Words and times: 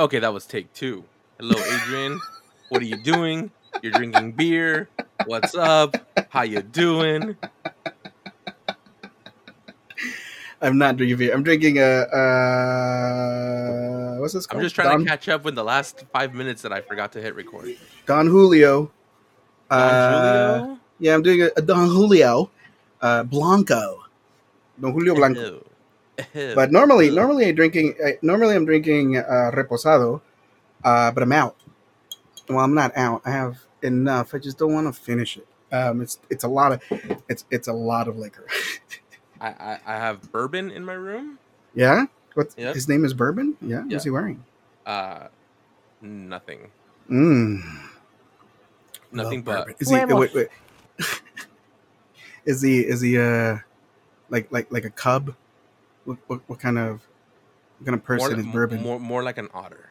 Okay, 0.00 0.18
that 0.18 0.32
was 0.32 0.46
take 0.46 0.72
two. 0.72 1.04
Hello, 1.38 1.60
Adrian. 1.62 2.18
what 2.70 2.80
are 2.80 2.86
you 2.86 2.96
doing? 2.96 3.50
You're 3.82 3.92
drinking 3.92 4.32
beer. 4.32 4.88
What's 5.26 5.54
up? 5.54 5.94
How 6.30 6.40
you 6.42 6.62
doing? 6.62 7.36
I'm 10.62 10.78
not 10.78 10.96
drinking 10.96 11.18
beer. 11.18 11.34
I'm 11.34 11.42
drinking 11.42 11.76
a 11.78 11.82
uh, 12.16 14.16
what's 14.20 14.32
this 14.32 14.46
called? 14.46 14.60
I'm 14.60 14.64
just 14.64 14.74
trying 14.74 14.88
Don, 14.88 15.00
to 15.00 15.06
catch 15.06 15.28
up 15.28 15.44
with 15.44 15.54
the 15.54 15.64
last 15.64 16.04
five 16.14 16.34
minutes 16.34 16.62
that 16.62 16.72
I 16.72 16.80
forgot 16.80 17.12
to 17.12 17.20
hit 17.20 17.34
record. 17.34 17.76
Don 18.06 18.26
Julio. 18.26 18.90
Don 19.70 19.80
Uh, 19.80 20.58
Julio? 20.60 20.78
Yeah, 20.98 21.14
I'm 21.14 21.22
doing 21.22 21.42
a, 21.42 21.50
a 21.58 21.62
Don 21.62 21.88
Julio 21.88 22.50
uh, 23.02 23.22
Blanco. 23.24 24.04
Don 24.80 24.92
Julio 24.92 25.14
Blanco. 25.14 25.40
Ew. 25.40 25.64
Ew. 26.34 26.52
But 26.54 26.72
normally, 26.72 27.10
normally 27.10 27.46
I 27.46 27.52
drinking. 27.52 27.94
I, 28.04 28.18
normally 28.22 28.54
I'm 28.56 28.64
drinking 28.64 29.16
uh, 29.18 29.50
reposado, 29.54 30.20
uh, 30.84 31.10
but 31.12 31.22
I'm 31.22 31.32
out. 31.32 31.56
Well, 32.48 32.60
I'm 32.60 32.74
not 32.74 32.96
out. 32.96 33.22
I 33.24 33.30
have 33.30 33.58
enough. 33.82 34.34
I 34.34 34.38
just 34.38 34.58
don't 34.58 34.72
want 34.72 34.86
to 34.92 35.00
finish 35.00 35.36
it. 35.36 35.46
Um, 35.72 36.00
it's 36.00 36.18
it's 36.30 36.42
a 36.44 36.48
lot 36.48 36.72
of 36.72 36.82
it's 37.28 37.44
it's 37.50 37.68
a 37.68 37.72
lot 37.72 38.08
of 38.08 38.16
liquor. 38.18 38.46
I, 39.40 39.48
I, 39.48 39.78
I 39.86 39.96
have 39.96 40.30
bourbon 40.32 40.70
in 40.70 40.84
my 40.84 40.94
room. 40.94 41.38
yeah. 41.74 42.06
What 42.34 42.54
Yep. 42.56 42.74
his 42.74 42.88
name 42.88 43.04
is 43.04 43.12
Bourbon? 43.12 43.56
Yeah. 43.60 43.82
Yeah. 43.88 43.94
What's 43.94 44.04
he 44.04 44.10
wearing? 44.10 44.44
Uh, 44.86 45.26
nothing. 46.00 46.70
Mm. 47.10 47.60
Nothing 49.10 49.38
Love 49.40 49.44
but 49.44 49.58
bourbon. 49.66 49.74
Is 49.80 49.90
he? 49.90 49.96
Huevos. 49.96 50.20
Wait, 50.34 50.34
wait. 50.34 50.48
is 52.44 52.62
he? 52.62 52.80
Is 52.80 53.00
he? 53.00 53.18
Uh, 53.18 53.58
like 54.28 54.50
like 54.52 54.70
like 54.70 54.84
a 54.84 54.90
cub? 54.90 55.34
What 56.04 56.18
what, 56.26 56.40
what 56.46 56.58
kind 56.58 56.78
of 56.78 57.00
what 57.78 57.86
kind 57.86 57.94
of 57.94 58.04
person 58.04 58.32
more, 58.32 58.40
is 58.40 58.46
Bourbon? 58.52 58.82
more 58.82 58.98
more 59.00 59.22
like 59.22 59.38
an 59.38 59.48
otter. 59.54 59.90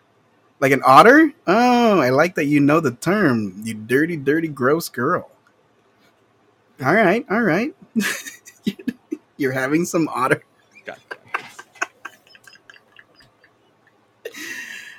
Like 0.60 0.72
an 0.74 0.82
otter? 0.86 1.32
Oh, 1.48 2.00
I 2.00 2.10
like 2.10 2.36
that 2.36 2.46
you 2.46 2.60
know 2.60 2.80
the 2.82 2.92
term. 2.92 3.62
You 3.64 3.74
dirty, 3.74 4.18
dirty, 4.18 4.48
gross 4.50 4.90
girl. 4.90 5.30
All 6.84 6.94
right, 6.94 7.26
all 7.30 7.42
right. 7.42 7.74
You're 9.38 9.54
having 9.54 9.86
some 9.86 10.10
otter. 10.10 10.44
God. 10.86 10.98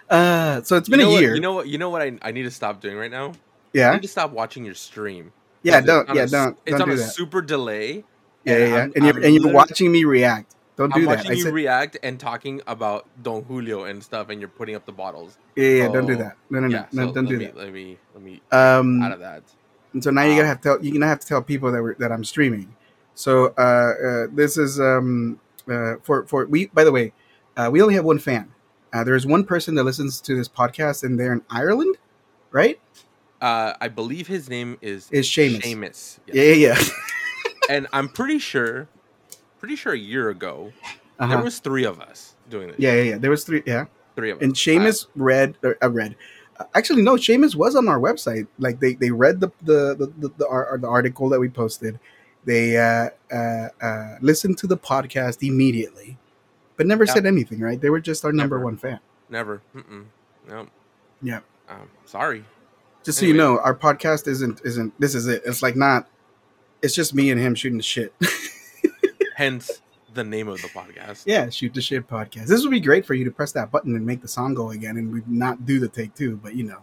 Uh, 0.09 0.63
so 0.63 0.77
it's 0.77 0.89
been 0.89 0.99
you 1.01 1.05
know 1.07 1.11
a 1.11 1.15
what- 1.15 1.21
year. 1.23 1.35
you 1.35 1.41
know 1.41 1.53
what? 1.53 1.69
You 1.69 1.79
know 1.79 1.91
what? 1.91 2.03
I, 2.03 2.19
I 2.23 2.33
need 2.33 2.43
to 2.43 2.51
stop 2.51 2.81
doing 2.81 2.97
right 2.97 3.11
now. 3.11 3.33
Yeah. 3.73 3.91
I 3.91 3.95
need 3.95 4.03
to 4.03 4.09
stop 4.09 4.33
watching 4.33 4.65
your 4.65 4.75
stream. 4.75 5.33
yeah. 5.63 5.81
Don't, 5.81 6.09
yeah, 6.15 6.23
a 6.25 6.27
don't, 6.27 6.59
It's 6.67 6.73
don't 6.73 6.83
on 6.83 6.89
do 6.89 6.95
a 6.95 6.97
that. 6.97 7.13
super 7.13 7.41
delay. 7.43 8.05
Yeah, 8.45 8.57
yeah, 8.57 8.67
yeah. 8.67 8.75
I'm- 8.77 8.93
And 8.97 9.05
you're 9.05 9.17
I'm 9.17 9.25
and 9.25 9.35
you're 9.35 9.53
watching 9.53 9.93
me 9.93 10.05
react. 10.05 10.57
Don't 10.77 10.93
I'm 10.95 11.01
do 11.01 11.07
that. 11.07 11.17
watching 11.19 11.31
I 11.33 11.35
you 11.35 11.43
said, 11.43 11.53
react 11.53 11.99
and 12.03 12.19
talking 12.19 12.63
about 12.67 13.07
Don 13.23 13.43
Julio 13.45 13.85
and 13.85 14.03
stuff, 14.03 14.29
and 14.31 14.41
you're 14.41 14.49
putting 14.49 14.75
up 14.75 14.87
the 14.87 14.93
bottles. 14.93 15.37
yeah, 15.57 15.69
yeah. 15.69 15.89
Don't 15.89 16.07
do 16.07 16.17
that. 16.17 16.37
No, 16.49 16.61
no, 16.61 16.69
no, 16.69 16.79
yeah, 16.79 16.87
no. 16.93 17.09
so 17.09 17.13
don't 17.15 17.27
do 17.27 17.37
me, 17.39 17.45
that. 17.47 17.57
Let 17.57 17.73
me 17.73 17.99
let 18.15 18.23
me 18.23 18.41
Um, 18.53 19.03
out 19.03 19.13
of 19.13 19.21
that. 19.21 19.43
And 19.93 20.03
so 20.03 20.11
now 20.11 20.23
you're 20.23 20.37
gonna 20.37 20.43
Um, 20.43 20.47
have 20.49 20.61
to 20.61 20.69
tell 20.69 20.85
you're 20.85 20.93
gonna 20.95 21.07
have 21.09 21.21
to 21.21 21.27
tell 21.27 21.43
people 21.43 21.71
that 21.73 21.83
we're, 21.83 21.95
that 21.97 22.13
I'm 22.13 22.25
streaming. 22.25 22.75
So 23.15 23.53
uh, 23.59 23.61
uh, 23.61 24.27
this 24.33 24.57
is 24.57 24.81
um, 24.81 25.39
uh, 25.69 25.97
for 26.03 26.25
for 26.27 26.47
we. 26.47 26.67
By 26.67 26.85
the 26.85 26.93
way, 26.93 27.13
uh, 27.57 27.69
we 27.71 27.83
only 27.83 27.95
have 27.95 28.05
one 28.05 28.19
fan. 28.19 28.53
Uh, 28.93 29.05
there 29.05 29.15
is 29.17 29.27
one 29.27 29.45
person 29.45 29.75
that 29.77 29.85
listens 29.85 30.21
to 30.23 30.35
this 30.35 30.49
podcast, 30.49 31.05
and 31.05 31.19
they're 31.21 31.33
in 31.33 31.43
Ireland, 31.51 31.97
right? 32.51 32.81
Uh, 33.41 33.73
I 33.81 33.89
believe 33.89 34.27
his 34.27 34.49
name 34.49 34.79
is 34.81 35.09
Is 35.11 35.27
Seamus. 35.27 35.63
Seamus. 35.63 36.19
yes. 36.27 36.35
Yeah, 36.35 36.43
yeah, 36.43 36.75
yeah. 36.79 36.85
And 37.69 37.87
I'm 37.93 38.09
pretty 38.09 38.39
sure, 38.41 38.89
pretty 39.61 39.77
sure 39.77 39.93
a 39.93 39.99
year 39.99 40.31
ago 40.31 40.73
Uh-huh. 41.19 41.35
there 41.35 41.43
was 41.45 41.59
three 41.61 41.85
of 41.85 42.01
us 42.01 42.35
doing 42.49 42.69
this. 42.69 42.77
yeah, 42.79 42.95
yeah, 42.95 43.03
yeah. 43.03 43.19
There 43.19 43.31
was 43.31 43.45
three. 43.45 43.63
Yeah, 43.67 43.85
three 44.17 44.31
of 44.31 44.39
us. 44.39 44.43
and 44.43 44.55
Seamus 44.55 45.07
read. 45.15 45.57
Or, 45.63 45.77
uh, 45.83 45.91
read. 45.91 46.17
Uh, 46.59 46.65
actually, 46.75 47.03
no. 47.03 47.15
Seamus 47.17 47.55
was 47.55 47.77
on 47.77 47.87
our 47.89 47.99
website. 48.01 48.47
Like 48.59 48.81
they 48.81 48.95
they 48.95 49.11
read 49.11 49.41
the 49.41 49.51
the 49.63 49.95
the 49.95 50.07
the, 50.19 50.29
the, 50.39 50.49
ar- 50.49 50.79
the 50.81 50.89
article 50.89 51.29
that 51.29 51.39
we 51.41 51.49
posted. 51.49 51.99
They 52.47 52.79
uh, 52.79 53.11
uh, 53.31 53.69
uh, 53.83 54.17
listened 54.23 54.57
to 54.59 54.67
the 54.67 54.79
podcast 54.79 55.47
immediately, 55.47 56.17
but 56.79 56.87
never 56.87 57.05
Yeah. 57.05 57.13
said 57.15 57.27
anything. 57.27 57.61
Right? 57.61 57.79
They 57.81 57.91
were 57.91 58.01
just 58.01 58.25
our 58.25 58.33
number 58.33 58.57
Never. 58.57 58.65
one 58.65 58.77
fan. 58.79 59.01
Never. 59.29 59.61
Mm-mm. 59.77 60.07
No. 60.49 60.67
Yeah. 61.23 61.41
Um, 61.69 61.89
sorry. 62.07 62.45
Just 63.05 63.19
so 63.19 63.27
you 63.27 63.35
know, 63.35 63.59
our 63.61 63.75
podcast 63.75 64.27
isn't 64.27 64.61
isn't 64.65 64.99
this 64.99 65.15
is 65.15 65.27
it. 65.29 65.43
It's 65.45 65.63
like 65.63 65.77
not. 65.77 66.09
It's 66.83 66.95
just 66.95 67.15
me 67.15 67.31
and 67.31 67.39
him 67.39 67.55
shooting 67.55 67.77
the 67.77 67.83
shit. 67.85 68.15
Hence 69.41 69.81
the 70.13 70.23
name 70.23 70.49
of 70.49 70.61
the 70.61 70.69
podcast. 70.69 71.23
yeah, 71.25 71.49
shoot 71.49 71.73
the 71.73 71.81
shit 71.81 72.07
podcast. 72.07 72.47
This 72.47 72.61
would 72.61 72.71
be 72.71 72.79
great 72.79 73.07
for 73.07 73.15
you 73.15 73.25
to 73.25 73.31
press 73.31 73.53
that 73.53 73.71
button 73.71 73.97
and 73.97 74.05
make 74.05 74.21
the 74.21 74.29
song 74.29 74.53
go 74.53 74.69
again, 74.73 74.99
and 74.99 75.11
we 75.11 75.23
not 75.27 75.65
do 75.65 75.81
the 75.81 75.89
take 75.89 76.15
two. 76.15 76.37
But 76.37 76.55
you 76.55 76.65
know, 76.65 76.79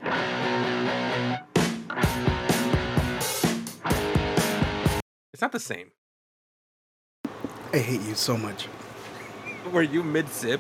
It's 5.34 5.42
not 5.44 5.52
the 5.52 5.60
same. 5.60 5.92
I 7.74 7.78
hate 7.78 8.02
you 8.02 8.16
so 8.16 8.36
much. 8.36 8.68
Were 9.72 9.84
you 9.84 10.02
mid 10.02 10.28
sip? 10.30 10.60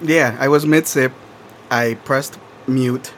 Yeah, 0.00 0.36
I 0.38 0.46
was 0.46 0.64
mid 0.64 0.86
sip. 0.86 1.10
I 1.68 1.94
pressed 2.04 2.38
mute, 2.68 3.12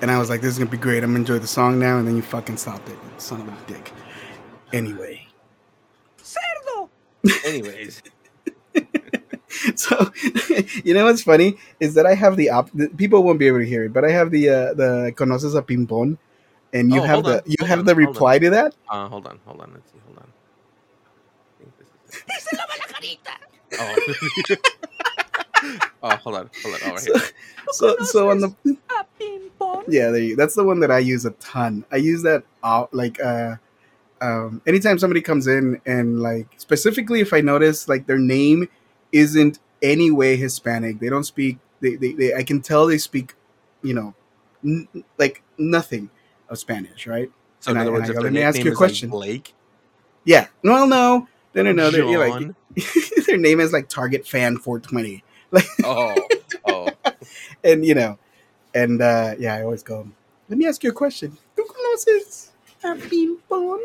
and 0.00 0.10
I 0.10 0.18
was 0.18 0.30
like, 0.30 0.40
"This 0.40 0.52
is 0.52 0.58
gonna 0.58 0.70
be 0.70 0.78
great. 0.78 1.04
I'm 1.04 1.10
gonna 1.10 1.18
enjoy 1.18 1.38
the 1.38 1.46
song 1.46 1.78
now." 1.78 1.98
And 1.98 2.08
then 2.08 2.16
you 2.16 2.22
fucking 2.22 2.56
stopped 2.56 2.88
it, 2.88 2.96
son 3.18 3.42
of 3.42 3.48
a 3.48 3.56
dick. 3.66 3.92
Anyway, 4.72 5.27
Anyways, 7.44 8.02
so 9.76 10.12
you 10.84 10.94
know 10.94 11.04
what's 11.06 11.22
funny 11.22 11.58
is 11.80 11.94
that 11.94 12.06
I 12.06 12.14
have 12.14 12.36
the 12.36 12.50
op. 12.50 12.70
the- 12.72 12.88
People 12.90 13.22
won't 13.24 13.38
be 13.38 13.46
able 13.48 13.60
to 13.60 13.66
hear 13.66 13.84
it, 13.84 13.92
but 13.92 14.04
I 14.04 14.10
have 14.10 14.30
the 14.30 14.48
uh, 14.50 14.74
the 14.74 15.12
conoces 15.16 15.56
a 15.56 15.62
pimpon, 15.62 16.18
and 16.72 16.92
you 16.92 17.00
Oh, 17.00 17.02
have 17.02 17.24
the 17.24 17.34
on, 17.34 17.42
you 17.46 17.56
hold 17.60 17.70
have 17.70 17.80
on, 17.80 17.86
the 17.86 17.94
hold 18.00 18.18
on. 18.18 18.28
reply 18.28 18.38
to 18.40 18.50
that. 18.50 18.74
uh, 18.90 19.08
hold 19.08 19.26
on, 19.26 19.40
hold 19.46 19.60
on. 19.62 19.72
Let's 19.74 19.90
see. 19.92 19.98
Hold 20.06 20.18
on. 20.18 20.32
I 21.48 21.64
think 21.64 21.78
this 21.78 21.88
is 21.88 22.02
it. 22.10 22.24
Oh. 23.78 24.00
oh, 26.02 26.16
hold 26.16 26.36
on, 26.36 26.50
hold 26.62 26.74
on. 26.76 26.80
Oh, 26.84 26.94
right 26.94 27.04
So, 27.06 27.14
here. 27.18 27.30
so, 27.72 27.96
so 28.00 28.30
on 28.30 28.40
the 28.40 28.54
yeah, 29.88 30.10
there 30.10 30.22
you, 30.22 30.36
that's 30.36 30.54
the 30.56 30.64
one 30.64 30.80
that 30.80 30.90
I 30.90 30.98
use 31.00 31.24
a 31.26 31.30
ton. 31.32 31.84
I 31.92 31.96
use 31.96 32.22
that 32.24 32.44
uh, 32.62 32.86
like 32.92 33.20
uh, 33.20 33.56
um, 34.20 34.62
anytime 34.66 34.98
somebody 34.98 35.20
comes 35.20 35.46
in 35.46 35.80
and 35.86 36.20
like 36.20 36.48
specifically 36.58 37.20
if 37.20 37.32
I 37.32 37.40
notice 37.40 37.88
like 37.88 38.06
their 38.06 38.18
name 38.18 38.68
isn't 39.12 39.58
any 39.82 40.10
way 40.10 40.36
Hispanic, 40.36 40.98
they 41.00 41.08
don't 41.08 41.24
speak. 41.24 41.58
They, 41.80 41.96
they, 41.96 42.12
they 42.12 42.34
I 42.34 42.42
can 42.42 42.60
tell 42.60 42.86
they 42.86 42.98
speak, 42.98 43.34
you 43.82 43.94
know, 43.94 44.14
n- 44.64 44.88
like 45.18 45.42
nothing 45.56 46.10
of 46.48 46.58
Spanish, 46.58 47.06
right? 47.06 47.30
So 47.60 47.70
in 47.70 47.76
other 47.76 47.90
I- 47.90 47.92
words, 47.92 48.08
and 48.08 48.10
if 48.10 48.16
go, 48.16 48.22
their 48.22 48.30
"Let 48.32 48.32
me 48.32 48.42
ask 48.42 48.58
you 48.58 48.64
a 48.64 48.66
is 48.66 48.70
like 48.72 48.76
question." 48.76 49.10
Blake. 49.10 49.54
Yeah. 50.24 50.48
Well, 50.62 50.86
no, 50.86 51.28
no, 51.54 51.62
no, 51.62 51.72
no. 51.72 51.90
They're, 51.90 52.04
like 52.18 52.54
their 53.26 53.38
name 53.38 53.60
is 53.60 53.72
like 53.72 53.88
Target 53.88 54.26
Fan 54.26 54.58
420, 54.58 55.22
Oh, 55.84 56.14
oh. 56.66 56.88
and 57.64 57.84
you 57.84 57.94
know, 57.94 58.18
and 58.74 59.00
uh, 59.00 59.34
yeah, 59.38 59.54
I 59.54 59.62
always 59.62 59.82
go. 59.82 60.08
Let 60.48 60.58
me 60.58 60.66
ask 60.66 60.82
you 60.82 60.90
a 60.90 60.92
question. 60.92 61.36
¿Tú 61.56 61.62
conoces 61.66 62.50
a 62.82 62.94
Pimpón? 62.96 63.78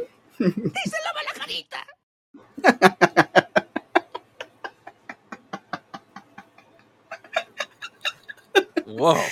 Whoa! 8.85 9.13
I 9.13 9.27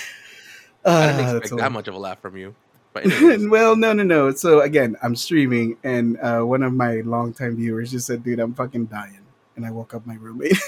Ah, 0.84 1.16
didn't 1.16 1.36
expect 1.38 1.60
that 1.60 1.72
much 1.72 1.88
of 1.88 1.94
a 1.94 1.98
laugh 1.98 2.20
from 2.20 2.36
you. 2.36 2.54
But 2.92 3.04
well, 3.50 3.76
no, 3.76 3.92
no, 3.92 4.02
no. 4.02 4.32
So 4.32 4.60
again, 4.60 4.96
I'm 5.02 5.16
streaming, 5.16 5.76
and 5.84 6.18
uh, 6.20 6.40
one 6.42 6.62
of 6.62 6.72
my 6.72 6.96
longtime 7.02 7.56
viewers 7.56 7.90
just 7.90 8.06
said, 8.06 8.22
"Dude, 8.24 8.38
I'm 8.40 8.54
fucking 8.54 8.86
dying," 8.86 9.20
and 9.56 9.64
I 9.64 9.70
woke 9.70 9.94
up 9.94 10.06
my 10.06 10.14
roommate. 10.16 10.58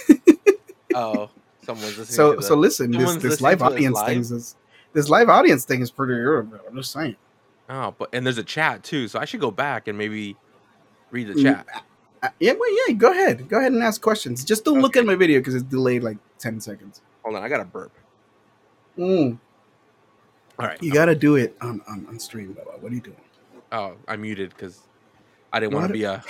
oh, 0.95 1.29
someone's 1.65 1.99
listening. 1.99 2.17
so, 2.17 2.31
to 2.33 2.37
the, 2.37 2.43
so 2.43 2.55
listen, 2.55 2.91
this 2.93 3.01
someone's 3.01 3.23
this 3.23 3.31
listening 3.33 3.45
live 3.51 3.63
audience 3.63 3.95
live? 3.97 4.07
thing 4.07 4.19
is 4.21 4.57
this 4.93 5.09
live 5.09 5.29
audience 5.29 5.65
thing 5.65 5.81
is 5.81 5.91
pretty. 5.91 6.15
I'm 6.15 6.77
just 6.77 6.93
saying. 6.93 7.17
Oh, 7.69 7.95
but 7.99 8.11
and 8.15 8.27
there's 8.27 8.39
a 8.39 8.45
chat 8.45 8.85
too, 8.85 9.09
so 9.09 9.21
I 9.21 9.27
should 9.27 9.41
go 9.41 9.51
back 9.53 9.89
and 9.89 9.99
maybe 9.99 10.39
read 11.11 11.29
the 11.29 11.37
Mm, 11.37 11.37
chat. 11.37 11.67
Uh, 12.23 12.31
yeah, 12.41 12.55
well, 12.59 12.89
yeah. 12.89 12.95
Go 12.95 13.13
ahead, 13.13 13.49
go 13.49 13.59
ahead 13.59 13.73
and 13.73 13.83
ask 13.83 14.03
questions. 14.03 14.45
Just 14.45 14.65
don't 14.65 14.81
look 14.81 14.97
at 14.97 15.07
my 15.07 15.17
video 15.17 15.41
because 15.41 15.55
it's 15.57 15.65
delayed 15.65 16.05
like 16.05 16.19
ten 16.41 16.61
seconds. 16.61 17.03
Hold 17.25 17.37
on, 17.37 17.45
I 17.45 17.49
got 17.51 17.61
a 17.61 17.67
burp. 17.67 17.93
Mm, 18.99 19.41
All 20.59 20.67
right. 20.67 20.81
you 20.81 20.93
gotta 20.93 21.15
do 21.17 21.37
it 21.37 21.57
on 21.63 21.83
on, 21.89 22.07
on 22.09 22.19
stream, 22.21 22.55
Baba. 22.55 22.73
What 22.81 22.93
are 22.93 22.95
you 22.97 23.03
doing? 23.03 23.19
Oh, 23.73 23.97
I 24.09 24.17
muted 24.17 24.51
because 24.51 24.89
I 25.53 25.61
didn't 25.61 25.75
want 25.75 25.85
to 25.85 25.91
be 25.91 26.05
a. 26.05 26.25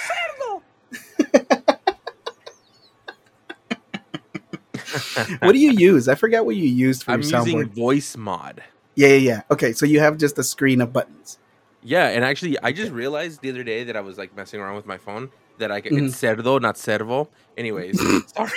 What 5.41 5.53
do 5.55 5.61
you 5.61 5.71
use? 5.71 6.09
I 6.09 6.17
forgot 6.17 6.47
what 6.47 6.57
you 6.57 6.69
used 6.69 7.05
for 7.05 7.13
I'm 7.13 7.21
your 7.21 7.23
soundboard. 7.23 7.67
using 7.67 7.71
Voicemod. 7.71 8.61
Yeah, 8.95 9.09
yeah, 9.09 9.15
yeah. 9.17 9.43
Okay, 9.51 9.73
so 9.73 9.87
you 9.87 10.01
have 10.01 10.19
just 10.19 10.39
a 10.39 10.45
screen 10.45 10.81
of 10.81 10.93
buttons. 10.93 11.39
Yeah, 11.83 12.09
and 12.09 12.25
actually, 12.25 12.59
I 12.61 12.73
just 12.73 12.93
realized 12.93 13.43
the 13.43 13.51
other 13.51 13.65
day 13.65 13.85
that 13.85 13.97
I 13.97 14.01
was 14.01 14.17
like 14.17 14.35
messing 14.37 14.61
around 14.61 14.77
with 14.77 14.87
my 14.87 14.97
phone 14.97 15.31
that 15.59 15.71
I 15.71 15.81
can 15.81 15.95
Mhm. 15.95 16.09
it's 16.09 16.21
cerdo, 16.21 16.61
not 16.61 16.79
servo. 16.79 17.29
Anyways, 17.57 17.99
sorry. 18.35 18.51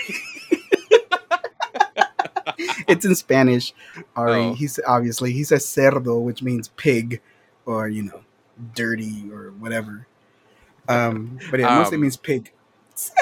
it's 2.87 3.05
in 3.05 3.15
Spanish. 3.15 3.73
Ari, 4.15 4.33
oh. 4.33 4.53
he's 4.53 4.79
obviously 4.87 5.33
he 5.33 5.43
says 5.43 5.65
cerdo, 5.65 6.21
which 6.23 6.41
means 6.41 6.69
pig, 6.69 7.21
or 7.65 7.89
you 7.89 8.03
know, 8.03 8.21
dirty 8.73 9.29
or 9.31 9.51
whatever. 9.59 10.07
Um, 10.87 11.39
but 11.51 11.59
yeah, 11.59 11.77
mostly 11.77 11.95
um, 11.95 12.01
means 12.01 12.17
pig. 12.17 12.51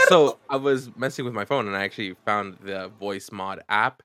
So 0.07 0.37
I 0.49 0.55
was 0.55 0.95
messing 0.95 1.25
with 1.25 1.33
my 1.33 1.45
phone 1.45 1.67
and 1.67 1.75
I 1.75 1.83
actually 1.83 2.15
found 2.25 2.59
the 2.61 2.91
Voicemod 3.01 3.59
app, 3.67 4.03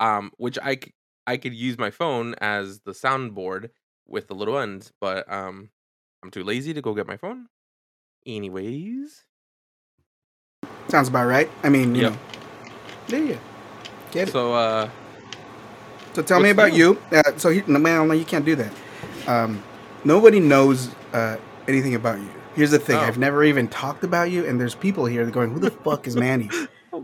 um, 0.00 0.32
which 0.38 0.58
I 0.60 0.78
I 1.26 1.36
could 1.36 1.54
use 1.54 1.78
my 1.78 1.90
phone 1.90 2.34
as 2.40 2.80
the 2.80 2.92
soundboard 2.92 3.70
with 4.06 4.28
the 4.28 4.34
little 4.34 4.54
ones, 4.54 4.92
but 5.00 5.30
um, 5.32 5.70
I'm 6.22 6.30
too 6.30 6.44
lazy 6.44 6.74
to 6.74 6.82
go 6.82 6.94
get 6.94 7.06
my 7.06 7.16
phone. 7.16 7.46
Anyways, 8.26 9.24
sounds 10.88 11.08
about 11.08 11.26
right. 11.26 11.50
I 11.62 11.68
mean, 11.68 11.94
you 11.94 12.02
yep. 12.02 12.12
know, 12.12 12.18
yeah, 13.08 13.18
yeah, 13.18 13.38
get 14.10 14.28
it. 14.28 14.32
So, 14.32 14.54
uh, 14.54 14.88
so 16.14 16.22
tell 16.22 16.40
me 16.40 16.50
about 16.50 16.72
new? 16.72 16.98
you. 17.10 17.18
Uh, 17.18 17.36
so, 17.36 17.50
no, 17.66 17.78
man, 17.78 18.08
no, 18.08 18.14
you 18.14 18.24
can't 18.24 18.44
do 18.44 18.56
that. 18.56 18.72
Um, 19.26 19.62
nobody 20.04 20.40
knows 20.40 20.94
uh, 21.12 21.36
anything 21.68 21.94
about 21.94 22.18
you. 22.18 22.30
Here's 22.54 22.70
the 22.70 22.78
thing: 22.78 22.96
oh. 22.96 23.00
I've 23.00 23.18
never 23.18 23.44
even 23.44 23.68
talked 23.68 24.04
about 24.04 24.30
you, 24.30 24.46
and 24.46 24.60
there's 24.60 24.74
people 24.74 25.06
here 25.06 25.26
going, 25.26 25.50
"Who 25.50 25.58
the 25.58 25.70
fuck 25.70 26.06
is 26.06 26.16
Manny?" 26.16 26.50
Oh 26.94 27.02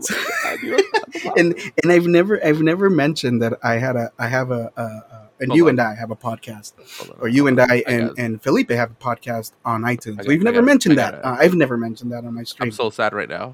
God, 1.23 1.33
and 1.37 1.55
and 1.83 1.91
I've 1.91 2.07
never 2.07 2.43
I've 2.45 2.61
never 2.61 2.89
mentioned 2.89 3.41
that 3.41 3.53
I 3.63 3.75
had 3.75 3.95
a 3.95 4.11
I 4.17 4.27
have 4.27 4.51
a, 4.51 4.71
a, 4.75 4.81
a 4.81 5.29
and 5.39 5.49
Hold 5.49 5.57
you 5.57 5.63
on. 5.65 5.69
and 5.71 5.81
I 5.81 5.95
have 5.95 6.11
a 6.11 6.15
podcast, 6.15 6.73
or 7.19 7.27
you 7.27 7.47
and 7.47 7.59
I 7.59 7.83
and, 7.87 8.11
and 8.17 8.41
Felipe 8.41 8.69
have 8.69 8.91
a 8.91 8.95
podcast 8.95 9.53
on 9.65 9.81
iTunes. 9.81 10.17
Got, 10.17 10.27
We've 10.27 10.43
never 10.43 10.61
mentioned 10.61 10.97
that. 10.97 11.15
Uh, 11.25 11.35
I've 11.39 11.55
never 11.55 11.77
mentioned 11.77 12.11
that 12.11 12.25
on 12.25 12.35
my 12.35 12.43
stream. 12.43 12.67
I'm 12.67 12.71
so 12.71 12.89
sad 12.89 13.13
right 13.13 13.29
now. 13.29 13.53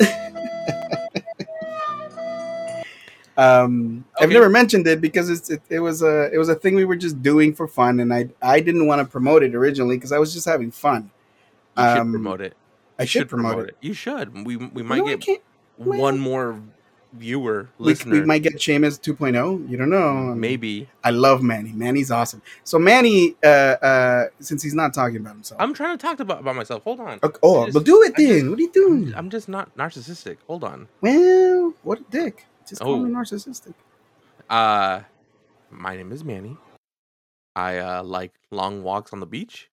Um, 3.38 4.04
okay. 4.16 4.24
I've 4.24 4.32
never 4.32 4.50
mentioned 4.50 4.88
it 4.88 5.00
because 5.00 5.30
it's, 5.30 5.48
it, 5.48 5.62
it, 5.68 5.78
was 5.78 6.02
a 6.02 6.28
it 6.32 6.38
was 6.38 6.48
a 6.48 6.56
thing 6.56 6.74
we 6.74 6.84
were 6.84 6.96
just 6.96 7.22
doing 7.22 7.54
for 7.54 7.68
fun, 7.68 8.00
and 8.00 8.12
I 8.12 8.30
I 8.42 8.58
didn't 8.58 8.88
want 8.88 9.00
to 9.00 9.04
promote 9.04 9.44
it 9.44 9.54
originally 9.54 9.96
because 9.96 10.10
I 10.10 10.18
was 10.18 10.34
just 10.34 10.44
having 10.44 10.72
fun. 10.72 11.12
You 11.76 11.84
um, 11.84 11.96
should 11.96 12.12
promote 12.14 12.40
it. 12.40 12.56
I 12.98 13.04
should, 13.04 13.20
should 13.20 13.28
promote, 13.28 13.52
promote 13.52 13.68
it. 13.68 13.76
it. 13.80 13.86
You 13.86 13.94
should. 13.94 14.46
We 14.46 14.56
we 14.56 14.82
might 14.82 15.04
no, 15.04 15.16
get 15.16 15.42
one 15.76 16.18
more 16.18 16.60
viewer 17.12 17.68
listener. 17.78 18.12
We, 18.12 18.20
we 18.20 18.26
might 18.26 18.42
get 18.42 18.54
Seamus 18.54 19.00
2.0. 19.00 19.68
You 19.68 19.76
don't 19.76 19.90
know. 19.90 20.34
Maybe. 20.34 20.88
I 21.02 21.10
love 21.10 21.42
Manny. 21.42 21.72
Manny's 21.72 22.10
awesome. 22.10 22.42
So 22.64 22.78
Manny, 22.78 23.34
uh, 23.42 23.46
uh, 23.46 24.24
since 24.40 24.62
he's 24.62 24.74
not 24.74 24.92
talking 24.94 25.16
about 25.16 25.34
himself, 25.34 25.60
I'm 25.60 25.74
trying 25.74 25.96
to 25.96 26.02
talk 26.02 26.20
about, 26.20 26.40
about 26.40 26.56
myself. 26.56 26.82
Hold 26.84 27.00
on. 27.00 27.18
Okay. 27.22 27.38
Oh, 27.42 27.64
just, 27.66 27.74
but 27.74 27.84
do 27.84 28.02
it 28.02 28.14
then. 28.16 28.26
Just, 28.26 28.50
what 28.50 28.58
are 28.58 28.62
you 28.62 28.72
doing? 28.72 29.14
I'm 29.14 29.30
just 29.30 29.48
not 29.48 29.74
narcissistic. 29.76 30.38
Hold 30.46 30.64
on. 30.64 30.88
Well, 31.00 31.74
what 31.82 32.00
a 32.00 32.04
dick. 32.10 32.46
Just 32.68 32.82
call 32.82 32.94
oh. 32.94 32.98
me 32.98 33.10
narcissistic. 33.10 33.74
Uh, 34.48 35.00
my 35.70 35.96
name 35.96 36.12
is 36.12 36.24
Manny. 36.24 36.56
I 37.56 37.78
uh, 37.78 38.02
like 38.02 38.32
long 38.50 38.82
walks 38.82 39.12
on 39.12 39.20
the 39.20 39.26
beach. 39.26 39.70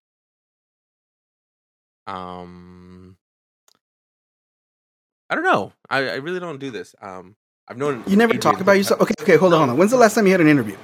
Um, 2.07 3.17
I 5.29 5.35
don't 5.35 5.43
know. 5.43 5.73
I, 5.89 5.97
I 6.09 6.15
really 6.15 6.39
don't 6.39 6.59
do 6.59 6.71
this. 6.71 6.95
Um, 7.01 7.35
I've 7.67 7.77
known 7.77 8.03
you 8.07 8.15
never 8.15 8.35
talk 8.35 8.61
about 8.61 8.73
yourself. 8.73 9.01
Okay, 9.01 9.13
okay, 9.21 9.37
hold 9.37 9.53
on, 9.53 9.59
hold 9.59 9.71
on. 9.71 9.77
When's 9.77 9.91
the 9.91 9.97
last 9.97 10.13
time 10.13 10.25
you 10.25 10.31
had 10.31 10.41
an 10.41 10.47
interview? 10.47 10.77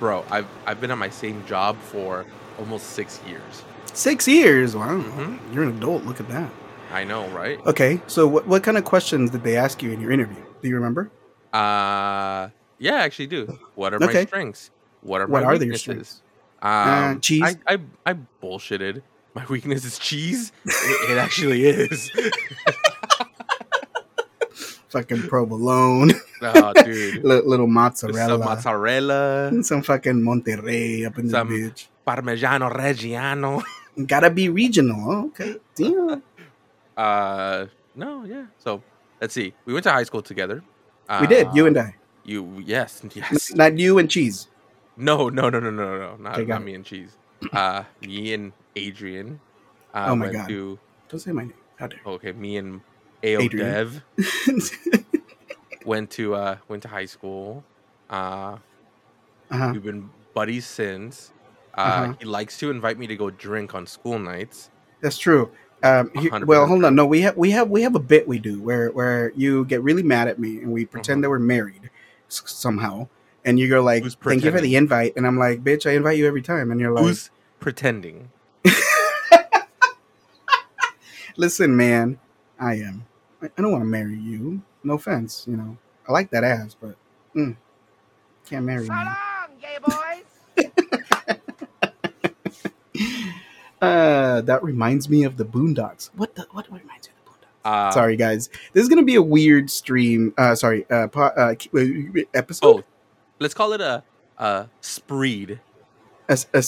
Bro, 0.00 0.24
I've 0.30 0.46
I've 0.66 0.80
been 0.80 0.90
at 0.90 0.98
my 0.98 1.08
same 1.08 1.44
job 1.46 1.78
for 1.78 2.26
almost 2.58 2.90
six 2.90 3.20
years. 3.26 3.62
Six 3.92 4.26
years? 4.26 4.74
Wow, 4.74 4.98
mm-hmm. 4.98 5.54
you're 5.54 5.62
an 5.62 5.76
adult. 5.76 6.04
Look 6.04 6.20
at 6.20 6.28
that. 6.28 6.50
I 6.92 7.04
know, 7.04 7.28
right? 7.28 7.64
Okay, 7.64 8.00
so 8.08 8.26
what 8.26 8.46
what 8.46 8.62
kind 8.64 8.76
of 8.76 8.84
questions 8.84 9.30
did 9.30 9.44
they 9.44 9.56
ask 9.56 9.82
you 9.82 9.92
in 9.92 10.00
your 10.00 10.10
interview? 10.10 10.42
Do 10.60 10.68
you 10.68 10.74
remember? 10.74 11.10
Uh, 11.52 12.50
yeah, 12.78 12.96
I 12.96 13.00
actually 13.00 13.28
do. 13.28 13.58
What 13.76 13.94
are 13.94 14.02
okay. 14.02 14.20
my 14.20 14.24
strengths? 14.26 14.70
What 15.02 15.20
are 15.20 15.26
what 15.28 15.44
my 15.44 15.48
are 15.48 15.52
weaknesses? 15.52 15.80
strengths? 15.80 16.22
Um, 16.60 17.16
uh, 17.16 17.20
cheese. 17.20 17.42
I, 17.42 17.74
I 17.74 17.78
I 18.04 18.14
bullshitted. 18.42 19.02
My 19.36 19.44
weakness 19.52 19.84
is 19.84 19.98
cheese. 19.98 20.50
it, 20.64 21.10
it 21.12 21.18
actually 21.18 21.66
is. 21.66 22.10
fucking 24.88 25.28
provolone. 25.28 26.12
Oh, 26.40 26.72
dude. 26.72 27.20
L- 27.22 27.44
little 27.44 27.66
mozzarella. 27.66 28.28
Some 28.28 28.40
mozzarella. 28.40 29.62
Some 29.62 29.82
fucking 29.82 30.22
Monterey 30.22 31.04
up 31.04 31.18
in 31.18 31.28
the 31.28 31.36
bitch. 31.36 31.88
Parmigiano 32.06 32.72
Reggiano. 32.72 33.62
Gotta 34.06 34.30
be 34.30 34.48
regional. 34.48 35.26
Okay. 35.26 35.56
Damn. 35.74 36.22
Uh, 36.96 37.66
no, 37.94 38.24
yeah. 38.24 38.46
So 38.56 38.82
let's 39.20 39.34
see. 39.34 39.52
We 39.66 39.74
went 39.74 39.84
to 39.84 39.92
high 39.92 40.04
school 40.04 40.22
together. 40.22 40.64
We 41.20 41.26
did. 41.26 41.48
You 41.52 41.66
and 41.66 41.76
I. 41.76 41.94
You 42.24 42.64
yes 42.64 43.02
yes. 43.14 43.52
Not 43.52 43.78
you 43.78 43.98
and 43.98 44.10
cheese. 44.10 44.48
No 44.96 45.28
no 45.28 45.50
no 45.50 45.60
no 45.60 45.70
no 45.70 45.98
no 45.98 46.16
not, 46.16 46.38
okay, 46.38 46.48
not 46.48 46.64
me 46.64 46.74
and 46.74 46.84
cheese. 46.84 47.14
Uh, 47.52 47.84
me 48.00 48.32
and 48.32 48.52
Adrian. 48.76 49.40
Uh, 49.92 50.06
oh 50.10 50.16
my 50.16 50.30
god! 50.30 50.48
To, 50.48 50.78
Don't 51.08 51.20
say 51.20 51.32
my 51.32 51.44
name. 51.44 51.54
How 51.76 51.88
dare? 51.88 52.00
Okay, 52.06 52.32
me 52.32 52.58
and 52.58 52.80
Ao 53.24 53.48
Dev 53.48 54.02
went 55.84 56.10
to 56.12 56.34
uh 56.34 56.56
went 56.68 56.82
to 56.82 56.88
high 56.88 57.06
school. 57.06 57.64
Uh, 58.08 58.58
uh-huh. 59.50 59.70
we've 59.72 59.82
been 59.82 60.10
buddies 60.34 60.66
since. 60.66 61.32
Uh, 61.74 61.80
uh-huh. 61.80 62.14
He 62.20 62.24
likes 62.24 62.58
to 62.58 62.70
invite 62.70 62.98
me 62.98 63.06
to 63.06 63.16
go 63.16 63.30
drink 63.30 63.74
on 63.74 63.86
school 63.86 64.18
nights. 64.18 64.70
That's 65.00 65.18
true. 65.18 65.50
Um, 65.82 66.10
he, 66.14 66.30
well, 66.30 66.66
hold 66.66 66.84
on. 66.84 66.94
No, 66.94 67.06
we 67.06 67.20
have 67.22 67.36
we 67.36 67.50
have 67.50 67.68
we 67.68 67.82
have 67.82 67.94
a 67.94 68.00
bit 68.00 68.26
we 68.26 68.38
do 68.38 68.60
where 68.62 68.90
where 68.90 69.32
you 69.36 69.64
get 69.66 69.82
really 69.82 70.02
mad 70.02 70.28
at 70.28 70.38
me 70.38 70.58
and 70.58 70.72
we 70.72 70.86
pretend 70.86 71.18
uh-huh. 71.18 71.22
that 71.22 71.30
we're 71.30 71.38
married 71.38 71.90
somehow, 72.28 73.08
and 73.44 73.58
you 73.58 73.68
go 73.68 73.82
like, 73.82 74.04
"Thank 74.04 74.44
you 74.44 74.50
for 74.50 74.60
the 74.60 74.76
invite," 74.76 75.14
and 75.16 75.26
I'm 75.26 75.38
like, 75.38 75.62
"Bitch, 75.62 75.88
I 75.88 75.94
invite 75.94 76.18
you 76.18 76.26
every 76.26 76.42
time," 76.42 76.70
and 76.70 76.80
you're 76.80 76.92
like, 76.92 77.04
"Who's 77.04 77.30
pretending?" 77.60 78.30
Listen, 81.36 81.76
man, 81.76 82.18
I 82.58 82.74
am. 82.74 83.06
I, 83.42 83.46
I 83.46 83.62
don't 83.62 83.72
want 83.72 83.82
to 83.82 83.86
marry 83.86 84.18
you. 84.18 84.62
No 84.82 84.94
offense, 84.94 85.44
you 85.46 85.56
know. 85.56 85.76
I 86.08 86.12
like 86.12 86.30
that 86.30 86.44
ass, 86.44 86.76
but 86.80 86.96
mm, 87.34 87.56
can't 88.48 88.64
marry 88.64 88.86
so 88.86 88.94
you. 88.94 88.98
long, 88.98 89.14
gay 89.60 89.78
boys. 89.84 90.22
Uh, 93.82 94.40
that 94.40 94.62
reminds 94.64 95.08
me 95.10 95.24
of 95.24 95.36
the 95.36 95.44
Boondocks. 95.44 96.08
What 96.16 96.34
the 96.34 96.46
what 96.52 96.66
reminds 96.72 97.08
you 97.08 97.12
of 97.12 97.24
the 97.24 97.30
Boondocks? 97.46 97.88
Uh, 97.88 97.90
sorry, 97.92 98.16
guys. 98.16 98.48
This 98.72 98.82
is 98.82 98.88
gonna 98.88 99.02
be 99.02 99.16
a 99.16 99.22
weird 99.22 99.70
stream. 99.70 100.32
Uh, 100.38 100.54
sorry, 100.54 100.86
uh, 100.90 101.08
po- 101.08 101.24
uh 101.24 101.54
episode. 102.32 102.64
Oh, 102.66 102.82
let's 103.38 103.52
call 103.52 103.74
it 103.74 103.82
a 103.82 104.02
a 104.38 104.68
spreed. 104.80 105.60
A, 106.28 106.38
a, 106.54 106.62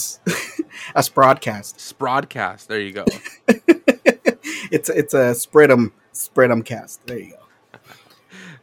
a 0.95 1.05
broadcast. 1.15 1.79
Sprodcast. 1.79 2.67
There 2.67 2.81
you 2.81 2.93
go. 2.93 3.07
it's 4.71 4.89
it's 4.89 5.15
a 5.15 5.35
spread 5.35 5.71
'em 5.71 5.93
spread 6.13 6.51
'em 6.51 6.63
cast. 6.63 7.07
There 7.07 7.19
you 7.19 7.33
go. 7.33 7.79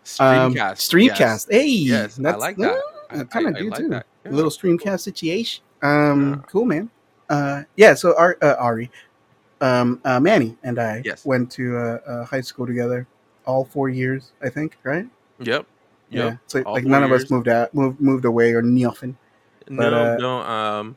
Streamcast. 0.03 0.45
Um, 0.45 0.53
streamcast. 0.53 1.19
Yes. 1.19 1.47
Hey, 1.49 1.67
yes, 1.67 2.19
I 2.19 2.35
like 2.35 2.57
that. 2.57 2.75
Uh, 2.75 3.19
I 3.19 3.23
kind 3.23 3.47
of 3.47 3.57
do 3.57 3.69
like 3.69 3.79
too. 3.79 3.89
Yeah. 3.91 4.03
A 4.25 4.31
little 4.31 4.51
streamcast 4.51 4.99
situation. 5.01 5.63
Um, 5.81 6.29
yeah. 6.29 6.41
cool, 6.47 6.65
man. 6.65 6.89
Uh, 7.29 7.63
yeah. 7.75 7.93
So 7.95 8.15
Ar- 8.17 8.37
uh, 8.41 8.55
Ari, 8.59 8.91
um, 9.61 9.99
uh, 10.05 10.19
Manny, 10.19 10.57
and 10.63 10.77
I 10.79 11.01
yes. 11.03 11.25
went 11.25 11.51
to 11.53 11.77
uh, 11.77 11.99
uh, 12.07 12.25
high 12.25 12.41
school 12.41 12.67
together, 12.67 13.07
all 13.45 13.65
four 13.65 13.89
years, 13.89 14.31
I 14.43 14.49
think. 14.49 14.77
Right? 14.83 15.07
Yep. 15.39 15.47
Yep. 15.47 15.65
Yeah. 16.09 16.37
So 16.45 16.61
all 16.63 16.73
like 16.73 16.85
none 16.85 17.01
years. 17.01 17.23
of 17.23 17.25
us 17.25 17.31
moved 17.31 17.47
out, 17.47 17.73
moved 17.73 17.99
moved 17.99 18.25
away 18.25 18.53
or 18.53 18.61
nothing. 18.61 19.17
But, 19.67 19.89
no, 19.89 20.13
uh, 20.13 20.17
no. 20.19 20.37
Um, 20.41 20.95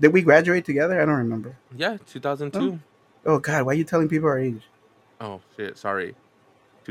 did 0.00 0.12
we 0.12 0.22
graduate 0.22 0.64
together? 0.64 1.00
I 1.00 1.04
don't 1.04 1.16
remember. 1.16 1.56
Yeah, 1.76 1.96
two 2.06 2.20
thousand 2.20 2.52
two. 2.52 2.78
Oh. 2.78 2.78
Oh 3.26 3.38
God, 3.38 3.64
why 3.64 3.72
are 3.72 3.76
you 3.76 3.84
telling 3.84 4.08
people 4.08 4.28
our 4.28 4.38
age? 4.38 4.62
Oh 5.20 5.40
shit! 5.56 5.78
Sorry. 5.78 6.14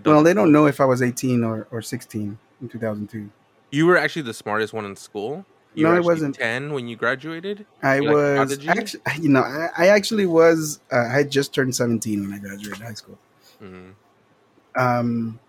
Well, 0.06 0.24
they 0.24 0.34
don't 0.34 0.52
know 0.52 0.66
if 0.66 0.82
I 0.82 0.86
was 0.86 1.02
eighteen 1.02 1.44
or, 1.44 1.68
or 1.72 1.82
sixteen 1.82 2.40
in 2.62 2.70
two 2.70 2.80
thousand 2.80 3.10
two. 3.10 3.30
You 3.70 3.86
were 3.86 3.98
actually 3.98 4.24
the 4.24 4.34
smartest 4.34 4.74
one 4.74 4.86
in 4.86 4.96
school. 4.96 5.46
You 5.76 5.86
no, 5.86 5.94
I 5.94 6.00
wasn't 6.00 6.36
ten 6.36 6.74
when 6.74 6.88
you 6.88 6.96
graduated. 6.96 7.66
I 7.82 8.00
you 8.00 8.12
was 8.12 8.64
like 8.66 8.78
actually, 8.78 9.02
you 9.22 9.30
know, 9.30 9.42
I, 9.42 9.70
I 9.78 9.88
actually 9.88 10.26
was. 10.26 10.80
Uh, 10.92 10.98
I 10.98 11.18
had 11.18 11.32
just 11.32 11.54
turned 11.54 11.76
seventeen 11.76 12.22
when 12.22 12.34
I 12.34 12.40
graduated 12.40 12.82
high 12.82 12.94
school. 12.94 13.18
Mm-hmm. 13.62 13.92
Um, 14.76 15.40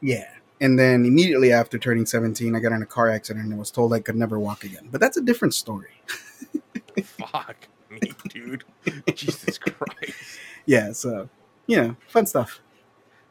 yeah, 0.00 0.28
and 0.60 0.78
then 0.78 1.04
immediately 1.04 1.52
after 1.52 1.78
turning 1.78 2.06
seventeen, 2.06 2.54
I 2.54 2.60
got 2.60 2.72
in 2.72 2.82
a 2.82 2.86
car 2.86 3.08
accident 3.08 3.46
and 3.46 3.58
was 3.58 3.70
told 3.70 3.92
I 3.92 4.00
could 4.00 4.16
never 4.16 4.38
walk 4.38 4.64
again. 4.64 4.88
But 4.90 5.00
that's 5.00 5.16
a 5.16 5.22
different 5.22 5.54
story. 5.54 6.02
Fuck 7.02 7.68
me, 8.02 8.12
dude! 8.28 8.64
Jesus 9.14 9.58
Christ. 9.58 10.38
Yeah, 10.66 10.92
so 10.92 11.28
you 11.66 11.76
know, 11.76 11.96
fun 12.08 12.26
stuff. 12.26 12.60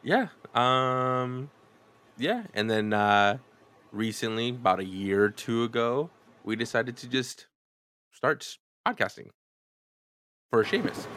Yeah. 0.03 0.27
Um. 0.55 1.49
Yeah, 2.17 2.43
and 2.53 2.69
then 2.69 2.93
uh 2.93 3.37
recently, 3.91 4.49
about 4.49 4.79
a 4.79 4.85
year 4.85 5.23
or 5.23 5.29
two 5.29 5.63
ago, 5.63 6.09
we 6.43 6.55
decided 6.55 6.97
to 6.97 7.07
just 7.07 7.47
start 8.11 8.57
podcasting 8.87 9.29
for 10.49 10.63
Seamus. 10.63 11.07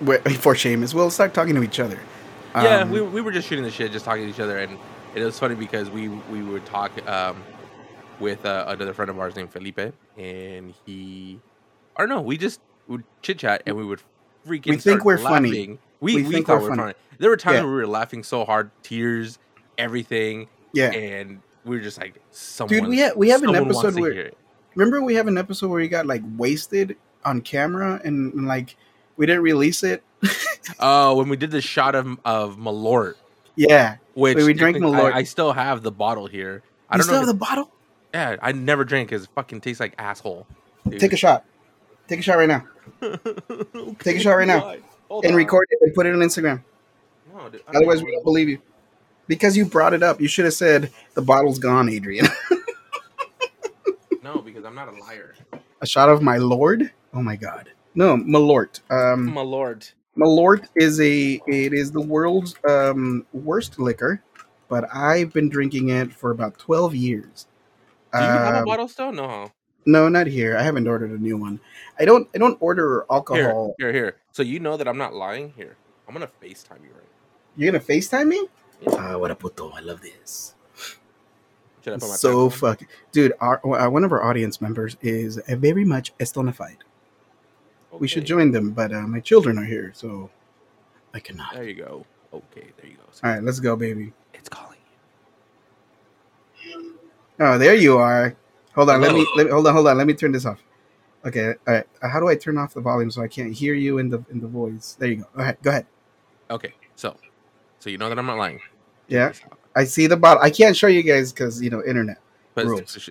Wait, 0.00 0.20
for 0.38 0.54
Seamus, 0.54 0.94
we'll 0.94 1.10
start 1.10 1.34
talking 1.34 1.54
to 1.54 1.62
each 1.62 1.80
other. 1.80 1.98
Yeah, 2.54 2.80
um, 2.80 2.90
we, 2.90 3.00
we 3.00 3.20
were 3.22 3.32
just 3.32 3.48
shooting 3.48 3.64
the 3.64 3.70
shit, 3.70 3.92
just 3.92 4.04
talking 4.04 4.24
to 4.24 4.28
each 4.28 4.40
other, 4.40 4.58
and 4.58 4.78
it 5.14 5.24
was 5.24 5.38
funny 5.38 5.54
because 5.54 5.88
we 5.88 6.08
we 6.08 6.42
would 6.42 6.66
talk 6.66 6.92
um, 7.08 7.42
with 8.20 8.44
uh, 8.44 8.64
another 8.68 8.92
friend 8.92 9.10
of 9.10 9.18
ours 9.18 9.36
named 9.36 9.50
Felipe, 9.50 9.94
and 10.18 10.74
he, 10.84 11.40
I 11.96 12.02
don't 12.02 12.10
know, 12.10 12.20
we 12.20 12.36
just 12.36 12.60
would 12.92 13.04
chit 13.22 13.38
chat 13.40 13.62
and 13.66 13.76
we 13.76 13.84
would 13.84 14.00
freaking. 14.46 14.66
We 14.70 14.76
think 14.76 15.04
we're 15.04 15.18
laughing. 15.18 15.28
funny. 15.28 15.78
We, 16.00 16.16
We 16.16 16.22
we, 16.24 16.32
think 16.32 16.46
thought 16.46 16.54
we're 16.54 16.62
we 16.62 16.68
were 16.70 16.76
funny. 16.76 16.82
funny. 16.92 16.94
There 17.18 17.30
were 17.30 17.36
times 17.36 17.56
Yeah. 17.56 17.62
where 17.64 17.70
we 17.72 17.76
were 17.78 17.86
laughing 17.86 18.22
so 18.24 18.44
hard, 18.44 18.70
tears, 18.82 19.38
everything, 19.78 20.48
Yeah. 20.72 20.90
and 20.90 21.40
we 21.64 21.76
were 21.76 21.82
just 21.82 21.98
like, 22.00 22.20
someone. 22.30 22.88
we 22.88 23.00
ha- 23.00 23.12
we 23.16 23.28
have 23.28 23.42
an 23.42 23.54
episode 23.54 23.98
where- 23.98 24.30
Remember 24.74 25.02
we 25.02 25.14
have 25.16 25.28
an 25.28 25.36
episode 25.36 25.68
where 25.68 25.80
we 25.80 25.88
got 25.88 26.06
like 26.06 26.22
wasted 26.38 26.96
on 27.24 27.40
camera 27.42 28.00
and, 28.04 28.32
and, 28.32 28.46
like 28.48 28.74
we 29.16 29.26
didn't 29.26 29.42
release 29.42 29.82
it. 29.82 30.02
Oh, 30.78 31.16
when 31.16 31.28
we 31.28 31.36
did 31.36 31.50
the 31.50 31.60
shot 31.60 31.94
of 31.96 32.06
of 32.24 32.56
Malort, 32.56 33.14
Yeah. 33.56 33.96
which 34.14 34.36
Wait, 34.36 34.44
we 34.44 34.54
drank 34.54 34.76
Malort. 34.76 35.12
I, 35.12 35.18
I 35.18 35.22
still 35.24 35.52
have 35.52 35.82
the 35.82 35.90
bottle 35.92 36.26
here. 36.26 36.62
I 36.88 36.94
You 36.94 36.98
don't 36.98 37.02
still 37.04 37.14
know. 37.14 37.20
have 37.20 37.26
the 37.28 37.34
bottle? 37.34 37.70
yeah, 38.14 38.36
I 38.40 38.52
never 38.52 38.84
drank 38.84 39.08
because 39.10 39.24
it 39.24 39.30
fucking 39.34 39.60
tastes 39.60 39.80
like 39.80 39.94
asshole. 39.98 40.46
dude. 40.88 41.00
Take 41.00 41.12
a 41.12 41.16
shot. 41.16 41.44
Take 42.08 42.20
a 42.20 42.22
shot 42.22 42.38
right 42.38 42.48
now. 42.48 42.64
Take 44.00 44.16
a 44.16 44.20
shot 44.20 44.32
right 44.34 44.46
now. 44.46 44.74
Hold 45.08 45.24
And 45.24 45.32
on. 45.34 45.36
record 45.38 45.66
it 45.70 45.78
and 45.82 45.94
put 45.94 46.06
it 46.06 46.14
on 46.14 46.20
Instagram. 46.20 46.62
No, 47.34 47.48
dude, 47.48 47.62
Otherwise 47.68 48.00
know. 48.00 48.06
we 48.06 48.12
don't 48.12 48.24
believe 48.24 48.48
you. 48.48 48.58
Because 49.26 49.56
you 49.56 49.64
brought 49.64 49.94
it 49.94 50.02
up. 50.02 50.20
You 50.20 50.28
should 50.28 50.44
have 50.44 50.54
said 50.54 50.90
the 51.14 51.22
bottle's 51.22 51.58
gone, 51.58 51.88
Adrian. 51.88 52.26
no, 54.22 54.38
because 54.40 54.64
I'm 54.64 54.74
not 54.74 54.88
a 54.88 54.92
liar. 55.00 55.34
a 55.80 55.86
shot 55.86 56.08
of 56.08 56.22
my 56.22 56.36
lord? 56.38 56.90
Oh 57.14 57.22
my 57.22 57.36
god. 57.36 57.70
No, 57.94 58.16
Malort. 58.16 58.80
Um 58.90 59.30
Malort. 59.30 59.92
Malort 60.16 60.68
is 60.76 61.00
a 61.00 61.40
it 61.46 61.72
is 61.72 61.90
the 61.92 62.00
world's 62.00 62.54
um, 62.68 63.26
worst 63.32 63.78
liquor, 63.78 64.22
but 64.68 64.84
I've 64.94 65.32
been 65.32 65.48
drinking 65.48 65.88
it 65.90 66.12
for 66.12 66.30
about 66.30 66.58
twelve 66.58 66.94
years. 66.94 67.46
Do 68.12 68.18
you 68.18 68.24
have 68.24 68.54
a 68.54 68.58
Um, 68.58 68.64
bottle 68.66 68.88
still? 68.88 69.12
No. 69.12 69.50
No, 69.84 70.08
not 70.08 70.26
here. 70.26 70.56
I 70.56 70.62
haven't 70.62 70.86
ordered 70.86 71.10
a 71.10 71.18
new 71.18 71.36
one. 71.36 71.60
I 71.98 72.04
don't. 72.04 72.28
I 72.34 72.38
don't 72.38 72.56
order 72.60 73.04
Here, 73.08 73.16
alcohol. 73.16 73.74
here, 73.78 73.92
here. 73.92 74.16
So 74.30 74.42
you 74.42 74.60
know 74.60 74.76
that 74.76 74.86
I'm 74.86 74.98
not 74.98 75.14
lying. 75.14 75.52
Here, 75.56 75.76
I'm 76.06 76.14
gonna 76.14 76.30
Facetime 76.42 76.82
you 76.82 76.90
right. 76.94 77.08
You're 77.56 77.72
gonna 77.72 77.84
Facetime 77.84 78.28
me? 78.28 78.46
Ah, 78.92 79.16
what 79.18 79.30
a 79.30 79.34
puto! 79.34 79.70
I 79.70 79.80
love 79.80 80.00
this. 80.00 80.54
Should 81.82 81.94
I 81.94 81.96
put 81.96 82.08
my 82.10 82.14
So 82.14 82.48
fuck, 82.48 82.82
dude. 83.10 83.32
Our 83.40 83.60
uh, 83.66 83.90
one 83.90 84.04
of 84.04 84.12
our 84.12 84.22
audience 84.22 84.60
members 84.60 84.96
is 85.00 85.40
very 85.48 85.84
much 85.84 86.16
estonified. 86.18 86.78
We 87.90 88.08
should 88.08 88.24
join 88.24 88.52
them, 88.52 88.70
but 88.70 88.92
uh, 88.92 89.02
my 89.02 89.20
children 89.20 89.58
are 89.58 89.64
here, 89.64 89.92
so 89.94 90.30
I 91.12 91.20
cannot. 91.20 91.54
There 91.54 91.64
you 91.64 91.74
go. 91.74 92.06
Okay, 92.32 92.68
there 92.80 92.90
you 92.90 92.96
go. 92.96 93.02
All 93.22 93.30
right, 93.34 93.42
let's 93.42 93.60
go, 93.60 93.76
baby. 93.76 94.12
It's 94.32 94.48
calling. 94.48 94.78
Oh, 97.38 97.58
there 97.58 97.74
you 97.74 97.98
are. 97.98 98.34
Hold 98.74 98.90
on, 98.90 99.00
let 99.00 99.12
me, 99.14 99.26
let 99.36 99.46
me 99.46 99.52
hold 99.52 99.66
on, 99.66 99.74
hold 99.74 99.88
on. 99.88 99.98
Let 99.98 100.06
me 100.06 100.14
turn 100.14 100.32
this 100.32 100.46
off. 100.46 100.58
Okay, 101.24 101.48
all 101.48 101.54
right. 101.74 101.84
Uh, 102.02 102.08
how 102.08 102.18
do 102.20 102.28
I 102.28 102.34
turn 102.34 102.58
off 102.58 102.74
the 102.74 102.80
volume 102.80 103.10
so 103.10 103.22
I 103.22 103.28
can't 103.28 103.52
hear 103.52 103.74
you 103.74 103.98
in 103.98 104.08
the 104.08 104.24
in 104.30 104.40
the 104.40 104.48
voice? 104.48 104.96
There 104.98 105.08
you 105.08 105.16
go. 105.16 105.24
All 105.36 105.44
right, 105.44 105.62
go 105.62 105.70
ahead. 105.70 105.86
Okay, 106.50 106.72
so, 106.96 107.16
so 107.78 107.90
you 107.90 107.98
know 107.98 108.08
that 108.08 108.18
I'm 108.18 108.26
not 108.26 108.38
lying. 108.38 108.60
Yeah, 109.08 109.32
I 109.76 109.84
see 109.84 110.06
the 110.06 110.16
bottle. 110.16 110.42
I 110.42 110.50
can't 110.50 110.76
show 110.76 110.86
you 110.88 111.02
guys 111.02 111.32
because 111.32 111.60
you 111.62 111.70
know 111.70 111.82
internet. 111.84 112.18
But 112.54 112.66
Rules. 112.66 113.08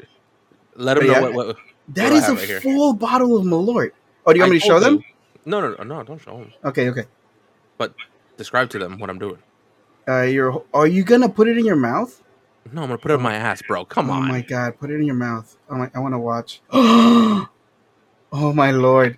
let 0.75 0.95
them 0.97 1.07
But 1.07 1.13
know 1.13 1.13
yeah. 1.13 1.21
what. 1.21 1.33
what 1.47 1.57
That 1.89 2.11
I 2.11 2.15
is 2.15 2.29
a 2.29 2.33
right 2.35 2.47
here? 2.47 2.61
full 2.61 2.93
bottle 2.93 3.37
of 3.37 3.45
Malort. 3.45 3.91
Oh, 4.25 4.33
do 4.33 4.37
you 4.37 4.43
want 4.43 4.51
I 4.51 4.53
me 4.53 4.59
to 4.59 4.65
show 4.65 4.79
told 4.79 4.83
them? 4.83 5.03
No, 5.45 5.61
no, 5.61 5.75
no, 5.75 5.83
no. 5.83 6.03
Don't 6.03 6.21
show 6.21 6.37
them. 6.37 6.53
Okay, 6.65 6.89
okay. 6.89 7.05
But 7.77 7.93
describe 8.37 8.69
to 8.71 8.79
them 8.79 8.99
what 8.99 9.09
I'm 9.09 9.17
doing. 9.19 9.37
Uh, 10.07 10.21
you're. 10.23 10.63
Are 10.73 10.87
you 10.87 11.03
gonna 11.03 11.29
put 11.29 11.47
it 11.47 11.57
in 11.57 11.65
your 11.65 11.75
mouth? 11.75 12.21
No, 12.71 12.83
I'm 12.83 12.87
gonna 12.87 12.97
put 12.97 13.11
it 13.11 13.15
in 13.15 13.21
my 13.21 13.33
ass, 13.33 13.61
bro. 13.67 13.85
Come 13.85 14.09
oh 14.09 14.13
on. 14.13 14.29
Oh 14.29 14.31
my 14.31 14.41
god, 14.41 14.79
put 14.79 14.91
it 14.91 14.95
in 14.95 15.05
your 15.05 15.15
mouth. 15.15 15.57
Oh 15.69 15.75
my, 15.75 15.91
I 15.93 15.99
want 15.99 16.13
to 16.13 16.19
watch. 16.19 16.61
oh 16.71 17.47
my 18.31 18.71
lord. 18.71 19.17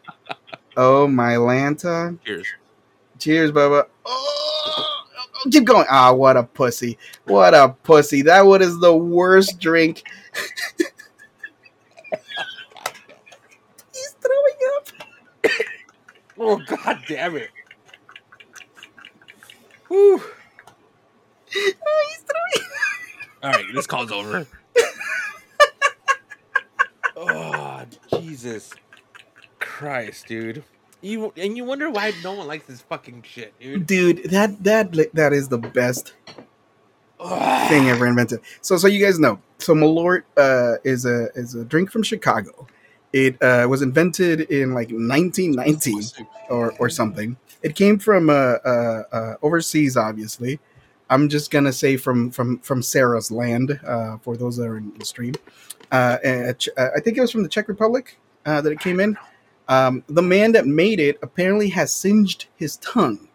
Oh 0.78 1.08
my 1.08 1.34
Lanta. 1.34 2.18
Cheers. 2.24 2.48
Cheers, 3.20 3.52
Bubba. 3.52 3.86
Oh, 4.06 5.04
keep 5.52 5.66
going. 5.66 5.86
Ah, 5.90 6.14
what 6.14 6.38
a 6.38 6.44
pussy. 6.44 6.98
What 7.26 7.54
a 7.54 7.70
pussy. 7.84 8.22
That 8.24 8.42
one 8.42 8.62
is 8.62 8.80
the 8.80 8.96
worst 8.96 9.60
drink. 9.60 10.04
He's 13.94 14.16
throwing 14.20 14.60
up. 14.78 14.88
Oh 16.40 16.62
god 16.66 17.04
damn 17.08 17.36
it. 17.36 17.50
Whew. 19.90 20.22
Oh, 21.56 22.06
he's 22.10 22.24
throwing 22.24 22.70
All 23.44 23.52
right, 23.52 23.66
this 23.74 23.86
call's 23.86 24.10
over. 24.10 24.48
oh 27.18 27.84
Jesus 28.18 28.72
Christ, 29.60 30.28
dude! 30.28 30.64
You 31.02 31.34
and 31.36 31.58
you 31.58 31.66
wonder 31.66 31.90
why 31.90 32.14
no 32.24 32.34
one 32.34 32.48
likes 32.48 32.68
this 32.68 32.80
fucking 32.82 33.24
shit, 33.24 33.60
dude. 33.60 33.86
Dude, 33.86 34.24
that 34.30 34.64
that 34.64 34.94
that 35.14 35.34
is 35.34 35.50
the 35.50 35.58
best 35.58 36.14
Ugh. 37.20 37.70
thing 37.70 37.90
ever 37.90 38.08
invented. 38.08 38.40
So 38.62 38.78
so 38.78 38.88
you 38.88 39.04
guys 39.04 39.20
know. 39.20 39.40
So 39.58 39.74
Malort 39.74 40.24
uh, 40.38 40.78
is 40.86 41.06
a 41.06 41.28
is 41.36 41.54
a 41.54 41.66
drink 41.66 41.92
from 41.92 42.04
Chicago. 42.04 42.68
It 43.12 43.42
uh, 43.44 43.68
was 43.70 43.82
invented 43.82 44.42
in 44.42 44.74
like 44.74 44.90
1919 44.90 46.26
or 46.50 46.74
or 46.80 46.88
something. 46.88 47.36
It 47.62 47.76
came 47.76 48.00
from 48.00 48.30
uh, 48.30 48.34
uh, 48.34 49.04
uh, 49.12 49.36
overseas, 49.42 49.98
obviously. 49.98 50.62
I'm 51.13 51.29
just 51.29 51.51
gonna 51.51 51.72
say 51.72 51.96
from 51.96 52.32
from 52.32 52.58
from 52.60 52.82
Sarah's 52.82 53.32
land 53.32 53.79
uh, 53.86 54.17
for 54.17 54.36
those 54.36 54.58
that 54.58 54.65
are 54.65 54.77
in 54.77 54.91
the 54.98 55.05
stream. 55.05 55.36
Uh, 55.91 56.53
Ch- 56.53 56.70
uh, 56.75 56.89
I 56.96 57.00
think 57.00 57.17
it 57.17 57.22
was 57.22 57.32
from 57.32 57.43
the 57.43 57.50
Czech 57.50 57.67
Republic 57.67 58.17
uh, 58.48 58.62
that 58.62 58.72
it 58.72 58.79
came 58.79 59.00
in. 59.00 59.15
Um, 59.67 60.03
the 60.08 60.24
man 60.24 60.53
that 60.53 60.65
made 60.65 61.00
it 61.00 61.20
apparently 61.22 61.70
has 61.70 61.93
singed 61.93 62.48
his 62.55 62.77
tongue, 62.77 63.27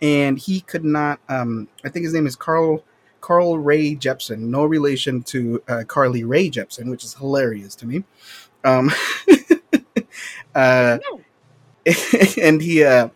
and 0.00 0.38
he 0.38 0.62
could 0.62 0.84
not. 0.84 1.20
Um, 1.28 1.68
I 1.84 1.90
think 1.90 2.04
his 2.04 2.14
name 2.14 2.26
is 2.26 2.36
Carl 2.36 2.82
Carl 3.20 3.58
Ray 3.58 3.94
Jeppson, 3.94 4.38
no 4.38 4.64
relation 4.64 5.22
to 5.24 5.62
uh, 5.68 5.84
Carly 5.86 6.24
Rae 6.24 6.48
Jepsen, 6.48 6.90
which 6.90 7.04
is 7.04 7.14
hilarious 7.14 7.74
to 7.76 7.86
me. 7.86 8.04
Um, 8.64 8.90
uh, 10.54 10.98
and 12.40 12.62
he 12.62 12.82
uh, 12.82 13.10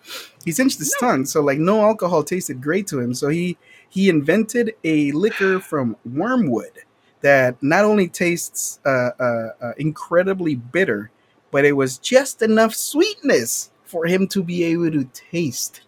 he 0.44 0.52
cinched 0.52 0.78
his 0.78 0.94
tongue, 1.00 1.24
so 1.24 1.40
like 1.40 1.58
no 1.58 1.80
alcohol 1.80 2.22
tasted 2.22 2.60
great 2.60 2.86
to 2.88 3.00
him. 3.00 3.14
So 3.14 3.28
he 3.28 3.56
he 3.90 4.08
invented 4.08 4.74
a 4.84 5.12
liquor 5.12 5.60
from 5.60 5.96
wormwood 6.04 6.72
that 7.20 7.62
not 7.62 7.84
only 7.84 8.08
tastes 8.08 8.80
uh, 8.86 9.10
uh, 9.20 9.48
uh, 9.60 9.72
incredibly 9.76 10.54
bitter, 10.54 11.10
but 11.50 11.64
it 11.64 11.72
was 11.72 11.98
just 11.98 12.40
enough 12.40 12.74
sweetness 12.74 13.70
for 13.84 14.06
him 14.06 14.26
to 14.28 14.42
be 14.42 14.64
able 14.64 14.90
to 14.92 15.04
taste. 15.12 15.82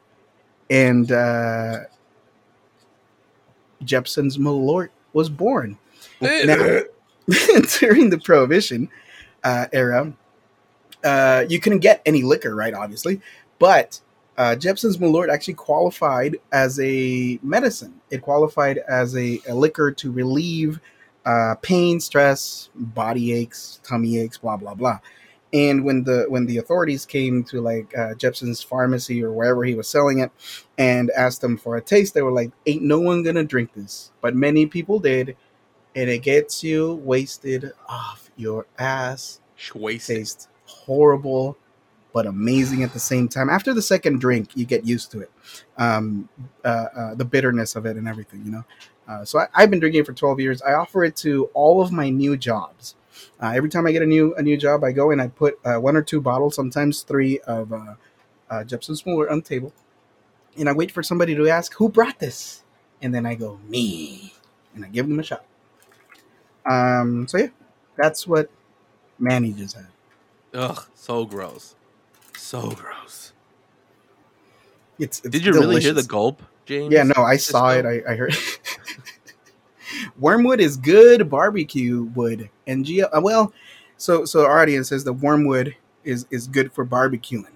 And 0.69 1.11
uh, 1.11 1.81
Jeppson's 3.85 4.37
Malort 4.37 4.89
was 5.13 5.29
born. 5.31 5.79
Now, 6.21 6.81
during 7.81 8.11
the 8.11 8.21
Prohibition 8.23 8.89
uh, 9.45 9.67
era, 9.73 10.13
uh, 11.05 11.45
you 11.49 11.61
couldn't 11.61 11.81
get 11.81 12.03
any 12.05 12.23
liquor, 12.23 12.55
right? 12.55 12.75
Obviously, 12.75 13.21
but 13.59 14.01
uh, 14.43 14.57
Jeppson's 14.57 14.99
Malort 14.99 15.33
actually 15.33 15.55
qualified 15.55 16.37
as 16.53 16.81
a 16.81 17.39
medicine. 17.45 18.01
It 18.11 18.23
qualified 18.23 18.79
as 18.89 19.17
a, 19.17 19.41
a 19.49 19.55
liquor 19.55 19.93
to 19.93 20.11
relieve 20.11 20.81
uh, 21.25 21.55
pain, 21.63 22.01
stress, 22.01 22.69
body 22.75 23.33
aches, 23.33 23.81
tummy 23.85 24.19
aches, 24.19 24.39
blah 24.39 24.57
blah 24.57 24.75
blah. 24.75 24.99
And 25.53 25.85
when 25.85 26.03
the 26.03 26.27
when 26.29 26.47
the 26.47 26.59
authorities 26.59 27.07
came 27.07 27.45
to 27.45 27.61
like 27.61 27.97
uh, 27.97 28.15
Jeppson's 28.15 28.65
pharmacy 28.65 29.23
or 29.23 29.31
wherever 29.31 29.63
he 29.63 29.77
was 29.77 29.87
selling 29.87 30.19
it, 30.19 30.33
and 30.77 31.13
asked 31.13 31.41
them 31.41 31.57
for 31.57 31.77
a 31.77 31.81
taste, 31.81 32.15
they 32.15 32.23
were 32.23 32.33
like, 32.33 32.51
"Ain't 32.67 32.83
no 32.83 32.99
one 32.99 33.23
gonna 33.23 33.45
drink 33.45 33.75
this," 33.75 34.11
but 34.21 34.35
many 34.35 34.67
people 34.67 34.99
did, 34.99 35.37
and 35.95 36.11
it 36.11 36.25
gets 36.25 36.65
you 36.65 36.95
wasted 36.95 37.73
off 37.89 38.31
your 38.37 38.67
ass 38.77 39.41
Wasted. 39.75 40.17
tastes 40.17 40.49
horrible 40.65 41.57
but 42.13 42.27
amazing 42.27 42.83
at 42.83 42.93
the 42.93 43.01
same 43.01 43.29
time. 43.29 43.49
After 43.51 43.73
the 43.75 43.83
second 43.83 44.21
drink 44.21 44.51
you 44.55 44.65
get 44.65 44.85
used 44.85 45.11
to 45.13 45.21
it 45.21 45.31
um, 45.77 46.29
uh, 46.65 46.69
uh, 46.69 47.15
the 47.15 47.25
bitterness 47.25 47.77
of 47.77 47.87
it 47.87 47.97
and 47.97 48.09
everything 48.09 48.43
you 48.45 48.53
know? 48.53 48.65
Uh, 49.09 49.25
so 49.25 49.39
I, 49.39 49.49
i've 49.55 49.71
been 49.71 49.81
drinking 49.81 50.03
it 50.03 50.07
for 50.07 50.13
12 50.13 50.41
years. 50.41 50.63
I 50.63 50.75
offer 50.75 51.05
it 51.05 51.17
to 51.17 51.47
all 51.55 51.83
of 51.83 51.93
my 51.93 52.09
new 52.11 52.37
jobs. 52.37 52.95
Uh, 53.41 53.53
every 53.55 53.69
time 53.69 53.87
i 53.87 53.93
get 53.93 54.03
a 54.03 54.07
new 54.07 54.35
a 54.35 54.43
new 54.43 54.57
job 54.57 54.85
i 54.85 54.93
go 54.93 55.11
and 55.11 55.21
i 55.21 55.29
put 55.29 55.59
uh, 55.65 55.77
one 55.77 55.97
or 55.97 56.03
two 56.03 56.21
bottles 56.21 56.55
sometimes 56.55 57.03
three 57.03 57.39
of 57.41 57.73
uh, 57.73 58.65
Jeppson's 58.65 59.03
Malort 59.03 59.31
on 59.31 59.39
the 59.39 59.45
table 59.45 59.73
and 60.57 60.69
i 60.69 60.73
wait 60.73 60.91
for 60.91 61.03
somebody 61.03 61.35
to 61.35 61.49
ask 61.49 61.75
who 61.75 61.89
brought 61.89 62.19
this? 62.19 62.63
And 63.01 63.15
then 63.15 63.27
i 63.27 63.35
go 63.35 63.59
me 63.69 64.35
and 64.75 64.85
i 64.85 64.89
give 64.89 65.09
them 65.09 65.19
a 65.19 65.23
shot. 65.23 65.45
Um, 66.65 67.27
so 67.29 67.39
yeah 67.39 67.49
that's 67.97 68.27
what 68.27 68.51
just 69.57 69.77
had. 69.77 69.87
Ugh, 70.55 70.87
so 70.95 71.25
gross. 71.25 71.75
So 72.43 72.73
gross. 72.73 73.33
It's, 74.99 75.21
it's 75.21 75.31
Did 75.31 75.47
you 75.47 75.53
really 75.53 75.81
hear 75.81 75.93
the 75.93 76.03
gulp, 76.03 76.43
James? 76.67 76.93
Yeah, 76.93 77.05
no, 77.05 77.23
I 77.23 77.37
Just 77.37 77.49
saw 77.49 77.71
it. 77.71 77.87
I, 77.87 78.03
I 78.07 78.17
heard. 78.17 78.35
wormwood 80.19 80.61
is 80.61 80.77
good 80.77 81.31
barbecue 81.31 82.03
wood, 82.03 82.51
and 82.67 82.85
Geo. 82.85 83.07
Uh, 83.07 83.21
well, 83.23 83.55
so 83.97 84.25
so 84.25 84.45
our 84.45 84.61
audience 84.61 84.89
says 84.89 85.05
the 85.05 85.13
wormwood 85.13 85.77
is 86.03 86.27
is 86.31 86.49
good 86.49 86.73
for 86.73 86.85
barbecuing. 86.85 87.47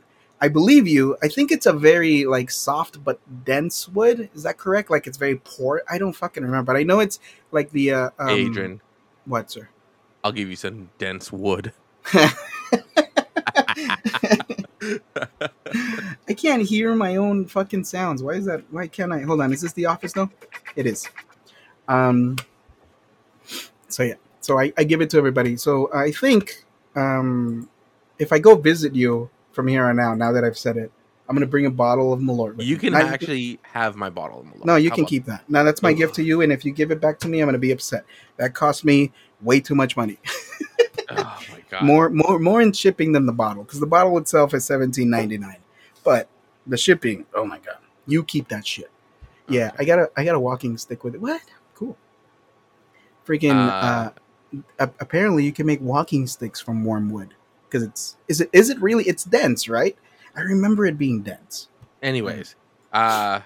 I 0.41 0.49
believe 0.49 0.87
you. 0.87 1.17
I 1.21 1.29
think 1.29 1.51
it's 1.51 1.67
a 1.67 1.73
very 1.73 2.25
like 2.25 2.51
soft 2.51 3.03
but 3.05 3.19
dense 3.45 3.89
wood. 3.89 4.31
Is 4.35 4.45
that 4.45 4.57
correct? 4.57 4.89
Like 4.89 5.09
it's 5.09 5.19
very 5.19 5.37
poor. 5.45 5.83
I 5.91 5.99
don't 5.99 6.15
fucking 6.15 6.45
remember, 6.45 6.73
but 6.73 6.79
I 6.79 6.85
know 6.85 7.01
it's 7.01 7.19
like 7.51 7.71
the 7.73 7.91
uh, 7.93 8.11
um, 8.21 8.29
Adrian. 8.31 8.81
What, 9.25 9.51
sir? 9.51 9.69
I'll 10.23 10.33
give 10.33 10.49
you 10.49 10.57
some 10.57 10.91
dense 10.97 11.33
wood. 11.33 11.73
I 16.29 16.35
can't 16.35 16.63
hear 16.63 16.95
my 16.95 17.17
own 17.17 17.47
fucking 17.47 17.85
sounds. 17.85 18.23
Why 18.23 18.33
is 18.33 18.47
that? 18.47 18.65
Why 18.71 18.87
can't 18.87 19.13
I? 19.13 19.21
Hold 19.21 19.41
on. 19.41 19.53
Is 19.53 19.61
this 19.61 19.73
the 19.73 19.87
office 19.87 20.13
though? 20.13 20.31
It 20.75 20.87
is. 20.87 21.09
Um. 21.89 22.37
So 23.89 24.03
yeah. 24.03 24.15
So 24.41 24.59
I, 24.59 24.73
I 24.79 24.85
give 24.85 25.01
it 25.01 25.11
to 25.11 25.19
everybody. 25.19 25.57
So 25.57 25.93
I 25.93 26.13
think 26.13 26.65
um, 26.95 27.69
if 28.19 28.33
I 28.33 28.39
go 28.39 28.55
visit 28.55 28.95
you 28.95 29.29
from 29.53 29.69
here 29.69 29.87
on 29.87 29.99
out, 29.99 30.19
now 30.19 30.33
that 30.33 30.45
I've 30.45 30.59
said 30.59 30.77
it, 30.77 30.93
I'm 31.29 31.35
gonna 31.35 31.47
bring 31.47 31.67
a 31.67 31.71
bottle 31.71 32.13
of 32.13 32.21
Malort. 32.21 32.63
You 32.63 32.77
can 32.77 32.93
Not, 32.93 33.03
actually 33.03 33.59
have 33.63 33.97
my 33.97 34.11
bottle 34.11 34.41
of 34.41 34.47
Malort. 34.47 34.65
No, 34.65 34.77
you 34.77 34.91
How 34.91 34.97
can 34.97 35.07
keep 35.07 35.25
that. 35.25 35.49
Now 35.49 35.65
that's 35.65 35.83
my 35.83 35.93
gift 35.93 36.15
to 36.17 36.23
you, 36.23 36.41
and 36.41 36.53
if 36.53 36.65
you 36.65 36.71
give 36.71 36.93
it 36.93 37.01
back 37.01 37.19
to 37.21 37.29
me, 37.29 37.41
I'm 37.41 37.49
gonna 37.49 37.59
be 37.59 37.73
upset. 37.73 38.05
That 38.37 38.55
cost 38.55 38.85
me 38.85 39.13
way 39.41 39.61
too 39.61 39.75
much 39.75 39.97
money. 39.97 40.19
god! 41.71 41.85
More, 41.85 42.11
more, 42.11 42.39
more 42.39 42.61
in 42.61 42.73
shipping 42.73 43.13
than 43.13 43.27
the 43.27 43.33
bottle, 43.33 43.65
because 43.65 43.81
the 43.81 43.87
bottle 43.87 44.17
itself 44.19 44.55
is 44.55 44.69
17.99, 44.69 45.57
but 46.05 46.29
the 46.67 46.77
shipping. 46.77 47.27
Oh 47.35 47.45
my 47.45 47.59
god! 47.59 47.79
You 48.07 48.23
keep 48.23 48.49
that 48.49 48.67
shit. 48.67 48.91
Yeah. 49.49 49.73
I 49.79 49.85
got 49.85 49.99
a, 49.99 50.11
I 50.17 50.25
got 50.25 50.35
a 50.35 50.41
walking 50.41 50.77
stick 50.77 51.05
with 51.05 51.15
it. 51.15 51.21
What? 51.21 51.43
Cool. 51.75 51.97
Freaking. 53.27 53.55
Uh, 53.55 54.11
uh, 54.79 54.87
apparently, 55.01 55.45
you 55.45 55.53
can 55.53 55.67
make 55.67 55.81
walking 55.81 56.27
sticks 56.27 56.61
from 56.61 56.85
wormwood 56.85 57.35
because 57.69 57.83
it's 57.83 58.17
is 58.29 58.41
it 58.41 58.49
is 58.53 58.71
it 58.71 58.81
really 58.81 59.05
it's 59.05 59.25
dense, 59.25 59.69
right? 59.69 59.97
I 60.37 60.41
remember 60.41 60.87
it 60.87 60.97
being 60.97 61.23
dense. 61.23 61.69
Anyways, 62.03 62.55
uh, 62.93 63.41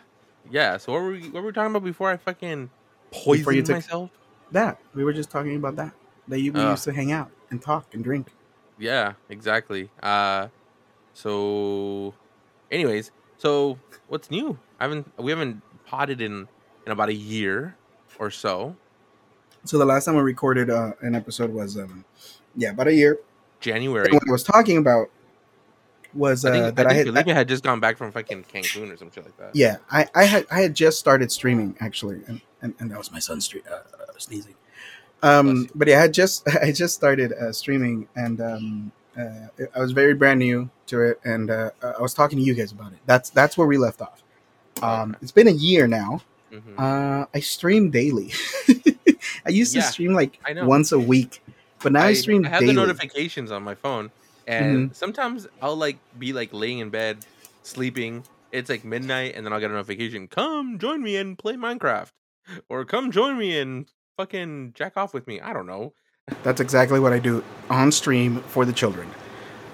yeah. 0.51 0.77
So 0.77 0.93
what 0.93 1.03
were 1.03 1.13
we 1.13 1.23
what 1.31 1.43
were 1.43 1.49
we 1.49 1.53
talking 1.53 1.71
about 1.71 1.85
before 1.85 2.11
I 2.11 2.17
fucking 2.17 2.71
poisoned 3.11 3.69
myself? 3.69 4.11
That 4.53 4.79
we 4.95 5.05
were 5.05 5.13
just 5.13 5.31
talking 5.31 5.57
about 5.57 5.77
that. 5.77 5.93
That 6.31 6.41
you 6.41 6.53
we 6.53 6.61
uh, 6.61 6.71
used 6.71 6.85
to 6.85 6.93
hang 6.93 7.13
out 7.13 7.31
and 7.51 7.61
talk 7.61 7.93
and 7.93 8.03
drink. 8.05 8.29
Yeah, 8.79 9.15
exactly. 9.29 9.91
Uh, 10.03 10.49
so, 11.13 12.15
anyways, 12.71 13.11
so 13.37 13.79
what's 14.09 14.31
new? 14.31 14.59
I 14.79 14.85
haven't 14.85 15.13
we 15.19 15.33
haven't 15.33 15.61
potted 15.87 16.21
in 16.21 16.49
in 16.87 16.93
about 16.93 17.09
a 17.09 17.15
year 17.15 17.77
or 18.19 18.31
so. 18.31 18.77
So 19.65 19.77
the 19.77 19.85
last 19.85 20.05
time 20.05 20.17
I 20.17 20.21
recorded 20.21 20.71
uh, 20.71 20.93
an 21.03 21.15
episode 21.15 21.53
was 21.53 21.77
um, 21.77 22.05
yeah, 22.57 22.71
about 22.71 22.87
a 22.87 22.95
year. 22.95 23.19
January. 23.59 24.11
what 24.11 24.23
I 24.27 24.33
was 24.33 24.43
talking 24.43 24.79
about 24.79 25.11
was 26.15 26.45
uh, 26.45 26.49
I 26.49 26.53
think, 26.53 26.77
that 26.77 26.87
I, 26.87 26.91
I 26.91 26.95
had 26.95 27.09
I, 27.29 27.33
had 27.33 27.49
just 27.49 27.63
gone 27.63 27.81
back 27.81 27.97
from 27.97 28.11
fucking 28.13 28.45
Cancun 28.45 28.93
or 28.93 28.97
some 28.97 29.11
shit 29.11 29.25
like 29.25 29.37
that. 29.37 29.55
Yeah, 29.55 29.79
I, 29.91 30.07
I 30.15 30.25
had 30.25 30.47
I 30.51 30.61
had 30.61 30.75
just 30.75 30.99
started 30.99 31.31
streaming 31.31 31.77
actually, 31.81 32.21
and, 32.27 32.41
and, 32.63 32.75
and 32.79 32.91
that 32.91 32.99
was 32.99 33.13
my 33.13 33.19
son 33.19 33.39
stre- 33.39 33.67
uh, 33.71 33.75
uh, 33.75 34.13
sneezing. 34.19 34.55
Um, 35.23 35.69
but 35.75 35.89
yeah, 35.89 36.03
I 36.03 36.09
just 36.09 36.49
I 36.63 36.73
just 36.73 36.95
started 36.95 37.33
uh, 37.33 37.53
streaming, 37.53 38.09
and 38.17 38.41
um, 38.41 38.93
uh, 39.17 39.67
I 39.75 39.81
was 39.81 39.93
very 39.93 40.15
brand 40.15 40.39
new 40.39 40.71
to 40.87 41.03
it, 41.03 41.21
and 41.25 41.51
uh, 41.51 41.71
I 41.83 42.01
was 42.01 42.15
talking 42.15 42.39
to 42.39 42.45
you 42.45 42.55
guys 42.55 42.73
about 42.73 42.93
it. 42.93 42.99
That's 43.07 43.31
that's 43.31 43.57
where 43.57 43.67
we 43.67 43.79
left 43.79 44.01
off. 44.01 44.23
Um. 44.83 45.17
It's 45.21 45.33
been 45.33 45.49
a 45.49 45.53
year 45.53 45.87
now. 45.87 46.23
Mm-hmm. 46.53 46.81
Uh, 46.81 47.27
I 47.33 47.41
stream 47.41 47.91
daily. 47.91 48.33
I 49.47 49.51
used 49.51 49.75
to 49.75 49.83
stream 49.83 50.15
like 50.15 50.39
once 50.49 50.93
a 50.93 50.99
week, 50.99 51.43
but 51.83 51.93
now 51.93 52.03
I, 52.03 52.09
I 52.09 52.13
stream. 52.15 52.45
I 52.45 52.49
have 52.49 52.61
daily. 52.61 52.75
the 52.75 52.81
notifications 52.81 53.51
on 53.51 53.63
my 53.63 53.75
phone, 53.75 54.11
and 54.47 54.77
mm-hmm. 54.77 54.93
sometimes 54.95 55.47
I'll 55.63 55.77
like 55.77 55.99
be 56.19 56.33
like 56.33 56.53
laying 56.53 56.79
in 56.79 56.91
bed, 56.91 57.19
sleeping. 57.63 58.25
It's 58.53 58.69
like 58.69 58.85
midnight, 58.85 59.35
and 59.37 59.47
then 59.47 59.53
I'll 59.53 59.61
get 59.61 59.71
a 59.71 59.75
notification. 59.75 60.27
Come 60.27 60.79
join 60.79 61.03
me 61.03 61.17
and 61.17 61.39
play 61.39 61.55
Minecraft, 61.55 62.11
or 62.69 62.85
come 62.85 63.13
join 63.13 63.39
me 63.39 63.59
and 63.59 63.87
fucking 64.17 64.73
jack 64.75 64.97
off 64.97 65.15
with 65.15 65.27
me. 65.27 65.41
I 65.41 65.53
don't 65.53 65.67
know. 65.67 65.95
That's 66.43 66.61
exactly 66.61 67.01
what 67.01 67.13
I 67.13 67.19
do 67.19 67.43
on 67.69 67.93
stream 67.93 68.41
for 68.43 68.65
the 68.65 68.73
children. 68.73 69.11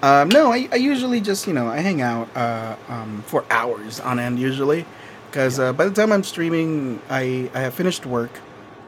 Um, 0.01 0.29
no, 0.29 0.51
I, 0.51 0.69
I, 0.71 0.75
usually 0.75 1.19
just 1.21 1.47
you 1.47 1.53
know 1.53 1.67
I 1.67 1.79
hang 1.79 2.01
out 2.01 2.29
uh, 2.35 2.75
um, 2.87 3.23
for 3.25 3.45
hours 3.49 3.99
on 3.99 4.19
end 4.19 4.37
usually, 4.37 4.85
because 5.27 5.59
uh, 5.59 5.73
by 5.73 5.85
the 5.85 5.91
time 5.91 6.11
I'm 6.11 6.23
streaming, 6.23 7.01
I 7.09 7.49
I 7.55 7.61
have 7.61 7.73
finished 7.73 8.05
work, 8.05 8.31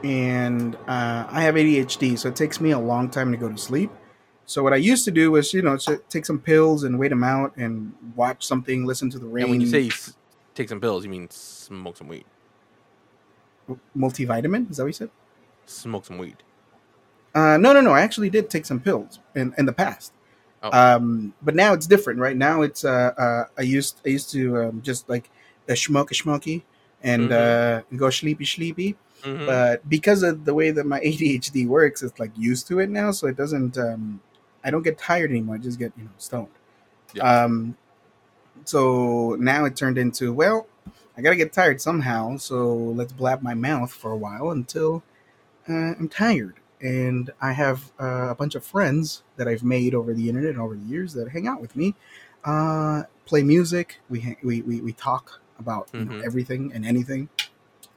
and 0.04 0.76
uh, 0.86 1.26
I 1.28 1.42
have 1.42 1.56
ADHD, 1.56 2.16
so 2.16 2.28
it 2.28 2.36
takes 2.36 2.60
me 2.60 2.70
a 2.70 2.78
long 2.78 3.10
time 3.10 3.32
to 3.32 3.36
go 3.36 3.48
to 3.48 3.58
sleep. 3.58 3.90
So 4.46 4.62
what 4.62 4.72
I 4.72 4.76
used 4.76 5.04
to 5.04 5.12
do 5.12 5.30
was, 5.30 5.54
you 5.54 5.62
know, 5.62 5.78
take 6.08 6.26
some 6.26 6.40
pills 6.40 6.82
and 6.82 6.98
wait 6.98 7.10
them 7.10 7.22
out 7.22 7.56
and 7.56 7.92
watch 8.16 8.44
something, 8.44 8.84
listen 8.84 9.08
to 9.10 9.18
the 9.18 9.26
rain. 9.26 9.44
And 9.44 9.50
when 9.50 9.60
you 9.60 9.68
say 9.68 9.80
you 9.82 9.92
take 10.56 10.68
some 10.68 10.80
pills, 10.80 11.04
you 11.04 11.10
mean 11.10 11.30
smoke 11.30 11.96
some 11.96 12.08
weed? 12.08 12.24
Multivitamin? 13.96 14.68
Is 14.68 14.78
that 14.78 14.82
what 14.82 14.88
you 14.88 14.92
said? 14.92 15.10
Smoke 15.70 16.04
some 16.06 16.18
weed. 16.18 16.36
Uh, 17.34 17.56
no, 17.56 17.72
no, 17.72 17.80
no. 17.80 17.92
I 17.92 18.00
actually 18.00 18.30
did 18.30 18.50
take 18.50 18.66
some 18.66 18.80
pills 18.80 19.20
in, 19.34 19.54
in 19.56 19.66
the 19.66 19.72
past. 19.72 20.12
Oh. 20.62 20.70
Um, 20.72 21.34
but 21.42 21.54
now 21.54 21.72
it's 21.72 21.86
different. 21.86 22.18
Right 22.18 22.36
now, 22.36 22.62
it's 22.62 22.84
uh, 22.84 23.14
uh 23.16 23.44
I 23.56 23.62
used 23.62 24.00
I 24.04 24.10
used 24.10 24.30
to 24.32 24.62
um, 24.62 24.82
just 24.82 25.08
like 25.08 25.30
a 25.68 25.76
smoke 25.76 26.10
a 26.10 26.14
smoky 26.14 26.64
and 27.02 27.30
mm-hmm. 27.30 27.94
uh, 27.94 27.96
go 27.96 28.10
sleepy 28.10 28.44
sleepy. 28.44 28.96
Mm-hmm. 29.22 29.46
But 29.46 29.88
because 29.88 30.22
of 30.22 30.44
the 30.44 30.54
way 30.54 30.70
that 30.70 30.86
my 30.86 31.00
ADHD 31.08 31.66
works, 31.66 32.02
it's 32.02 32.18
like 32.18 32.32
used 32.36 32.66
to 32.68 32.80
it 32.80 32.90
now, 32.90 33.10
so 33.10 33.26
it 33.26 33.36
doesn't 33.36 33.78
um, 33.78 34.20
I 34.64 34.70
don't 34.70 34.82
get 34.82 34.98
tired 34.98 35.30
anymore. 35.30 35.54
I 35.54 35.58
just 35.58 35.78
get 35.78 35.92
you 35.96 36.04
know 36.04 36.10
stoned. 36.18 36.48
Yeah. 37.14 37.44
Um, 37.44 37.76
so 38.64 39.36
now 39.38 39.64
it 39.64 39.76
turned 39.76 39.96
into 39.98 40.32
well, 40.32 40.66
I 41.16 41.22
gotta 41.22 41.36
get 41.36 41.52
tired 41.52 41.80
somehow. 41.80 42.36
So 42.36 42.74
let's 42.74 43.12
blab 43.12 43.40
my 43.40 43.54
mouth 43.54 43.92
for 43.92 44.10
a 44.10 44.16
while 44.16 44.50
until 44.50 45.02
uh, 45.68 45.94
I'm 45.98 46.08
tired. 46.08 46.56
And 46.80 47.30
I 47.42 47.52
have 47.52 47.92
uh, 48.00 48.28
a 48.30 48.34
bunch 48.34 48.54
of 48.54 48.64
friends 48.64 49.22
that 49.36 49.46
I've 49.46 49.62
made 49.62 49.94
over 49.94 50.14
the 50.14 50.28
internet 50.28 50.50
and 50.50 50.60
over 50.60 50.74
the 50.74 50.86
years 50.86 51.12
that 51.12 51.28
hang 51.28 51.46
out 51.46 51.60
with 51.60 51.76
me, 51.76 51.94
uh, 52.44 53.02
play 53.26 53.42
music. 53.42 53.98
We, 54.08 54.38
we 54.42 54.62
we 54.62 54.80
we 54.80 54.92
talk 54.94 55.40
about 55.58 55.92
mm-hmm. 55.92 56.18
know, 56.18 56.24
everything 56.24 56.72
and 56.74 56.86
anything. 56.86 57.28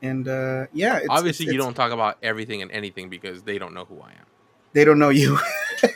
And 0.01 0.27
uh, 0.27 0.67
yeah, 0.73 0.97
it's, 0.97 1.07
obviously 1.09 1.45
it's, 1.45 1.53
you 1.53 1.59
don't 1.59 1.73
talk 1.73 1.93
about 1.93 2.17
everything 2.21 2.61
and 2.61 2.69
anything 2.71 3.09
because 3.09 3.43
they 3.43 3.57
don't 3.57 3.73
know 3.73 3.85
who 3.85 4.01
I 4.01 4.09
am. 4.09 4.25
They 4.73 4.83
don't 4.83 4.99
know 4.99 5.09
you. 5.09 5.39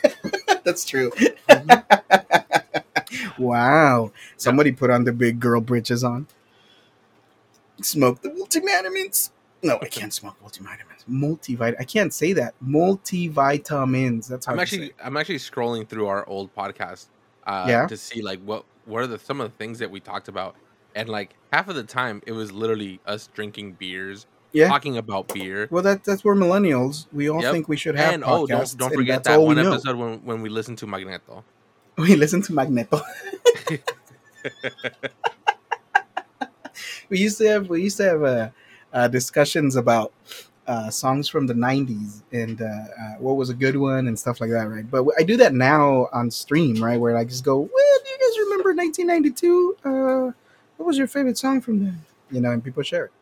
That's 0.64 0.84
true. 0.86 1.12
wow. 3.38 4.12
Somebody 4.36 4.72
put 4.72 4.90
on 4.90 5.04
the 5.04 5.12
big 5.12 5.40
girl 5.40 5.60
britches 5.60 6.02
on. 6.02 6.26
Smoke 7.82 8.22
the 8.22 8.30
multivitamins. 8.30 9.30
No, 9.62 9.78
I 9.82 9.86
can't 9.86 10.12
smoke 10.12 10.36
multivitamins. 10.42 11.04
Multivit. 11.10 11.74
I 11.80 11.84
can't 11.84 12.14
say 12.14 12.32
that. 12.34 12.54
Multivitamins. 12.64 14.28
That's 14.28 14.46
how 14.46 14.52
I'm 14.52 14.60
actually. 14.60 14.92
I'm 15.02 15.16
actually 15.16 15.38
scrolling 15.38 15.88
through 15.88 16.06
our 16.06 16.28
old 16.28 16.54
podcast. 16.54 17.06
Uh, 17.46 17.66
yeah. 17.68 17.86
To 17.86 17.96
see 17.96 18.22
like 18.22 18.40
what 18.40 18.64
what 18.84 19.02
are 19.02 19.06
the 19.06 19.18
some 19.18 19.40
of 19.40 19.50
the 19.50 19.56
things 19.56 19.78
that 19.80 19.90
we 19.90 20.00
talked 20.00 20.28
about, 20.28 20.54
and 20.94 21.08
like 21.08 21.34
half 21.52 21.68
of 21.68 21.74
the 21.74 21.82
time 21.82 22.22
it 22.26 22.32
was 22.32 22.52
literally 22.52 23.00
us 23.06 23.28
drinking 23.34 23.72
beers 23.72 24.26
yeah. 24.52 24.68
talking 24.68 24.96
about 24.96 25.28
beer. 25.28 25.68
Well, 25.70 25.82
that 25.82 26.04
that's 26.04 26.24
where 26.24 26.34
millennials 26.34 27.06
we 27.12 27.28
all 27.28 27.42
yep. 27.42 27.52
think 27.52 27.68
we 27.68 27.76
should 27.76 27.96
have. 27.96 28.14
And 28.14 28.24
oh, 28.24 28.46
don't 28.46 28.78
don't 28.78 28.94
forget 28.94 29.24
that 29.24 29.40
one 29.40 29.58
episode 29.58 29.96
when 29.96 30.24
when 30.24 30.40
we 30.42 30.48
listen 30.48 30.76
to 30.76 30.86
Magneto. 30.86 31.44
We 31.98 32.14
listen 32.14 32.42
to 32.42 32.52
Magneto. 32.52 33.00
we 37.08 37.18
used 37.18 37.38
to 37.38 37.48
have 37.48 37.68
we 37.68 37.82
used 37.82 37.96
to 37.96 38.04
have 38.04 38.22
uh, 38.22 38.50
uh, 38.92 39.08
discussions 39.08 39.76
about 39.76 40.12
uh, 40.66 40.90
songs 40.90 41.28
from 41.28 41.46
the 41.46 41.54
'90s 41.54 42.22
and 42.32 42.60
uh, 42.60 42.64
uh, 42.64 43.14
what 43.18 43.36
was 43.36 43.50
a 43.50 43.54
good 43.54 43.76
one 43.76 44.06
and 44.06 44.18
stuff 44.18 44.40
like 44.40 44.50
that, 44.50 44.68
right? 44.68 44.88
But 44.88 45.06
I 45.18 45.22
do 45.22 45.36
that 45.38 45.54
now 45.54 46.08
on 46.12 46.30
stream, 46.30 46.82
right? 46.82 47.00
Where 47.00 47.16
I 47.16 47.24
just 47.24 47.44
go, 47.44 47.58
"Well, 47.58 47.98
do 48.04 48.10
you 48.10 48.18
guys 48.18 48.38
remember 48.38 48.74
1992? 48.74 49.76
Uh, 49.84 50.32
what 50.76 50.86
was 50.86 50.98
your 50.98 51.06
favorite 51.06 51.38
song 51.38 51.60
from 51.60 51.84
then?" 51.84 52.00
You 52.30 52.40
know, 52.40 52.50
and 52.50 52.62
people 52.62 52.82
share 52.82 53.06
it. 53.06 53.12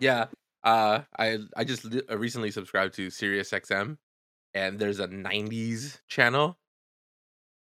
Yeah, 0.00 0.26
uh, 0.64 1.02
I 1.16 1.38
I 1.56 1.64
just 1.64 1.86
recently 2.10 2.50
subscribed 2.50 2.94
to 2.94 3.08
SiriusXM, 3.08 3.96
and 4.54 4.78
there's 4.78 4.98
a 4.98 5.06
'90s 5.06 6.00
channel. 6.08 6.58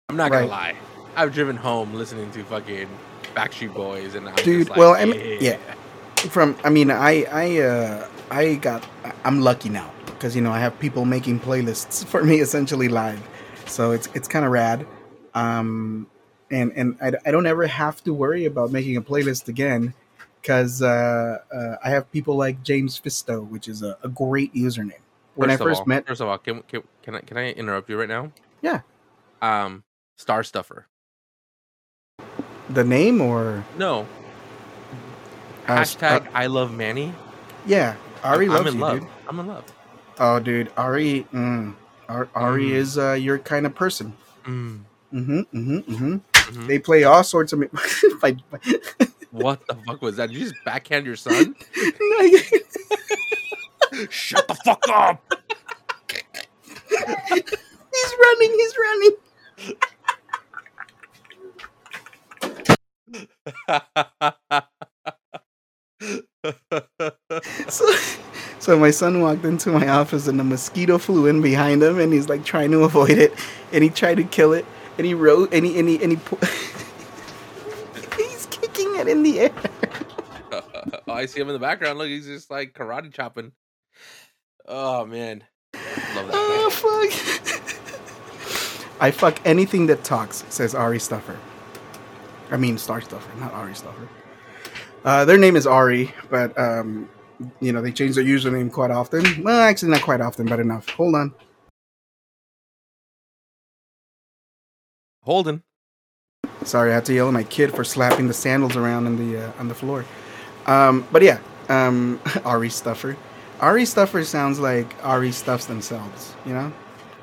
I'm 0.09 0.17
not 0.17 0.33
gonna 0.33 0.47
lie, 0.47 0.77
I've 1.17 1.33
driven 1.33 1.57
home 1.57 1.95
listening 1.95 2.31
to 2.33 2.43
fucking 2.45 2.89
Backstreet 3.35 3.75
Boys, 3.75 4.15
and 4.15 4.29
I'm 4.29 4.35
dude. 4.37 4.69
Like, 4.69 4.79
well, 4.79 4.95
I 4.95 5.05
mean, 5.05 5.39
yeah. 5.41 5.59
From 6.29 6.57
I 6.65 6.69
mean, 6.69 6.91
I 6.91 7.25
I 7.25 7.61
uh 7.61 8.09
I 8.31 8.55
got 8.57 8.87
I'm 9.25 9.41
lucky 9.41 9.69
now 9.69 9.91
because 10.07 10.37
you 10.37 10.43
know 10.43 10.53
I 10.53 10.61
have 10.61 10.79
people 10.79 11.05
making 11.05 11.41
playlists 11.41 12.05
for 12.13 12.23
me 12.23 12.41
essentially 12.41 12.89
live, 12.89 13.27
so 13.67 13.93
it's 13.93 14.09
it's 14.15 14.29
kind 14.29 14.45
of 14.45 14.53
rad. 14.53 14.87
Um, 15.35 16.09
and 16.51 16.73
and 16.75 16.97
I, 17.01 17.13
I 17.25 17.31
don't 17.31 17.47
ever 17.47 17.67
have 17.67 18.03
to 18.05 18.13
worry 18.13 18.45
about 18.45 18.71
making 18.73 18.97
a 18.97 19.03
playlist 19.03 19.49
again 19.49 19.95
because 20.41 20.83
uh, 20.83 21.39
uh, 21.53 21.77
I 21.85 21.91
have 21.91 22.11
people 22.11 22.37
like 22.37 22.63
James 22.63 22.99
Fisto, 22.99 23.47
which 23.49 23.69
is 23.69 23.83
a, 23.83 23.97
a, 24.03 24.09
great 24.09 24.55
username. 24.55 25.01
when 25.35 25.51
First 25.51 25.61
I 25.61 25.65
first 25.65 25.81
all, 25.81 25.87
met. 25.87 26.07
first 26.07 26.21
of 26.21 26.29
all, 26.29 26.39
can, 26.39 26.63
can 26.63 26.83
can 27.03 27.15
I 27.15 27.21
can 27.21 27.37
I 27.37 27.51
interrupt 27.53 27.89
you 27.89 27.99
right 27.99 28.09
now? 28.09 28.33
Yeah. 28.63 28.81
Um, 29.43 29.85
Star 30.17 30.43
Stuffer. 30.43 30.87
The 32.69 32.85
name 32.85 33.21
or 33.21 33.65
No. 33.79 34.07
Uh, 35.69 35.79
Hashtag 35.79 36.27
uh, 36.27 36.31
I 36.35 36.47
love 36.47 36.73
Manny. 36.75 37.13
yeah, 37.67 37.97
Ari 38.25 38.47
I'm, 38.47 38.53
loves 38.53 38.61
I'm 38.63 38.67
in 38.69 38.75
you, 38.75 38.81
love. 38.81 39.01
dude. 39.01 39.09
I'm 39.29 39.41
in 39.41 39.47
love. 39.47 39.65
Oh, 40.19 40.39
dude, 40.41 40.71
Ari, 40.77 41.27
mm, 41.33 41.75
Ar- 42.09 42.29
Ari 42.35 42.67
Mm. 42.71 42.73
is 42.75 42.99
uh, 42.99 43.13
your 43.13 43.39
kind 43.39 43.67
of 43.67 43.75
person. 43.75 44.13
Mm, 44.45 44.81
Mm-hmm, 45.13 45.39
mm-hmm, 45.41 45.79
mm-hmm. 45.79 46.15
mhm. 46.17 46.67
They 46.69 46.79
play 46.79 47.03
all 47.05 47.25
sorts 47.25 47.53
of. 47.53 47.61
by, 48.21 48.33
by, 48.51 48.59
What 49.33 49.67
the 49.67 49.75
fuck 49.87 50.01
was 50.03 50.17
that? 50.17 50.29
Did 50.31 50.39
you 50.39 50.45
just 50.49 50.55
backhand 50.65 51.05
your 51.07 51.17
son? 51.17 51.55
Shut 54.11 54.47
the 54.49 54.55
fuck 54.65 54.83
up! 54.89 55.21
he's 56.89 58.15
running. 58.21 58.51
He's 58.57 58.75
running. 58.79 59.17
So, 67.69 67.95
so 68.59 68.79
my 68.79 68.91
son 68.91 69.21
walked 69.21 69.45
into 69.45 69.71
my 69.71 69.89
office 69.89 70.27
and 70.27 70.41
a 70.41 70.45
mosquito 70.45 70.99
flew 70.99 71.27
in 71.27 71.41
behind 71.41 71.83
him, 71.83 71.99
and 71.99 72.13
he's 72.13 72.29
like 72.29 72.45
trying 72.45 72.71
to 72.73 72.85
avoid 72.85 73.11
it, 73.11 73.33
and 73.73 73.85
he 73.85 73.91
tried 73.91 74.17
to 74.17 74.25
kill 74.25 74.53
it, 74.53 74.67
and 74.99 75.07
he 75.07 75.15
wrote, 75.15 75.53
and 75.55 75.65
he, 75.65 75.79
and 75.79 75.89
he, 75.89 76.03
and 76.03 76.13
he, 76.13 76.19
pu- 76.19 76.37
he's 78.17 78.47
kicking 78.47 78.97
it 78.97 79.09
in 79.09 79.23
the 79.23 79.41
air. 79.41 79.53
oh, 80.53 81.13
I 81.13 81.27
see 81.27 81.41
him 81.41 81.49
in 81.49 81.55
the 81.55 81.61
background. 81.61 81.99
Look, 81.99 82.09
he's 82.09 82.27
just 82.27 82.51
like 82.51 82.73
karate 82.75 83.13
chopping. 83.13 83.53
Oh 84.67 85.07
man, 85.07 85.45
love 86.15 86.27
that. 86.27 86.35
Oh 86.35 86.71
fuck! 86.71 87.11
I 89.01 89.11
fuck 89.11 89.41
anything 89.45 89.87
that 89.87 90.05
talks, 90.05 90.45
says 90.49 90.75
Ari 90.75 90.99
Stuffer. 90.99 91.39
I 92.51 92.57
mean 92.57 92.77
Star 92.79 93.01
Stuffer, 93.01 93.39
not 93.39 93.53
Ari 93.53 93.75
Stuffer. 93.75 94.09
Uh, 95.05 95.25
their 95.25 95.39
name 95.39 95.57
is 95.57 95.67
Ari, 95.67 96.13
but 96.29 96.57
um, 96.59 97.09
you 97.61 97.73
know 97.73 97.81
they 97.81 97.93
change 97.93 98.15
their 98.17 98.25
username 98.25 98.71
quite 98.71 98.91
often. 98.91 99.43
Well, 99.43 99.61
actually, 99.61 99.93
not 99.93 100.03
quite 100.03 100.21
often, 100.21 100.47
but 100.47 100.61
enough. 100.61 100.89
Hold 100.91 101.15
on. 101.15 101.35
Holden. 105.23 105.63
Sorry, 106.65 106.91
I 106.91 106.95
had 106.95 107.05
to 107.07 107.15
yell 107.15 107.29
at 107.29 107.33
my 107.33 107.45
kid 107.45 107.75
for 107.75 107.85
slapping 107.85 108.27
the 108.29 108.35
sandals 108.35 108.77
around 108.77 109.07
on 109.07 109.17
the 109.17 109.47
uh, 109.47 109.53
on 109.59 109.69
the 109.69 109.75
floor. 109.75 110.05
Um, 110.67 111.07
but 111.11 111.23
yeah, 111.23 111.39
um, 111.69 112.21
Ari 112.45 112.69
Stuffer. 112.69 113.17
Ari 113.61 113.85
Stuffer 113.85 114.25
sounds 114.25 114.59
like 114.59 114.95
Ari 115.05 115.33
stuffs 115.33 115.67
themselves, 115.67 116.35
you 116.45 116.53
know, 116.53 116.73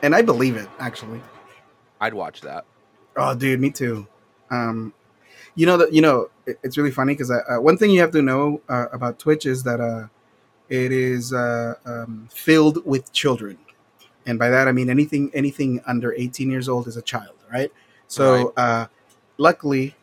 and 0.01 0.15
I 0.15 0.21
believe 0.21 0.55
it 0.55 0.67
actually. 0.79 1.21
I'd 1.99 2.13
watch 2.13 2.41
that. 2.41 2.65
Oh, 3.15 3.33
dude, 3.33 3.59
me 3.59 3.71
too. 3.71 4.07
Um, 4.51 4.93
you 5.57 5.67
know 5.67 5.77
that 5.77 5.93
you 5.93 6.01
know 6.01 6.29
it- 6.47 6.59
it's 6.63 6.77
really 6.79 6.91
funny 6.91 7.15
because 7.15 7.31
uh, 7.31 7.43
one 7.59 7.77
thing 7.77 7.91
you 7.91 8.01
have 8.01 8.11
to 8.13 8.23
know 8.23 8.61
uh, 8.69 8.87
about 8.93 9.19
Twitch 9.19 9.45
is 9.47 9.63
that 9.65 9.81
uh, 9.81 10.07
it 10.69 10.91
is 10.93 11.33
uh, 11.33 11.75
um, 11.85 12.29
filled 12.31 12.85
with 12.85 13.13
children, 13.13 13.57
and 14.25 14.39
by 14.39 14.49
that 14.49 14.67
I 14.67 14.73
mean 14.73 14.89
anything 14.89 15.31
anything 15.33 15.81
under 15.87 16.13
eighteen 16.13 16.51
years 16.51 16.69
old 16.69 16.87
is 16.87 16.97
a 16.97 17.03
child, 17.03 17.35
right? 17.51 17.71
So, 18.07 18.53
uh, 18.57 18.87
luckily, 19.37 19.95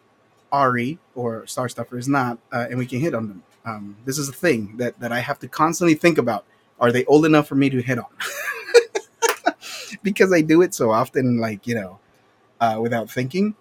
Ari 0.53 0.99
or 1.15 1.47
Star 1.47 1.69
Stuffer 1.69 1.99
is 1.99 2.09
not, 2.09 2.39
uh, 2.53 2.67
and 2.71 2.79
we 2.79 2.87
can 2.87 3.01
hit 3.01 3.15
on 3.15 3.29
them. 3.29 3.43
Um, 3.67 3.97
this 4.07 4.19
is 4.19 4.29
a 4.29 4.33
thing 4.35 4.77
that 4.79 4.99
that 5.01 5.13
I 5.13 5.21
have 5.21 5.39
to 5.41 5.49
constantly 5.49 5.95
think 5.95 6.19
about. 6.19 6.47
Are 6.81 6.93
they 6.93 7.05
old 7.07 7.27
enough 7.27 7.49
for 7.49 7.57
me 7.57 7.71
to 7.71 7.83
hit 7.83 7.99
on? 7.99 8.07
because 10.03 10.33
I 10.33 10.41
do 10.41 10.63
it 10.63 10.75
so 10.75 10.91
often, 10.91 11.39
like 11.39 11.67
you 11.67 11.75
know, 11.75 11.99
uh, 12.61 12.79
without 12.81 13.11
thinking. 13.11 13.55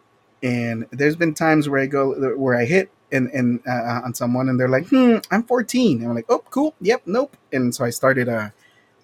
And 0.44 0.86
there's 0.92 1.16
been 1.16 1.34
times 1.34 1.68
where 1.70 1.82
I 1.82 1.86
go 1.88 2.36
where 2.38 2.56
I 2.56 2.66
hit 2.66 2.92
and 3.12 3.30
and 3.32 3.62
uh, 3.68 4.02
on 4.04 4.14
someone, 4.14 4.50
and 4.50 4.60
they're 4.60 4.68
like, 4.70 4.88
"Hmm, 4.90 5.18
I'm 5.32 5.44
14," 5.44 6.00
and 6.02 6.10
I'm 6.10 6.16
like, 6.16 6.26
"Oh, 6.30 6.44
cool, 6.50 6.76
yep, 6.82 7.02
nope." 7.06 7.36
And 7.54 7.74
so 7.74 7.86
I 7.86 7.90
started 7.92 8.28
uh, 8.28 8.50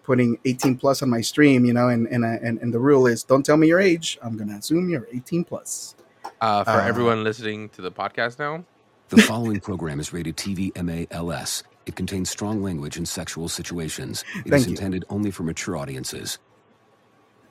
putting 0.04 0.38
18 0.46 0.76
plus 0.78 1.02
on 1.02 1.10
my 1.10 1.22
stream, 1.22 1.64
you 1.66 1.72
know, 1.74 1.88
and 1.88 2.08
and, 2.08 2.26
uh, 2.26 2.38
and 2.44 2.60
and 2.60 2.74
the 2.74 2.80
rule 2.80 3.08
is, 3.08 3.24
don't 3.24 3.46
tell 3.46 3.56
me 3.58 3.68
your 3.68 3.80
age. 3.80 4.18
I'm 4.22 4.36
gonna 4.38 4.58
assume 4.58 4.90
you're 4.90 5.08
18 5.14 5.46
plus. 5.46 5.96
Uh, 6.42 6.64
for 6.66 6.72
Uh, 6.72 6.88
everyone 6.88 7.24
listening 7.24 7.70
to 7.70 7.82
the 7.82 7.92
podcast 7.92 8.38
now, 8.40 8.64
The 9.10 9.22
following 9.22 9.60
program 9.62 10.00
is 10.00 10.12
rated 10.14 10.36
TV 10.38 10.72
MALS. 10.76 11.64
It 11.86 11.96
contains 11.96 12.30
strong 12.30 12.62
language 12.62 12.98
and 12.98 13.08
sexual 13.08 13.48
situations. 13.50 14.24
It 14.36 14.48
is 14.48 14.52
Thank 14.52 14.66
you. 14.68 14.72
intended 14.72 15.06
only 15.10 15.32
for 15.32 15.44
mature 15.44 15.76
audiences. 15.78 16.38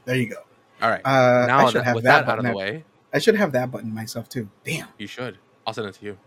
There 0.04 0.16
you 0.16 0.28
go. 0.30 0.36
all 0.82 0.90
right. 0.90 1.00
Uh, 1.04 1.46
now 1.46 1.58
I 1.58 1.64
should 1.66 1.80
that, 1.80 1.84
have 1.84 1.94
with 1.96 2.04
that, 2.04 2.26
that, 2.26 2.32
out 2.32 2.38
of 2.38 2.44
button. 2.44 2.52
the 2.52 2.56
way, 2.56 2.84
I 3.12 3.18
should 3.18 3.36
have 3.36 3.52
that 3.52 3.70
button 3.70 3.92
myself 3.94 4.28
too. 4.28 4.48
Damn. 4.64 4.88
you 4.98 5.06
should. 5.06 5.38
I'll 5.66 5.72
send 5.74 5.86
it 5.88 5.94
to 5.94 6.04
you. 6.04 6.18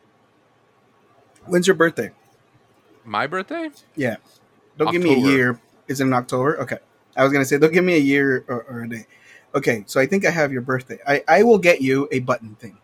When's 1.46 1.68
your 1.68 1.76
birthday? 1.76 2.12
My 3.06 3.28
birthday? 3.28 3.70
Yeah. 3.96 4.18
Don't 4.78 4.92
give 4.92 5.02
me 5.02 5.14
a 5.14 5.18
year. 5.18 5.60
Is 5.88 6.00
it 6.02 6.06
in 6.06 6.14
October? 6.14 6.60
Okay. 6.62 6.78
I 7.16 7.24
was 7.24 7.34
gonna 7.34 7.46
say 7.46 7.58
don't 7.58 7.74
give 7.74 7.84
me 7.84 7.96
a 7.96 8.00
year 8.00 8.46
or, 8.48 8.64
or 8.64 8.84
a 8.84 8.90
day. 8.90 9.06
Okay, 9.54 9.84
so 9.86 10.00
I 10.00 10.06
think 10.06 10.26
I 10.26 10.30
have 10.30 10.54
your 10.54 10.62
birthday. 10.62 10.98
I, 11.06 11.24
I 11.28 11.44
will 11.44 11.58
get 11.58 11.82
you 11.82 12.08
a 12.12 12.20
button 12.20 12.56
thing 12.56 12.78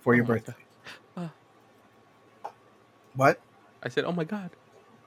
for 0.00 0.14
your 0.14 0.24
Oh 0.24 0.28
birthday. 0.28 0.54
God. 1.16 1.30
What? 3.14 3.40
I 3.82 3.88
said, 3.88 4.04
oh 4.04 4.12
my 4.12 4.24
god. 4.24 4.50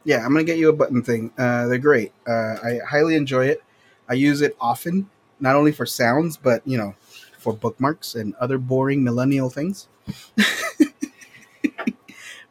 Yeah, 0.03 0.25
I'm 0.25 0.31
gonna 0.33 0.43
get 0.43 0.57
you 0.57 0.69
a 0.69 0.73
button 0.73 1.03
thing. 1.03 1.31
Uh, 1.37 1.67
they're 1.67 1.77
great. 1.77 2.11
Uh, 2.27 2.55
I 2.63 2.79
highly 2.89 3.15
enjoy 3.15 3.45
it. 3.47 3.63
I 4.07 4.13
use 4.13 4.41
it 4.41 4.55
often, 4.59 5.09
not 5.39 5.55
only 5.55 5.71
for 5.71 5.85
sounds, 5.85 6.37
but 6.37 6.65
you 6.65 6.77
know, 6.77 6.95
for 7.39 7.53
bookmarks 7.53 8.15
and 8.15 8.35
other 8.35 8.57
boring 8.59 9.03
millennial 9.03 9.49
things. 9.49 9.87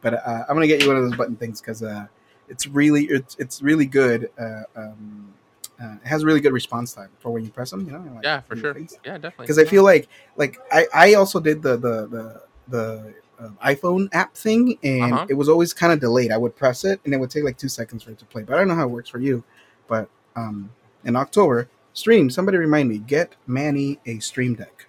but 0.00 0.14
uh, 0.14 0.44
I'm 0.48 0.56
gonna 0.56 0.66
get 0.66 0.82
you 0.82 0.88
one 0.88 0.96
of 0.96 1.04
those 1.04 1.16
button 1.16 1.36
things 1.36 1.60
because 1.60 1.82
uh, 1.82 2.06
it's 2.48 2.66
really 2.66 3.04
it's 3.04 3.36
it's 3.38 3.62
really 3.62 3.86
good. 3.86 4.30
Uh, 4.38 4.62
um, 4.76 5.34
uh, 5.80 5.94
it 6.02 6.06
has 6.08 6.24
really 6.24 6.40
good 6.40 6.52
response 6.52 6.92
time 6.92 7.10
for 7.20 7.30
when 7.30 7.44
you 7.44 7.50
press 7.50 7.70
them. 7.70 7.86
You 7.86 7.92
know, 7.92 8.12
like, 8.14 8.24
Yeah, 8.24 8.40
for 8.40 8.56
sure. 8.56 8.74
things 8.74 8.98
Yeah, 9.04 9.18
definitely. 9.18 9.44
because 9.44 9.58
I 9.58 9.64
feel 9.64 9.84
like 9.84 10.08
like 10.36 10.58
I 10.72 10.86
I 10.94 11.14
also 11.14 11.40
did 11.40 11.62
the 11.62 11.76
the 11.76 12.06
the 12.06 12.42
the 12.68 13.14
uh, 13.40 13.50
iPhone 13.64 14.08
app 14.12 14.34
thing, 14.34 14.78
and 14.82 15.12
Uh-huh. 15.12 15.26
it 15.28 15.34
was 15.34 15.48
always 15.48 15.72
kind 15.72 15.92
of 15.92 16.00
delayed. 16.00 16.32
I 16.32 16.36
would 16.38 16.56
press 16.56 16.84
it, 16.84 17.00
and 17.04 17.14
it 17.14 17.18
would 17.18 17.30
take 17.30 17.44
like 17.44 17.56
two 17.58 17.68
seconds 17.68 18.02
for 18.02 18.10
it 18.10 18.18
to 18.18 18.24
play. 18.24 18.42
But 18.42 18.54
I 18.54 18.58
don't 18.58 18.68
know 18.68 18.74
how 18.74 18.84
it 18.84 18.90
works 18.90 19.08
for 19.08 19.20
you. 19.20 19.44
But 19.86 20.08
um, 20.36 20.70
in 21.04 21.14
October, 21.16 21.68
stream. 21.98 22.30
Somebody 22.30 22.58
remind 22.58 22.88
me. 22.88 22.98
Get 22.98 23.34
Manny 23.46 23.98
a 24.06 24.18
Stream 24.20 24.54
Deck. 24.54 24.86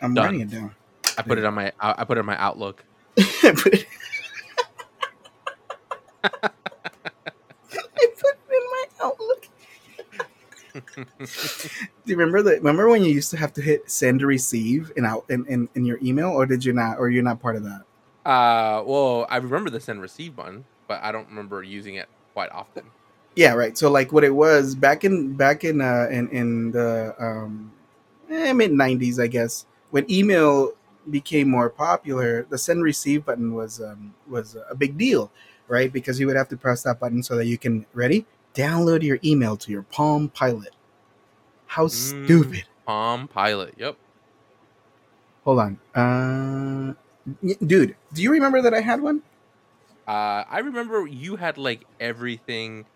I'm 0.00 0.14
Done. 0.14 0.24
writing 0.24 0.40
it 0.40 0.50
down. 0.50 0.74
I 1.18 1.22
put 1.22 1.36
it 1.38 1.44
on 1.44 1.52
my 1.54 1.70
I 1.80 2.04
put 2.04 2.16
it 2.16 2.20
on 2.20 2.26
my 2.26 2.38
Outlook. 2.38 2.82
Put 3.16 3.26
it- 3.74 3.86
I 6.24 6.48
put 8.18 8.34
it 8.34 8.38
in 8.50 8.64
my 8.70 8.84
Outlook. 9.02 9.48
Do 11.26 12.12
you 12.12 12.16
remember 12.16 12.42
that? 12.42 12.58
Remember 12.58 12.88
when 12.88 13.02
you 13.04 13.12
used 13.12 13.30
to 13.30 13.36
have 13.36 13.52
to 13.54 13.62
hit 13.62 13.90
send 13.90 14.22
or 14.22 14.26
receive 14.26 14.92
in 14.96 15.04
out 15.04 15.24
in, 15.28 15.44
in, 15.46 15.68
in 15.74 15.84
your 15.84 15.98
email, 16.02 16.28
or 16.30 16.46
did 16.46 16.64
you 16.64 16.72
not? 16.72 16.98
Or 16.98 17.08
you're 17.10 17.22
not 17.22 17.40
part 17.40 17.56
of 17.56 17.64
that? 17.64 17.82
Uh, 18.28 18.82
well, 18.84 19.26
I 19.28 19.36
remember 19.36 19.70
the 19.70 19.80
send 19.80 20.00
receive 20.00 20.34
button, 20.36 20.64
but 20.88 21.02
I 21.02 21.12
don't 21.12 21.28
remember 21.28 21.62
using 21.62 21.94
it 21.96 22.08
quite 22.32 22.50
often. 22.50 22.84
Yeah, 23.36 23.52
right. 23.52 23.76
So 23.76 23.90
like 23.90 24.12
what 24.12 24.24
it 24.24 24.34
was 24.34 24.74
back 24.74 25.04
in 25.04 25.34
back 25.34 25.62
in 25.64 25.80
uh 25.80 26.08
in 26.10 26.28
in 26.30 26.70
the 26.72 27.14
um 27.18 27.72
eh, 28.30 28.52
mid 28.52 28.72
'90s, 28.72 29.20
I 29.22 29.26
guess, 29.26 29.66
when 29.90 30.10
email 30.10 30.72
became 31.10 31.48
more 31.48 31.70
popular, 31.70 32.46
the 32.48 32.58
send 32.58 32.82
receive 32.82 33.24
button 33.26 33.54
was 33.54 33.80
um 33.80 34.14
was 34.28 34.56
a 34.70 34.74
big 34.74 34.96
deal, 34.96 35.30
right? 35.68 35.92
Because 35.92 36.18
you 36.18 36.26
would 36.26 36.36
have 36.36 36.48
to 36.48 36.56
press 36.56 36.82
that 36.84 36.98
button 36.98 37.22
so 37.22 37.36
that 37.36 37.46
you 37.46 37.58
can 37.58 37.86
ready 37.94 38.26
download 38.54 39.02
your 39.02 39.18
email 39.22 39.54
to 39.58 39.70
your 39.70 39.82
Palm 39.82 40.30
Pilot. 40.30 40.74
How 41.66 41.86
Mm. 41.86 41.90
stupid! 41.90 42.64
Palm 42.86 43.28
Pilot. 43.28 43.74
Yep. 43.76 43.96
Hold 45.44 45.60
on, 45.60 45.78
uh, 45.94 46.94
dude, 47.66 47.94
do 48.14 48.22
you 48.22 48.32
remember 48.32 48.62
that 48.62 48.72
I 48.74 48.80
had 48.80 49.00
one? 49.02 49.22
Uh, 50.08 50.44
I 50.48 50.60
remember 50.60 51.06
you 51.06 51.36
had 51.36 51.58
like 51.58 51.84
everything, 52.00 52.86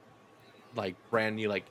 like 0.74 0.96
brand 1.10 1.36
new, 1.36 1.48
like 1.48 1.66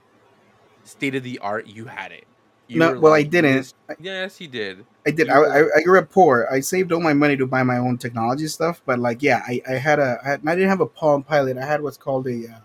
state 0.83 1.15
of 1.15 1.23
the 1.23 1.39
art. 1.39 1.67
You 1.67 1.85
had 1.85 2.11
it. 2.11 2.25
You 2.67 2.79
No, 2.79 2.99
well, 2.99 3.13
I 3.13 3.23
didn't. 3.23 3.73
Yes, 3.99 4.39
you 4.39 4.47
did. 4.47 4.85
I 5.05 5.11
did. 5.11 5.27
I, 5.29 5.39
I, 5.39 5.59
I 5.77 5.81
grew 5.81 5.97
up 5.97 6.11
poor. 6.11 6.47
I 6.51 6.59
saved 6.59 6.91
all 6.91 6.99
my 7.01 7.13
money 7.13 7.35
to 7.37 7.47
buy 7.47 7.63
my 7.63 7.77
own 7.77 7.97
technology 7.97 8.47
stuff. 8.47 8.81
But 8.85 8.99
like, 8.99 9.23
yeah, 9.23 9.41
I, 9.47 9.61
I 9.67 9.73
had 9.73 9.97
a. 9.99 10.19
I, 10.23 10.27
had, 10.29 10.41
I 10.47 10.53
didn't 10.53 10.69
have 10.69 10.81
a 10.81 10.85
Palm 10.85 11.23
Pilot. 11.23 11.57
I 11.57 11.65
had 11.65 11.81
what's 11.81 11.97
called 11.97 12.27
a, 12.27 12.61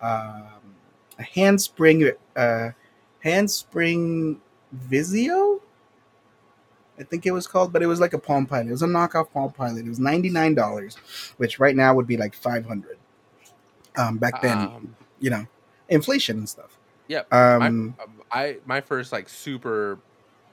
uh, 0.00 0.06
um, 0.06 0.74
a 1.18 1.22
handspring, 1.22 2.12
uh, 2.34 2.70
handspring 3.20 4.40
Vizio. 4.88 5.60
I 6.98 7.02
think 7.02 7.26
it 7.26 7.32
was 7.32 7.46
called, 7.46 7.74
but 7.74 7.82
it 7.82 7.86
was 7.86 8.00
like 8.00 8.14
a 8.14 8.18
Palm 8.18 8.46
Pilot. 8.46 8.68
It 8.68 8.72
was 8.72 8.82
a 8.82 8.86
knockoff 8.86 9.30
Palm 9.32 9.52
Pilot. 9.52 9.84
It 9.84 9.88
was 9.90 10.00
ninety 10.00 10.30
nine 10.30 10.54
dollars, 10.54 10.96
which 11.36 11.58
right 11.58 11.76
now 11.76 11.94
would 11.94 12.06
be 12.06 12.16
like 12.16 12.34
five 12.34 12.64
hundred. 12.64 12.96
um, 13.98 14.18
back 14.18 14.40
then. 14.42 14.58
Um, 14.58 14.96
you 15.20 15.30
know, 15.30 15.46
inflation 15.88 16.38
and 16.38 16.48
stuff. 16.48 16.78
Yeah. 17.08 17.22
Um, 17.30 17.94
my, 17.98 18.04
I 18.30 18.56
my 18.66 18.80
first 18.80 19.12
like 19.12 19.28
super 19.28 19.98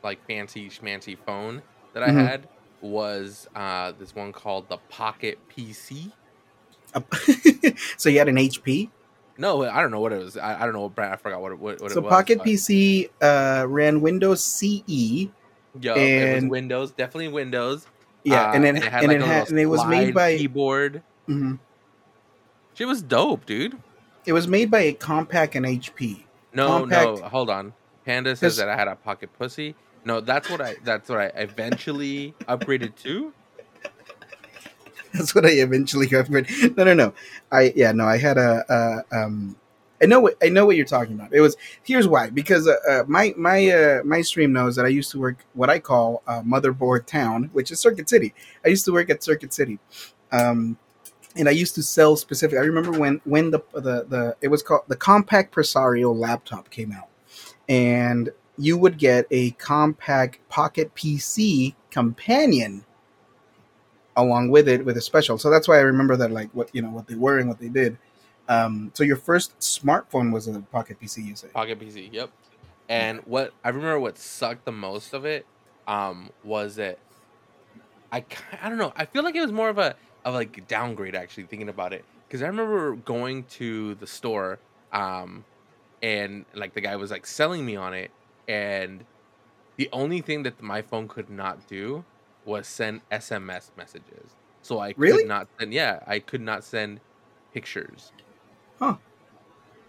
like 0.03 0.25
fancy 0.27 0.69
schmancy 0.69 1.17
phone 1.17 1.61
that 1.93 2.03
I 2.03 2.09
mm-hmm. 2.09 2.19
had 2.19 2.47
was 2.81 3.47
uh 3.55 3.93
this 3.97 4.13
one 4.13 4.31
called 4.31 4.69
the 4.69 4.77
Pocket 4.89 5.39
PC. 5.49 6.11
so 7.97 8.09
you 8.09 8.19
had 8.19 8.29
an 8.29 8.35
HP? 8.35 8.89
No, 9.37 9.63
I 9.63 9.81
don't 9.81 9.89
know 9.89 9.99
what 9.99 10.13
it 10.13 10.19
was. 10.19 10.37
I, 10.37 10.61
I 10.61 10.65
don't 10.65 10.73
know 10.73 10.81
what 10.81 10.93
brand. 10.93 11.13
I 11.13 11.15
forgot 11.15 11.41
what, 11.41 11.57
what, 11.57 11.59
what 11.59 11.79
so 11.79 11.83
it 11.83 11.85
was. 11.85 11.93
So 11.93 12.01
Pocket 12.03 12.37
but... 12.39 12.47
PC 12.47 13.09
uh, 13.21 13.65
ran 13.67 14.01
Windows 14.01 14.43
CE. 14.43 15.29
Yeah, 15.79 15.95
it 15.95 16.35
was 16.35 16.51
Windows, 16.51 16.91
definitely 16.91 17.29
Windows. 17.29 17.87
Yeah, 18.23 18.49
uh, 18.49 18.53
and 18.53 18.63
then 18.63 18.75
and 18.75 18.85
it 18.85 18.91
had, 18.91 19.03
and, 19.03 19.11
like 19.11 19.21
it, 19.21 19.25
had, 19.25 19.49
and 19.49 19.59
it 19.59 19.65
was 19.65 19.85
made 19.87 20.13
by 20.13 20.37
keyboard. 20.37 21.01
Mm-hmm. 21.27 21.55
She 22.75 22.85
was 22.85 23.01
dope, 23.01 23.45
dude. 23.47 23.77
It 24.25 24.33
was 24.33 24.47
made 24.47 24.71
by 24.71 24.81
a 24.81 24.93
Compaq 24.93 25.55
and 25.55 25.65
HP. 25.65 26.23
No, 26.53 26.85
Compaq... 26.85 27.21
no, 27.21 27.27
hold 27.27 27.49
on. 27.49 27.73
Panda 28.05 28.35
says 28.35 28.57
that 28.57 28.69
I 28.69 28.75
had 28.75 28.87
a 28.87 28.95
pocket 28.95 29.29
pussy. 29.37 29.75
No, 30.05 30.19
that's 30.19 30.49
what 30.49 30.61
I. 30.61 30.75
That's 30.83 31.09
what 31.09 31.19
I 31.19 31.25
eventually 31.35 32.33
upgraded 32.41 32.95
to. 33.03 33.33
That's 35.13 35.35
what 35.35 35.45
I 35.45 35.49
eventually 35.49 36.07
upgraded. 36.07 36.75
No, 36.75 36.83
no, 36.83 36.93
no. 36.93 37.13
I 37.51 37.73
yeah, 37.75 37.91
no. 37.91 38.05
I 38.05 38.17
had 38.17 38.37
a, 38.37 38.65
a 38.69 39.17
um. 39.17 39.55
I 40.01 40.05
know 40.05 40.19
what 40.19 40.35
I 40.43 40.49
know 40.49 40.65
what 40.65 40.75
you're 40.75 40.85
talking 40.85 41.13
about. 41.13 41.33
It 41.33 41.39
was 41.39 41.55
here's 41.83 42.07
why 42.07 42.29
because 42.29 42.67
uh, 42.67 42.75
uh, 42.89 43.03
my 43.07 43.33
my 43.37 43.69
uh, 43.69 44.03
my 44.03 44.21
stream 44.21 44.51
knows 44.51 44.75
that 44.75 44.85
I 44.85 44.89
used 44.89 45.11
to 45.11 45.19
work 45.19 45.45
what 45.53 45.69
I 45.69 45.79
call 45.79 46.23
uh, 46.27 46.41
motherboard 46.41 47.05
town, 47.05 47.49
which 47.53 47.71
is 47.71 47.79
Circuit 47.79 48.09
City. 48.09 48.33
I 48.65 48.69
used 48.69 48.83
to 48.85 48.91
work 48.91 49.09
at 49.09 49.23
Circuit 49.23 49.53
City, 49.53 49.79
um, 50.33 50.77
and 51.35 51.47
I 51.47 51.51
used 51.51 51.75
to 51.75 51.83
sell 51.83 52.15
specific. 52.15 52.57
I 52.57 52.61
remember 52.61 52.91
when 52.97 53.21
when 53.25 53.51
the 53.51 53.59
the 53.73 54.05
the 54.07 54.35
it 54.41 54.49
was 54.49 54.63
called 54.63 54.83
the 54.87 54.95
Compaq 54.95 55.51
Presario 55.51 56.15
laptop 56.15 56.69
came 56.69 56.91
out, 56.91 57.09
and 57.67 58.29
you 58.57 58.77
would 58.77 58.97
get 58.97 59.25
a 59.31 59.51
Compaq 59.51 60.35
Pocket 60.49 60.93
PC 60.95 61.75
companion 61.89 62.85
along 64.15 64.49
with 64.49 64.67
it 64.67 64.85
with 64.85 64.97
a 64.97 65.01
special. 65.01 65.37
So 65.37 65.49
that's 65.49 65.67
why 65.67 65.77
I 65.77 65.81
remember 65.81 66.15
that 66.17 66.31
like 66.31 66.49
what 66.51 66.69
you 66.73 66.81
know 66.81 66.89
what 66.89 67.07
they 67.07 67.15
were 67.15 67.39
and 67.39 67.47
what 67.47 67.59
they 67.59 67.69
did. 67.69 67.97
Um, 68.49 68.91
so 68.93 69.03
your 69.03 69.15
first 69.15 69.57
smartphone 69.59 70.33
was 70.33 70.47
a 70.47 70.59
Pocket 70.59 70.99
PC, 71.01 71.25
you 71.25 71.35
say? 71.35 71.47
Pocket 71.47 71.79
PC, 71.79 72.11
yep. 72.11 72.29
And 72.89 73.19
what 73.21 73.53
I 73.63 73.69
remember 73.69 73.99
what 73.99 74.17
sucked 74.17 74.65
the 74.65 74.71
most 74.71 75.13
of 75.13 75.25
it 75.25 75.45
um, 75.87 76.29
was 76.43 76.75
that 76.75 76.99
I 78.11 78.23
I 78.61 78.69
don't 78.69 78.77
know. 78.77 78.93
I 78.95 79.05
feel 79.05 79.23
like 79.23 79.35
it 79.35 79.41
was 79.41 79.51
more 79.51 79.69
of 79.69 79.77
a 79.77 79.95
of 80.25 80.33
like 80.33 80.67
downgrade 80.67 81.15
actually 81.15 81.43
thinking 81.43 81.69
about 81.69 81.93
it 81.93 82.05
because 82.27 82.41
I 82.41 82.47
remember 82.47 82.95
going 82.95 83.43
to 83.43 83.95
the 83.95 84.07
store 84.07 84.59
um, 84.91 85.43
and 86.01 86.45
like 86.53 86.73
the 86.73 86.81
guy 86.81 86.95
was 86.95 87.11
like 87.11 87.25
selling 87.25 87.65
me 87.65 87.75
on 87.75 87.93
it 87.93 88.11
and 88.47 89.05
the 89.77 89.89
only 89.91 90.21
thing 90.21 90.43
that 90.43 90.61
my 90.61 90.81
phone 90.81 91.07
could 91.07 91.29
not 91.29 91.67
do 91.67 92.03
was 92.45 92.67
send 92.67 93.01
SMS 93.09 93.71
messages. 93.77 94.35
So 94.61 94.79
I 94.79 94.93
really? 94.97 95.19
could 95.19 95.27
not 95.27 95.47
send 95.59 95.73
yeah, 95.73 95.99
I 96.05 96.19
could 96.19 96.41
not 96.41 96.63
send 96.63 96.99
pictures. 97.53 98.11
Huh. 98.79 98.95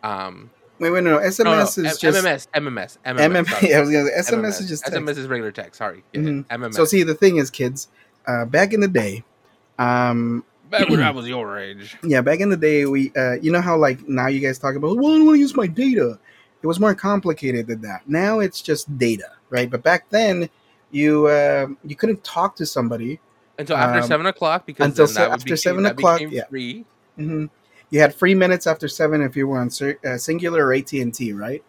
Um 0.02 0.50
Wait, 0.80 0.90
wait, 0.90 1.04
no, 1.04 1.10
no. 1.10 1.18
SMS 1.18 1.44
no, 1.44 1.54
no. 1.54 1.62
is 1.62 1.78
M- 1.78 1.84
just 1.84 2.02
MMS, 2.02 2.48
MMS, 2.52 2.98
MMS. 3.06 3.44
MMS 3.44 3.68
yeah, 3.68 3.76
I 3.76 3.80
was 3.80 3.90
gonna 3.90 4.08
say 4.08 4.32
SMS 4.32 4.40
MMS. 4.40 4.60
is 4.60 4.68
just 4.68 4.84
text. 4.84 4.98
SMS 4.98 5.18
is 5.18 5.26
regular 5.28 5.52
text. 5.52 5.78
Sorry, 5.78 6.02
mm-hmm. 6.12 6.40
MMS. 6.52 6.74
So 6.74 6.84
see, 6.84 7.04
the 7.04 7.14
thing 7.14 7.36
is, 7.36 7.50
kids, 7.50 7.88
uh, 8.26 8.44
back 8.44 8.72
in 8.72 8.80
the 8.80 8.88
day, 8.88 9.24
um, 9.78 10.44
back 10.70 10.88
when 10.88 11.02
I 11.02 11.10
was 11.12 11.28
your 11.28 11.58
age, 11.58 11.96
yeah, 12.02 12.20
back 12.20 12.40
in 12.40 12.50
the 12.50 12.56
day, 12.56 12.86
we, 12.86 13.12
uh, 13.16 13.34
you 13.34 13.52
know 13.52 13.60
how 13.60 13.76
like 13.76 14.06
now 14.08 14.28
you 14.28 14.40
guys 14.40 14.58
talk 14.58 14.74
about, 14.74 14.96
well, 14.96 15.14
I 15.14 15.22
want 15.22 15.36
to 15.36 15.40
use 15.40 15.56
my 15.56 15.66
data. 15.66 16.18
It 16.62 16.66
was 16.66 16.80
more 16.80 16.94
complicated 16.94 17.66
than 17.66 17.82
that. 17.82 18.08
Now 18.08 18.40
it's 18.40 18.62
just 18.62 18.96
data, 18.96 19.30
right? 19.50 19.70
But 19.70 19.82
back 19.82 20.08
then, 20.08 20.48
you 20.90 21.26
uh, 21.26 21.66
you 21.84 21.96
couldn't 21.96 22.24
talk 22.24 22.56
to 22.56 22.66
somebody 22.66 23.20
until 23.58 23.76
after 23.76 24.00
um, 24.00 24.06
seven 24.06 24.26
o'clock 24.26 24.64
because 24.66 24.86
until 24.86 25.06
se- 25.06 25.22
after 25.22 25.44
became, 25.44 25.56
seven 25.56 25.86
o'clock, 25.86 26.20
yeah. 26.20 26.44
Free. 26.46 26.84
Mm-hmm. 27.18 27.46
You 27.90 28.00
had 28.00 28.14
free 28.14 28.34
minutes 28.34 28.66
after 28.66 28.88
seven 28.88 29.20
if 29.22 29.36
you 29.36 29.46
were 29.46 29.58
on 29.58 29.68
uh, 29.68 30.16
Cingular 30.16 30.58
or 30.58 30.74
AT 30.74 30.92
and 30.94 31.14
T, 31.14 31.32
right? 31.32 31.62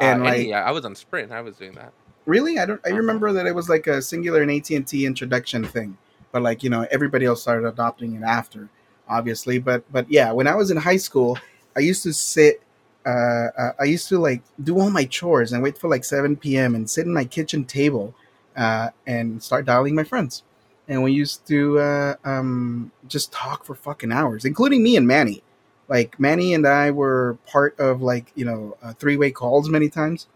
Uh, 0.00 0.04
and 0.04 0.22
uh, 0.22 0.24
like, 0.24 0.46
yeah, 0.46 0.62
I 0.62 0.70
was 0.70 0.84
on 0.84 0.94
Sprint. 0.94 1.32
I 1.32 1.40
was 1.40 1.56
doing 1.56 1.72
that. 1.72 1.92
Really, 2.24 2.58
I 2.58 2.66
don't. 2.66 2.80
I 2.84 2.90
uh-huh. 2.90 2.98
remember 2.98 3.32
that 3.32 3.46
it 3.46 3.54
was 3.54 3.68
like 3.68 3.86
a 3.86 3.98
Cingular 3.98 4.42
and 4.42 4.50
AT 4.50 4.70
and 4.70 4.86
T 4.86 5.06
introduction 5.06 5.64
thing, 5.64 5.96
but 6.32 6.42
like 6.42 6.62
you 6.62 6.70
know, 6.70 6.86
everybody 6.90 7.26
else 7.26 7.42
started 7.42 7.66
adopting 7.66 8.14
it 8.14 8.22
after, 8.22 8.68
obviously. 9.08 9.58
But 9.58 9.90
but 9.92 10.10
yeah, 10.10 10.32
when 10.32 10.46
I 10.46 10.54
was 10.54 10.70
in 10.70 10.76
high 10.76 10.96
school, 10.96 11.38
I 11.76 11.80
used 11.80 12.02
to 12.04 12.12
sit 12.12 12.62
uh, 13.06 13.50
uh, 13.56 13.72
I 13.78 13.84
used 13.84 14.08
to 14.08 14.18
like 14.18 14.42
do 14.62 14.80
all 14.80 14.90
my 14.90 15.04
chores 15.04 15.52
and 15.52 15.62
wait 15.62 15.78
for 15.78 15.88
like 15.88 16.04
7 16.04 16.36
p.m. 16.36 16.74
and 16.74 16.90
sit 16.90 17.06
in 17.06 17.14
my 17.14 17.24
kitchen 17.24 17.64
table 17.64 18.14
uh, 18.56 18.90
and 19.06 19.40
start 19.40 19.64
dialing 19.64 19.94
my 19.94 20.02
friends. 20.02 20.42
And 20.88 21.02
we 21.04 21.12
used 21.12 21.46
to 21.46 21.78
uh, 21.78 22.14
um, 22.24 22.90
just 23.06 23.32
talk 23.32 23.64
for 23.64 23.74
fucking 23.74 24.12
hours, 24.12 24.44
including 24.44 24.82
me 24.82 24.96
and 24.96 25.06
Manny. 25.06 25.42
Like 25.88 26.18
Manny 26.18 26.52
and 26.52 26.66
I 26.66 26.90
were 26.90 27.38
part 27.46 27.78
of 27.78 28.02
like 28.02 28.32
you 28.34 28.44
know 28.44 28.76
uh, 28.82 28.92
three 28.94 29.16
way 29.16 29.30
calls 29.30 29.68
many 29.68 29.88
times. 29.88 30.26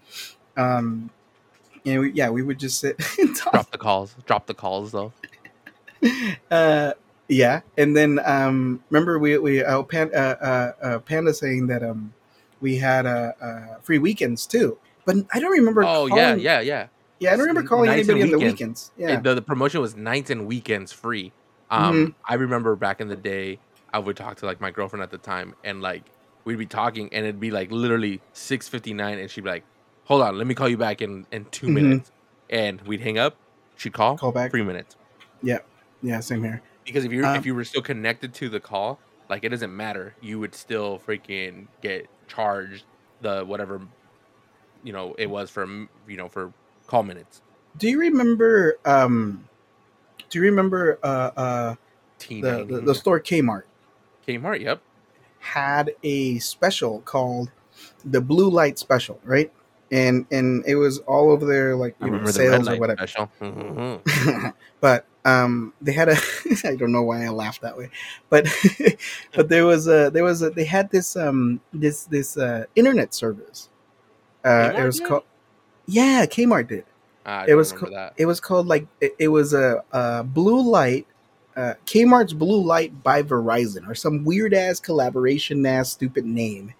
Um, 0.56 1.10
and 1.84 2.00
we, 2.00 2.12
yeah, 2.12 2.30
we 2.30 2.42
would 2.42 2.58
just 2.58 2.78
sit. 2.78 2.98
Drop 3.34 3.70
the 3.72 3.78
calls. 3.78 4.14
Drop 4.26 4.46
the 4.46 4.54
calls 4.54 4.92
though. 4.92 5.12
uh, 6.50 6.92
yeah, 7.28 7.60
and 7.78 7.96
then 7.96 8.20
um, 8.24 8.82
remember 8.90 9.18
we 9.18 9.38
we 9.38 9.62
uh, 9.62 9.82
Pan, 9.84 10.10
uh, 10.14 10.18
uh, 10.18 10.72
uh, 10.82 10.98
Panda 11.00 11.32
saying 11.32 11.68
that 11.68 11.82
um, 11.82 12.12
we 12.60 12.76
had 12.76 13.06
uh, 13.06 13.32
uh, 13.40 13.78
free 13.82 13.98
weekends 13.98 14.46
too. 14.46 14.78
But 15.04 15.16
I 15.32 15.38
don't 15.40 15.52
remember. 15.52 15.82
Oh 15.82 16.08
calling, 16.08 16.16
yeah, 16.16 16.34
yeah, 16.34 16.60
yeah. 16.60 16.86
Yeah, 17.20 17.32
I 17.34 17.36
don't 17.36 17.46
remember 17.46 17.68
calling 17.68 17.90
nights 17.90 18.08
anybody 18.08 18.32
on 18.32 18.40
the 18.40 18.46
weekends. 18.46 18.92
Yeah, 18.96 19.20
the, 19.20 19.34
the, 19.34 19.42
promotion 19.42 19.82
was 19.82 19.94
nights 19.94 20.30
and 20.30 20.46
weekends 20.46 20.90
free. 20.90 21.32
Um, 21.70 21.94
mm-hmm. 21.94 22.10
I 22.24 22.34
remember 22.34 22.74
back 22.76 23.00
in 23.00 23.08
the 23.08 23.16
day, 23.16 23.58
I 23.92 23.98
would 23.98 24.16
talk 24.16 24.38
to 24.38 24.46
like 24.46 24.60
my 24.60 24.70
girlfriend 24.70 25.02
at 25.02 25.10
the 25.10 25.18
time, 25.18 25.54
and 25.62 25.82
like 25.82 26.02
we'd 26.44 26.58
be 26.58 26.66
talking, 26.66 27.10
and 27.12 27.26
it'd 27.26 27.38
be 27.38 27.50
like 27.50 27.70
literally 27.70 28.20
six 28.32 28.68
fifty 28.68 28.94
nine, 28.94 29.18
and 29.18 29.30
she'd 29.30 29.44
be 29.44 29.50
like, 29.50 29.64
"Hold 30.04 30.22
on, 30.22 30.38
let 30.38 30.46
me 30.46 30.54
call 30.54 30.68
you 30.68 30.78
back 30.78 31.02
in 31.02 31.26
in 31.30 31.44
2 31.46 31.66
mm-hmm. 31.66 31.74
minutes," 31.74 32.10
and 32.48 32.80
we'd 32.82 33.02
hang 33.02 33.18
up. 33.18 33.36
She'd 33.76 33.92
call, 33.92 34.16
call 34.16 34.32
back, 34.32 34.50
three 34.50 34.62
minutes. 34.62 34.96
Yeah, 35.42 35.58
yeah, 36.02 36.20
same 36.20 36.42
here. 36.42 36.62
Because 36.84 37.04
if 37.04 37.12
you 37.12 37.24
um, 37.24 37.36
if 37.36 37.46
you 37.46 37.54
were 37.54 37.64
still 37.64 37.82
connected 37.82 38.34
to 38.34 38.48
the 38.48 38.60
call, 38.60 38.98
like 39.28 39.44
it 39.44 39.50
doesn't 39.50 39.74
matter, 39.74 40.14
you 40.20 40.38
would 40.40 40.54
still 40.54 40.98
freaking 40.98 41.66
get 41.82 42.08
charged 42.26 42.84
the 43.20 43.44
whatever 43.44 43.80
you 44.82 44.92
know 44.92 45.14
it 45.18 45.28
was 45.28 45.50
for 45.50 45.66
you 45.66 46.16
know 46.16 46.28
for 46.28 46.52
call 46.86 47.02
minutes. 47.02 47.42
Do 47.76 47.88
you 47.88 48.00
remember? 48.00 48.78
um 48.84 49.48
Do 50.28 50.38
you 50.38 50.44
remember 50.44 50.98
uh 51.02 51.30
uh 51.36 51.74
the, 52.18 52.64
the, 52.64 52.80
the 52.80 52.94
store 52.94 53.20
Kmart? 53.20 53.62
Kmart, 54.26 54.60
yep, 54.60 54.80
had 55.40 55.94
a 56.02 56.38
special 56.38 57.00
called 57.00 57.50
the 58.04 58.20
Blue 58.20 58.50
Light 58.50 58.78
Special, 58.78 59.20
right? 59.24 59.52
And 59.90 60.26
and 60.30 60.64
it 60.66 60.76
was 60.76 60.98
all 61.00 61.30
over 61.30 61.44
there, 61.44 61.74
like 61.74 61.96
you 62.00 62.10
know, 62.10 62.24
sales 62.26 62.68
or 62.68 62.76
whatever. 62.76 63.04
Mm-hmm. 63.06 64.48
but 64.80 65.06
um 65.24 65.72
they 65.80 65.92
had 65.92 66.08
a 66.08 66.16
i 66.64 66.74
don't 66.74 66.92
know 66.92 67.02
why 67.02 67.24
i 67.24 67.28
laughed 67.28 67.60
that 67.60 67.76
way 67.76 67.90
but 68.30 68.46
but 69.34 69.48
there 69.48 69.66
was 69.66 69.86
a 69.86 70.10
there 70.10 70.24
was 70.24 70.42
a 70.42 70.50
they 70.50 70.64
had 70.64 70.90
this 70.90 71.16
um 71.16 71.60
this 71.72 72.04
this 72.04 72.36
uh 72.36 72.64
internet 72.74 73.12
service 73.12 73.68
uh 74.44 74.72
it 74.76 74.82
was 74.82 74.98
did? 74.98 75.08
called 75.08 75.24
yeah 75.86 76.24
kmart 76.26 76.68
did 76.68 76.84
uh, 77.26 77.44
it 77.46 77.54
was 77.54 77.72
co- 77.72 77.90
that. 77.90 78.14
it 78.16 78.24
was 78.24 78.40
called 78.40 78.66
like 78.66 78.86
it, 79.00 79.14
it 79.18 79.28
was 79.28 79.52
a, 79.52 79.82
a 79.92 80.24
blue 80.24 80.62
light 80.62 81.06
uh, 81.56 81.74
Kmart's 81.84 82.32
Blue 82.32 82.62
Light 82.62 83.02
by 83.02 83.22
Verizon, 83.22 83.86
or 83.86 83.94
some 83.94 84.24
weird 84.24 84.54
ass 84.54 84.80
collaboration 84.80 85.66
ass 85.66 85.90
stupid 85.90 86.24
name, 86.24 86.72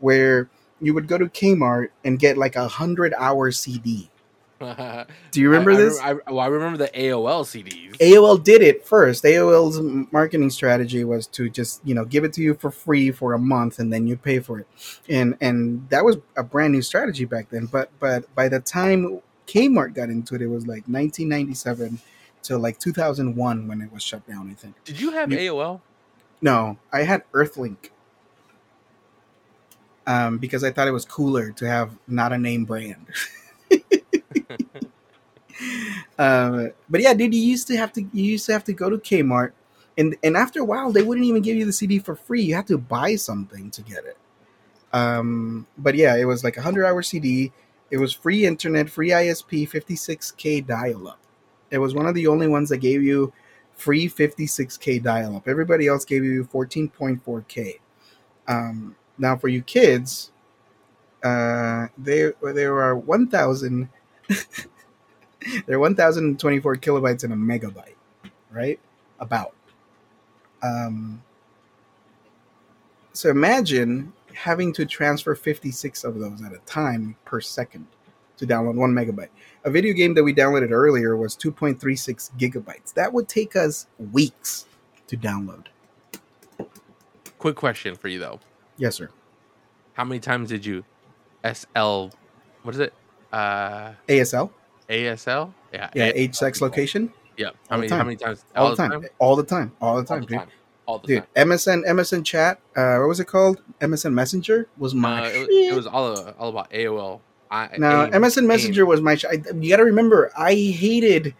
where 0.00 0.50
you 0.80 0.94
would 0.94 1.08
go 1.08 1.18
to 1.18 1.26
Kmart 1.26 1.88
and 2.04 2.18
get 2.18 2.36
like 2.36 2.56
a 2.56 2.68
hundred 2.68 3.14
hour 3.16 3.50
CD 3.50 4.10
Do 4.60 5.40
you 5.40 5.50
remember 5.50 5.72
I, 5.72 5.74
I 5.74 5.76
this? 5.76 6.00
I, 6.00 6.12
well, 6.14 6.40
I 6.40 6.46
remember 6.46 6.78
the 6.78 6.88
AOL 6.88 7.44
CDs. 7.44 7.96
AOL 7.98 8.42
did 8.42 8.62
it 8.62 8.86
first. 8.86 9.24
AOL's 9.24 9.78
marketing 10.10 10.48
strategy 10.48 11.04
was 11.04 11.26
to 11.28 11.50
just 11.50 11.82
you 11.84 11.94
know 11.94 12.06
give 12.06 12.24
it 12.24 12.32
to 12.34 12.42
you 12.42 12.54
for 12.54 12.70
free 12.70 13.10
for 13.10 13.34
a 13.34 13.38
month 13.38 13.78
and 13.78 13.92
then 13.92 14.06
you 14.06 14.16
pay 14.16 14.38
for 14.38 14.60
it, 14.60 14.66
and 15.08 15.36
and 15.42 15.86
that 15.90 16.04
was 16.04 16.16
a 16.38 16.42
brand 16.42 16.72
new 16.72 16.80
strategy 16.80 17.26
back 17.26 17.50
then. 17.50 17.66
But 17.66 17.90
but 18.00 18.34
by 18.34 18.48
the 18.48 18.60
time 18.60 19.20
Kmart 19.46 19.94
got 19.94 20.08
into 20.08 20.34
it, 20.34 20.42
it 20.42 20.46
was 20.46 20.62
like 20.62 20.84
1997 20.88 22.00
to 22.44 22.56
like 22.56 22.78
2001 22.78 23.68
when 23.68 23.82
it 23.82 23.92
was 23.92 24.02
shut 24.02 24.26
down. 24.26 24.50
I 24.50 24.54
think. 24.54 24.82
Did 24.84 24.98
you 24.98 25.10
have 25.10 25.30
you, 25.30 25.38
AOL? 25.38 25.82
No, 26.40 26.78
I 26.90 27.02
had 27.02 27.30
Earthlink. 27.32 27.90
Um, 30.06 30.38
because 30.38 30.62
I 30.62 30.70
thought 30.70 30.86
it 30.86 30.92
was 30.92 31.04
cooler 31.04 31.50
to 31.52 31.66
have 31.66 31.90
not 32.06 32.32
a 32.32 32.38
name 32.38 32.64
brand. 32.64 33.06
um, 36.18 36.70
but 36.88 37.00
yeah, 37.00 37.12
dude, 37.12 37.34
you 37.34 37.40
used 37.42 37.66
to 37.68 37.76
have 37.76 37.92
to 37.94 38.02
you 38.12 38.24
used 38.24 38.46
to 38.46 38.52
have 38.52 38.64
to 38.64 38.72
go 38.72 38.88
to 38.88 38.98
Kmart 38.98 39.52
and 39.98 40.16
and 40.22 40.36
after 40.36 40.60
a 40.60 40.64
while, 40.64 40.92
they 40.92 41.02
wouldn't 41.02 41.26
even 41.26 41.42
give 41.42 41.56
you 41.56 41.64
the 41.64 41.72
CD 41.72 41.98
for 41.98 42.14
free. 42.14 42.42
You 42.42 42.54
had 42.54 42.66
to 42.68 42.78
buy 42.78 43.16
something 43.16 43.70
to 43.70 43.82
get 43.82 44.04
it. 44.04 44.18
Um, 44.92 45.66
but 45.78 45.94
yeah, 45.94 46.16
it 46.16 46.24
was 46.24 46.44
like 46.44 46.56
a 46.56 46.62
hundred 46.62 46.86
hour 46.86 47.02
CD. 47.02 47.52
It 47.90 47.98
was 47.98 48.12
free 48.12 48.46
internet, 48.46 48.90
free 48.90 49.10
ISP, 49.10 49.68
56k 49.68 50.66
dial 50.66 51.08
up. 51.08 51.20
It 51.70 51.78
was 51.78 51.94
one 51.94 52.06
of 52.06 52.14
the 52.14 52.26
only 52.26 52.48
ones 52.48 52.68
that 52.70 52.78
gave 52.78 53.02
you 53.02 53.32
free 53.74 54.08
56k 54.08 55.02
dial 55.02 55.36
up. 55.36 55.48
Everybody 55.48 55.86
else 55.86 56.04
gave 56.04 56.24
you 56.24 56.44
14.4k. 56.44 57.74
Um, 58.48 58.96
now 59.18 59.36
for 59.36 59.48
you 59.48 59.62
kids, 59.62 60.32
uh, 61.22 61.88
there 61.98 62.34
there 62.42 62.78
are 62.80 62.96
1,000. 62.96 63.88
there 65.66 65.76
are 65.76 65.78
1,024 65.78 66.76
kilobytes 66.76 67.24
in 67.24 67.32
a 67.32 67.36
megabyte, 67.36 67.94
right? 68.50 68.78
About. 69.20 69.54
Um, 70.62 71.22
so 73.12 73.30
imagine 73.30 74.12
having 74.34 74.72
to 74.74 74.84
transfer 74.84 75.34
56 75.34 76.04
of 76.04 76.18
those 76.18 76.42
at 76.42 76.52
a 76.52 76.58
time 76.66 77.16
per 77.24 77.40
second 77.40 77.86
to 78.36 78.46
download 78.46 78.74
one 78.74 78.92
megabyte. 78.92 79.28
A 79.64 79.70
video 79.70 79.94
game 79.94 80.14
that 80.14 80.22
we 80.22 80.34
downloaded 80.34 80.70
earlier 80.70 81.16
was 81.16 81.36
2.36 81.36 82.30
gigabytes. 82.38 82.92
That 82.92 83.12
would 83.12 83.28
take 83.28 83.56
us 83.56 83.86
weeks 84.12 84.66
to 85.06 85.16
download. 85.16 85.66
Quick 87.38 87.56
question 87.56 87.96
for 87.96 88.08
you 88.08 88.18
though. 88.18 88.40
Yes, 88.76 88.96
sir. 88.96 89.10
How 89.94 90.04
many 90.04 90.20
times 90.20 90.50
did 90.50 90.64
you 90.64 90.84
SL 91.44 92.08
what 92.62 92.74
is 92.74 92.78
it? 92.80 92.92
Uh 93.32 93.92
ASL? 94.08 94.50
ASL? 94.88 95.52
Yeah. 95.72 95.90
Yeah, 95.94 96.12
age 96.14 96.34
sex 96.34 96.60
location? 96.60 97.12
Yeah. 97.36 97.50
How 97.68 97.76
many 97.76 97.88
how 97.88 98.04
many 98.04 98.16
times? 98.16 98.44
All, 98.54 98.70
the 98.70 98.76
time. 98.76 98.90
time. 98.90 99.04
All 99.18 99.36
the 99.36 99.42
time. 99.44 99.72
All 99.80 99.96
the 99.96 100.04
time, 100.04 100.22
All 100.22 100.26
the 100.26 100.36
time. 100.36 100.48
All 100.86 100.98
the 100.98 101.06
dude, 101.08 101.34
time. 101.34 101.48
MSN 101.48 101.84
MSN 101.86 102.24
chat, 102.24 102.60
uh 102.76 102.98
what 102.98 103.08
was 103.08 103.20
it 103.20 103.26
called? 103.26 103.62
MSN 103.80 104.12
Messenger 104.12 104.68
was 104.78 104.94
my 104.94 105.26
uh, 105.26 105.28
it, 105.28 105.48
it, 105.50 105.74
was 105.74 105.86
all 105.86 106.16
all 106.38 106.50
about 106.50 106.70
AOL. 106.70 107.20
I, 107.50 107.76
no, 107.78 108.04
AIM, 108.04 108.12
MSN 108.12 108.46
Messenger 108.46 108.82
AIM. 108.82 108.88
was 108.88 109.00
my. 109.00 109.14
Sh- 109.14 109.26
I, 109.26 109.42
you 109.60 109.70
got 109.70 109.76
to 109.76 109.84
remember, 109.84 110.32
I 110.36 110.54
hated, 110.54 111.34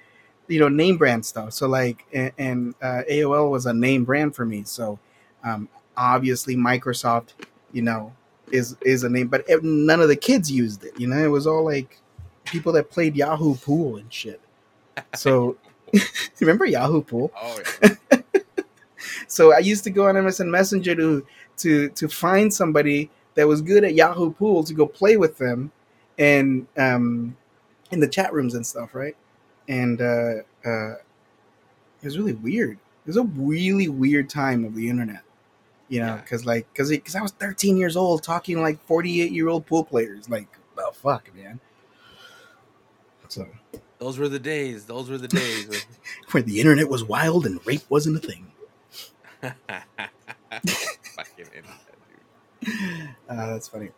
you 0.48 0.60
know, 0.60 0.68
name 0.68 0.96
brand 0.96 1.26
stuff. 1.26 1.52
So 1.52 1.68
like, 1.68 2.04
and, 2.12 2.32
and 2.38 2.74
uh, 2.80 3.02
AOL 3.10 3.50
was 3.50 3.66
a 3.66 3.74
name 3.74 4.04
brand 4.04 4.34
for 4.34 4.44
me. 4.44 4.64
So 4.64 4.98
um, 5.44 5.68
obviously, 5.96 6.56
Microsoft, 6.56 7.30
you 7.72 7.82
know, 7.82 8.12
is 8.52 8.76
is 8.82 9.02
a 9.04 9.08
name, 9.08 9.28
but 9.28 9.44
none 9.62 10.00
of 10.00 10.08
the 10.08 10.16
kids 10.16 10.50
used 10.50 10.84
it. 10.84 10.98
You 10.98 11.08
know, 11.08 11.22
it 11.22 11.28
was 11.28 11.46
all 11.46 11.64
like 11.64 12.00
people 12.44 12.72
that 12.72 12.90
played 12.90 13.16
Yahoo 13.16 13.56
Pool 13.56 13.96
and 13.96 14.12
shit. 14.12 14.40
So 15.14 15.56
remember 16.40 16.64
Yahoo 16.64 17.02
Pool? 17.02 17.32
Oh 17.36 17.60
yeah. 18.12 18.18
so 19.28 19.52
I 19.52 19.58
used 19.58 19.84
to 19.84 19.90
go 19.90 20.08
on 20.08 20.14
MSN 20.14 20.48
Messenger 20.48 20.94
to 20.96 21.26
to 21.58 21.88
to 21.90 22.08
find 22.08 22.52
somebody 22.52 23.10
that 23.34 23.46
was 23.46 23.62
good 23.62 23.84
at 23.84 23.94
Yahoo 23.94 24.32
Pool 24.32 24.64
to 24.64 24.74
go 24.74 24.86
play 24.86 25.16
with 25.16 25.38
them, 25.38 25.70
and 26.18 26.66
um, 26.76 27.36
in 27.90 28.00
the 28.00 28.08
chat 28.08 28.32
rooms 28.32 28.54
and 28.54 28.66
stuff, 28.66 28.94
right? 28.94 29.16
And 29.68 30.00
uh, 30.00 30.34
uh, 30.64 30.94
it 30.94 32.04
was 32.04 32.18
really 32.18 32.34
weird. 32.34 32.78
It 33.04 33.08
was 33.08 33.16
a 33.16 33.22
really 33.22 33.88
weird 33.88 34.28
time 34.28 34.64
of 34.64 34.74
the 34.74 34.88
internet, 34.88 35.22
you 35.88 36.00
know, 36.00 36.16
because 36.16 36.42
yeah. 36.42 36.48
like 36.48 36.72
because 36.72 36.90
because 36.90 37.14
I 37.14 37.22
was 37.22 37.32
13 37.32 37.76
years 37.76 37.96
old 37.96 38.22
talking 38.22 38.60
like 38.60 38.84
48 38.86 39.32
year 39.32 39.48
old 39.48 39.66
pool 39.66 39.84
players, 39.84 40.28
like 40.28 40.48
the 40.76 40.90
fuck, 40.92 41.34
man. 41.34 41.60
So 43.28 43.46
those 43.98 44.18
were 44.18 44.28
the 44.28 44.38
days. 44.38 44.84
Those 44.84 45.08
were 45.08 45.18
the 45.18 45.28
days 45.28 45.86
where 46.30 46.42
the 46.42 46.60
internet 46.60 46.88
was 46.88 47.04
wild 47.04 47.46
and 47.46 47.64
rape 47.66 47.82
wasn't 47.88 48.16
a 48.16 48.20
thing. 48.20 48.52
Fucking 49.42 49.56
internet, 51.38 51.64
dude. 52.60 52.72
Uh, 53.28 53.28
that's 53.28 53.68
funny, 53.68 53.90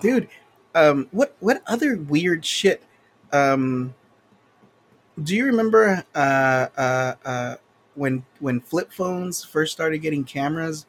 dude. 0.00 0.28
Um, 0.74 1.08
what 1.12 1.36
what 1.40 1.62
other 1.66 1.96
weird 1.96 2.44
shit? 2.44 2.82
Um, 3.32 3.94
do 5.22 5.36
you 5.36 5.46
remember 5.46 6.04
uh, 6.14 6.66
uh, 6.76 7.14
uh, 7.24 7.56
when 7.94 8.24
when 8.40 8.60
flip 8.60 8.92
phones 8.92 9.44
first 9.44 9.72
started 9.72 9.98
getting 9.98 10.24
cameras, 10.24 10.86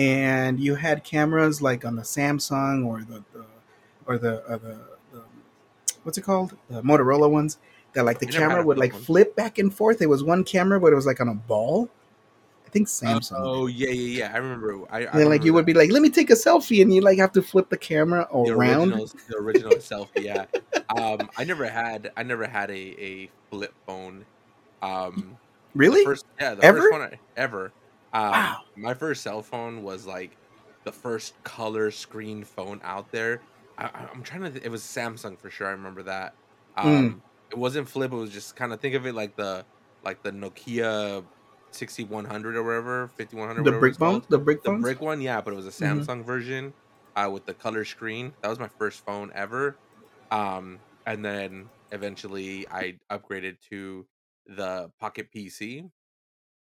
and 0.00 0.58
you 0.58 0.76
had 0.76 1.04
cameras 1.04 1.60
like 1.60 1.84
on 1.84 1.94
the 1.94 2.02
Samsung 2.02 2.86
or 2.86 3.00
the, 3.00 3.22
the 3.32 3.44
or 4.06 4.16
the, 4.16 4.42
uh, 4.46 4.56
the, 4.56 4.80
the 5.12 5.22
what's 6.04 6.16
it 6.16 6.22
called 6.22 6.56
the 6.70 6.82
Motorola 6.82 7.30
ones 7.30 7.58
that 7.92 8.04
like 8.04 8.18
the 8.18 8.26
camera 8.26 8.64
would 8.64 8.78
like 8.78 8.94
one. 8.94 9.02
flip 9.02 9.36
back 9.36 9.58
and 9.58 9.72
forth. 9.72 10.00
It 10.00 10.08
was 10.08 10.24
one 10.24 10.42
camera, 10.42 10.80
but 10.80 10.92
it 10.92 10.96
was 10.96 11.06
like 11.06 11.20
on 11.20 11.28
a 11.28 11.34
ball. 11.34 11.90
I 12.66 12.70
think 12.70 12.86
Samsung. 12.86 13.34
Oh, 13.36 13.66
yeah, 13.66 13.88
yeah, 13.88 14.18
yeah. 14.18 14.32
I 14.32 14.38
remember. 14.38 14.86
I, 14.90 14.98
I 14.98 15.00
and 15.00 15.08
remember 15.14 15.30
like 15.30 15.44
you 15.44 15.50
that. 15.50 15.54
would 15.56 15.66
be 15.66 15.74
like, 15.74 15.90
"Let 15.90 16.02
me 16.02 16.08
take 16.08 16.30
a 16.30 16.34
selfie," 16.34 16.80
and 16.80 16.94
you 16.94 17.00
like 17.02 17.18
have 17.18 17.32
to 17.32 17.42
flip 17.42 17.68
the 17.68 17.76
camera 17.76 18.28
the 18.32 18.52
around. 18.52 18.92
Original, 18.92 19.10
the 19.28 19.36
original 19.36 19.72
selfie, 19.76 20.24
yeah. 20.24 20.46
Um, 20.96 21.28
I 21.36 21.44
never 21.44 21.68
had. 21.68 22.12
I 22.16 22.22
never 22.22 22.46
had 22.46 22.70
a, 22.70 23.02
a 23.02 23.30
flip 23.50 23.74
phone. 23.86 24.24
Um, 24.82 25.36
really? 25.74 26.04
First, 26.04 26.26
yeah, 26.40 26.54
the 26.54 26.64
ever? 26.64 26.78
first 26.78 26.92
one 26.92 27.02
I, 27.02 27.18
ever. 27.36 27.72
Um, 28.12 28.30
wow. 28.30 28.60
My 28.76 28.94
first 28.94 29.22
cell 29.22 29.42
phone 29.42 29.82
was 29.82 30.06
like 30.06 30.36
the 30.84 30.92
first 30.92 31.34
color 31.44 31.90
screen 31.90 32.44
phone 32.44 32.80
out 32.82 33.10
there. 33.12 33.40
I, 33.78 33.90
am 34.12 34.22
trying 34.22 34.42
to. 34.42 34.50
Th- 34.50 34.64
it 34.64 34.68
was 34.68 34.82
Samsung 34.82 35.38
for 35.38 35.50
sure. 35.50 35.66
I 35.66 35.70
remember 35.70 36.02
that. 36.04 36.34
Um, 36.76 36.86
mm. 36.86 37.20
It 37.50 37.58
wasn't 37.58 37.88
flip. 37.88 38.12
It 38.12 38.16
was 38.16 38.30
just 38.30 38.56
kind 38.56 38.72
of 38.72 38.80
think 38.80 38.94
of 38.94 39.06
it 39.06 39.14
like 39.14 39.36
the 39.36 39.64
like 40.04 40.22
the 40.22 40.30
Nokia 40.30 41.24
6100 41.72 42.56
or 42.56 42.62
whatever, 42.62 43.08
5100. 43.16 43.64
The 43.64 43.78
brick 43.78 43.96
phone, 43.96 44.22
the 44.28 44.38
brick 44.38 44.62
the 44.62 44.72
brick 44.72 45.00
one, 45.00 45.20
yeah, 45.20 45.40
but 45.40 45.52
it 45.52 45.56
was 45.56 45.66
a 45.66 45.70
mm-hmm. 45.70 46.00
Samsung 46.00 46.06
mm-hmm. 46.18 46.22
version 46.22 46.72
uh, 47.16 47.30
with 47.32 47.46
the 47.46 47.54
color 47.54 47.84
screen. 47.84 48.32
That 48.42 48.48
was 48.48 48.58
my 48.58 48.68
first 48.68 49.04
phone 49.04 49.30
ever. 49.34 49.76
Um, 50.30 50.78
and 51.06 51.24
then 51.24 51.68
eventually 51.92 52.66
I 52.70 52.98
upgraded 53.10 53.56
to 53.70 54.06
the 54.46 54.90
Pocket 55.00 55.28
PC. 55.34 55.90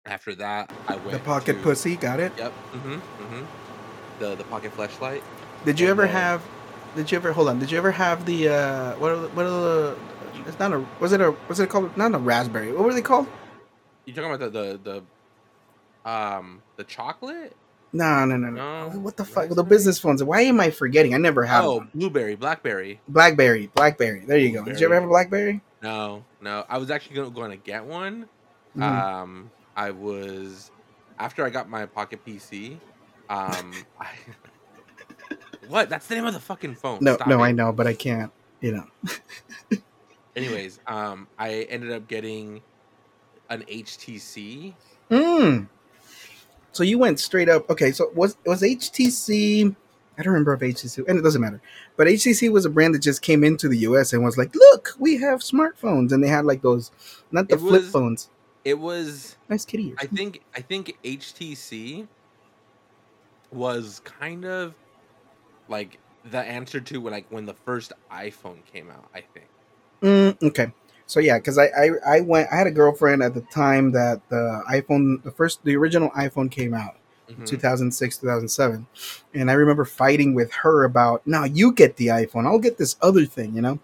After 0.07 0.35
that, 0.35 0.71
I 0.87 0.97
went 0.97 1.13
the 1.13 1.19
Pocket 1.21 1.55
to, 1.55 1.63
Pussy. 1.63 1.97
Got 1.97 2.21
it. 2.21 2.33
Yep. 2.37 2.53
Mm-hmm. 2.53 2.93
Mm-hmm. 2.93 3.45
The 4.19 4.35
the 4.35 4.45
Pocket 4.45 4.73
Flashlight. 4.73 5.23
Did 5.65 5.81
you 5.81 5.87
and 5.87 5.93
ever 5.93 6.03
then, 6.03 6.13
have? 6.13 6.43
Did 6.95 7.11
you 7.11 7.17
ever 7.17 7.33
hold 7.33 7.49
on? 7.49 7.59
Did 7.59 7.71
you 7.71 7.79
ever 7.79 7.91
have 7.91 8.27
the 8.27 8.49
uh, 8.49 8.97
what? 8.97 9.13
Are, 9.13 9.29
what 9.29 9.47
are 9.47 9.51
the? 9.51 9.97
It's 10.47 10.59
not 10.59 10.73
a. 10.73 10.85
Was 11.01 11.13
it 11.13 11.21
a? 11.21 11.35
Was 11.49 11.59
it 11.59 11.71
called? 11.71 11.97
Not 11.97 12.15
a 12.15 12.19
raspberry. 12.19 12.73
What 12.73 12.85
were 12.85 12.93
they 12.93 13.03
called? 13.03 13.27
You 14.05 14.13
talking 14.13 14.35
about 14.35 14.53
the 14.53 14.79
the 14.83 15.03
the 16.05 16.11
um 16.11 16.63
the 16.77 16.85
chocolate? 16.85 17.57
No, 17.95 18.27
no, 18.27 18.37
no, 18.37 18.51
no. 18.51 18.89
no. 18.91 18.99
What 18.99 19.17
the 19.17 19.25
fuck? 19.25 19.49
The 19.49 19.63
business 19.63 19.99
phones. 19.99 20.23
Why 20.23 20.43
am 20.43 20.61
I 20.61 20.71
forgetting? 20.71 21.15
I 21.15 21.19
never 21.19 21.45
had. 21.45 21.65
Oh, 21.65 21.77
one. 21.77 21.91
blueberry, 21.95 22.35
blackberry. 22.35 23.01
Blackberry, 23.09 23.71
blackberry. 23.75 24.25
There 24.27 24.37
you 24.37 24.53
go. 24.53 24.65
Did 24.65 24.81
you 24.81 24.87
ever 24.87 24.97
have 24.97 25.05
a 25.05 25.09
blackberry? 25.09 25.63
No, 25.81 26.25
no. 26.43 26.65
I 26.69 26.79
was 26.79 26.91
actually 26.91 27.17
going 27.17 27.29
to, 27.29 27.35
going 27.35 27.51
to 27.53 27.57
get 27.57 27.85
one. 27.85 28.29
Mm. 28.77 28.83
Um, 28.83 29.51
I 29.77 29.91
was 29.91 30.71
after 31.19 31.45
I 31.45 31.51
got 31.51 31.69
my 31.69 31.87
pocket 31.87 32.25
PC. 32.25 32.79
Um, 33.29 33.73
I, 34.01 34.09
what? 35.69 35.89
That's 35.89 36.07
the 36.07 36.17
name 36.17 36.27
of 36.27 36.35
the 36.35 36.41
fucking 36.41 36.75
phone. 36.75 36.99
No, 37.01 37.15
Stop 37.15 37.29
no, 37.29 37.39
it. 37.41 37.47
I 37.47 37.53
know, 37.53 37.73
but 37.73 37.87
I 37.87 37.95
can't. 37.95 38.33
You 38.61 38.73
know. 38.73 38.87
Anyways, 40.37 40.81
um, 40.87 41.29
I 41.39 41.67
ended 41.69 41.93
up 41.93 42.09
getting 42.09 42.63
an 43.51 43.63
HTC. 43.63 44.75
Hmm. 45.11 45.65
So 46.73 46.83
you 46.83 46.99
went 46.99 47.21
straight 47.21 47.49
up. 47.49 47.71
Okay, 47.71 47.93
so 47.93 48.11
was 48.15 48.37
was 48.45 48.63
HTC? 48.63 49.77
I 50.17 50.23
don't 50.23 50.33
remember 50.33 50.55
if 50.55 50.61
HTC, 50.61 51.07
and 51.09 51.19
it 51.19 51.23
doesn't 51.23 51.41
matter. 51.41 51.61
But 51.97 52.07
HTC 52.07 52.51
was 52.53 52.65
a 52.65 52.71
brand 52.71 52.95
that 52.95 53.03
just 53.03 53.23
came 53.23 53.45
into 53.45 53.69
the 53.69 53.79
US 53.79 54.13
and 54.13 54.25
was 54.25 54.37
like, 54.37 54.55
"Look, 54.55 54.95
we 54.99 55.19
have 55.19 55.41
smartphones," 55.41 56.13
and 56.13 56.23
they 56.23 56.29
had 56.29 56.45
like 56.45 56.63
those, 56.63 56.91
not 57.31 57.49
the 57.49 57.55
it 57.55 57.59
flip 57.59 57.83
was, 57.83 57.91
phones. 57.91 58.31
It 58.65 58.79
was 58.79 59.37
nice 59.49 59.65
kitty. 59.65 59.95
I 59.99 60.07
think 60.07 60.43
I 60.55 60.61
think 60.61 60.97
HTC 61.05 62.07
was 63.53 64.01
kind 64.05 64.45
of 64.45 64.75
like 65.69 65.99
the 66.31 66.39
answer 66.39 66.81
to 66.81 67.01
when 67.01 67.13
like 67.13 67.27
when 67.29 67.47
the 67.47 67.55
first 67.55 67.93
iPhone 68.11 68.65
came 68.73 68.91
out. 68.91 69.09
I 69.15 69.21
think. 69.21 69.47
Mm, 70.03 70.43
okay, 70.49 70.73
so 71.07 71.21
yeah, 71.21 71.39
because 71.39 71.59
I, 71.59 71.67
I 71.67 71.91
I 72.07 72.21
went 72.21 72.49
I 72.51 72.57
had 72.57 72.67
a 72.67 72.71
girlfriend 72.71 73.23
at 73.23 73.35
the 73.35 73.43
time 73.43 73.93
that 73.93 74.27
the 74.31 74.63
iPhone 74.71 75.23
the 75.23 75.31
first 75.31 75.63
the 75.65 75.77
original 75.77 76.11
iPhone 76.11 76.51
came 76.51 76.75
out. 76.75 76.97
Mm-hmm. 77.29 77.47
2006 77.47 78.19
2007 78.19 78.87
and 79.33 79.51
i 79.51 79.55
remember 79.55 79.87
fighting 79.87 80.35
with 80.35 80.53
her 80.53 80.85
about 80.85 81.27
now 81.27 81.45
you 81.45 81.73
get 81.73 81.97
the 81.97 82.09
iphone 82.09 82.45
i'll 82.45 82.59
get 82.59 82.77
this 82.77 82.97
other 83.01 83.25
thing 83.25 83.55
you 83.55 83.63
know 83.63 83.79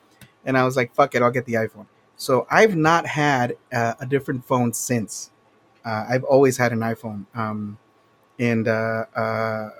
and 0.44 0.58
i 0.58 0.64
was 0.66 0.76
like 0.76 0.94
fuck 0.94 1.14
it 1.14 1.22
i'll 1.22 1.30
get 1.30 1.46
the 1.46 1.54
iphone 1.54 1.86
so 2.20 2.46
i've 2.50 2.76
not 2.76 3.06
had 3.06 3.56
uh, 3.72 3.94
a 4.00 4.06
different 4.06 4.44
phone 4.44 4.72
since 4.72 5.30
uh, 5.84 6.04
i've 6.08 6.24
always 6.24 6.56
had 6.56 6.72
an 6.72 6.80
iphone 6.80 7.24
um, 7.34 7.78
and 8.38 8.68
uh, 8.68 9.04
uh 9.14 9.70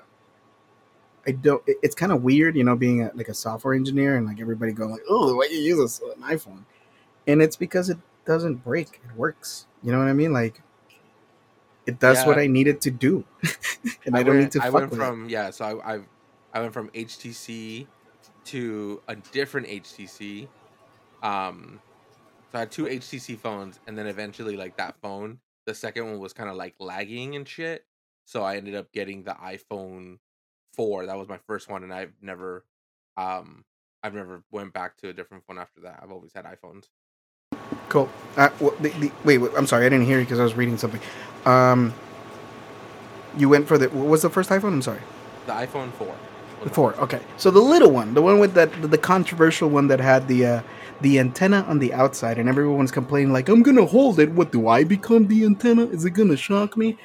I 1.27 1.33
don't. 1.33 1.61
It's 1.67 1.93
kind 1.93 2.11
of 2.11 2.23
weird, 2.23 2.55
you 2.55 2.63
know, 2.63 2.75
being 2.75 3.03
a, 3.03 3.11
like 3.13 3.27
a 3.27 3.33
software 3.35 3.75
engineer 3.75 4.17
and 4.17 4.25
like 4.25 4.41
everybody 4.41 4.71
going 4.71 4.89
like, 4.89 5.03
"Oh, 5.07 5.35
why 5.35 5.47
you 5.51 5.59
use 5.59 6.01
an 6.01 6.23
iPhone?" 6.23 6.63
and 7.27 7.41
it's 7.41 7.55
because 7.55 7.89
it 7.89 7.97
doesn't 8.25 8.63
break 8.63 9.01
it 9.03 9.15
works 9.15 9.65
you 9.83 9.91
know 9.91 9.97
what 9.97 10.07
i 10.07 10.13
mean 10.13 10.31
like 10.31 10.61
it 11.87 11.99
does 11.99 12.17
Yeah. 12.17 12.27
what 12.27 12.37
I 12.37 12.45
need 12.45 12.67
it 12.67 12.79
to 12.81 12.91
do, 12.91 13.25
and 14.05 14.15
I, 14.15 14.21
don't 14.21 14.35
went, 14.35 14.39
need 14.39 14.51
to 14.51 14.59
I 14.59 14.65
fuck 14.65 14.73
went 14.73 14.95
from 14.95 15.29
yeah, 15.29 15.49
so 15.49 15.81
I, 15.83 15.95
I 15.95 15.99
I 16.53 16.61
went 16.61 16.73
from 16.73 16.89
HTC 16.89 17.87
to 18.45 19.01
a 19.07 19.15
different 19.15 19.67
HTC. 19.67 20.47
Um, 21.23 21.81
so 22.51 22.57
I 22.57 22.59
had 22.59 22.71
two 22.71 22.85
HTC 22.85 23.37
phones, 23.37 23.79
and 23.87 23.97
then 23.97 24.07
eventually, 24.07 24.57
like 24.57 24.75
that 24.77 24.95
phone, 25.01 25.39
the 25.65 25.73
second 25.73 26.05
one 26.05 26.19
was 26.19 26.33
kind 26.33 26.49
of 26.49 26.55
like 26.55 26.75
lagging 26.79 27.35
and 27.35 27.47
shit. 27.47 27.85
So 28.25 28.43
I 28.43 28.57
ended 28.57 28.75
up 28.75 28.91
getting 28.91 29.23
the 29.23 29.31
iPhone 29.31 30.17
four. 30.73 31.05
That 31.05 31.17
was 31.17 31.29
my 31.29 31.39
first 31.47 31.69
one, 31.69 31.83
and 31.83 31.93
I've 31.93 32.13
never, 32.21 32.65
um, 33.15 33.63
I've 34.03 34.13
never 34.13 34.43
went 34.51 34.73
back 34.73 34.97
to 34.97 35.09
a 35.09 35.13
different 35.13 35.45
phone 35.45 35.57
after 35.57 35.81
that. 35.81 36.01
I've 36.03 36.11
always 36.11 36.33
had 36.33 36.45
iPhones. 36.45 36.85
Cool. 37.87 38.09
Uh, 38.35 38.49
the, 38.81 38.89
the, 38.89 39.11
wait, 39.23 39.37
wait, 39.37 39.51
I'm 39.57 39.67
sorry, 39.67 39.85
I 39.85 39.89
didn't 39.89 40.05
hear 40.05 40.19
you 40.19 40.25
because 40.25 40.39
I 40.39 40.43
was 40.43 40.53
reading 40.53 40.77
something. 40.77 41.01
Um, 41.45 41.93
you 43.37 43.47
went 43.47 43.67
for 43.67 43.77
the 43.77 43.89
what 43.89 44.07
was 44.07 44.23
the 44.23 44.29
first 44.29 44.49
iPhone? 44.49 44.73
I'm 44.73 44.81
sorry. 44.81 45.01
The 45.45 45.53
iPhone 45.53 45.93
four. 45.93 46.15
The 46.63 46.69
four. 46.69 46.95
Okay. 46.95 47.21
So 47.37 47.49
the 47.49 47.59
little 47.59 47.91
one, 47.91 48.13
the 48.13 48.21
one 48.21 48.39
with 48.39 48.53
that, 48.53 48.69
the 48.81 48.97
controversial 48.97 49.69
one 49.69 49.87
that 49.87 49.99
had 49.99 50.27
the 50.27 50.45
uh, 50.45 50.61
the 51.01 51.19
antenna 51.19 51.61
on 51.67 51.79
the 51.79 51.93
outside, 51.93 52.37
and 52.37 52.47
everyone's 52.49 52.91
complaining 52.91 53.33
like, 53.33 53.49
"I'm 53.49 53.63
gonna 53.63 53.85
hold 53.85 54.19
it. 54.19 54.31
What 54.31 54.51
do 54.51 54.67
I 54.67 54.83
become 54.83 55.27
the 55.27 55.45
antenna? 55.45 55.85
Is 55.87 56.05
it 56.05 56.11
gonna 56.11 56.37
shock 56.37 56.77
me?" 56.77 56.97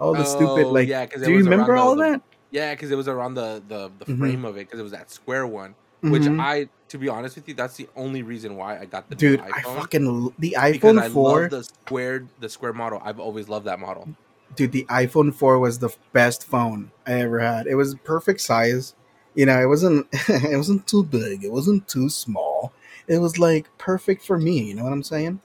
All 0.00 0.14
the 0.14 0.24
stupid 0.24 0.66
Oh, 0.66 0.70
like. 0.72 0.88
yeah, 0.88 1.06
do 1.06 1.30
you 1.30 1.38
remember 1.38 1.76
all 1.76 1.94
the- 1.96 2.02
that? 2.02 2.22
Yeah, 2.50 2.74
because 2.74 2.90
it 2.90 2.96
was 2.96 3.08
around 3.08 3.34
the 3.34 3.62
the, 3.68 3.90
the 3.98 4.04
Mhm. 4.06 4.18
frame 4.18 4.44
of 4.44 4.56
it, 4.56 4.66
because 4.66 4.80
it 4.80 4.82
was 4.82 4.92
that 4.92 5.10
square 5.10 5.46
one. 5.46 5.74
Which 6.02 6.24
Mhm. 6.24 6.40
I, 6.40 6.68
to 6.88 6.98
be 6.98 7.08
honest 7.08 7.36
with 7.36 7.46
you, 7.46 7.54
that's 7.54 7.76
the 7.76 7.88
only 7.94 8.22
reason 8.24 8.56
why 8.56 8.76
I 8.78 8.86
got 8.86 9.08
the 9.08 9.14
Dude, 9.14 9.38
new 9.40 9.46
I 9.54 9.62
fucking 9.62 10.32
the 10.40 10.48
because 10.50 10.78
iPhone 10.80 10.98
I 11.00 11.08
four. 11.08 11.42
love 11.42 11.50
the 11.50 11.62
squared 11.64 12.28
the 12.40 12.48
square 12.48 12.72
model. 12.72 13.00
I've 13.04 13.20
always 13.20 13.48
loved 13.48 13.66
that 13.66 13.78
model. 13.78 14.08
dude 14.54 14.72
the 14.72 14.84
iphone 14.90 15.32
4 15.32 15.58
was 15.58 15.78
the 15.78 15.88
best 16.12 16.44
phone 16.44 16.90
i 17.06 17.12
ever 17.14 17.38
had 17.40 17.66
it 17.66 17.74
was 17.74 17.94
perfect 18.04 18.38
size 18.38 18.92
you 19.34 19.46
know 19.46 19.58
it 19.58 19.64
wasn't 19.64 20.06
it 20.28 20.54
wasn't 20.58 20.86
too 20.86 21.02
big 21.02 21.42
it 21.42 21.50
wasn't 21.50 21.88
too 21.88 22.10
small 22.10 22.70
it 23.08 23.18
was 23.18 23.38
like 23.38 23.66
perfect 23.78 24.24
for 24.24 24.38
me 24.38 24.62
you 24.64 24.74
know 24.74 24.84
what 24.84 24.92
i'm 24.92 25.02
saying? 25.02 25.40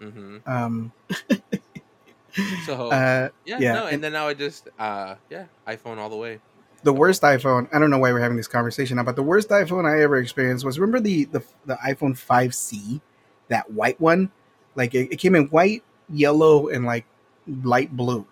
Hmm 0.00 0.38
um 0.46 0.92
So 2.64 2.74
uh 2.90 3.28
yeah, 3.44 3.58
yeah, 3.58 3.72
no, 3.72 3.84
and, 3.86 3.94
and- 3.94 4.04
then 4.04 4.12
now 4.12 4.28
I 4.28 4.34
just 4.34 4.68
uh 4.78 5.16
yeah, 5.28 5.46
iPhone 5.66 5.98
all 5.98 6.08
the 6.08 6.16
way. 6.16 6.40
the 6.82 6.92
worst 6.92 7.20
iphone 7.22 7.68
i 7.74 7.78
don't 7.78 7.90
know 7.90 7.98
why 7.98 8.10
we're 8.10 8.20
having 8.20 8.38
this 8.38 8.48
conversation 8.48 8.96
now 8.96 9.02
but 9.02 9.14
the 9.16 9.22
worst 9.22 9.50
iphone 9.50 9.84
i 9.84 10.00
ever 10.02 10.16
experienced 10.16 10.64
was 10.64 10.78
remember 10.78 10.98
the 11.00 11.24
the, 11.26 11.42
the 11.66 11.76
iphone 11.86 12.16
5c 12.16 13.00
that 13.48 13.70
white 13.72 14.00
one? 14.00 14.30
Like 14.76 14.94
it, 14.94 15.12
it 15.12 15.16
came 15.16 15.34
in 15.34 15.46
white 15.48 15.82
yellow 16.08 16.68
and 16.68 16.86
like 16.86 17.04
light 17.46 17.94
blue. 17.94 18.26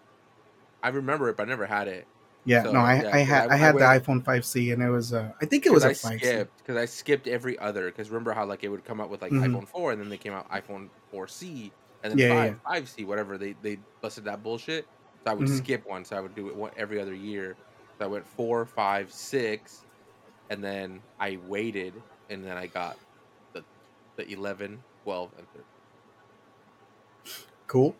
I 0.82 0.88
remember 0.88 1.28
it, 1.28 1.36
but 1.36 1.42
I 1.42 1.50
never 1.50 1.66
had 1.66 1.88
it. 1.88 2.06
Yeah 2.48 2.64
So, 2.64 2.70
no 2.70 2.80
i, 2.80 2.94
yeah, 2.94 3.18
I 3.18 3.18
had 3.20 3.44
I- 3.44 3.48
i, 3.48 3.50
I 3.50 3.56
had 3.56 3.78
the 3.78 3.84
iphone 3.96 4.24
5c 4.24 4.72
and 4.72 4.82
it 4.82 4.90
was 4.90 5.12
uh 5.12 5.32
i 5.40 5.46
think 5.46 5.66
it 5.66 5.72
was 5.72 5.84
a 5.84 5.90
I 5.90 5.92
5c 5.92 6.42
skipped 6.42 6.58
because 6.58 6.76
I 6.76 6.86
skipped 6.86 7.26
every 7.28 7.58
other. 7.58 7.86
Because 7.86 8.10
remember 8.10 8.32
how 8.32 8.46
like 8.46 8.64
it 8.64 8.68
would 8.68 8.84
come 8.84 9.00
out 9.00 9.10
with 9.10 9.22
like 9.22 9.34
Mhm. 9.34 9.36
iPhone 9.36 9.68
four, 9.68 9.92
and 9.92 10.00
then 10.00 10.08
they 10.08 10.18
came 10.18 10.32
out 10.32 10.50
iPhone 10.50 10.90
four 11.10 11.28
C, 11.28 11.76
and 12.02 12.10
then 12.10 12.18
Yeah, 12.18 12.28
five 12.28 12.50
yeah. 12.50 12.54
five 12.68 12.88
C, 12.88 13.04
whatever. 13.04 13.38
They 13.38 13.52
they 13.52 13.84
busted 14.02 14.24
that 14.24 14.42
bullshit. 14.42 14.88
So 15.26 15.30
I 15.32 15.34
would 15.34 15.48
Mhm. 15.48 15.48
skip 15.48 15.82
one. 15.86 16.04
So 16.04 16.16
I 16.16 16.20
would 16.20 16.34
do 16.34 16.48
it 16.48 16.56
one 16.56 16.72
every 16.76 17.00
other 17.00 17.14
year. 17.14 17.58
So 18.00 18.06
I 18.06 18.08
went 18.08 18.26
four, 18.26 18.66
five, 18.66 19.12
six, 19.12 19.86
and 20.50 20.64
then 20.64 21.06
I 21.20 21.38
waited, 21.38 22.04
and 22.28 22.44
then 22.44 22.56
I 22.58 22.68
got 22.68 23.00
the 23.54 23.66
the 24.18 24.30
11, 24.32 24.86
12, 25.04 25.34
and 25.38 25.50
13. 25.52 25.68
Cool. 27.66 27.94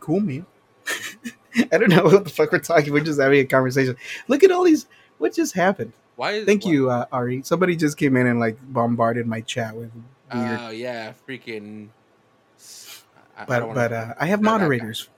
Cool, 0.00 0.20
man. 0.20 0.46
I 1.72 1.78
don't 1.78 1.90
know 1.90 2.04
what 2.04 2.24
the 2.24 2.30
fuck 2.30 2.52
we're 2.52 2.58
talking. 2.58 2.92
We're 2.92 3.04
just 3.04 3.20
having 3.20 3.40
a 3.40 3.44
conversation. 3.44 3.96
Look 4.28 4.42
at 4.42 4.50
all 4.50 4.64
these. 4.64 4.86
What 5.18 5.34
just 5.34 5.54
happened? 5.54 5.92
Why 6.16 6.32
is 6.32 6.46
Thank 6.46 6.64
why- 6.64 6.70
you, 6.72 6.90
uh, 6.90 7.06
Ari. 7.12 7.42
Somebody 7.42 7.76
just 7.76 7.96
came 7.96 8.16
in 8.16 8.26
and 8.26 8.40
like 8.40 8.56
bombarded 8.72 9.26
my 9.26 9.40
chat 9.40 9.74
with 9.76 9.90
weird. 9.94 10.58
Oh 10.60 10.70
yeah, 10.70 11.12
freaking. 11.28 11.88
I- 13.36 13.42
I 13.42 13.44
but 13.46 13.58
don't 13.60 13.74
but 13.74 13.92
uh, 13.92 14.14
I 14.18 14.26
have 14.26 14.40
moderators. 14.42 15.08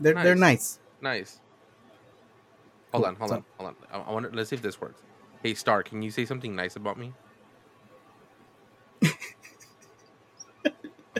They're 0.00 0.14
they're 0.14 0.34
nice. 0.34 0.78
Nice. 1.00 1.38
Hold 2.92 3.04
Cool. 3.04 3.08
on, 3.08 3.16
hold 3.16 3.30
So- 3.30 3.36
on, 3.36 3.44
hold 3.58 3.68
on. 3.70 3.76
I, 3.92 4.10
I 4.10 4.12
want. 4.12 4.34
Let's 4.34 4.50
see 4.50 4.56
if 4.56 4.62
this 4.62 4.80
works. 4.80 5.00
Hey, 5.42 5.54
Star, 5.54 5.82
can 5.82 6.02
you 6.02 6.10
say 6.10 6.24
something 6.24 6.54
nice 6.54 6.76
about 6.76 6.98
me? 6.98 7.12
I'm 9.04 9.12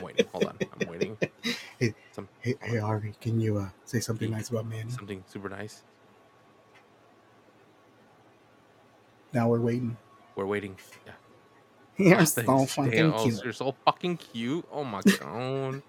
waiting. 0.03 0.25
Hold 0.31 0.45
on. 0.45 0.57
I'm 2.45 2.51
waiting. 2.51 2.61
Hey, 2.61 2.69
Some, 2.69 2.69
Hey, 2.69 2.71
hey 2.71 2.79
Ari, 2.79 3.13
can 3.21 3.39
you 3.39 3.57
uh, 3.57 3.69
say 3.85 3.99
something 3.99 4.31
nice 4.31 4.49
about 4.49 4.65
Manny? 4.67 4.89
something 4.91 5.23
super 5.27 5.49
nice. 5.49 5.83
Now 9.33 9.49
we're 9.49 9.59
waiting. 9.59 9.97
We're 10.35 10.45
waiting. 10.45 10.77
Yeah. 11.05 11.13
You're 11.97 12.21
Oh, 12.21 12.23
so 12.25 12.41
thanks. 12.41 12.73
fucking 12.75 12.91
Damn, 12.91 13.13
oh, 13.13 13.23
cute. 13.23 13.43
You're 13.43 13.53
so 13.53 13.75
fucking 13.85 14.17
cute. 14.17 14.65
Oh 14.71 14.83
my 14.83 15.01
god, 15.19 15.81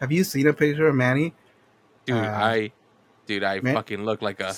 Have 0.00 0.12
you 0.12 0.24
seen 0.24 0.46
a 0.46 0.52
picture 0.52 0.88
of 0.88 0.94
Manny? 0.94 1.34
dude. 2.06 2.16
Uh, 2.16 2.20
I, 2.20 2.72
dude, 3.26 3.42
I 3.44 3.60
man- 3.60 3.74
fucking 3.74 4.04
look 4.04 4.22
like 4.22 4.40
a. 4.40 4.54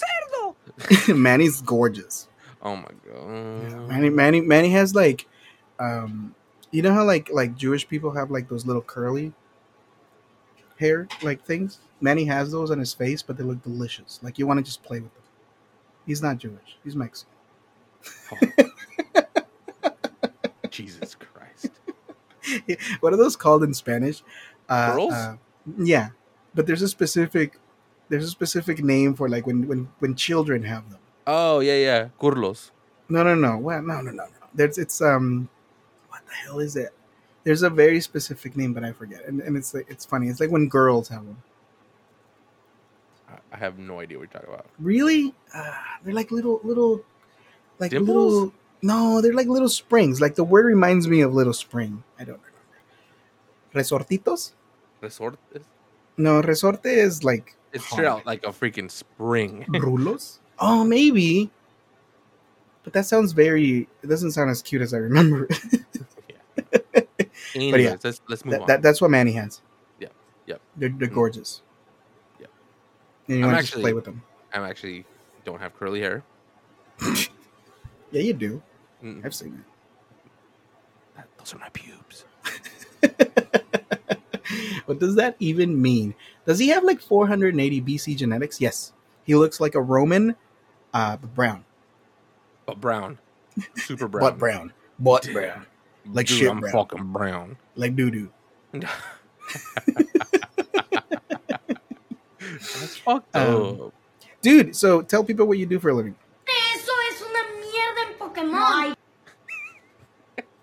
Manny's 1.14 1.60
gorgeous. 1.62 2.28
Oh 2.62 2.76
my 2.76 2.88
god. 3.06 3.70
Yeah, 3.70 3.76
Manny, 3.86 4.10
Manny, 4.10 4.40
Manny 4.40 4.70
has 4.72 4.94
like, 4.94 5.26
um, 5.78 6.34
you 6.72 6.82
know 6.82 6.92
how 6.92 7.04
like 7.04 7.30
like 7.32 7.56
Jewish 7.56 7.88
people 7.88 8.10
have 8.12 8.30
like 8.30 8.48
those 8.48 8.66
little 8.66 8.82
curly 8.82 9.32
hair 10.78 11.08
like 11.22 11.44
things. 11.44 11.78
Manny 12.00 12.24
has 12.24 12.50
those 12.52 12.70
on 12.70 12.78
his 12.78 12.92
face, 12.92 13.22
but 13.22 13.36
they 13.36 13.44
look 13.44 13.62
delicious. 13.62 14.20
Like 14.22 14.38
you 14.38 14.46
want 14.46 14.58
to 14.58 14.64
just 14.64 14.82
play 14.82 15.00
with 15.00 15.12
them. 15.14 15.22
He's 16.06 16.22
not 16.22 16.38
Jewish. 16.38 16.78
He's 16.84 16.94
Mexican. 16.96 17.32
Jesus 20.70 21.14
Christ. 21.14 21.70
What 23.00 23.12
are 23.12 23.16
those 23.16 23.34
called 23.34 23.64
in 23.64 23.74
Spanish? 23.74 24.22
Uh, 24.68 24.92
Curls? 24.92 25.12
uh, 25.12 25.36
yeah, 25.78 26.10
but 26.54 26.66
there's 26.66 26.82
a 26.82 26.88
specific 26.88 27.58
there's 28.08 28.24
a 28.24 28.30
specific 28.30 28.84
name 28.84 29.14
for 29.14 29.28
like 29.28 29.46
when 29.48 29.66
when 29.66 29.88
when 29.98 30.14
children 30.14 30.62
have 30.62 30.88
them. 30.90 31.00
Oh 31.26 31.58
yeah, 31.60 31.74
yeah. 31.74 32.08
Curlos. 32.20 32.70
No, 33.08 33.24
no, 33.24 33.34
no. 33.34 33.58
Well, 33.58 33.82
no, 33.82 34.00
no, 34.00 34.10
no, 34.12 34.24
no. 34.24 34.46
There's 34.54 34.78
it's 34.78 35.00
um, 35.00 35.48
what 36.08 36.22
the 36.26 36.34
hell 36.34 36.60
is 36.60 36.76
it? 36.76 36.92
There's 37.47 37.62
a 37.62 37.70
very 37.70 38.01
specific 38.01 38.57
name, 38.57 38.72
but 38.74 38.82
I 38.82 38.90
forget. 38.90 39.22
And, 39.24 39.40
and 39.40 39.57
it's 39.57 39.72
like 39.72 39.86
it's 39.88 40.05
funny. 40.05 40.26
It's 40.26 40.40
like 40.40 40.51
when 40.51 40.66
girls 40.68 41.07
have 41.11 41.24
them. 41.24 41.38
I- 43.53 43.57
have 43.57 43.78
no 43.78 44.01
idea 44.01 44.18
what 44.18 44.24
you're 44.24 44.32
talking 44.40 44.53
about. 44.53 44.66
Really? 44.80 45.32
Uh, 45.55 45.72
they're 46.03 46.12
like 46.12 46.32
little 46.32 46.61
little, 46.64 47.05
like 47.78 47.92
Dimples? 47.92 48.32
little. 48.34 48.53
No, 48.82 49.20
they're 49.22 49.32
like 49.32 49.47
little 49.47 49.68
springs. 49.68 50.20
Like 50.20 50.34
the 50.34 50.42
word 50.44 50.66
reminds 50.66 51.07
me 51.07 51.20
of 51.20 51.32
little 51.34 51.53
spring. 51.55 52.03
I 52.18 52.24
don't 52.24 52.40
remember. 52.42 52.53
Resortitos? 53.74 54.53
Resort. 55.01 55.38
is- 55.55 55.62
No, 56.16 56.42
resorte 56.42 56.84
is 56.84 57.22
like 57.22 57.55
It's 57.72 57.86
straight 57.86 58.07
out 58.09 58.26
like 58.26 58.42
a 58.44 58.49
freaking 58.51 58.90
spring. 58.90 59.64
rulos. 59.70 60.38
oh, 60.59 60.82
maybe. 60.84 61.51
But 62.82 62.92
that 62.94 63.07
sounds 63.07 63.30
very. 63.32 63.88
It 64.03 64.09
doesn't 64.09 64.32
sound 64.32 64.51
as 64.51 64.62
cute 64.62 64.82
as 64.82 64.92
I 64.92 64.99
remember. 64.99 65.49
Anyways, 67.57 68.04
let's 68.04 68.20
let's 68.28 68.44
move 68.44 68.52
that, 68.52 68.61
on. 68.62 68.66
that, 68.68 68.82
that's 68.82 69.00
what 69.00 69.11
Manny 69.11 69.32
has. 69.32 69.61
Yep, 70.00 70.12
yep. 70.46 70.61
They're, 70.76 70.88
they're 70.90 71.09
Mm. 71.09 71.14
gorgeous. 71.14 71.62
Yeah, 72.40 72.46
And 73.28 73.38
you 73.38 73.44
I'm 73.44 73.50
want 73.52 73.59
to 73.59 73.64
actually- 73.66 73.82
play 73.82 73.92
with 73.92 74.04
them. 74.04 74.22
I'm 74.52 74.62
actually 74.64 75.04
don't 75.44 75.61
have 75.61 75.76
curly 75.76 76.00
hair. 76.00 76.22
Yeah, 78.12 78.22
you 78.22 78.32
do. 78.34 78.62
Mm, 79.02 79.26
I've 79.26 79.34
seen 79.34 79.64
that- 81.16 81.26
those 81.38 81.52
are 81.54 81.59
my 81.59 81.68
pubes. 81.70 82.24
it. 83.02 84.18
what 84.86 85.00
does 85.00 85.16
that 85.16 85.34
even 85.40 85.80
mean? 85.82 86.14
Does 86.46 86.59
he 86.61 86.68
have 86.68 86.84
like 86.84 87.00
480 87.00 87.82
BC 87.82 88.16
genetics? 88.16 88.61
Yes. 88.61 88.92
He 89.24 89.34
looks 89.34 89.59
like 89.61 89.74
a 89.74 89.80
Roman, 89.82 90.36
uh, 90.94 91.16
but 91.16 91.34
brown. 91.34 91.64
But 92.64 92.80
brown, 92.80 93.18
super 93.74 94.07
brown. 94.12 94.22
Butt 94.22 94.38
brown. 94.38 94.72
Damn. 95.24 95.32
brown. 95.34 95.66
Like 96.12 96.26
Dude, 96.26 96.38
shit 96.38 96.50
I'm 96.50 96.61
brown. 96.61 96.72
fucking 96.72 97.12
brown. 97.12 97.57
Like 97.74 97.96
doo 97.96 98.11
doo. 98.11 98.30
That's 102.38 102.96
fucked 102.98 103.34
Um, 103.36 103.80
up. 103.80 103.94
Dude, 104.42 104.76
so 104.76 105.02
tell 105.02 105.24
people 105.24 105.46
what 105.46 105.59
you 105.59 105.66
do 105.66 105.78
for 105.80 105.90
a 105.90 105.94
living. 105.94 106.14
Eso 106.46 106.92
es 107.11 107.22
una 107.22 107.42
mierda 107.61 108.07
en 108.07 108.14
Pokémon. 108.18 108.94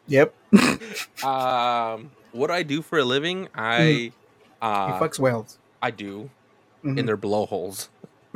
Yep. 0.08 0.34
Um, 1.24 2.12
what 2.34 2.52
I 2.52 2.62
do 2.64 2.82
for 2.84 3.00
a 3.00 3.04
living, 3.06 3.48
I, 3.56 4.12
uh, 4.62 4.88
he 4.88 5.00
fucks 5.00 5.18
whales. 5.18 5.58
I 5.82 5.90
do 5.90 6.30
Mhm. 6.84 7.00
in 7.00 7.06
their 7.06 7.16
blowholes. 7.18 7.90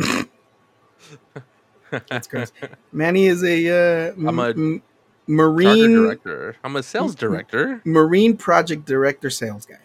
That's 2.09 2.27
gross. 2.27 2.51
Manny 2.91 3.25
is 3.27 3.43
a 3.43 4.09
uh, 4.09 4.13
I'm 4.13 4.39
a 4.39 4.49
m- 4.49 4.81
Charter 5.27 5.43
marine 5.43 5.93
director. 5.93 6.55
I'm 6.63 6.75
a 6.75 6.83
sales 6.83 7.15
director. 7.23 7.81
marine 7.85 8.37
project 8.37 8.85
director 8.85 9.29
sales 9.29 9.65
guy. 9.65 9.75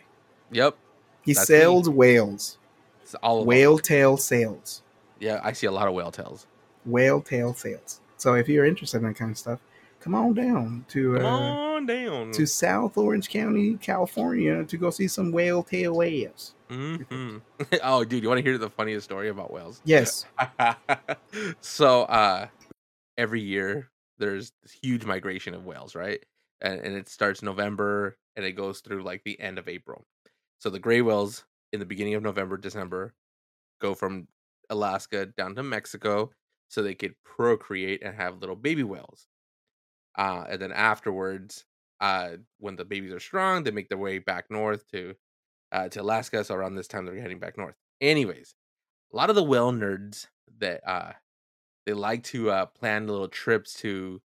Yep. 0.53 0.77
He 1.23 1.33
That's 1.35 1.49
me. 1.51 1.57
sells 1.59 1.89
whales. 1.89 2.59
It's 3.03 3.15
all 3.17 3.39
of 3.39 3.41
them. 3.43 3.49
whale 3.49 3.79
tail 3.79 4.17
sails. 4.17 4.83
Yeah, 5.21 5.41
I 5.43 5.53
see 5.53 5.67
a 5.67 5.73
lot 5.73 5.89
of 5.89 5.95
whale 5.95 6.11
tails. 6.11 6.47
Whale 6.85 7.21
tail 7.21 7.55
sales. 7.55 8.01
So 8.17 8.35
if 8.35 8.49
you're 8.49 8.65
interested 8.65 8.99
in 8.99 9.05
that 9.05 9.15
kind 9.17 9.31
of 9.31 9.39
stuff, 9.39 9.61
come 10.01 10.15
on 10.15 10.35
down 10.35 10.85
to 10.89 11.15
Come 11.17 11.25
uh, 11.25 11.29
on 11.29 11.87
down. 11.87 12.33
to 12.33 12.47
South 12.47 12.97
Orange 12.97 13.29
County, 13.29 13.77
California, 13.77 14.65
to 14.65 14.77
go 14.77 14.91
see 14.91 15.07
some 15.09 15.31
whale 15.33 15.63
tail 15.63 15.95
whales. 15.97 16.55
hmm 16.69 17.39
oh, 17.85 18.03
dude, 18.05 18.23
you 18.23 18.29
want 18.29 18.39
to 18.39 18.43
hear 18.43 18.59
the 18.59 18.71
funniest 18.71 19.05
story 19.05 19.29
about 19.29 19.53
whales? 19.53 19.81
Yes. 19.85 20.25
so, 21.61 22.03
uh, 22.03 22.47
every 23.19 23.41
year 23.41 23.91
there's 24.19 24.53
this 24.63 24.73
huge 24.73 25.05
migration 25.05 25.55
of 25.55 25.67
whales, 25.67 25.95
right? 25.95 26.25
And, 26.61 26.81
and 26.81 26.97
it 26.97 27.09
starts 27.09 27.43
November 27.43 28.17
and 28.37 28.45
it 28.45 28.53
goes 28.53 28.81
through 28.81 29.03
like 29.03 29.23
the 29.25 29.39
end 29.41 29.59
of 29.59 29.69
April. 29.69 30.07
So 30.59 30.71
the 30.71 30.79
gray 30.79 31.03
whales 31.03 31.45
in 31.73 31.81
the 31.81 31.87
beginning 31.87 32.15
of 32.15 32.23
November, 32.23 32.57
December 32.57 33.15
go 33.81 33.95
from 33.95 34.29
Alaska 34.71 35.27
down 35.27 35.55
to 35.57 35.63
Mexico 35.63 36.31
so 36.69 36.83
they 36.83 36.95
could 36.95 37.15
procreate 37.25 38.03
and 38.03 38.15
have 38.15 38.39
little 38.39 38.57
baby 38.57 38.85
whales. 38.85 39.27
Uh, 40.17 40.45
and 40.49 40.61
then 40.61 40.73
afterwards, 40.73 41.65
uh, 42.01 42.33
when 42.59 42.77
the 42.77 42.85
babies 42.85 43.13
are 43.13 43.21
strong, 43.21 43.63
they 43.63 43.71
make 43.71 43.89
their 43.89 43.99
way 43.99 44.19
back 44.19 44.47
north 44.51 44.87
to 44.93 45.15
uh, 45.73 45.89
to 45.89 46.03
Alaska. 46.03 46.45
So 46.45 46.55
around 46.55 46.75
this 46.75 46.89
time, 46.89 47.07
they're 47.07 47.21
heading 47.21 47.39
back 47.39 47.57
north. 47.57 47.75
Anyways, 48.01 48.55
a 49.13 49.17
lot 49.17 49.31
of 49.31 49.37
the 49.37 49.43
whale 49.43 49.73
nerds 49.73 50.27
that 50.59 50.87
uh, 50.87 51.13
they 51.87 51.93
like 51.95 52.23
to 52.25 52.51
uh, 52.51 52.67
plan 52.67 53.07
little 53.07 53.29
trips 53.29 53.75
to 53.75 54.23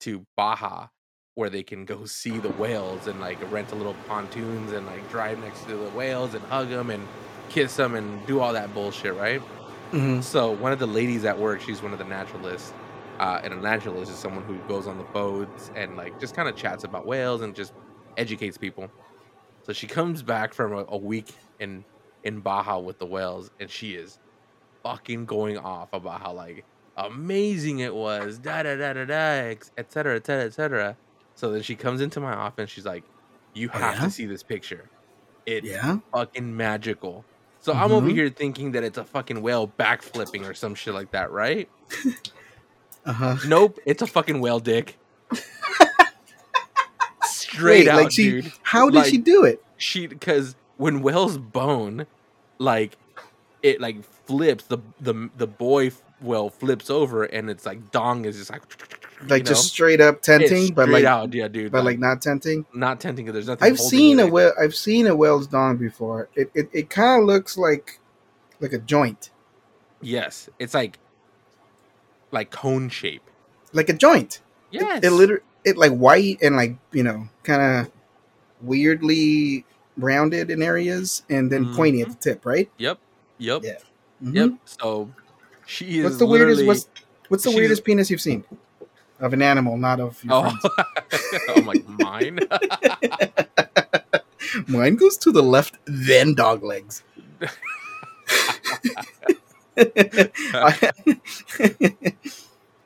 to 0.00 0.26
Baja 0.36 0.88
where 1.34 1.50
they 1.50 1.62
can 1.62 1.84
go 1.84 2.04
see 2.06 2.38
the 2.40 2.50
whales 2.50 3.06
and 3.06 3.20
like 3.20 3.38
rent 3.50 3.72
a 3.72 3.76
little 3.76 3.94
pontoons 3.94 4.72
and 4.72 4.86
like 4.86 5.08
drive 5.08 5.38
next 5.38 5.64
to 5.66 5.76
the 5.76 5.90
whales 5.90 6.34
and 6.34 6.46
hug 6.46 6.68
them 6.70 6.90
and 6.90 7.08
kiss 7.48 7.76
them 7.76 7.94
and 7.94 8.26
do 8.26 8.40
all 8.40 8.52
that 8.52 8.72
bullshit, 8.74 9.14
right? 9.14 9.42
Mhm. 9.92 10.22
So 10.22 10.52
one 10.52 10.72
of 10.72 10.78
the 10.78 10.86
ladies 10.88 11.24
at 11.24 11.38
work, 11.38 11.60
she's 11.60 11.82
one 11.82 11.92
of 11.92 11.98
the 11.98 12.04
naturalists, 12.04 12.74
uh, 13.20 13.40
and 13.44 13.52
a 13.54 13.56
naturalist 13.56 14.10
is 14.12 14.20
someone 14.20 14.44
who 14.44 14.62
goes 14.62 14.86
on 14.86 14.98
the 14.98 15.04
boats 15.04 15.70
and 15.74 15.96
like 15.96 16.18
just 16.18 16.34
kind 16.34 16.48
of 16.48 16.56
chats 16.56 16.84
about 16.84 17.06
whales 17.06 17.40
and 17.42 17.54
just 17.54 17.72
educates 18.16 18.58
people. 18.58 18.92
So 19.64 19.72
she 19.72 19.86
comes 19.88 20.22
back 20.22 20.54
from 20.54 20.72
a, 20.72 20.84
a 20.88 20.98
week 20.98 21.38
in 21.58 21.86
in 22.24 22.40
Baja 22.40 22.78
with 22.80 22.98
the 22.98 23.06
whales, 23.06 23.50
and 23.58 23.70
she 23.70 23.94
is 23.94 24.18
fucking 24.84 25.26
going 25.26 25.58
off 25.58 25.90
about 25.92 26.20
how 26.22 26.32
like 26.34 26.66
amazing 26.98 27.78
it 27.80 27.94
was, 27.94 28.38
da 28.38 28.62
da 28.64 28.76
da 28.76 28.92
da 28.92 29.04
da, 29.06 29.30
ex- 29.50 29.70
et 29.78 29.92
cetera, 29.92 30.16
et 30.16 30.26
cetera, 30.26 30.44
et 30.46 30.54
cetera. 30.54 30.98
So 31.36 31.50
then 31.52 31.62
she 31.62 31.76
comes 31.76 32.00
into 32.02 32.20
my 32.20 32.34
office. 32.34 32.70
She's 32.70 32.84
like, 32.86 33.04
"You 33.54 33.70
Oh, 33.72 33.78
have 33.78 33.94
yeah? 33.96 34.04
to 34.04 34.10
see 34.10 34.26
this 34.26 34.42
picture. 34.42 34.90
It's 35.46 35.66
Yeah. 35.68 35.98
fucking 36.14 36.56
magical." 36.56 37.24
So 37.60 37.72
I'm 37.72 37.92
over 37.92 38.08
Mhm. 38.08 38.12
here 38.14 38.28
thinking 38.30 38.72
that 38.72 38.84
it's 38.84 38.98
a 38.98 39.04
fucking 39.04 39.42
whale 39.42 39.68
backflipping 39.68 40.48
or 40.48 40.54
some 40.54 40.74
shit 40.74 40.94
like 40.94 41.12
that, 41.12 41.30
right? 41.30 41.68
Uh 43.04 43.12
huh. 43.12 43.36
Nope, 43.46 43.78
it's 43.86 44.02
a 44.02 44.06
fucking 44.06 44.40
whale 44.40 44.60
dick. 44.60 44.98
Straight 47.24 47.88
out, 47.88 48.02
like 48.02 48.12
she, 48.12 48.30
dude. 48.42 48.52
how 48.62 48.90
did 48.90 48.96
Like, 48.98 49.10
she 49.10 49.18
do 49.18 49.44
it? 49.44 49.62
She 49.78 50.06
because 50.06 50.56
when 50.76 51.00
whales 51.02 51.38
bone, 51.38 52.06
like 52.58 52.98
it 53.62 53.80
like 53.80 54.04
flips 54.26 54.64
the 54.66 54.78
the 55.00 55.30
the 55.36 55.46
boy 55.46 55.90
whale 56.20 56.50
flips 56.50 56.90
over 56.90 57.24
and 57.24 57.48
it's 57.48 57.64
like 57.66 57.90
dong 57.92 58.24
is 58.24 58.36
just 58.38 58.50
like 58.50 58.62
Like 59.28 59.40
you 59.42 59.46
just 59.46 59.68
straight 59.68 60.00
up 60.00 60.20
tenting, 60.22 60.74
but 60.74 60.88
like, 60.88 61.04
out, 61.04 61.32
yeah, 61.34 61.48
dude. 61.48 61.70
but 61.72 61.84
like 61.84 61.98
not 61.98 62.20
tenting. 62.22 62.64
not 62.74 63.00
tenting 63.00 63.26
there's 63.26 63.46
nothing. 63.48 63.66
I've 63.66 63.78
seen 63.80 64.18
a 64.20 64.26
whale. 64.26 64.52
I've 64.60 64.74
seen 64.74 65.06
a 65.06 65.14
whale's 65.14 65.46
dong 65.46 65.76
before. 65.76 66.28
It 66.34 66.50
it, 66.54 66.68
it 66.72 66.90
kind 66.90 67.20
of 67.22 67.26
looks 67.26 67.56
like 67.58 68.00
like 68.60 68.72
a 68.72 68.78
joint, 68.78 69.30
Yes, 70.02 70.48
it's 70.58 70.74
like 70.74 70.98
like 72.32 72.50
cone 72.50 72.88
shape. 72.88 73.22
like 73.72 73.88
a 73.88 73.92
joint. 73.94 74.40
It- 74.70 74.82
Yes, 74.82 75.02
It, 75.02 75.10
literally 75.10 75.42
it 75.64 75.76
like 75.78 75.92
white 75.92 76.38
and 76.42 76.54
like 76.56 76.76
you 76.92 77.02
know 77.02 77.28
kind 77.42 77.62
of 77.86 77.92
weirdly 78.60 79.64
rounded 79.96 80.50
in 80.50 80.62
areas 80.62 81.22
and 81.30 81.50
then 81.50 81.74
pointy 81.74 82.02
at 82.02 82.08
the 82.08 82.14
tip, 82.14 82.44
right? 82.46 82.70
Yep, 82.76 82.98
yep, 83.38 83.62
Yeah. 83.64 83.78
Mhm. 84.22 84.34
yep. 84.34 84.50
So 84.66 85.10
she 85.68 85.98
is. 85.98 86.04
What's 86.04 86.16
the 86.18 86.26
weirdest? 86.26 86.64
What's 86.66 86.88
what's 87.28 87.44
the 87.44 87.50
weirdest 87.52 87.84
penis 87.84 88.10
you've 88.10 88.20
seen 88.20 88.42
of 89.20 89.32
an 89.32 89.42
animal, 89.42 89.76
not 89.76 90.00
of 90.00 90.22
your 90.24 90.34
Oh, 90.34 90.50
friends? 90.50 90.66
I'm 91.56 91.66
like 91.72 91.86
mine. 91.88 92.38
Mine 94.66 94.94
goes 94.96 95.16
to 95.18 95.30
the 95.30 95.42
left, 95.42 95.76
then 95.84 96.32
dog 96.34 96.62
legs. 96.62 97.02
I, 99.76 100.90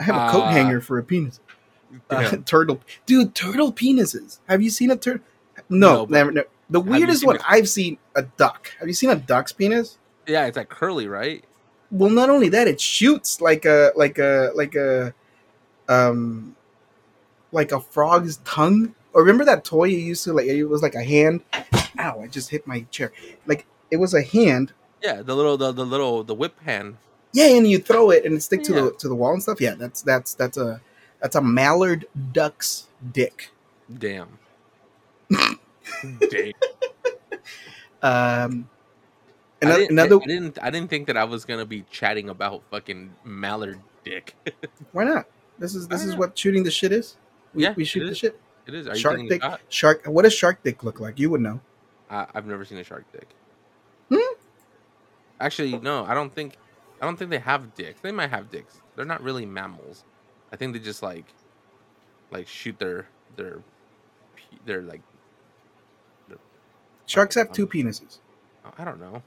I 0.01 0.05
have 0.05 0.17
a 0.17 0.29
coat 0.31 0.43
Uh, 0.43 0.51
hanger 0.51 0.81
for 0.81 0.99
a 0.99 1.03
penis. 1.05 1.41
Uh, 2.11 2.21
Yeah. 2.21 2.31
turtle, 2.45 2.81
dude, 3.07 3.35
turtle 3.35 3.73
penises. 3.73 4.39
Have 4.49 4.61
you 4.63 4.71
seen 4.71 4.91
a 4.91 4.97
turtle? 4.97 5.25
No, 5.69 6.05
No, 6.05 6.07
but 6.07 6.35
never. 6.35 6.47
The 6.71 6.81
weirdest 6.81 7.25
one 7.25 7.37
a- 7.37 7.41
I've 7.47 7.69
seen 7.69 7.99
a 8.17 8.23
duck. 8.23 8.73
Have 8.81 8.89
you 8.89 8.95
seen 8.95 9.11
a 9.11 9.17
duck's 9.17 9.53
penis? 9.53 9.99
yeah, 10.27 10.47
it's 10.47 10.57
like 10.57 10.69
curly, 10.69 11.07
right? 11.09 11.45
Well, 11.93 12.11
not 12.11 12.31
only 12.31 12.49
that, 12.49 12.67
it 12.67 12.81
shoots 12.81 13.41
like 13.41 13.65
a 13.67 13.93
like 13.95 14.19
a 14.19 14.51
like 14.55 14.75
a 14.75 15.15
um 15.89 16.57
like 17.53 17.71
a 17.71 17.81
frog's 17.81 18.39
tongue. 18.39 18.95
Or 19.13 19.21
remember 19.21 19.45
that 19.45 19.63
toy 19.63 19.85
you 19.85 19.99
used 19.99 20.25
to 20.25 20.33
like? 20.33 20.47
It 20.47 20.65
was 20.65 20.83
like 20.83 20.95
a 20.95 21.05
hand. 21.05 21.43
Ow! 21.99 22.21
I 22.23 22.27
just 22.29 22.49
hit 22.49 22.67
my 22.67 22.87
chair. 22.91 23.13
Like 23.47 23.67
it 23.91 23.99
was 23.99 24.15
a 24.15 24.23
hand. 24.23 24.73
Yeah, 25.03 25.21
the 25.21 25.35
little, 25.37 25.59
the, 25.59 25.73
the 25.73 25.85
little, 25.85 26.23
the 26.25 26.35
whip 26.35 26.59
hand. 26.61 26.97
Yeah, 27.35 27.47
and 27.49 27.67
you 27.69 27.79
throw 27.79 28.11
it 28.11 28.25
and 28.25 28.35
it 28.37 28.41
stick 28.43 28.63
to 28.65 28.73
Yeah. 28.75 28.81
the 28.83 28.93
to 28.93 29.09
the 29.09 29.15
wall 29.15 29.35
and 29.35 29.43
stuff. 29.43 29.61
Yeah, 29.61 29.75
that's 29.75 30.01
that's 30.01 30.33
that's 30.33 30.57
a 30.57 30.81
that's 31.21 31.37
a 31.37 31.43
mallard 31.43 32.07
duck's 32.33 32.87
dick. 33.13 33.51
Damn. 33.93 34.39
Damn. 35.31 36.53
Um, 38.03 38.69
I 39.63 39.67
another, 39.67 39.81
didn't, 39.81 39.93
another 39.93 40.17
I, 40.17 40.19
I 40.19 40.27
didn't. 40.27 40.59
I 40.63 40.71
didn't 40.71 40.91
think 40.91 41.07
that 41.07 41.17
I 41.17 41.25
was 41.25 41.45
gonna 41.45 41.65
be 41.67 41.85
chatting 41.91 42.29
about 42.29 42.63
fucking 42.71 43.15
mallard 43.25 43.81
dick. 44.05 44.35
why 44.93 45.05
not? 45.05 45.27
This 45.59 45.75
is 45.75 45.89
this 45.89 46.05
is 46.05 46.13
know. 46.13 46.19
what 46.19 46.39
shooting 46.39 46.65
the 46.65 46.71
shit 46.71 46.93
is. 46.93 47.17
We, 47.55 47.63
Yeah, 47.65 47.75
we 47.77 47.85
shoot 47.85 48.05
the 48.05 48.11
is. 48.13 48.19
shit. 48.19 48.41
it 48.67 48.75
is. 48.75 48.89
Are 48.89 48.95
Shark 48.97 49.15
getting 49.17 49.29
dick. 49.29 49.43
shot? 49.43 49.61
Shark. 49.69 50.07
What 50.07 50.23
does 50.23 50.35
shark 50.35 50.63
dick 50.63 50.83
look 50.83 51.01
like? 51.01 51.19
You 51.19 51.31
would 51.31 51.41
know. 51.41 51.61
I, 52.11 52.27
I've 52.35 52.47
never 52.47 52.65
seen 52.65 52.79
a 52.79 52.85
shark 52.85 53.05
dick. 53.13 53.29
Hmm? 54.11 54.35
Actually, 55.41 55.79
no. 55.79 56.05
I 56.05 56.15
don't 56.15 56.33
think. 56.35 56.57
I 57.01 57.05
don't 57.05 57.17
think 57.17 57.31
they 57.31 57.39
have 57.39 57.75
dicks. 57.75 58.01
They 58.01 58.13
might 58.13 58.31
have 58.31 58.51
dicks. 58.51 58.81
They're 58.97 59.05
not 59.05 59.23
really 59.23 59.45
mammals. 59.47 60.05
I 60.53 60.57
think 60.57 60.73
they 60.73 60.79
just 60.79 61.03
like, 61.03 61.25
like 62.31 62.47
shoot 62.47 62.79
their 62.79 63.07
their, 63.37 63.61
pe- 64.37 64.59
their 64.67 64.83
like. 64.83 65.01
Sharks 67.07 67.35
have 67.35 67.53
two 67.53 67.67
penises. 67.67 68.19
I 68.79 68.85
don't 68.85 69.01
know. 69.01 69.23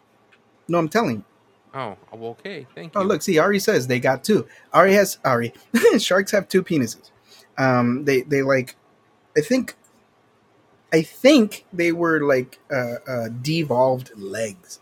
No, 0.68 0.78
I'm 0.78 0.90
telling 0.90 1.18
you. 1.18 1.26
Oh, 1.74 1.98
well, 2.14 2.32
okay. 2.32 2.66
Thank 2.74 2.96
you. 2.96 3.02
Oh, 3.02 3.04
look, 3.04 3.22
see, 3.22 3.38
Ari 3.38 3.60
says 3.60 3.88
they 3.88 4.00
got 4.00 4.24
two. 4.24 4.48
Ari 4.72 4.94
has 4.94 5.20
Ari. 5.26 5.54
Sharks 5.98 6.32
have 6.32 6.48
two 6.48 6.64
penises. 6.64 7.12
Um, 7.58 8.06
they 8.06 8.22
they 8.22 8.42
like, 8.42 8.76
I 9.38 9.42
think, 9.42 9.76
I 10.94 11.02
think 11.02 11.66
they 11.74 11.92
were 11.92 12.22
like 12.22 12.60
uh, 12.72 12.96
uh, 13.08 13.30
devolved 13.42 14.12
legs, 14.16 14.80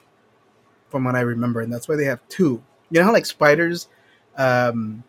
from 0.90 1.04
what 1.04 1.16
I 1.16 1.22
remember, 1.22 1.62
and 1.62 1.74
that's 1.74 1.88
why 1.88 1.96
they 1.96 2.06
have 2.06 2.20
two. 2.30 2.62
You 2.92 3.00
know 3.00 3.06
how 3.06 3.14
like 3.14 3.26
spiders, 3.26 3.90
um, 4.38 5.04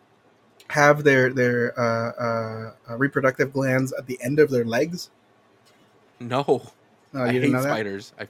have 0.69 1.03
their 1.03 1.31
their 1.31 1.79
uh, 1.79 2.11
uh, 2.11 2.73
uh, 2.89 2.97
reproductive 2.97 3.53
glands 3.53 3.93
at 3.93 4.07
the 4.07 4.19
end 4.21 4.39
of 4.39 4.49
their 4.49 4.65
legs. 4.65 5.09
No, 6.19 6.71
No, 7.15 7.23
I 7.23 7.27
hate 7.27 7.39
didn't 7.39 7.53
know 7.53 7.63
that. 7.63 7.69
spiders. 7.69 8.13
I 8.19 8.27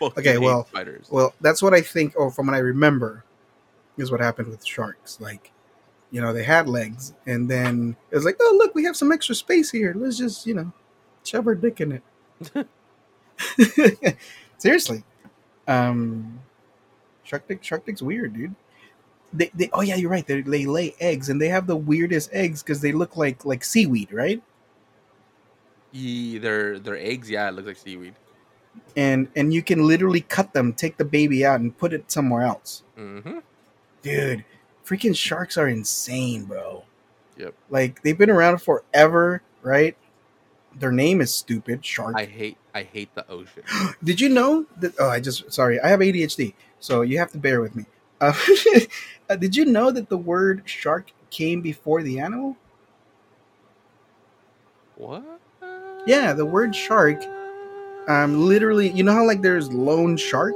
Okay, 0.18 0.38
well, 0.38 0.66
spiders. 0.66 1.06
Well, 1.12 1.32
that's 1.40 1.62
what 1.62 1.72
I 1.72 1.80
think, 1.80 2.14
or 2.16 2.28
from 2.32 2.46
what 2.46 2.56
I 2.56 2.58
remember, 2.58 3.24
is 3.96 4.10
what 4.10 4.18
happened 4.20 4.48
with 4.48 4.66
sharks. 4.66 5.20
Like, 5.20 5.52
you 6.10 6.20
know, 6.20 6.32
they 6.32 6.42
had 6.42 6.68
legs, 6.68 7.14
and 7.26 7.48
then 7.48 7.94
it 8.10 8.16
was 8.16 8.24
like, 8.24 8.36
oh, 8.40 8.56
look, 8.58 8.74
we 8.74 8.82
have 8.82 8.96
some 8.96 9.12
extra 9.12 9.36
space 9.36 9.70
here. 9.70 9.94
Let's 9.96 10.18
just, 10.18 10.44
you 10.44 10.54
know, 10.54 10.72
shove 11.22 11.46
our 11.46 11.54
dick 11.54 11.80
in 11.80 12.02
it. 12.52 12.66
Seriously, 14.58 15.04
um, 15.68 16.40
shark 17.22 17.46
dick, 17.46 17.62
shark 17.62 17.86
dick's 17.86 18.02
weird, 18.02 18.34
dude. 18.34 18.56
They, 19.32 19.52
they, 19.54 19.70
oh 19.72 19.82
yeah, 19.82 19.94
you're 19.94 20.10
right. 20.10 20.26
They, 20.26 20.40
they 20.40 20.66
lay 20.66 20.96
eggs, 20.98 21.28
and 21.28 21.40
they 21.40 21.48
have 21.48 21.68
the 21.68 21.76
weirdest 21.76 22.30
eggs 22.32 22.64
because 22.64 22.80
they 22.80 22.90
look 22.90 23.16
like 23.16 23.44
like 23.44 23.62
seaweed, 23.62 24.12
right? 24.12 24.42
Ye, 25.92 26.38
their 26.38 26.78
their 26.78 26.96
eggs, 26.96 27.30
yeah, 27.30 27.48
it 27.48 27.52
looks 27.52 27.66
like 27.68 27.76
seaweed. 27.76 28.14
And 28.96 29.28
and 29.36 29.52
you 29.54 29.62
can 29.62 29.86
literally 29.86 30.20
cut 30.20 30.52
them, 30.52 30.72
take 30.72 30.96
the 30.98 31.04
baby 31.04 31.44
out, 31.46 31.60
and 31.60 31.76
put 31.76 31.92
it 31.92 32.10
somewhere 32.12 32.42
else. 32.42 32.82
Mm-hmm. 32.98 33.38
dude 34.02 34.44
freaking 34.84 35.16
sharks 35.16 35.58
are 35.58 35.66
insane 35.68 36.44
bro 36.44 36.84
Yep. 37.36 37.54
like 37.68 38.02
they've 38.02 38.16
been 38.16 38.30
around 38.30 38.62
forever 38.62 39.42
right 39.62 39.96
their 40.78 40.92
name 40.92 41.20
is 41.20 41.34
stupid 41.34 41.84
shark 41.84 42.14
I 42.16 42.24
hate 42.24 42.56
I 42.74 42.84
hate 42.84 43.12
the 43.16 43.28
ocean. 43.28 43.64
did 44.04 44.20
you 44.20 44.28
know 44.28 44.64
that 44.78 44.94
oh 45.00 45.08
i 45.10 45.18
just 45.20 45.52
sorry 45.52 45.80
i 45.80 45.88
have 45.88 46.00
adhd 46.00 46.54
So 46.78 47.02
you 47.02 47.18
have 47.18 47.32
to 47.32 47.38
bear 47.38 47.60
with 47.60 47.74
me. 47.74 47.84
Uh, 48.20 48.32
uh, 49.28 49.36
did 49.36 49.56
you 49.56 49.64
know 49.66 49.90
that 49.90 50.08
the 50.08 50.16
word 50.16 50.62
shark 50.64 51.10
came 51.30 51.60
before 51.60 52.02
the 52.02 52.20
animal? 52.20 52.56
What? 54.96 55.40
Yeah, 56.06 56.32
the 56.32 56.46
word 56.46 56.74
shark. 56.74 57.22
Um, 58.08 58.46
literally, 58.46 58.90
you 58.90 59.02
know 59.02 59.12
how 59.12 59.26
like 59.26 59.42
there's 59.42 59.72
loan 59.72 60.16
shark. 60.16 60.54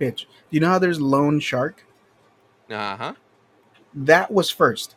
Bitch, 0.00 0.20
do 0.20 0.26
you 0.50 0.60
know 0.60 0.68
how 0.68 0.78
there's 0.78 1.00
loan 1.00 1.40
shark? 1.40 1.84
Uh 2.70 2.96
huh. 2.96 3.14
That 3.94 4.30
was 4.32 4.50
first. 4.50 4.96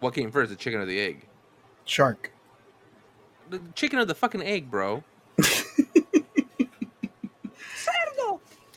What 0.00 0.14
came 0.14 0.30
first, 0.30 0.50
the 0.50 0.56
chicken 0.56 0.80
or 0.80 0.84
the 0.84 1.00
egg? 1.00 1.26
Shark. 1.84 2.30
The 3.48 3.60
chicken 3.74 3.98
or 3.98 4.04
the 4.04 4.14
fucking 4.14 4.42
egg, 4.42 4.70
bro. 4.70 5.02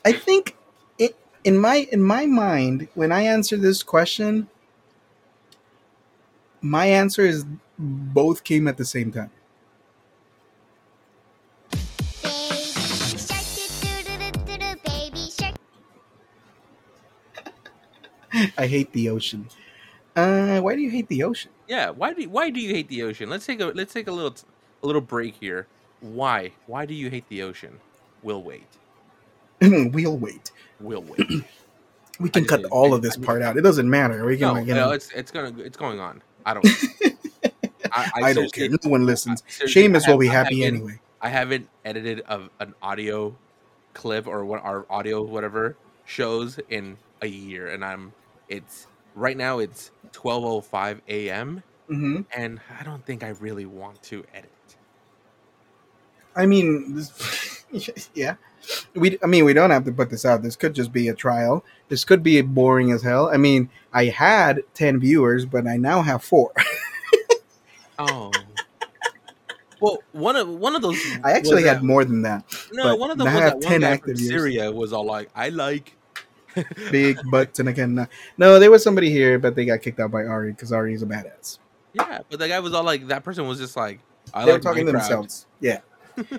I 0.05 0.13
think 0.13 0.55
it 0.97 1.17
in 1.43 1.57
my 1.57 1.87
in 1.91 2.01
my 2.01 2.25
mind 2.25 2.87
when 2.95 3.11
I 3.11 3.21
answer 3.23 3.57
this 3.57 3.83
question, 3.83 4.47
my 6.61 6.85
answer 6.85 7.21
is 7.23 7.45
both 7.77 8.43
came 8.43 8.67
at 8.67 8.77
the 8.77 8.85
same 8.85 9.11
time. 9.11 9.31
I 18.57 18.67
hate 18.67 18.91
the 18.93 19.09
ocean. 19.09 19.47
Uh, 20.15 20.59
why 20.61 20.75
do 20.75 20.81
you 20.81 20.89
hate 20.89 21.07
the 21.07 21.23
ocean? 21.23 21.51
Yeah. 21.67 21.89
Why 21.91 22.13
do 22.13 22.21
you, 22.21 22.29
why 22.29 22.49
do 22.49 22.59
you 22.59 22.73
hate 22.73 22.87
the 22.89 23.03
ocean? 23.03 23.29
Let's 23.29 23.45
take 23.45 23.61
a 23.61 23.65
let's 23.67 23.93
take 23.93 24.07
a 24.07 24.11
little 24.11 24.35
a 24.83 24.85
little 24.85 25.01
break 25.01 25.35
here. 25.35 25.67
Why? 26.01 26.51
Why 26.67 26.85
do 26.85 26.93
you 26.93 27.09
hate 27.09 27.27
the 27.29 27.41
ocean? 27.43 27.79
We'll 28.23 28.43
wait. 28.43 28.67
we'll 29.61 30.17
wait. 30.17 30.51
We'll 30.79 31.03
wait. 31.03 31.27
We 32.19 32.29
can 32.29 32.43
I 32.43 32.47
cut 32.47 32.65
all 32.65 32.91
I- 32.93 32.97
of 32.97 33.01
this 33.01 33.17
I- 33.17 33.21
part 33.21 33.41
out. 33.41 33.55
It 33.55 33.61
doesn't 33.61 33.89
matter. 33.89 34.25
We 34.25 34.35
can 34.35 34.47
no, 34.49 34.53
like, 34.55 34.65
no, 34.67 34.75
know, 34.75 34.91
it's 34.91 35.09
it's 35.11 35.31
gonna 35.31 35.57
it's 35.59 35.77
going 35.77 36.01
on. 36.01 36.21
I 36.49 36.53
don't. 36.55 36.65
I, 37.91 38.11
I, 38.15 38.33
don't 38.33 38.51
care. 38.51 38.69
No 38.69 38.77
one 38.83 39.05
listens. 39.05 39.43
Seamus 39.43 40.07
will 40.07 40.17
be 40.17 40.29
I 40.29 40.33
happy 40.33 40.63
anyway. 40.63 40.99
I 41.21 41.29
haven't 41.29 41.67
edited 41.85 42.21
a, 42.27 42.49
an 42.59 42.73
audio 42.81 43.35
clip 43.93 44.25
or 44.25 44.45
what 44.45 44.63
our 44.63 44.85
audio 44.89 45.21
whatever 45.21 45.75
shows 46.05 46.59
in 46.69 46.97
a 47.21 47.27
year, 47.27 47.67
and 47.67 47.85
I'm 47.85 48.13
it's 48.47 48.87
right 49.13 49.37
now 49.37 49.59
it's 49.59 49.91
twelve 50.11 50.43
oh 50.43 50.61
five 50.61 51.01
a.m. 51.07 51.61
hmm 51.87 52.21
and 52.35 52.59
I 52.79 52.83
don't 52.83 53.05
think 53.05 53.23
I 53.23 53.29
really 53.29 53.65
want 53.67 54.01
to 54.03 54.25
edit. 54.33 54.49
I 56.35 56.45
mean, 56.47 56.95
this, 56.95 57.63
yeah. 58.15 58.35
We, 58.95 59.17
I 59.23 59.27
mean, 59.27 59.45
we 59.45 59.53
don't 59.53 59.71
have 59.71 59.85
to 59.85 59.91
put 59.91 60.09
this 60.09 60.25
out. 60.25 60.41
This 60.43 60.55
could 60.55 60.73
just 60.75 60.91
be 60.91 61.07
a 61.07 61.13
trial. 61.13 61.63
This 61.87 62.03
could 62.03 62.21
be 62.23 62.41
boring 62.41 62.91
as 62.91 63.01
hell. 63.01 63.29
I 63.29 63.37
mean, 63.37 63.69
I 63.93 64.05
had 64.05 64.61
ten 64.73 64.99
viewers, 64.99 65.45
but 65.45 65.67
I 65.67 65.77
now 65.77 66.01
have 66.01 66.23
four. 66.23 66.51
Oh. 68.01 68.31
Well, 69.81 69.99
one 70.13 70.35
of 70.35 70.47
one 70.47 70.75
of 70.75 70.81
those. 70.81 70.97
I 71.23 71.33
actually 71.33 71.63
had 71.63 71.77
that- 71.77 71.83
more 71.83 72.03
than 72.05 72.21
that. 72.23 72.43
No, 72.71 72.95
one 72.95 73.11
of 73.11 73.17
them 73.17 73.27
I 73.27 73.31
have 73.31 73.59
10 73.59 73.83
active 73.83 74.19
users. 74.19 74.27
Syria 74.29 74.71
was 74.71 74.91
all 74.93 75.05
like, 75.05 75.29
"I 75.35 75.49
like." 75.49 75.95
Big 76.91 77.19
butts 77.29 77.59
and 77.59 77.69
again, 77.69 78.07
no, 78.37 78.57
there 78.59 78.71
was 78.71 78.83
somebody 78.83 79.11
here, 79.11 79.37
but 79.37 79.55
they 79.55 79.65
got 79.65 79.81
kicked 79.81 79.99
out 79.99 80.11
by 80.11 80.23
Ari 80.25 80.51
because 80.51 80.71
Ari 80.73 80.93
is 80.93 81.03
a 81.03 81.05
badass. 81.05 81.59
Yeah, 81.93 82.19
but 82.29 82.39
the 82.39 82.47
guy 82.47 82.59
was 82.59 82.73
all 82.73 82.83
like, 82.83 83.07
that 83.07 83.23
person 83.23 83.47
was 83.47 83.59
just 83.59 83.77
like, 83.77 83.99
"I 84.33 84.45
they 84.45 84.51
like 84.53 84.59
were 84.59 84.63
talking 84.63 84.85
to 84.85 84.91
Minecraft." 84.91 84.95
themselves. 84.95 85.45
Yeah, 85.59 85.79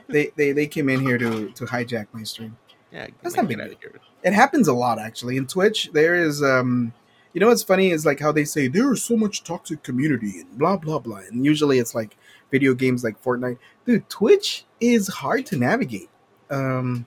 they, 0.08 0.30
they 0.36 0.52
they 0.52 0.66
came 0.66 0.88
in 0.88 1.00
here 1.00 1.18
to 1.18 1.50
to 1.50 1.64
hijack 1.66 2.06
my 2.12 2.22
stream. 2.22 2.56
Yeah, 2.92 3.06
That's 3.22 3.36
not 3.36 3.46
big 3.46 3.58
get 3.58 3.66
out 3.66 3.72
of 3.72 3.80
here. 3.80 4.00
It 4.24 4.32
happens 4.32 4.66
a 4.66 4.72
lot 4.74 4.98
actually 4.98 5.36
in 5.36 5.46
Twitch. 5.46 5.90
There 5.92 6.14
is 6.14 6.42
um, 6.42 6.92
you 7.32 7.40
know 7.40 7.48
what's 7.48 7.62
funny 7.62 7.90
is 7.90 8.04
like 8.04 8.20
how 8.20 8.32
they 8.32 8.44
say 8.44 8.68
there 8.68 8.92
is 8.92 9.02
so 9.02 9.16
much 9.16 9.44
toxic 9.44 9.82
community 9.82 10.40
and 10.40 10.58
blah 10.58 10.76
blah 10.76 10.98
blah, 10.98 11.18
and 11.18 11.44
usually 11.44 11.78
it's 11.78 11.94
like 11.94 12.16
video 12.50 12.74
games 12.74 13.04
like 13.04 13.22
Fortnite. 13.22 13.58
Dude, 13.86 14.08
Twitch 14.08 14.64
is 14.80 15.08
hard 15.08 15.46
to 15.46 15.56
navigate. 15.56 16.10
Um, 16.50 17.06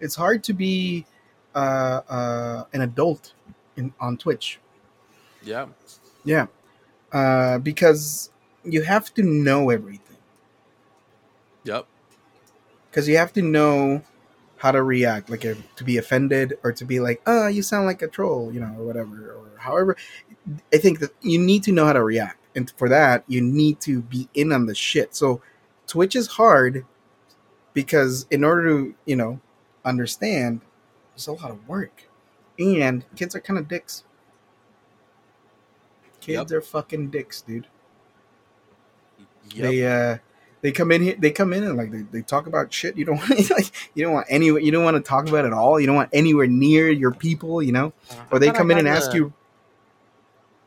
it's 0.00 0.14
hard 0.16 0.44
to 0.44 0.52
be 0.52 1.06
uh, 1.54 2.00
uh, 2.08 2.64
an 2.74 2.82
adult 2.82 3.32
in 3.76 3.94
on 4.00 4.18
Twitch. 4.18 4.58
Yeah, 5.42 5.66
Yeah, 6.24 6.46
uh, 7.10 7.58
because 7.58 8.30
you 8.64 8.82
have 8.82 9.12
to 9.14 9.22
know 9.22 9.70
everything. 9.70 10.18
yep, 11.64 11.86
Because 12.92 13.08
you 13.08 13.16
have 13.16 13.32
to 13.32 13.42
know 13.42 14.04
how 14.58 14.70
to 14.70 14.82
react, 14.84 15.30
like 15.30 15.44
if, 15.46 15.58
to 15.76 15.84
be 15.84 15.96
offended 15.96 16.58
or 16.62 16.72
to 16.74 16.84
be 16.84 17.00
like, 17.00 17.22
"Oh, 17.26 17.48
you 17.48 17.62
sound 17.62 17.86
like 17.86 18.02
a 18.02 18.06
troll," 18.06 18.52
you 18.52 18.60
know, 18.60 18.74
or 18.78 18.86
whatever, 18.86 19.32
or 19.32 19.58
however. 19.58 19.96
I 20.72 20.76
think 20.78 21.00
that 21.00 21.12
you 21.22 21.38
need 21.40 21.64
to 21.64 21.72
know 21.72 21.86
how 21.86 21.94
to 21.94 22.04
react, 22.04 22.38
and 22.54 22.70
for 22.76 22.88
that, 22.90 23.24
you 23.26 23.40
need 23.40 23.80
to 23.82 24.02
be 24.02 24.28
in 24.34 24.52
on 24.52 24.66
the 24.66 24.74
shit. 24.74 25.16
So, 25.16 25.42
Twitch 25.88 26.14
is 26.14 26.28
hard 26.28 26.84
because 27.74 28.26
in 28.30 28.44
order 28.44 28.68
to, 28.68 28.94
you 29.06 29.16
know, 29.16 29.40
understand, 29.84 30.60
there's 31.14 31.26
a 31.28 31.32
lot 31.32 31.50
of 31.50 31.66
work, 31.68 32.08
and 32.58 33.04
kids 33.16 33.34
are 33.34 33.40
kind 33.40 33.58
of 33.58 33.68
dicks. 33.68 34.04
Kids 36.20 36.52
Yep. 36.52 36.58
are 36.58 36.62
fucking 36.62 37.10
dicks, 37.10 37.40
dude. 37.42 37.66
yep. 39.54 39.70
They 39.70 39.86
uh 39.86 40.18
they 40.62 40.72
come 40.72 40.90
in 40.92 41.02
here 41.02 41.16
they 41.18 41.30
come 41.30 41.52
in 41.52 41.64
and 41.64 41.76
like 41.76 41.90
they, 41.90 42.02
they 42.02 42.22
talk 42.22 42.46
about 42.46 42.72
shit 42.72 42.96
you 42.96 43.04
don't 43.04 43.18
want 43.28 43.50
like 43.50 43.70
you 43.94 44.02
don't 44.04 44.14
want 44.14 44.26
any 44.30 44.46
you 44.46 44.70
don't 44.70 44.84
want 44.84 44.96
to 44.96 45.02
talk 45.02 45.28
about 45.28 45.44
at 45.44 45.52
all. 45.52 45.78
You 45.78 45.86
don't 45.86 45.96
want 45.96 46.10
anywhere 46.12 46.46
near 46.46 46.88
your 46.88 47.12
people, 47.12 47.62
you 47.62 47.72
know? 47.72 47.92
Uh, 48.10 48.14
Or 48.30 48.38
they 48.38 48.50
come 48.50 48.70
in 48.70 48.78
and 48.78 48.88
ask 48.88 49.12
you 49.12 49.32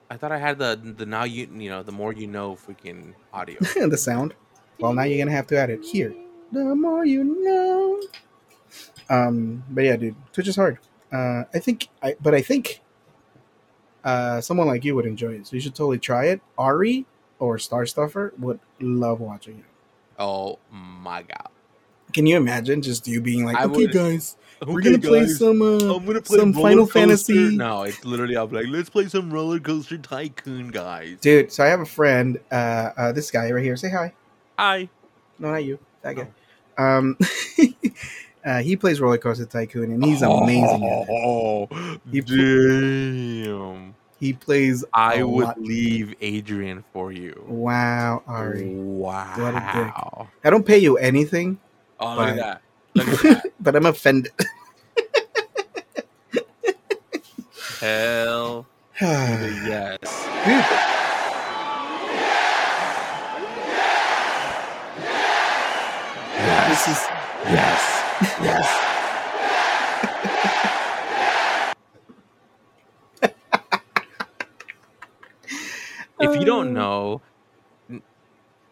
I 0.09 0.17
thought 0.17 0.31
I 0.31 0.37
had 0.37 0.59
the 0.59 0.79
the 0.97 1.05
now 1.05 1.23
you 1.23 1.49
you 1.51 1.69
know 1.69 1.81
the 1.81 1.91
more 1.91 2.13
you 2.13 2.27
know 2.27 2.55
freaking 2.55 3.15
audio. 3.33 3.57
the 3.89 3.97
sound. 3.97 4.35
Well 4.79 4.93
now 4.93 5.03
you're 5.03 5.17
gonna 5.17 5.35
have 5.35 5.47
to 5.47 5.57
add 5.57 5.69
it 5.69 5.83
here. 5.83 6.13
The 6.51 6.75
more 6.75 7.05
you 7.05 7.23
know. 7.23 8.01
Um 9.09 9.63
but 9.69 9.83
yeah, 9.85 9.95
dude, 9.95 10.15
Twitch 10.33 10.47
is 10.47 10.55
hard. 10.55 10.79
Uh 11.11 11.43
I 11.53 11.59
think 11.59 11.87
I 12.03 12.15
but 12.21 12.35
I 12.35 12.41
think 12.41 12.81
uh 14.03 14.41
someone 14.41 14.67
like 14.67 14.83
you 14.83 14.93
would 14.95 15.05
enjoy 15.05 15.33
it. 15.33 15.47
So 15.47 15.55
you 15.55 15.61
should 15.61 15.75
totally 15.75 15.99
try 15.99 16.25
it. 16.25 16.41
Ari 16.57 17.05
or 17.39 17.57
Star 17.57 17.85
Stuffer 17.85 18.33
would 18.37 18.59
love 18.79 19.19
watching 19.19 19.59
it. 19.59 19.65
Oh 20.19 20.59
my 20.71 21.23
god! 21.23 21.49
Can 22.13 22.25
you 22.25 22.37
imagine 22.37 22.81
just 22.81 23.07
you 23.07 23.21
being 23.21 23.45
like, 23.45 23.57
I 23.57 23.65
okay, 23.65 23.85
would- 23.87 23.91
guys, 23.93 24.37
we're 24.65 24.81
gonna 24.81 24.99
play 24.99 25.27
some 25.27 25.61
uh, 25.61 25.95
I'm 25.95 26.05
gonna 26.05 26.21
play 26.21 26.39
some 26.39 26.53
Final 26.53 26.85
Coaster- 26.85 26.99
Fantasy. 26.99 27.55
No, 27.57 27.83
it's 27.83 28.03
literally 28.05 28.37
I'm 28.37 28.49
like, 28.51 28.67
let's 28.69 28.89
play 28.89 29.07
some 29.07 29.31
roller 29.31 29.59
coaster 29.59 29.97
tycoon, 29.97 30.69
guys. 30.69 31.17
dude. 31.21 31.51
So 31.51 31.63
I 31.63 31.67
have 31.67 31.81
a 31.81 31.85
friend, 31.85 32.39
uh, 32.51 32.89
uh, 32.97 33.11
this 33.11 33.31
guy 33.31 33.51
right 33.51 33.63
here. 33.63 33.75
Say 33.75 33.89
hi. 33.89 34.13
Hi. 34.57 34.89
No, 35.39 35.51
not 35.51 35.63
you. 35.65 35.79
That 36.01 36.15
guy. 36.15 36.27
Um, 36.77 37.17
uh, 38.45 38.59
he 38.61 38.75
plays 38.75 38.99
Roller 39.01 39.17
Coaster 39.17 39.45
Tycoon, 39.45 39.91
and 39.91 40.03
he's 40.03 40.21
amazing. 40.21 41.05
Oh, 41.09 41.67
He 42.11 42.21
damn! 42.21 43.94
He 44.25 44.33
plays. 44.33 44.83
I 44.91 45.17
a 45.17 45.27
would 45.27 45.45
lot. 45.45 45.61
leave 45.61 46.15
Adrian 46.19 46.83
for 46.91 47.11
you. 47.11 47.43
Wow, 47.47 48.23
Ari. 48.25 48.73
Wow! 48.73 49.35
What 49.37 49.53
a 49.53 49.59
dick. 49.59 49.93
I 50.43 50.49
don't 50.49 50.65
pay 50.65 50.79
you 50.79 50.97
anything, 50.97 51.59
Oh, 51.99 52.15
look 52.15 52.27
at 52.29 52.35
But- 52.35 52.37
that! 52.37 52.61
Look 52.95 53.07
at 53.25 53.43
that! 53.43 53.51
but 53.59 53.75
I'm 53.75 53.85
offended. 53.85 54.31
Hell 57.79 58.65
Dude, 58.99 59.09
yes! 59.67 59.99
this 66.67 66.87
is 66.87 67.07
Yes! 67.45 67.81
Yes! 68.41 68.94
If 76.29 76.39
you 76.39 76.45
don't 76.45 76.73
know, 76.73 77.21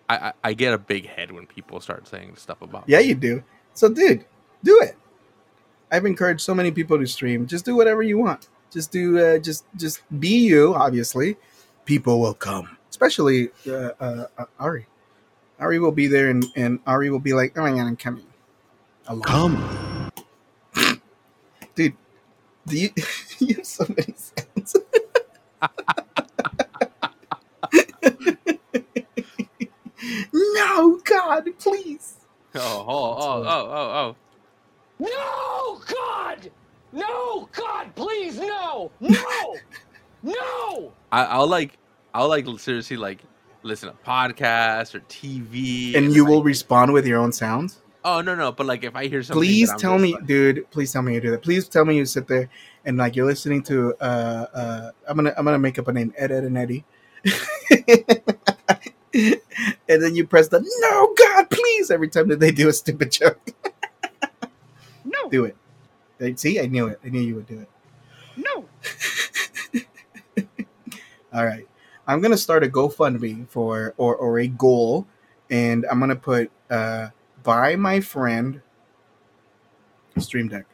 I, 0.09 0.33
I 0.43 0.53
get 0.53 0.73
a 0.73 0.77
big 0.77 1.07
head 1.07 1.31
when 1.31 1.47
people 1.47 1.79
start 1.79 2.07
saying 2.07 2.35
stuff 2.35 2.61
about 2.61 2.87
me. 2.87 2.93
yeah, 2.93 2.99
me. 2.99 3.05
you 3.05 3.15
do. 3.15 3.43
So, 3.73 3.89
dude, 3.89 4.25
do 4.63 4.79
it. 4.81 4.95
I've 5.91 6.05
encouraged 6.05 6.41
so 6.41 6.53
many 6.55 6.71
people 6.71 6.97
to 6.97 7.05
stream. 7.05 7.47
Just 7.47 7.65
do 7.65 7.75
whatever 7.75 8.01
you 8.01 8.17
want. 8.17 8.49
Just 8.71 8.91
do. 8.91 9.19
Uh, 9.19 9.37
just 9.37 9.65
just 9.75 10.01
be 10.19 10.47
you. 10.47 10.73
Obviously, 10.73 11.37
people 11.85 12.19
will 12.19 12.33
come. 12.33 12.77
Especially 12.89 13.49
uh, 13.67 13.91
uh, 13.99 14.27
uh, 14.37 14.45
Ari. 14.59 14.87
Ari 15.59 15.79
will 15.79 15.91
be 15.91 16.07
there, 16.07 16.29
and, 16.29 16.45
and 16.55 16.79
Ari 16.87 17.11
will 17.11 17.19
be 17.19 17.33
like, 17.33 17.57
"Oh 17.57 17.61
my 17.61 17.71
god, 17.71 17.85
I'm 17.85 17.95
coming." 17.95 18.25
Alone. 19.07 19.21
Come. 19.21 20.11
dude. 21.75 21.93
Do 22.65 22.77
you? 22.77 22.89
you 23.39 23.55
have 23.55 23.65
so 23.65 23.85
many 23.89 24.15
sounds. 24.17 24.75
no, 30.33 30.99
come. 31.05 31.12
God, 31.23 31.45
please. 31.59 32.15
Oh, 32.55 32.85
oh, 32.87 33.43
oh, 33.45 33.45
oh, 33.47 34.15
oh, 34.15 34.15
No, 34.99 35.81
God! 35.87 36.51
No, 36.91 37.49
God, 37.51 37.95
please, 37.95 38.37
no! 38.37 38.91
No! 38.99 39.55
no! 40.23 40.93
I, 41.11 41.23
I'll 41.25 41.47
like, 41.47 41.77
I'll 42.13 42.27
like 42.27 42.45
seriously 42.59 42.97
like 42.97 43.21
listen 43.63 43.89
to 43.89 43.95
podcasts 44.05 44.93
or 44.93 44.99
TV, 45.01 45.95
And 45.95 46.13
you 46.13 46.23
like, 46.23 46.31
will 46.31 46.43
respond 46.43 46.93
with 46.93 47.07
your 47.07 47.19
own 47.19 47.31
sounds. 47.31 47.81
Oh 48.05 48.21
no, 48.21 48.35
no, 48.35 48.51
but 48.51 48.65
like 48.67 48.83
if 48.83 48.95
I 48.95 49.07
hear 49.07 49.23
something, 49.23 49.39
Please 49.41 49.69
that 49.69 49.75
I'm 49.75 49.79
tell 49.79 49.97
me, 49.97 50.13
like- 50.13 50.25
dude. 50.27 50.69
Please 50.71 50.91
tell 50.91 51.01
me 51.01 51.13
you 51.15 51.21
do 51.21 51.31
that. 51.31 51.41
Please 51.41 51.67
tell 51.67 51.85
me 51.85 51.95
you 51.97 52.05
sit 52.05 52.27
there 52.27 52.49
and 52.85 52.97
like 52.97 53.15
you're 53.15 53.25
listening 53.25 53.63
to. 53.63 53.95
uh 54.01 54.45
uh 54.53 54.91
I'm 55.07 55.15
gonna 55.15 55.33
I'm 55.37 55.45
gonna 55.45 55.57
make 55.57 55.79
up 55.79 55.87
a 55.87 55.93
name. 55.93 56.13
Ed 56.17 56.31
Ed 56.31 56.43
and 56.43 56.57
Eddie. 56.57 56.83
and 59.89 60.03
then 60.03 60.15
you 60.15 60.25
press 60.25 60.47
the 60.47 60.59
no 60.79 61.13
God 61.17 61.49
please 61.49 61.91
every 61.91 62.09
time 62.09 62.27
that 62.29 62.39
they 62.39 62.51
do 62.51 62.69
a 62.69 62.73
stupid 62.73 63.11
joke. 63.11 63.39
No! 65.05 65.29
do 65.29 65.43
it. 65.45 66.39
See, 66.39 66.61
I 66.61 66.65
knew 66.65 66.87
it. 66.87 66.97
I 67.03 67.09
knew 67.09 67.19
you 67.19 67.35
would 67.35 67.45
do 67.45 67.59
it. 67.59 67.69
No! 68.37 68.69
All 71.33 71.45
right. 71.45 71.67
I'm 72.07 72.21
gonna 72.21 72.37
start 72.37 72.63
a 72.63 72.67
GoFundMe 72.67 73.47
for 73.49 73.93
or 73.97 74.15
or 74.15 74.39
a 74.39 74.47
goal, 74.47 75.05
and 75.49 75.85
I'm 75.91 75.99
gonna 75.99 76.15
put 76.15 76.51
uh 76.69 77.09
buy 77.43 77.75
my 77.75 77.99
friend 77.99 78.61
Stream 80.17 80.47
Deck. 80.47 80.65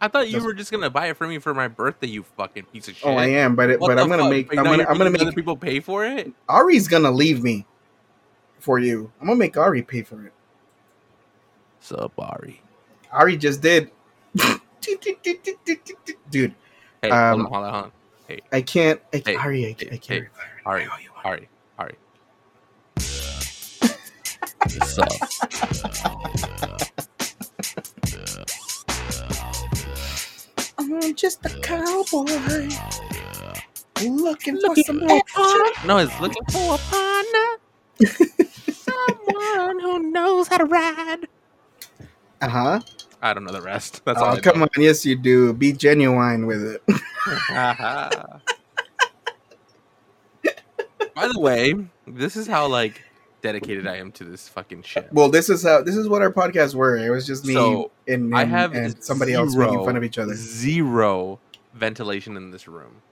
I 0.00 0.08
thought 0.08 0.28
you 0.28 0.42
were 0.44 0.52
just 0.54 0.70
gonna 0.70 0.90
buy 0.90 1.06
it 1.06 1.16
for 1.16 1.26
me 1.26 1.38
for 1.38 1.54
my 1.54 1.68
birthday. 1.68 2.08
You 2.08 2.22
fucking 2.22 2.64
piece 2.66 2.88
of 2.88 2.96
shit. 2.96 3.06
Oh, 3.08 3.16
I 3.16 3.26
am, 3.26 3.56
but 3.56 3.70
it, 3.70 3.80
What 3.80 3.88
but 3.88 3.98
I'm 3.98 4.08
gonna 4.08 4.22
fuck? 4.22 4.30
make 4.30 4.50
I'm 4.50 4.64
now 4.64 4.70
gonna 4.70 4.86
I'm 4.88 4.98
gonna 4.98 5.10
make 5.10 5.34
people 5.34 5.56
pay 5.56 5.80
for 5.80 6.04
it. 6.04 6.32
Ari's 6.48 6.86
gonna 6.88 7.10
leave 7.10 7.42
me 7.42 7.64
for 8.58 8.78
you. 8.78 9.10
I'm 9.20 9.26
gonna 9.28 9.38
make 9.38 9.56
Ari 9.56 9.82
pay 9.82 10.02
for 10.02 10.26
it. 10.26 10.32
Sup, 11.80 12.12
Ari? 12.18 12.60
Ari 13.12 13.36
just 13.36 13.62
did. 13.62 13.90
Dude, 16.30 16.54
Hey, 17.02 17.10
Um, 17.10 17.40
hold 17.44 17.46
on, 17.46 17.52
hold 17.52 17.64
on, 17.64 17.72
hold 17.72 17.84
on. 17.84 17.92
I 18.52 18.60
can't. 18.60 19.00
I, 19.14 19.22
Hey, 19.24 19.36
Ari, 19.36 19.64
I, 19.66 19.76
hey, 19.78 19.86
I 19.92 19.96
can't. 19.96 20.06
hey, 20.08 20.20
reply 20.20 20.44
right 20.56 20.66
Ari, 20.66 20.84
now. 20.84 20.90
I 20.90 20.94
owe 20.94 20.98
you 20.98 21.10
one. 21.12 21.24
Ari, 21.24 21.48
Ari. 21.78 21.94
Sup? 24.82 25.08
I'm 30.92 31.14
just 31.14 31.44
a 31.44 31.50
cowboy 31.60 32.26
looking 34.02 34.60
for 34.60 34.76
some 34.76 35.02
action. 35.02 35.62
No, 35.84 35.98
it's 35.98 36.20
looking 36.20 36.44
for 36.50 36.74
a 36.74 36.78
partner. 36.78 37.48
Someone 38.70 39.80
who 39.80 40.10
knows 40.10 40.48
how 40.48 40.58
to 40.58 40.64
ride. 40.64 41.28
Uh 42.40 42.48
huh. 42.48 42.80
I 43.20 43.34
don't 43.34 43.44
know 43.44 43.52
the 43.52 43.62
rest. 43.62 44.02
That's 44.04 44.20
all 44.20 44.28
Oh, 44.28 44.36
I 44.36 44.40
come 44.40 44.58
know. 44.58 44.64
on. 44.64 44.68
Yes, 44.82 45.04
you 45.04 45.16
do. 45.16 45.52
Be 45.52 45.72
genuine 45.72 46.46
with 46.46 46.62
it. 46.62 46.82
By 51.14 51.28
the 51.28 51.40
way, 51.40 51.74
this 52.06 52.36
is 52.36 52.46
how 52.46 52.68
like 52.68 53.02
dedicated 53.42 53.86
I 53.86 53.96
am 53.96 54.12
to 54.12 54.24
this 54.24 54.48
fucking 54.48 54.82
shit. 54.82 55.12
well, 55.12 55.28
this 55.28 55.48
is 55.50 55.62
how. 55.62 55.82
This 55.82 55.96
is 55.96 56.08
what 56.08 56.22
our 56.22 56.32
podcasts 56.32 56.74
were. 56.74 56.96
It 56.96 57.10
was 57.10 57.26
just 57.26 57.44
me 57.44 57.54
So, 57.54 57.90
and, 58.08 58.34
I 58.36 58.44
have 58.44 58.74
and 58.74 59.02
somebody 59.02 59.32
else 59.34 59.54
making 59.54 59.84
fun 59.84 59.96
of 59.96 60.04
each 60.04 60.18
other. 60.18 60.34
Zero 60.34 61.38
ventilation 61.74 62.36
in 62.36 62.50
this 62.50 62.66
room. 62.66 63.02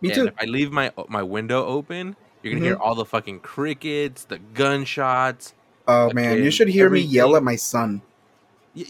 Me 0.00 0.08
and 0.10 0.14
too. 0.16 0.26
if 0.28 0.34
I 0.38 0.44
leave 0.44 0.72
my 0.72 0.92
my 1.08 1.22
window 1.22 1.64
open, 1.64 2.16
you're 2.42 2.52
gonna 2.54 2.62
Mhm. 2.64 2.68
hear 2.68 2.76
all 2.76 2.94
the 2.94 3.04
fucking 3.04 3.40
crickets, 3.40 4.24
the 4.24 4.38
gunshots. 4.38 5.54
Oh 5.86 6.10
man, 6.12 6.42
you 6.42 6.50
should 6.50 6.68
hear 6.68 6.88
me 6.90 7.00
yell 7.00 7.36
at 7.36 7.42
my 7.42 7.56
son. 7.56 8.02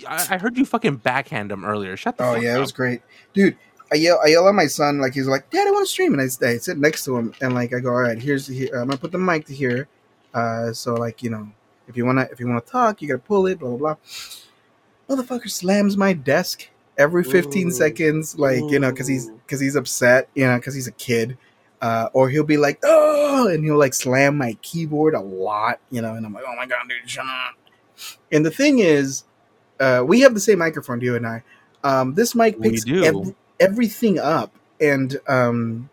I 0.08 0.38
heard 0.38 0.56
you 0.56 0.64
fucking 0.64 0.96
backhand 0.96 1.52
him 1.52 1.64
earlier. 1.64 1.96
Shut 1.96 2.16
the 2.16 2.24
Oh 2.24 2.34
yeah, 2.36 2.52
up. 2.52 2.56
it 2.58 2.60
was 2.60 2.72
great, 2.72 3.02
dude. 3.34 3.56
I 3.92 3.96
yell, 3.96 4.18
I 4.24 4.28
yell 4.28 4.48
at 4.48 4.54
my 4.54 4.66
son 4.66 4.98
like 4.98 5.12
he's 5.12 5.26
like, 5.28 5.50
Dad, 5.50 5.68
I 5.68 5.70
want 5.70 5.86
to 5.86 5.90
stream, 5.90 6.14
and 6.18 6.22
I, 6.22 6.24
I 6.48 6.56
sit 6.56 6.78
next 6.78 7.04
to 7.04 7.16
him 7.18 7.34
and 7.42 7.54
like 7.54 7.74
I 7.74 7.80
go, 7.80 7.90
all 7.90 8.00
right, 8.00 8.18
here's 8.18 8.46
here, 8.46 8.70
I'm 8.74 8.88
gonna 8.88 8.96
put 8.96 9.12
the 9.12 9.18
mic 9.18 9.44
to 9.46 9.54
here, 9.54 9.86
uh, 10.34 10.72
so 10.72 10.94
like 10.94 11.22
you 11.22 11.30
know, 11.30 11.48
if 11.88 11.96
you 11.96 12.04
wanna 12.04 12.28
if 12.30 12.40
you 12.40 12.46
wanna 12.46 12.60
talk, 12.60 13.00
you 13.00 13.08
gotta 13.08 13.20
pull 13.20 13.46
it, 13.46 13.58
blah 13.58 13.70
blah 13.70 13.78
blah. 13.78 13.96
Motherfucker 15.08 15.50
slams 15.50 15.96
my 15.96 16.12
desk 16.12 16.68
every 16.96 17.24
15 17.24 17.68
Ooh. 17.68 17.70
seconds, 17.70 18.38
like 18.38 18.62
you 18.70 18.78
know, 18.78 18.90
because 18.90 19.06
he's 19.06 19.30
because 19.30 19.60
he's 19.60 19.76
upset, 19.76 20.28
you 20.34 20.46
know, 20.46 20.56
because 20.56 20.74
he's 20.74 20.86
a 20.86 20.92
kid. 20.92 21.38
Uh, 21.82 22.08
or 22.14 22.30
he'll 22.30 22.44
be 22.44 22.56
like, 22.56 22.78
oh, 22.82 23.46
and 23.46 23.62
he'll 23.62 23.76
like 23.76 23.92
slam 23.92 24.38
my 24.38 24.56
keyboard 24.62 25.12
a 25.12 25.20
lot, 25.20 25.78
you 25.90 26.00
know, 26.00 26.14
and 26.14 26.24
I'm 26.24 26.32
like, 26.32 26.44
oh 26.46 26.56
my 26.56 26.64
god, 26.64 26.88
dude, 26.88 27.10
shut 27.10 27.26
up. 27.26 27.56
And 28.32 28.46
the 28.46 28.50
thing 28.50 28.78
is, 28.78 29.24
uh, 29.80 30.02
we 30.06 30.20
have 30.20 30.32
the 30.32 30.40
same 30.40 30.60
microphone, 30.60 31.02
you 31.02 31.14
and 31.14 31.26
I. 31.26 31.42
Um, 31.82 32.14
this 32.14 32.34
mic 32.34 32.58
picks 32.58 32.86
ev- 32.88 33.34
everything 33.60 34.18
up, 34.18 34.54
and 34.80 35.20
um, 35.28 35.90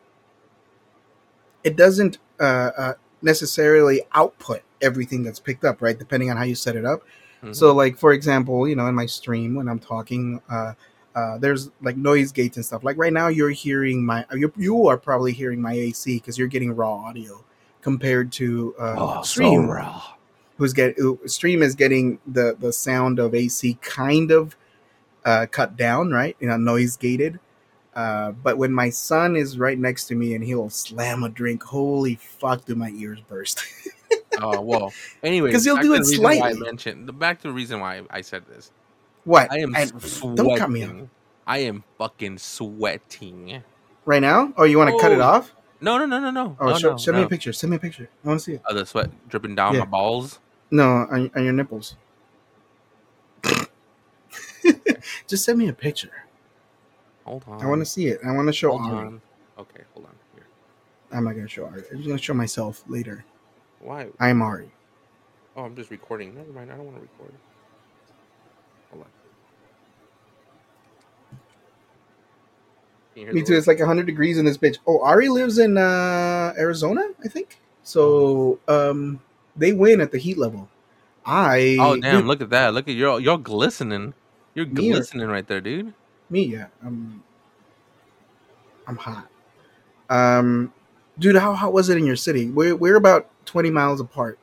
it 1.66 1.76
doesn't 1.76 2.20
uh, 2.40 2.72
uh, 2.78 2.94
necessarily 3.22 4.02
output 4.14 4.62
everything 4.82 5.24
that's 5.24 5.40
picked 5.40 5.64
up, 5.64 5.82
right? 5.82 5.98
Depending 5.98 6.30
on 6.32 6.38
how 6.38 6.44
you 6.44 6.56
set 6.56 6.76
it 6.76 6.86
up. 6.86 7.02
Mhm. 7.44 7.56
So, 7.56 7.74
like 7.74 7.98
for 7.98 8.14
example, 8.14 8.68
you 8.68 8.76
know, 8.76 8.88
in 8.88 8.96
my 8.96 9.06
stream 9.06 9.56
when 9.56 9.68
I'm 9.68 9.80
talking, 9.80 10.42
uh, 10.50 10.74
uh, 11.16 11.38
there's 11.40 11.70
like 11.82 11.98
noise 11.98 12.32
gates 12.32 12.58
and 12.58 12.66
stuff. 12.66 12.84
Like 12.84 12.98
right 12.98 13.12
now, 13.14 13.28
you're 13.28 13.50
hearing 13.50 14.06
my 14.06 14.26
you 14.34 14.52
you 14.56 14.88
are 14.88 14.98
probably 14.98 15.34
hearing 15.34 15.62
my 15.62 15.74
AC 15.74 16.18
because 16.18 16.38
you're 16.38 16.48
getting 16.48 16.76
raw 16.76 16.94
audio 16.96 17.44
compared 17.82 18.32
to 18.34 18.76
uh, 18.80 18.96
oh, 18.98 19.22
stream 19.24 19.66
so 19.66 19.74
raw. 19.74 20.04
who's 20.58 20.74
get 20.74 20.98
who, 20.98 21.20
stream 21.26 21.62
is 21.64 21.76
getting 21.76 22.20
the 22.28 22.56
the 22.60 22.72
sound 22.72 23.20
of 23.20 23.34
AC 23.36 23.78
kind 23.82 24.32
of 24.32 24.56
uh, 25.26 25.46
cut 25.52 25.76
down, 25.78 26.12
right? 26.12 26.36
You 26.40 26.48
know, 26.48 26.58
noise 26.58 26.96
gated. 26.98 27.40
Uh, 27.94 28.32
but 28.32 28.58
when 28.58 28.72
my 28.72 28.90
son 28.90 29.36
is 29.36 29.58
right 29.60 29.78
next 29.78 30.06
to 30.06 30.16
me 30.16 30.34
and 30.34 30.44
he'll 30.44 30.70
slam 30.70 31.24
a 31.24 31.30
drink, 31.30 31.62
holy 31.64 32.16
fuck, 32.16 32.64
do 32.66 32.74
my 32.76 32.90
ears 32.92 33.20
burst? 33.28 33.64
Oh 34.40 34.62
well. 34.72 34.94
Anyway, 35.24 35.50
because 35.50 35.66
he'll 35.66 35.78
do 35.78 35.94
it 35.94 36.04
why 36.20 36.32
I 36.34 36.38
slightly. 36.40 36.60
mentioned 36.62 37.08
the 37.08 37.14
back 37.14 37.42
to 37.42 37.48
the 37.50 37.54
reason 37.54 37.80
why 37.82 38.02
I 38.10 38.22
said 38.22 38.46
this. 38.48 38.72
what? 39.26 39.52
I 39.52 39.60
am 39.60 39.76
I- 39.76 39.86
sweating. 39.86 40.36
don't 40.36 40.58
cut 40.58 40.70
me 40.72 40.84
off. 40.86 41.08
I 41.46 41.58
am 41.60 41.84
fucking 41.98 42.38
sweating. 42.38 43.62
right 44.06 44.22
now? 44.22 44.54
Oh, 44.58 44.64
you 44.64 44.78
want 44.78 44.92
to 44.92 44.98
cut 45.00 45.12
it 45.12 45.20
Oh. 45.20 45.24
off? 45.24 45.54
No, 45.82 45.98
no, 45.98 46.06
no, 46.06 46.20
no, 46.20 46.30
no. 46.32 46.56
Oh, 46.60 46.70
no, 46.70 46.78
show, 46.78 46.92
no, 46.92 46.98
send 46.98 47.18
me 47.18 47.24
a 47.24 47.28
picture. 47.28 47.52
Send 47.52 47.72
me 47.72 47.78
a 47.78 47.80
picture. 47.80 48.08
I 48.24 48.28
want 48.28 48.40
to 48.40 48.44
see 48.44 48.54
it. 48.54 48.62
Oh, 48.70 48.74
the 48.76 48.86
sweat 48.86 49.10
dripping 49.28 49.56
down 49.56 49.74
Yeah. 49.74 49.80
my 49.82 49.86
balls. 49.88 50.40
No, 50.70 50.88
on, 51.10 51.32
on 51.36 51.44
your 51.44 51.54
nipples. 51.54 51.96
Just 55.28 55.44
send 55.44 55.58
me 55.58 55.68
a 55.68 55.74
picture. 55.74 56.12
Hold 57.32 57.46
on. 57.48 57.62
I 57.62 57.66
want 57.66 57.80
to 57.80 57.86
see 57.86 58.08
it. 58.08 58.20
I 58.26 58.32
want 58.34 58.50
to 58.50 58.54
show 58.54 58.72
Hold 58.78 58.92
Ari. 58.92 59.08
on. 59.08 59.22
Okay, 59.58 59.84
hold 59.94 60.06
on. 60.06 60.12
Here. 60.36 60.46
I'm 61.14 61.24
not 61.24 61.32
gonna 61.32 61.48
show 61.48 61.64
Ari. 61.64 61.84
I'm 61.90 61.96
just 61.96 62.08
gonna 62.10 62.18
show 62.20 62.34
myself 62.34 62.84
later. 62.88 63.24
Why? 63.80 64.08
I'm 64.20 64.42
Ari. 64.42 64.70
Oh, 65.56 65.64
I'm 65.64 65.74
just 65.74 65.92
recording. 65.92 66.36
Never 66.36 66.52
mind. 66.52 66.74
I 66.74 66.76
don't 66.76 66.84
want 66.88 66.98
to 66.98 67.02
record. 67.04 67.34
Hold 68.92 69.04
on. 69.06 69.10
Can 73.14 73.22
you 73.22 73.26
hear 73.28 73.34
Me 73.34 73.44
too. 73.44 73.56
It's 73.56 73.68
like 73.68 73.80
100 73.80 74.06
degrees 74.06 74.38
in 74.38 74.44
this 74.44 74.58
bitch. 74.58 74.80
Oh, 74.86 75.00
Ari 75.02 75.30
lives 75.30 75.58
in 75.58 75.78
uh, 75.78 76.54
Arizona, 76.58 77.06
I 77.24 77.30
think. 77.30 77.62
So 77.84 78.60
um, 78.68 79.22
they 79.56 79.72
win 79.72 80.02
at 80.02 80.12
the 80.12 80.18
heat 80.18 80.38
level. 80.38 80.68
I 81.26 81.78
Oh 81.80 81.96
damn! 81.96 82.18
dude, 82.18 82.26
Look 82.26 82.42
at 82.42 82.50
that! 82.50 82.74
Look 82.74 82.90
at 82.90 82.96
you're 82.96 83.22
you're 83.22 83.38
glistening. 83.38 84.16
You're 84.54 84.66
glistening 84.66 85.28
right 85.30 85.48
there, 85.48 85.62
dude. 85.62 85.94
Me 86.32 86.44
yeah. 86.44 86.68
I'm 86.84 87.24
I'm 88.88 88.96
hot. 88.98 89.28
Um, 90.10 90.74
dude, 91.20 91.36
how 91.36 91.54
hot 91.54 91.72
was 91.74 91.90
it 91.90 91.98
in 91.98 92.06
your 92.06 92.16
city? 92.16 92.50
We're 92.50 92.76
we're 92.76 92.96
about 92.96 93.30
20 93.46 93.70
miles 93.70 94.00
apart. 94.00 94.40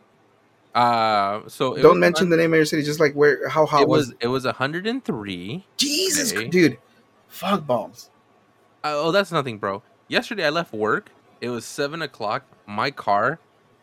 Uh, 0.74 1.40
so 1.48 1.74
it 1.74 1.82
Don't 1.82 1.98
mention 1.98 2.28
the 2.28 2.36
name 2.36 2.52
of 2.52 2.56
your 2.56 2.64
city. 2.66 2.82
Just 2.82 3.00
like 3.00 3.14
where 3.14 3.48
how 3.48 3.66
hot 3.66 3.82
It 3.82 3.88
was, 3.88 4.08
was 4.08 4.16
it 4.20 4.28
was 4.28 4.44
103. 4.44 5.66
Jesus, 5.76 6.32
today. 6.32 6.48
dude, 6.48 6.78
Fog 7.26 7.66
balls. 7.66 8.10
Uh, 8.84 8.92
oh, 8.94 9.10
that's 9.12 9.32
nothing, 9.32 9.58
bro. 9.58 9.82
Yesterday 10.06 10.46
I 10.46 10.50
left 10.50 10.72
work. 10.72 11.10
It 11.40 11.48
was 11.50 11.64
seven 11.64 12.00
o'clock. 12.02 12.44
My 12.66 12.90
car, 12.90 13.40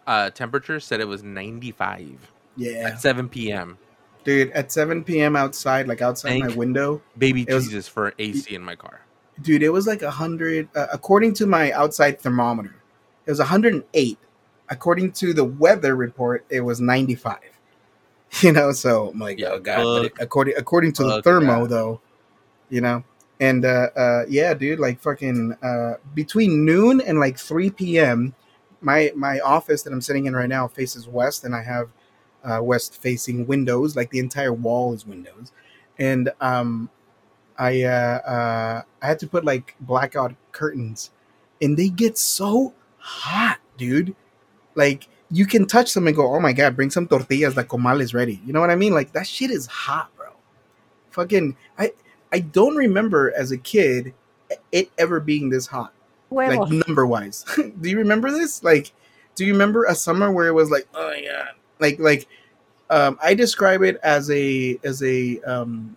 uh, 0.07 0.29
temperature 0.29 0.79
said 0.79 0.99
it 1.01 1.07
was 1.07 1.21
95 1.23 2.31
Yeah, 2.55 2.89
at 2.91 3.01
7 3.01 3.27
p.m. 3.29 3.77
dude. 4.25 4.51
At 4.51 4.71
7 4.71 5.03
p.m. 5.05 5.35
outside, 5.37 5.87
like 5.87 6.01
outside 6.01 6.39
my 6.39 6.53
window, 6.53 7.01
Baby 7.17 7.45
It 7.47 7.53
was- 7.53 7.65
Jesus 7.65 7.87
for 7.87 8.13
AC 8.19 8.53
in 8.53 8.61
my 8.61 8.75
car. 8.75 9.01
dude 9.41 9.63
it 9.63 9.69
was 9.69 9.85
like 9.85 10.01
a 10.01 10.11
hundred 10.11 10.67
uh, 10.75 10.87
according 10.93 11.33
to 11.33 11.45
my 11.45 11.69
outside 11.73 12.19
thermometer 12.21 12.73
it 13.25 13.29
was 13.31 13.39
108 13.39 14.17
according 14.69 15.11
to 15.11 15.33
the 15.33 15.43
weather 15.43 15.93
report 15.93 16.45
it 16.49 16.61
was 16.61 16.79
95 16.79 17.35
you 18.41 18.53
know 18.53 18.71
so 18.71 19.09
i'm 19.09 19.19
like 19.19 19.37
Yeah, 19.37 19.49
oh 19.49 19.59
god 19.59 20.09
according 20.21 20.53
according 20.57 20.93
to 20.93 21.03
the 21.03 21.21
thermo 21.21 21.63
that. 21.63 21.69
though 21.69 21.99
you 22.69 22.79
know 22.79 23.03
and 23.41 23.65
uh 23.65 23.89
uh 23.97 24.23
yeah 24.29 24.53
dude 24.53 24.79
like 24.79 25.01
fucking 25.01 25.53
uh 25.61 25.95
between 26.13 26.63
noon 26.63 27.01
and 27.01 27.19
like 27.19 27.37
3 27.37 27.69
p.m 27.71 28.33
my 28.79 29.11
my 29.17 29.39
office 29.41 29.83
that 29.83 29.91
i'm 29.91 29.99
sitting 29.99 30.27
in 30.27 30.33
right 30.33 30.47
now 30.47 30.65
faces 30.65 31.09
west 31.09 31.43
and 31.43 31.53
i 31.53 31.61
have 31.61 31.89
uh, 32.45 32.61
west 32.61 33.01
facing 33.01 33.47
windows, 33.47 33.95
like 33.95 34.11
the 34.11 34.19
entire 34.19 34.53
wall 34.53 34.93
is 34.93 35.05
windows, 35.05 35.51
and 35.97 36.31
um, 36.39 36.89
I 37.57 37.83
uh, 37.83 38.19
uh, 38.19 38.81
I 39.01 39.07
had 39.07 39.19
to 39.19 39.27
put 39.27 39.43
like 39.43 39.75
blackout 39.79 40.35
curtains, 40.51 41.11
and 41.61 41.75
they 41.75 41.89
get 41.89 42.17
so 42.17 42.73
hot, 42.97 43.59
dude. 43.77 44.15
Like 44.75 45.07
you 45.31 45.45
can 45.45 45.65
touch 45.65 45.93
them 45.93 46.07
and 46.07 46.15
go, 46.15 46.33
oh 46.33 46.39
my 46.39 46.53
god, 46.53 46.75
bring 46.75 46.89
some 46.89 47.07
tortillas. 47.07 47.55
The 47.55 47.63
comal 47.63 48.01
is 48.01 48.13
ready. 48.13 48.41
You 48.45 48.53
know 48.53 48.61
what 48.61 48.69
I 48.69 48.75
mean? 48.75 48.93
Like 48.93 49.13
that 49.13 49.27
shit 49.27 49.51
is 49.51 49.65
hot, 49.65 50.15
bro. 50.15 50.27
Fucking, 51.11 51.55
I 51.77 51.91
I 52.31 52.39
don't 52.39 52.75
remember 52.75 53.33
as 53.35 53.51
a 53.51 53.57
kid 53.57 54.13
it 54.71 54.91
ever 54.97 55.19
being 55.19 55.49
this 55.49 55.67
hot, 55.67 55.93
Huevos. 56.29 56.57
like 56.57 56.87
number 56.87 57.05
wise. 57.05 57.45
do 57.81 57.89
you 57.89 57.97
remember 57.97 58.31
this? 58.31 58.63
Like, 58.63 58.91
do 59.35 59.45
you 59.45 59.53
remember 59.53 59.85
a 59.85 59.95
summer 59.95 60.31
where 60.31 60.47
it 60.47 60.53
was 60.53 60.69
like, 60.69 60.87
oh 60.93 61.07
my 61.07 61.21
god, 61.21 61.53
like 61.79 61.99
like 61.99 62.27
um, 62.89 63.17
I 63.21 63.33
describe 63.33 63.81
it 63.83 63.97
as 64.03 64.29
a 64.31 64.79
as 64.83 65.01
a 65.03 65.39
um, 65.41 65.95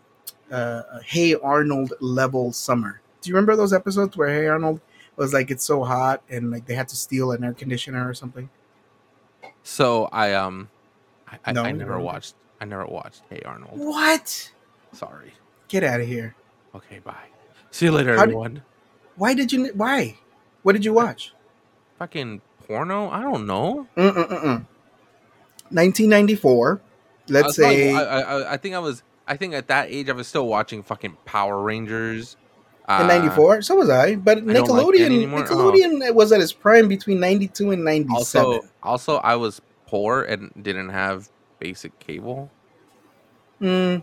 uh, 0.51 0.83
Hey 1.05 1.35
Arnold 1.35 1.93
level 2.01 2.53
summer. 2.53 3.01
Do 3.21 3.31
you 3.31 3.35
remember 3.35 3.57
those 3.57 3.73
episodes 3.73 4.17
where 4.17 4.29
Hey 4.29 4.47
Arnold 4.47 4.81
was 5.17 5.33
like 5.33 5.51
it's 5.51 5.65
so 5.65 5.83
hot 5.85 6.23
and 6.31 6.51
like 6.51 6.67
they 6.67 6.75
had 6.75 6.89
to 6.89 6.97
steal 6.97 7.33
an 7.33 7.45
air 7.45 7.53
conditioner 7.53 8.09
or 8.09 8.15
something? 8.15 8.49
So 9.63 10.09
I 10.13 10.35
um, 10.35 10.69
I, 11.31 11.39
I, 11.45 11.53
No, 11.53 11.65
I 11.65 11.69
you 11.69 11.77
never 11.77 11.99
watched. 12.01 12.35
I 12.61 12.65
never 12.65 12.87
watched 12.87 13.23
Hey 13.29 13.43
Arnold. 13.45 13.79
What? 13.79 14.51
Sorry. 14.93 15.33
Get 15.69 15.85
out 15.85 16.01
of 16.01 16.07
here! 16.07 16.35
Okay, 16.75 16.99
bye. 17.01 17.15
See 17.71 17.85
you 17.87 17.93
later, 17.93 18.13
How 18.17 18.21
did- 18.25 18.31
everyone. 18.31 18.63
Why 19.17 19.35
did 19.35 19.53
you? 19.53 19.67
Why? 19.75 20.17
What 20.63 20.73
did 20.73 20.85
you 20.85 20.93
watch? 20.95 21.35
Fucking 21.99 22.41
porno? 22.67 23.11
I 23.11 23.21
don't 23.21 23.47
know. 23.47 23.87
Mm-mm-mm. 23.97 24.65
1994. 25.71 26.81
Let's 27.29 27.57
probably- 27.57 27.77
say 27.77 27.95
I, 27.95 28.21
I, 28.21 28.53
I 28.55 28.57
think 28.57 28.75
I 28.75 28.79
was. 28.79 29.03
I 29.27 29.37
think 29.37 29.53
at 29.53 29.69
that 29.69 29.91
age 29.91 30.09
I 30.09 30.13
was 30.13 30.27
still 30.27 30.47
watching 30.49 30.83
fucking 30.83 31.17
Power 31.27 31.61
Rangers. 31.61 32.37
in 32.89 32.95
uh, 32.95 33.07
'94. 33.07 33.61
So 33.63 33.75
was 33.77 33.91
I. 33.91 34.17
But 34.17 34.39
I 34.39 34.41
like 34.41 34.57
Nickelodeon. 34.57 35.31
Oh. 35.33 35.43
Nickelodeon 35.43 36.15
was 36.15 36.33
at 36.33 36.41
its 36.41 36.53
prime 36.53 36.89
between 36.89 37.21
'92 37.21 37.73
and 37.73 37.85
'97. 37.85 38.17
Also, 38.17 38.61
also, 38.83 39.17
I 39.17 39.37
was 39.37 39.61
poor 39.87 40.23
and 40.23 40.51
didn't 40.63 40.89
have 40.89 41.29
basic 41.59 41.99
cable. 41.99 42.51
Mm, 43.61 44.03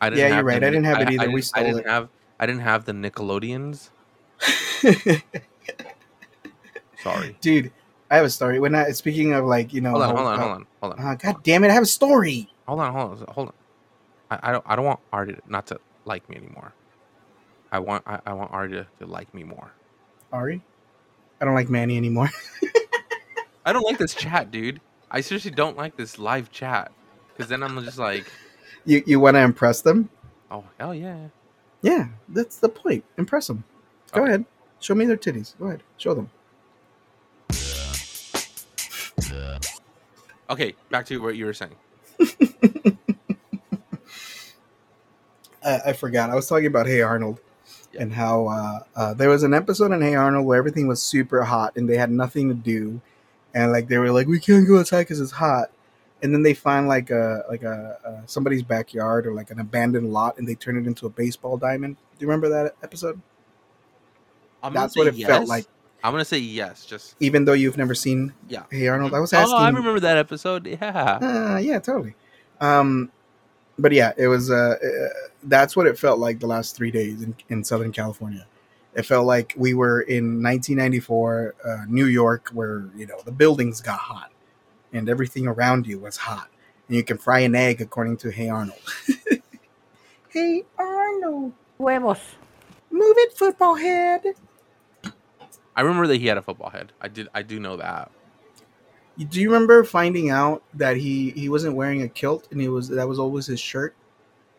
I 0.00 0.10
didn't 0.10 0.18
Yeah, 0.28 0.34
you're 0.36 0.44
right. 0.44 0.60
the 0.60 0.66
I 0.66 0.70
didn't 0.70 0.84
have 0.84 1.00
it 1.00 1.10
either. 1.12 1.22
I, 1.22 1.26
We 1.28 1.32
didn't- 1.36 1.44
stole 1.46 1.62
I 1.62 1.66
didn't 1.66 1.80
it. 1.80 1.88
have. 1.88 2.08
I 2.40 2.46
didn't 2.46 2.62
have 2.62 2.84
the 2.84 2.92
Nickelodeons. 2.92 3.88
Sorry. 7.02 7.36
dude, 7.40 7.72
I 8.10 8.16
have 8.16 8.24
a 8.24 8.30
story. 8.30 8.60
When 8.60 8.74
I 8.74 8.90
speaking 8.92 9.32
of 9.34 9.44
like 9.44 9.72
you 9.72 9.80
know, 9.80 9.92
Hold 9.92 10.02
on, 10.04 10.08
hold 10.16 10.28
on, 10.28 10.38
hold 10.40 10.52
on, 10.52 10.66
hold 10.82 10.92
on, 10.94 10.98
Ah, 11.04 11.14
God 11.16 11.42
damn 11.44 11.64
it! 11.64 11.70
I 11.70 11.74
have 11.74 11.82
a 11.82 11.86
story. 11.86 12.48
hold 12.66 12.80
on, 12.80 12.92
hold 12.92 13.10
on, 13.20 13.26
hold 13.28 13.48
on. 13.48 13.54
I, 14.30 14.40
I 14.50 14.52
don't. 14.52 14.64
I 14.66 14.76
don't 14.76 14.84
want 14.86 15.00
Artie 15.12 15.36
not 15.46 15.66
to 15.68 15.78
like 16.04 16.28
me 16.28 16.36
anymore. 16.36 16.74
I 17.72 17.80
want. 17.80 18.04
I, 18.06 18.20
I 18.26 18.32
want 18.34 18.52
Artie 18.52 18.74
to, 18.74 18.88
to 19.00 19.06
like 19.06 19.32
me 19.34 19.44
more. 19.44 19.74
Ari, 20.32 20.62
I 21.40 21.44
don't 21.44 21.54
like 21.54 21.70
Manny 21.70 21.96
anymore. 21.96 22.30
I 23.64 23.72
don't 23.72 23.84
like 23.84 23.98
this 23.98 24.14
chat, 24.14 24.50
dude. 24.50 24.80
I 25.10 25.20
seriously 25.22 25.50
don't 25.52 25.76
like 25.76 25.96
this 25.96 26.18
live 26.18 26.50
chat 26.50 26.92
because 27.36 27.48
then 27.48 27.62
I'm 27.62 27.82
just 27.84 27.98
like, 27.98 28.32
you 28.84 29.02
you 29.06 29.20
want 29.20 29.36
to 29.36 29.40
impress 29.42 29.82
them? 29.82 30.10
oh 30.50 30.64
hell 30.78 30.94
yeah. 30.94 31.28
Yeah, 31.82 32.08
that's 32.28 32.56
the 32.58 32.68
point. 32.68 33.04
Impress 33.18 33.46
them. 33.46 33.64
Go 34.12 34.22
Okay. 34.22 34.28
ahead. 34.28 34.44
Show 34.80 34.94
me 34.94 35.06
their 35.06 35.16
titties. 35.16 35.56
Go 35.58 35.66
ahead. 35.66 35.82
Show 35.96 36.14
them. 36.14 36.30
Okay, 40.50 40.74
back 40.90 41.06
to 41.06 41.20
what 41.22 41.36
you 41.36 41.44
were 41.46 41.54
saying. 41.54 41.76
I, 45.64 45.80
I 45.86 45.92
forgot. 45.92 46.30
I 46.30 46.34
was 46.34 46.46
talking 46.48 46.66
about 46.66 46.86
Hey 46.86 47.02
Arnold 47.02 47.40
Yeah. 47.92 48.02
and 48.02 48.12
how 48.12 48.46
uh, 48.48 48.78
uh, 48.96 49.14
there 49.14 49.28
was 49.28 49.42
an 49.42 49.54
episode 49.54 49.92
in 49.92 50.00
Hey 50.00 50.14
Arnold 50.14 50.46
where 50.46 50.58
everything 50.58 50.86
was 50.88 51.02
super 51.02 51.42
hot 51.44 51.76
and 51.76 51.88
they 51.88 51.96
had 51.96 52.10
nothing 52.10 52.48
to 52.48 52.54
do, 52.54 53.00
and 53.54 53.72
like 53.72 53.88
they 53.88 53.98
were 53.98 54.10
like, 54.10 54.26
we 54.26 54.40
can't 54.40 54.66
go 54.66 54.78
outside 54.78 55.00
because 55.02 55.20
it's 55.20 55.32
hot, 55.32 55.70
and 56.22 56.32
then 56.32 56.42
they 56.42 56.54
find 56.54 56.88
like 56.88 57.10
a 57.10 57.44
like 57.48 57.62
a, 57.62 57.98
uh 58.04 58.26
somebody's 58.26 58.62
backyard 58.62 59.26
or 59.26 59.34
like 59.34 59.50
an 59.50 59.58
abandoned 59.60 60.12
lot 60.12 60.38
and 60.38 60.48
they 60.48 60.54
turn 60.54 60.76
it 60.78 60.86
into 60.86 61.06
a 61.06 61.10
baseball 61.10 61.56
diamond. 61.56 61.96
Do 61.96 62.24
you 62.24 62.28
remember 62.28 62.48
that 62.48 62.74
episode? 62.82 63.20
I'm 64.62 64.72
That's 64.72 64.96
what 64.96 65.06
it 65.06 65.14
felt 65.16 65.46
like. 65.48 65.66
I'm 66.02 66.12
gonna 66.12 66.24
say 66.24 66.38
yes. 66.38 66.84
Just 66.84 67.16
Even 67.20 67.44
though 67.44 67.52
you've 67.54 67.76
never 67.76 67.94
seen 67.94 68.32
yeah. 68.48 68.64
Hey 68.70 68.88
Arnold, 68.88 69.14
I 69.14 69.20
was 69.20 69.32
asking. 69.32 69.54
Oh, 69.54 69.58
I 69.58 69.68
remember 69.68 70.00
that 70.00 70.16
episode. 70.16 70.66
Yeah. 70.66 71.18
Uh, 71.20 71.58
yeah, 71.58 71.78
totally. 71.78 72.14
Um, 72.60 73.10
but 73.78 73.92
yeah, 73.92 74.12
it 74.16 74.28
was. 74.28 74.50
Uh, 74.50 74.76
uh, 74.82 75.08
that's 75.44 75.76
what 75.76 75.86
it 75.86 75.98
felt 75.98 76.18
like 76.18 76.40
the 76.40 76.46
last 76.46 76.76
three 76.76 76.90
days 76.90 77.22
in, 77.22 77.34
in 77.48 77.64
Southern 77.64 77.92
California. 77.92 78.46
It 78.94 79.06
felt 79.06 79.26
like 79.26 79.54
we 79.56 79.74
were 79.74 80.00
in 80.00 80.42
1994, 80.42 81.54
uh, 81.64 81.84
New 81.88 82.06
York, 82.06 82.50
where 82.52 82.88
you 82.96 83.06
know 83.06 83.20
the 83.24 83.32
buildings 83.32 83.80
got 83.80 83.98
hot 83.98 84.30
and 84.92 85.08
everything 85.08 85.46
around 85.46 85.86
you 85.86 85.98
was 85.98 86.16
hot, 86.16 86.48
and 86.88 86.96
you 86.96 87.04
can 87.04 87.18
fry 87.18 87.40
an 87.40 87.54
egg 87.54 87.80
according 87.80 88.16
to 88.18 88.30
Hey 88.30 88.48
Arnold. 88.48 88.78
hey 90.30 90.64
Arnold, 90.76 91.52
Huevos. 91.78 92.20
move 92.90 93.14
it, 93.18 93.32
football 93.36 93.74
head. 93.74 94.22
I 95.78 95.82
remember 95.82 96.08
that 96.08 96.16
he 96.16 96.26
had 96.26 96.36
a 96.36 96.42
football 96.42 96.70
head. 96.70 96.90
I 97.00 97.06
did. 97.06 97.28
I 97.32 97.42
do 97.42 97.60
know 97.60 97.76
that. 97.76 98.10
Do 99.16 99.40
you 99.40 99.48
remember 99.52 99.84
finding 99.84 100.28
out 100.28 100.64
that 100.74 100.96
he 100.96 101.30
he 101.30 101.48
wasn't 101.48 101.76
wearing 101.76 102.02
a 102.02 102.08
kilt 102.08 102.48
and 102.50 102.60
he 102.60 102.68
was 102.68 102.88
that 102.88 103.06
was 103.06 103.20
always 103.20 103.46
his 103.46 103.60
shirt? 103.60 103.94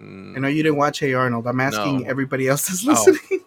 Mm. 0.01 0.37
I 0.37 0.39
know 0.39 0.47
you 0.47 0.63
didn't 0.63 0.77
watch 0.77 1.01
Hey 1.01 1.13
Arnold. 1.13 1.45
I'm 1.45 1.59
asking 1.59 2.03
No. 2.03 2.09
everybody 2.09 2.47
else 2.47 2.67
that's 2.67 2.87
Oh. 2.87 3.11
listening. 3.11 3.41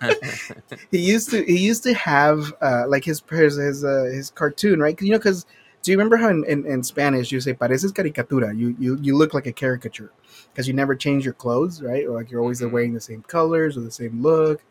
he 0.92 0.98
used 0.98 1.30
to 1.30 1.42
he 1.42 1.58
used 1.58 1.82
to 1.82 1.94
have 1.94 2.52
uh, 2.62 2.84
like 2.86 3.04
his 3.04 3.20
his 3.28 3.56
his, 3.56 3.84
uh, 3.84 4.04
his 4.04 4.30
cartoon 4.30 4.78
right. 4.78 5.00
you 5.02 5.10
know 5.10 5.18
because 5.18 5.46
do 5.82 5.90
you 5.90 5.98
remember 5.98 6.16
how 6.16 6.28
in, 6.28 6.44
in, 6.44 6.64
in 6.64 6.82
spanish 6.82 7.30
you 7.30 7.38
say 7.40 7.52
pareces 7.52 7.92
caricatura 7.92 8.56
you 8.58 8.74
you, 8.78 8.98
you 9.02 9.14
look 9.14 9.34
like 9.34 9.46
a 9.46 9.52
caricature 9.52 10.10
because 10.50 10.66
you 10.66 10.72
never 10.72 10.94
change 10.94 11.22
your 11.22 11.34
clothes 11.34 11.82
right 11.82 12.06
or 12.06 12.12
like 12.16 12.30
you're 12.30 12.40
always 12.40 12.62
Mhm. 12.62 12.70
wearing 12.70 12.94
the 12.94 13.00
same 13.00 13.22
colors 13.24 13.76
or 13.76 13.80
the 13.80 13.90
same 13.90 14.22
look 14.22 14.62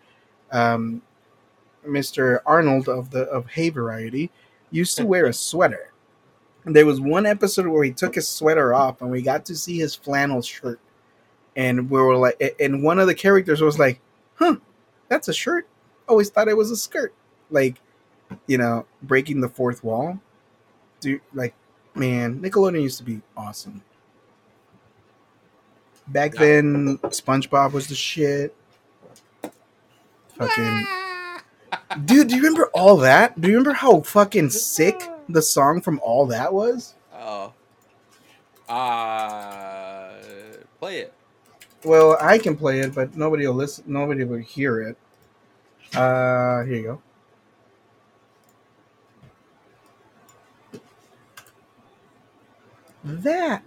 um, 0.51 1.01
mr 1.87 2.39
arnold 2.45 2.87
of 2.89 3.09
the 3.11 3.23
of 3.23 3.47
hay 3.47 3.69
variety 3.69 4.29
used 4.71 4.97
to 4.97 5.05
wear 5.05 5.27
a 5.27 5.33
sweater 5.33 5.93
and 6.65 6.75
there 6.75 6.85
was 6.85 6.99
one 6.99 7.25
episode 7.25 7.65
where 7.67 7.83
he 7.83 7.91
took 7.91 8.15
his 8.15 8.27
sweater 8.27 8.73
off 8.73 9.01
and 9.01 9.09
we 9.09 9.21
got 9.21 9.45
to 9.45 9.55
see 9.55 9.77
his 9.77 9.95
flannel 9.95 10.41
shirt 10.41 10.79
and 11.55 11.89
we 11.89 11.99
were 11.99 12.15
like 12.15 12.55
and 12.59 12.83
one 12.83 12.99
of 12.99 13.07
the 13.07 13.15
characters 13.15 13.61
was 13.61 13.79
like 13.79 13.99
huh 14.35 14.55
that's 15.09 15.27
a 15.27 15.33
shirt. 15.33 15.67
Always 16.07 16.29
thought 16.29 16.47
it 16.47 16.55
was 16.55 16.71
a 16.71 16.77
skirt. 16.77 17.13
Like, 17.49 17.81
you 18.47 18.57
know, 18.57 18.85
breaking 19.01 19.41
the 19.41 19.49
fourth 19.49 19.83
wall. 19.83 20.19
Dude, 21.01 21.21
like, 21.33 21.53
man, 21.95 22.39
Nickelodeon 22.39 22.81
used 22.81 22.99
to 22.99 23.03
be 23.03 23.21
awesome. 23.35 23.81
Back 26.07 26.33
then, 26.33 26.97
SpongeBob 26.99 27.73
was 27.73 27.87
the 27.87 27.95
shit. 27.95 28.55
Fucking, 30.37 30.87
dude, 32.05 32.27
do 32.27 32.35
you 32.35 32.41
remember 32.41 32.69
all 32.73 32.97
that? 32.97 33.39
Do 33.39 33.47
you 33.47 33.57
remember 33.57 33.73
how 33.73 34.01
fucking 34.01 34.49
sick 34.49 35.01
the 35.27 35.41
song 35.41 35.81
from 35.81 35.99
All 36.03 36.25
That 36.27 36.53
was? 36.53 36.95
Oh. 37.13 37.53
Uh, 38.67 40.13
play 40.79 40.99
it. 40.99 41.13
Well, 41.83 42.17
I 42.19 42.37
can 42.37 42.55
play 42.55 42.81
it, 42.81 42.93
but 42.93 43.15
nobody 43.15 43.47
will 43.47 43.55
listen. 43.55 43.85
Nobody 43.87 44.23
will 44.23 44.37
hear 44.37 44.81
it. 44.81 44.97
Uh, 45.95 46.63
here 46.63 46.75
you 46.75 46.83
go. 46.83 47.01
That 53.03 53.63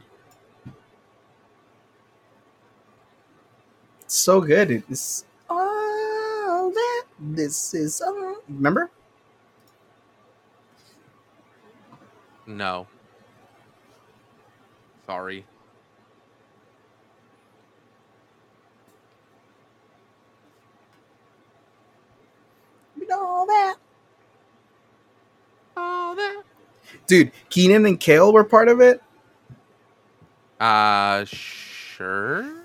so 4.12 4.40
good. 4.40 4.70
It's 4.90 5.24
all 5.48 5.66
that. 6.72 7.04
This 7.18 7.74
is 7.74 8.00
all. 8.00 8.36
Remember? 8.48 8.90
No. 12.46 12.86
Sorry. 15.06 15.44
All 23.14 23.46
that. 23.46 23.76
Oh, 25.76 26.14
that. 26.16 26.42
Dude, 27.06 27.30
Kenan 27.50 27.84
and 27.84 28.00
Kel 28.00 28.32
were 28.32 28.44
part 28.44 28.68
of 28.68 28.80
it. 28.80 29.02
Uh, 30.58 31.24
sure. 31.26 32.61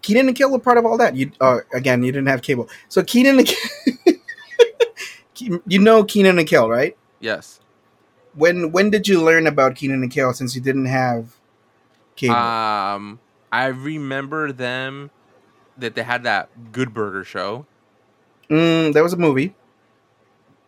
Kenan 0.00 0.28
and 0.28 0.36
Kel 0.36 0.50
were 0.50 0.58
part 0.58 0.78
of 0.78 0.86
all 0.86 0.96
that. 0.98 1.14
You 1.16 1.30
uh, 1.40 1.58
again, 1.74 2.02
you 2.02 2.12
didn't 2.12 2.28
have 2.28 2.40
cable, 2.42 2.68
so 2.88 3.02
Kenan 3.02 3.38
and 3.40 3.52
you 5.66 5.78
know 5.78 6.04
Kenan 6.04 6.38
and 6.38 6.48
Kel, 6.48 6.68
right? 6.68 6.96
Yes. 7.20 7.60
when 8.34 8.72
when 8.72 8.90
did 8.90 9.06
you 9.06 9.22
learn 9.22 9.46
about 9.46 9.76
Kenan 9.76 10.02
and 10.02 10.10
Kel 10.10 10.32
since 10.32 10.54
you 10.54 10.60
didn't 10.62 10.86
have 10.86 11.36
cable? 12.16 12.34
Um, 12.36 13.20
I 13.52 13.66
remember 13.66 14.50
them 14.52 15.10
that 15.76 15.94
they 15.94 16.02
had 16.02 16.22
that 16.24 16.72
Good 16.72 16.94
Burger 16.94 17.24
show. 17.24 17.66
mm, 18.48 18.92
that 18.92 19.02
was 19.02 19.12
a 19.12 19.16
movie. 19.16 19.54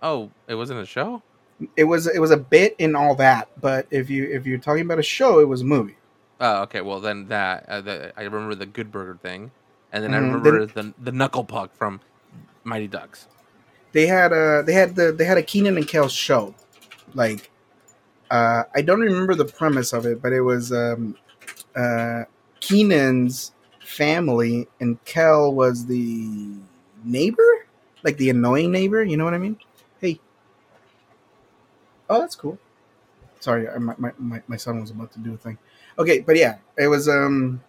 Oh, 0.03 0.31
it 0.49 0.55
wasn't 0.57 0.81
a 0.81 0.87
show. 0.87 1.22
It 1.77 1.85
was 1.85 2.07
it 2.07 2.18
was 2.18 2.31
a 2.31 2.37
bit 2.37 2.75
in 2.79 2.95
all 2.95 3.14
that, 3.16 3.49
but 3.61 3.87
if 3.91 4.11
you 4.11 4.25
if 4.25 4.45
you're 4.47 4.59
talking 4.59 4.83
about 4.83 4.99
a 4.99 5.03
show, 5.05 5.39
it 5.39 5.49
was 5.49 5.62
a 5.62 5.64
movie. 5.64 5.97
Oh, 6.41 6.62
okay. 6.62 6.80
Well, 6.80 7.01
then 7.01 7.28
that 7.28 7.68
uh, 7.68 7.80
the, 7.80 8.12
I 8.16 8.22
remember 8.22 8.55
the 8.55 8.66
Good 8.66 8.91
Burger 8.91 9.18
thing, 9.22 9.53
and 9.91 10.03
then 10.05 10.14
I 10.14 10.18
Mhm, 10.18 10.18
remember 10.18 10.66
the 10.66 10.95
the 10.99 11.12
Knuckle 11.12 11.45
Puck 11.45 11.74
from 11.76 12.03
Mighty 12.64 12.89
Ducks. 12.89 13.28
They 13.93 14.07
had 14.07 14.32
a 14.32 14.62
they 14.66 14.72
had 14.72 14.97
the 14.97 15.12
they 15.12 15.24
had 15.24 15.39
a 15.39 15.43
Kenan 15.43 15.76
and 15.76 15.87
Kel 15.87 16.09
show, 16.09 16.55
like 17.14 17.51
uh, 18.30 18.64
I 18.74 18.82
don't 18.82 19.01
remember 19.01 19.35
the 19.35 19.45
premise 19.47 19.93
of 19.93 20.07
it, 20.07 20.22
but 20.22 20.32
it 20.32 20.43
was 20.43 20.72
um, 20.72 21.16
uh, 21.76 22.24
Kenan's 22.61 23.53
family 23.85 24.68
and 24.80 25.03
Kel 25.05 25.53
was 25.55 25.87
the 25.87 26.57
neighbor, 27.05 27.66
like 28.05 28.16
the 28.18 28.30
annoying 28.30 28.72
neighbor. 28.72 29.03
You 29.05 29.16
know 29.16 29.24
what 29.24 29.35
I 29.35 29.39
mean? 29.39 29.59
Hey, 30.01 30.20
oh, 32.09 32.20
that's 32.20 32.37
cool. 32.37 32.59
Sorry, 33.41 33.66
my, 33.78 33.95
my, 33.99 34.12
my, 34.18 34.43
my 34.49 34.57
son 34.57 34.80
was 34.80 34.91
about 34.91 35.12
to 35.12 35.18
do 35.20 35.35
a 35.35 35.37
thing. 35.37 35.59
Okay, 35.99 36.20
but 36.20 36.36
yeah, 36.36 36.59
it 36.76 36.88
was 36.88 37.09
um, 37.09 37.62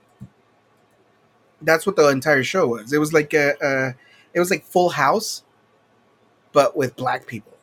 that's 1.61 1.85
what 1.85 1.95
the 1.95 2.07
entire 2.09 2.43
show 2.43 2.67
was. 2.67 2.93
It 2.93 2.97
was 2.97 3.13
like 3.13 3.33
a, 3.33 3.53
a 3.61 3.95
it 4.33 4.39
was 4.39 4.49
like 4.49 4.65
Full 4.65 4.89
House, 4.89 5.43
but 6.51 6.75
with 6.75 6.95
black 6.95 7.27
people, 7.27 7.53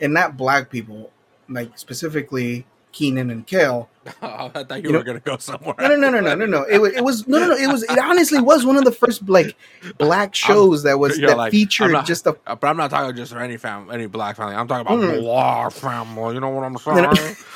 and 0.00 0.14
not 0.14 0.36
black 0.36 0.70
people, 0.70 1.10
like 1.48 1.76
specifically 1.78 2.66
Kenan 2.96 3.28
and 3.30 3.46
Kel. 3.46 3.90
I 4.22 4.48
thought 4.48 4.70
you, 4.70 4.76
You 4.84 4.92
know- 4.92 4.98
were 5.00 5.04
gonna 5.04 5.20
go 5.20 5.36
somewhere. 5.36 5.74
No, 5.78 5.88
no, 5.88 5.96
no, 5.96 6.08
no, 6.10 6.20
no, 6.20 6.34
no, 6.34 6.46
no. 6.46 6.62
It 6.62 6.78
was, 6.78 6.92
it 6.94 7.04
was 7.04 7.28
no, 7.28 7.38
no, 7.40 7.48
no. 7.48 7.56
It 7.56 7.66
was. 7.66 7.82
It 7.82 7.98
honestly 7.98 8.40
was 8.40 8.64
one 8.64 8.76
of 8.78 8.84
the 8.84 8.92
first 8.92 9.28
like 9.28 9.54
black 9.98 10.34
shows 10.46 10.82
that 10.84 10.98
was 10.98 11.18
that 11.20 11.36
like, 11.36 11.50
featured 11.52 11.92
not- 11.92 12.06
just 12.06 12.26
a. 12.26 12.36
Uh, 12.46 12.54
but 12.54 12.68
I'm 12.68 12.78
not 12.78 12.88
talking 12.90 13.14
just 13.14 13.32
for 13.32 13.38
any 13.40 13.58
fam, 13.58 13.90
any 13.90 14.06
black 14.06 14.36
family. 14.36 14.54
I'm 14.54 14.66
talking 14.66 14.86
about 14.86 14.98
Mm. 15.00 15.72
family. 15.74 16.34
You 16.34 16.40
know 16.40 16.48
what 16.48 16.64
I'm 16.64 16.78
saying? 16.78 16.96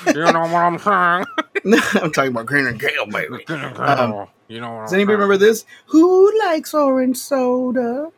you 0.07 0.13
know 0.31 0.41
what 0.41 0.53
I'm 0.53 0.77
saying? 0.77 1.25
I'm 2.03 2.11
talking 2.11 2.31
about 2.31 2.47
Kenan 2.47 2.67
and 2.67 2.79
Kel, 2.79 3.05
baby. 3.07 3.43
Um, 3.47 4.27
you 4.47 4.61
know 4.61 4.73
what 4.75 4.81
Does 4.83 4.93
I'm 4.93 4.99
anybody 4.99 4.99
saying? 4.99 5.07
remember 5.07 5.37
this? 5.37 5.65
Who 5.87 6.37
likes 6.39 6.73
orange 6.75 7.17
soda? 7.17 8.11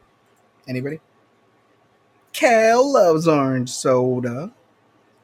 Anybody? 0.68 1.00
Kel 2.34 2.92
loves 2.92 3.28
orange 3.28 3.70
soda. 3.70 4.52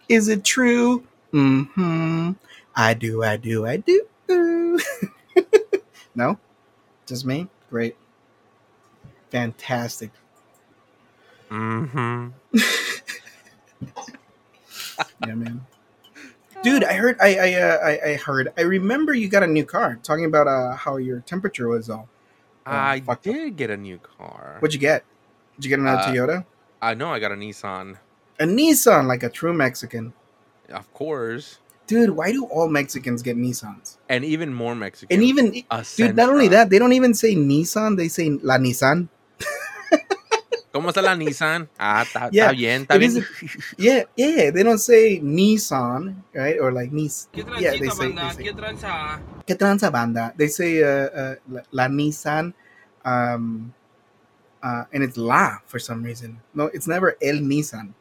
Is 0.07 0.27
it 0.27 0.43
true? 0.45 1.03
Mm-hmm. 1.33 2.31
I 2.75 2.93
do, 2.93 3.23
I 3.23 3.37
do, 3.37 3.65
I 3.65 3.77
do. 3.77 4.05
no? 6.15 6.37
Just 7.05 7.25
me? 7.25 7.47
Great. 7.69 7.95
Fantastic. 9.29 10.11
Mm-hmm. 11.49 12.29
Yeah, 15.25 15.35
man. 15.35 15.65
Dude, 16.61 16.83
I 16.83 16.93
heard 16.93 17.17
I 17.21 17.35
I, 17.35 17.53
uh, 17.53 17.77
I 17.77 18.09
I 18.11 18.13
heard 18.15 18.51
I 18.57 18.61
remember 18.61 19.13
you 19.13 19.29
got 19.29 19.43
a 19.43 19.47
new 19.47 19.63
car 19.63 19.97
talking 20.03 20.25
about 20.25 20.47
uh 20.47 20.73
how 20.75 20.97
your 20.97 21.21
temperature 21.21 21.69
was 21.69 21.89
all. 21.89 22.09
Oh, 22.65 22.71
I 22.71 22.99
fucked 22.99 23.27
up. 23.27 23.33
did 23.33 23.55
get 23.55 23.69
a 23.69 23.77
new 23.77 23.97
car. 23.97 24.57
What'd 24.59 24.73
you 24.73 24.79
get? 24.79 25.05
Did 25.55 25.65
you 25.65 25.69
get 25.69 25.79
another 25.79 26.01
Uh, 26.01 26.05
Toyota? 26.07 26.45
I 26.81 26.93
know 26.95 27.11
I 27.13 27.19
got 27.19 27.31
a 27.31 27.35
Nissan. 27.35 27.97
A 28.39 28.45
Nissan, 28.45 29.07
like 29.07 29.23
a 29.23 29.29
true 29.29 29.53
Mexican. 29.53 30.13
Of 30.71 30.91
course. 30.93 31.59
Dude, 31.87 32.11
why 32.11 32.31
do 32.31 32.45
all 32.45 32.69
Mexicans 32.69 33.23
get 33.23 33.35
Nissans? 33.35 33.97
And 34.07 34.23
even 34.23 34.53
more 34.53 34.75
Mexicans. 34.75 35.09
And 35.09 35.23
even, 35.23 35.63
a 35.71 35.83
dude, 35.97 36.15
not 36.15 36.29
only 36.29 36.47
that, 36.49 36.69
they 36.69 36.77
don't 36.77 36.93
even 36.93 37.15
say 37.15 37.33
Nissan, 37.33 37.97
they 37.97 38.07
say 38.09 38.29
La 38.29 38.57
Nissan. 38.57 39.09
¿Cómo 40.71 40.93
está 40.93 41.01
la 41.01 41.15
Nissan? 41.15 41.67
Ah, 41.79 42.03
está, 42.05 42.29
Yeah, 42.31 42.51
bien, 42.51 42.85
está 42.85 42.99
bien. 42.99 43.25
Yeah, 43.79 44.03
yeah, 44.15 44.51
they 44.51 44.61
don't 44.61 44.77
say 44.77 45.19
Nissan, 45.19 46.21
right? 46.31 46.59
Or 46.61 46.71
like 46.71 46.91
Nis. 46.91 47.27
Yeah, 47.33 47.71
they 47.71 47.89
say, 47.89 48.11
they 48.11 48.29
say 48.29 48.53
¿Qué 49.47 49.57
tranza 49.57 49.91
banda? 49.91 50.31
They 50.37 50.47
say 50.47 50.83
uh, 50.83 51.09
uh, 51.09 51.35
la, 51.49 51.61
la 51.71 51.87
Nissan, 51.87 52.53
um, 53.03 53.73
uh, 54.61 54.83
and 54.93 55.01
it's 55.01 55.17
La 55.17 55.57
for 55.65 55.79
some 55.79 56.03
reason. 56.03 56.39
No, 56.53 56.65
it's 56.65 56.87
never 56.87 57.17
El 57.19 57.37
Nissan. 57.37 57.95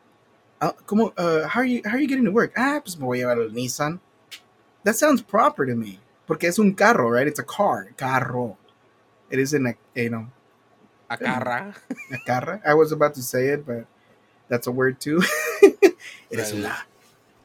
Uh, 0.61 0.73
uh, 1.17 1.47
how 1.49 1.61
are 1.61 1.65
you? 1.65 1.83
How 1.85 1.93
are 1.93 1.99
you 2.01 2.09
getting 2.09 2.25
to 2.25 2.33
work? 2.33 2.53
Ah, 2.57 2.81
pues 2.83 2.99
me 2.99 3.05
voy 3.07 3.19
a 3.19 3.27
llevar 3.27 3.39
el 3.43 3.51
Nissan. 3.51 4.01
That 4.85 4.97
sounds 4.97 5.23
proper 5.23 5.67
to 5.67 5.75
me. 5.75 6.01
Porque 6.27 6.45
es 6.45 6.59
un 6.59 6.75
carro, 6.75 7.09
right? 7.11 7.27
It's 7.27 7.39
a 7.39 7.45
car, 7.45 7.89
carro. 7.97 8.57
It 9.31 9.39
isn't 9.39 9.67
a, 9.67 9.75
you 9.95 10.11
know, 10.11 10.27
A 11.11 11.17
carra. 11.17 11.75
a 12.13 12.19
carra. 12.27 12.61
I 12.67 12.75
was 12.75 12.93
about 12.93 13.15
to 13.15 13.23
say 13.23 13.49
it, 13.49 13.65
but 13.67 13.87
that's 14.49 14.67
a 14.67 14.73
word 14.73 15.01
too. 15.01 15.23
Eres 16.31 16.53
Right. 16.53 16.59
una. 16.65 16.77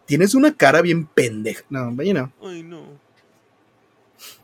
Tienes 0.07 0.35
una 0.35 0.51
cara 0.51 0.81
bien 0.81 1.07
pendeja. 1.15 1.61
No, 1.69 1.91
but 1.91 2.05
you 2.05 2.13
know. 2.13 2.31
I 2.43 2.61
know. 2.61 2.99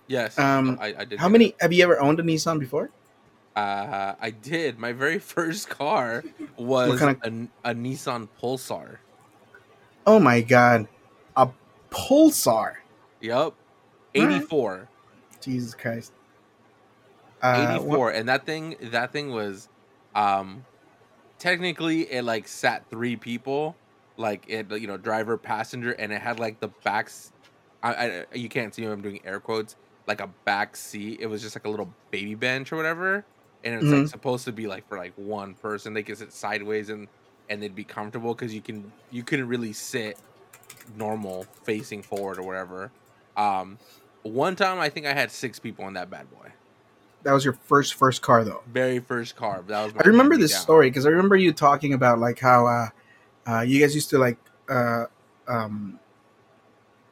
Yes. 0.08 0.38
Um, 0.40 0.78
I, 0.82 0.96
I 1.00 1.06
did. 1.06 1.20
How 1.20 1.28
many 1.30 1.56
have 1.60 1.74
you 1.74 1.84
ever 1.84 2.00
owned 2.00 2.20
a 2.20 2.24
Nissan 2.24 2.60
before? 2.60 2.90
Uh, 3.60 4.16
I 4.22 4.30
did. 4.30 4.80
My 4.80 4.94
very 4.94 5.20
first 5.36 5.70
car 5.70 6.24
was 6.58 7.00
kind 7.00 7.50
a, 7.64 7.72
a 7.72 7.76
Nissan 7.76 8.30
Pulsar. 8.42 8.98
Oh 10.08 10.20
my 10.20 10.42
god, 10.42 10.88
a 11.36 11.50
Pulsar! 11.92 12.76
Yep, 13.22 13.34
Alright. 13.34 13.54
84. 14.16 14.88
Jesus 15.42 15.76
Christ. 15.76 16.14
Uh, 17.42 17.78
84 17.80 18.12
and 18.12 18.28
that 18.28 18.46
thing 18.46 18.76
that 18.82 19.14
thing 19.14 19.32
was 19.32 19.70
um 20.14 20.66
technically 21.38 22.02
it 22.12 22.26
like 22.26 22.50
sat 22.50 22.84
three 22.90 23.16
people 23.16 23.78
like 24.18 24.44
it 24.50 24.70
you 24.72 24.88
know 24.88 24.98
driver 24.98 25.38
passenger 25.38 25.94
and 25.94 26.12
it 26.12 26.20
had 26.20 26.38
like 26.38 26.60
the 26.60 26.68
backs 26.84 27.32
I, 27.82 27.94
I 27.94 28.26
you 28.34 28.50
can't 28.50 28.76
see 28.76 28.82
me 28.82 28.90
i'm 28.90 29.02
doing 29.02 29.22
air 29.24 29.40
quotes 29.40 29.78
like 30.06 30.20
a 30.20 30.28
back 30.44 30.76
seat 30.76 31.20
it 31.22 31.28
was 31.28 31.42
just 31.42 31.56
like 31.56 31.64
a 31.64 31.70
little 31.70 31.94
baby 32.12 32.36
bench 32.36 32.74
or 32.74 32.76
whatever 32.76 33.24
and 33.64 33.76
it's 33.76 33.92
like 33.92 34.04
Mhm. 34.04 34.10
supposed 34.10 34.46
to 34.46 34.52
be 34.52 34.68
like 34.68 34.88
for 34.88 34.98
like 34.98 35.14
one 35.16 35.54
person 35.56 35.94
they 35.94 36.04
could 36.04 36.18
sit 36.18 36.32
sideways 36.34 36.90
and 36.90 37.08
and 37.50 37.62
they'd 37.62 37.76
be 37.76 37.84
comfortable 37.84 38.34
because 38.34 38.54
you 38.54 38.62
can 38.62 38.92
you 39.12 39.24
couldn't 39.24 39.48
really 39.48 39.74
sit 39.74 40.18
normal 40.96 41.46
facing 41.64 42.02
forward 42.02 42.38
or 42.40 42.44
whatever 42.44 42.92
um 43.38 43.78
one 44.24 44.56
time 44.56 44.80
i 44.80 44.90
think 44.90 45.06
i 45.06 45.14
had 45.14 45.30
six 45.32 45.60
people 45.60 45.84
on 45.86 45.94
that 45.94 46.10
bad 46.10 46.30
boy 46.32 46.52
that 47.24 47.34
was 47.34 47.44
your 47.44 47.58
first 47.66 47.96
first 47.96 48.22
car 48.22 48.44
though. 48.46 48.64
very 48.72 49.00
first 49.00 49.36
car. 49.36 49.62
That 49.68 49.84
was. 49.84 49.94
I 50.04 50.08
remember 50.08 50.38
this 50.38 50.52
down. 50.52 50.62
story 50.62 50.90
because 50.90 51.06
I 51.06 51.10
remember 51.10 51.36
you 51.36 51.52
talking 51.52 51.94
about 51.94 52.18
like 52.18 52.40
how 52.40 52.66
uh, 52.66 52.88
uh, 53.46 53.60
you 53.60 53.82
guys 53.82 53.94
used 53.94 54.10
to 54.12 54.18
like 54.18 54.38
uh, 54.70 55.06
um, 55.46 56.00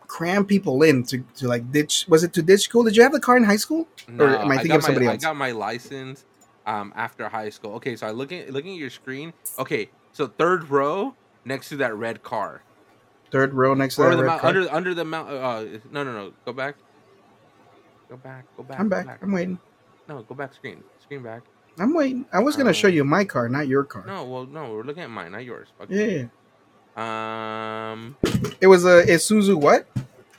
cram 0.07 0.45
people 0.45 0.81
in 0.83 1.03
to, 1.03 1.25
to 1.35 1.47
like 1.49 1.71
ditch. 1.73 2.05
Was 2.07 2.23
it 2.23 2.31
to 2.33 2.41
ditch 2.41 2.61
school? 2.61 2.83
Did 2.83 2.95
you 2.95 3.03
have 3.03 3.11
the 3.11 3.19
car 3.19 3.35
in 3.35 3.43
high 3.43 3.57
school? 3.57 3.85
Or 4.17 4.29
am 4.29 4.49
I 4.49 4.55
thinking 4.55 4.69
got 4.71 4.77
of 4.77 4.83
somebody 4.85 5.07
my, 5.07 5.11
else? 5.13 5.23
I 5.23 5.27
got 5.27 5.35
my 5.35 5.51
license 5.51 6.23
um, 6.67 6.93
after 6.95 7.27
high 7.29 7.49
school. 7.49 7.73
Okay, 7.75 7.95
so 7.95 8.05
I 8.05 8.11
looking 8.11 8.45
looking 8.51 8.73
at 8.73 8.77
your 8.79 8.91
screen. 8.91 9.33
Okay, 9.57 9.89
so 10.13 10.27
third 10.27 10.69
row 10.69 11.15
next 11.45 11.69
to 11.69 11.77
that 11.77 11.95
red 11.95 12.21
car. 12.21 12.61
Third 13.31 13.53
row 13.55 13.73
next 13.73 13.95
to 13.95 14.03
Or 14.03 14.09
that 14.11 14.17
the 14.17 14.23
red 14.23 14.27
mount, 14.29 14.41
car. 14.41 14.49
under 14.49 14.71
under 14.71 14.93
the 14.93 15.03
mount. 15.05 15.29
Uh, 15.29 15.63
no, 15.91 16.03
no, 16.03 16.13
no. 16.13 16.33
Go 16.45 16.53
back. 16.53 16.75
Go 18.09 18.17
back. 18.17 18.45
Go 18.55 18.63
back. 18.63 18.79
I'm 18.79 18.87
go 18.89 19.03
back. 19.03 19.19
I'm 19.23 19.31
waiting. 19.31 19.59
No, 20.07 20.21
go 20.21 20.35
back. 20.35 20.53
Screen. 20.53 20.83
Screen 21.01 21.23
back. 21.23 21.41
I'm 21.79 21.93
waiting. 21.93 22.25
I 22.31 22.39
was 22.39 22.55
gonna 22.55 22.73
show 22.73 22.87
Uh, 22.87 22.91
you 22.91 23.03
my 23.03 23.23
car, 23.25 23.49
not 23.49 23.67
your 23.67 23.83
car. 23.83 24.03
No, 24.07 24.23
well, 24.23 24.45
no. 24.45 24.71
We're 24.73 24.83
looking 24.83 25.03
at 25.03 25.09
mine, 25.09 25.31
not 25.33 25.43
yours. 25.43 25.67
Yeah, 25.79 25.83
Okay. 25.85 26.29
yeah. 26.97 27.91
Um. 27.91 28.15
It 28.61 28.67
was 28.67 28.85
a 28.85 29.03
Isuzu. 29.05 29.55
What? 29.59 29.87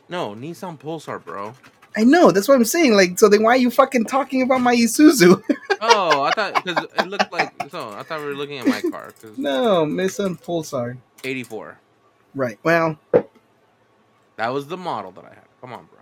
No, 0.08 0.34
Nissan 0.34 0.78
Pulsar, 0.80 1.22
bro. 1.22 1.54
I 1.96 2.04
know. 2.04 2.30
That's 2.30 2.48
what 2.48 2.54
I'm 2.54 2.64
saying. 2.64 2.94
Like, 2.94 3.18
so 3.18 3.28
then 3.28 3.42
why 3.42 3.52
are 3.52 3.56
you 3.58 3.70
fucking 3.70 4.06
talking 4.06 4.42
about 4.42 4.60
my 4.62 4.74
Isuzu? 4.74 5.42
Oh, 5.80 6.22
I 6.22 6.30
thought 6.32 6.54
because 6.64 6.84
it 6.98 7.06
looked 7.08 7.32
like 7.32 7.52
so. 7.70 7.90
I 7.90 8.02
thought 8.02 8.20
we 8.20 8.26
were 8.26 8.34
looking 8.34 8.58
at 8.58 8.66
my 8.66 8.80
car 8.90 9.12
no, 9.36 9.84
Nissan 9.86 10.40
Pulsar. 10.42 10.96
84. 11.24 11.78
Right. 12.34 12.58
Well, 12.62 12.98
That 14.36 14.48
was 14.48 14.66
the 14.68 14.76
model 14.76 15.10
that 15.12 15.24
I 15.24 15.28
had. 15.30 15.44
Come 15.60 15.72
on, 15.72 15.86
bro. 15.86 15.98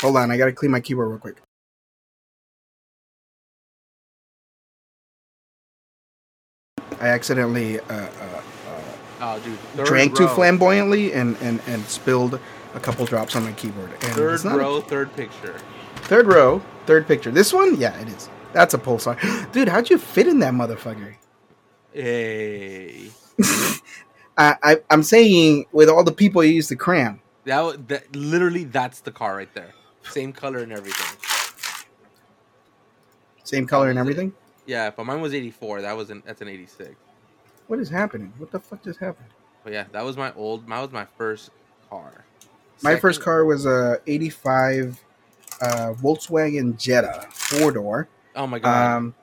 hold 0.00 0.16
on. 0.16 0.30
I 0.30 0.36
gotta 0.36 0.52
clean 0.52 0.70
my 0.70 0.80
keyboard 0.80 1.08
real 1.10 1.18
quick. 1.18 1.36
I 7.00 7.08
accidentally 7.08 7.80
uh, 7.80 7.84
uh, 7.92 8.40
Oh, 9.20 9.40
dude. 9.40 9.58
uh, 9.78 9.84
drank 9.84 10.16
too 10.16 10.28
flamboyantly 10.28 11.12
and, 11.12 11.36
and, 11.40 11.60
and 11.66 11.84
spilled 11.86 12.38
a 12.74 12.80
couple 12.80 13.06
drops 13.06 13.36
on 13.36 13.44
my 13.44 13.52
keyboard. 13.52 13.90
And 13.90 14.00
Third 14.12 14.34
it's 14.34 14.44
not 14.44 14.56
a- 14.56 14.58
row, 14.58 14.80
third 14.80 15.14
picture. 15.16 15.54
Third 16.04 16.26
row, 16.26 16.62
third 16.86 17.06
picture. 17.06 17.30
This 17.30 17.52
one, 17.52 17.76
yeah, 17.76 17.98
it 18.00 18.08
is. 18.08 18.28
That's 18.52 18.74
a 18.74 18.78
Pulsar, 18.78 19.18
dude. 19.52 19.68
How'd 19.68 19.90
you 19.90 19.98
fit 19.98 20.26
in 20.26 20.38
that 20.40 20.54
motherfucker? 20.54 21.14
Hey. 21.92 23.10
I, 24.36 24.56
I 24.62 24.76
I'm 24.90 25.02
saying 25.02 25.66
with 25.72 25.88
all 25.88 26.04
the 26.04 26.12
people 26.12 26.42
you 26.44 26.52
used 26.52 26.68
to 26.70 26.76
cram. 26.76 27.20
That, 27.44 27.88
that 27.88 28.16
literally 28.16 28.64
that's 28.64 29.00
the 29.00 29.12
car 29.12 29.36
right 29.36 29.52
there. 29.54 29.72
Same 30.02 30.32
color 30.32 30.58
and 30.58 30.72
everything. 30.72 31.18
Same 33.44 33.66
color 33.66 33.90
and 33.90 33.98
everything. 33.98 34.32
Yeah, 34.66 34.90
but 34.90 35.04
mine 35.04 35.20
was 35.20 35.34
84. 35.34 35.82
That 35.82 35.96
was 35.96 36.10
an 36.10 36.22
that's 36.24 36.40
an 36.40 36.48
86. 36.48 36.90
What 37.66 37.78
is 37.78 37.88
happening? 37.88 38.32
What 38.38 38.50
the 38.50 38.60
fuck 38.60 38.82
just 38.82 38.98
happened? 38.98 39.28
But 39.62 39.72
yeah, 39.72 39.84
that 39.92 40.04
was 40.04 40.16
my 40.16 40.32
old. 40.34 40.66
That 40.68 40.80
was 40.80 40.92
my 40.92 41.06
first 41.16 41.50
car. 41.88 42.24
My 42.82 42.96
first 42.96 43.22
car 43.22 43.44
was 43.44 43.64
a 43.64 44.00
'85 44.06 45.02
uh, 45.60 45.94
Volkswagen 45.94 46.76
Jetta 46.78 47.26
four 47.30 47.72
door. 47.72 48.08
Oh 48.36 48.46
my 48.46 48.58
god. 48.58 48.96
Um, 48.96 49.14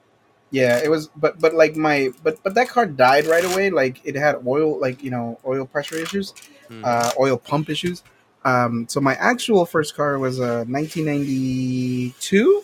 yeah, 0.51 0.79
it 0.83 0.89
was, 0.89 1.07
but 1.15 1.39
but 1.39 1.53
like 1.53 1.75
my 1.75 2.09
but 2.23 2.41
but 2.43 2.53
that 2.55 2.67
car 2.69 2.85
died 2.85 3.25
right 3.25 3.45
away. 3.45 3.69
Like 3.69 4.01
it 4.03 4.15
had 4.15 4.35
oil, 4.45 4.79
like 4.79 5.01
you 5.03 5.09
know, 5.11 5.39
oil 5.45 5.65
pressure 5.65 5.95
issues, 5.95 6.33
Mhm. 6.69 6.83
uh, 6.85 7.11
oil 7.19 7.37
pump 7.37 7.69
issues. 7.69 8.03
Um, 8.43 8.87
so 8.89 8.99
my 8.99 9.13
actual 9.15 9.65
first 9.65 9.95
car 9.95 10.17
was 10.19 10.39
a 10.39 10.65
1992 10.65 12.63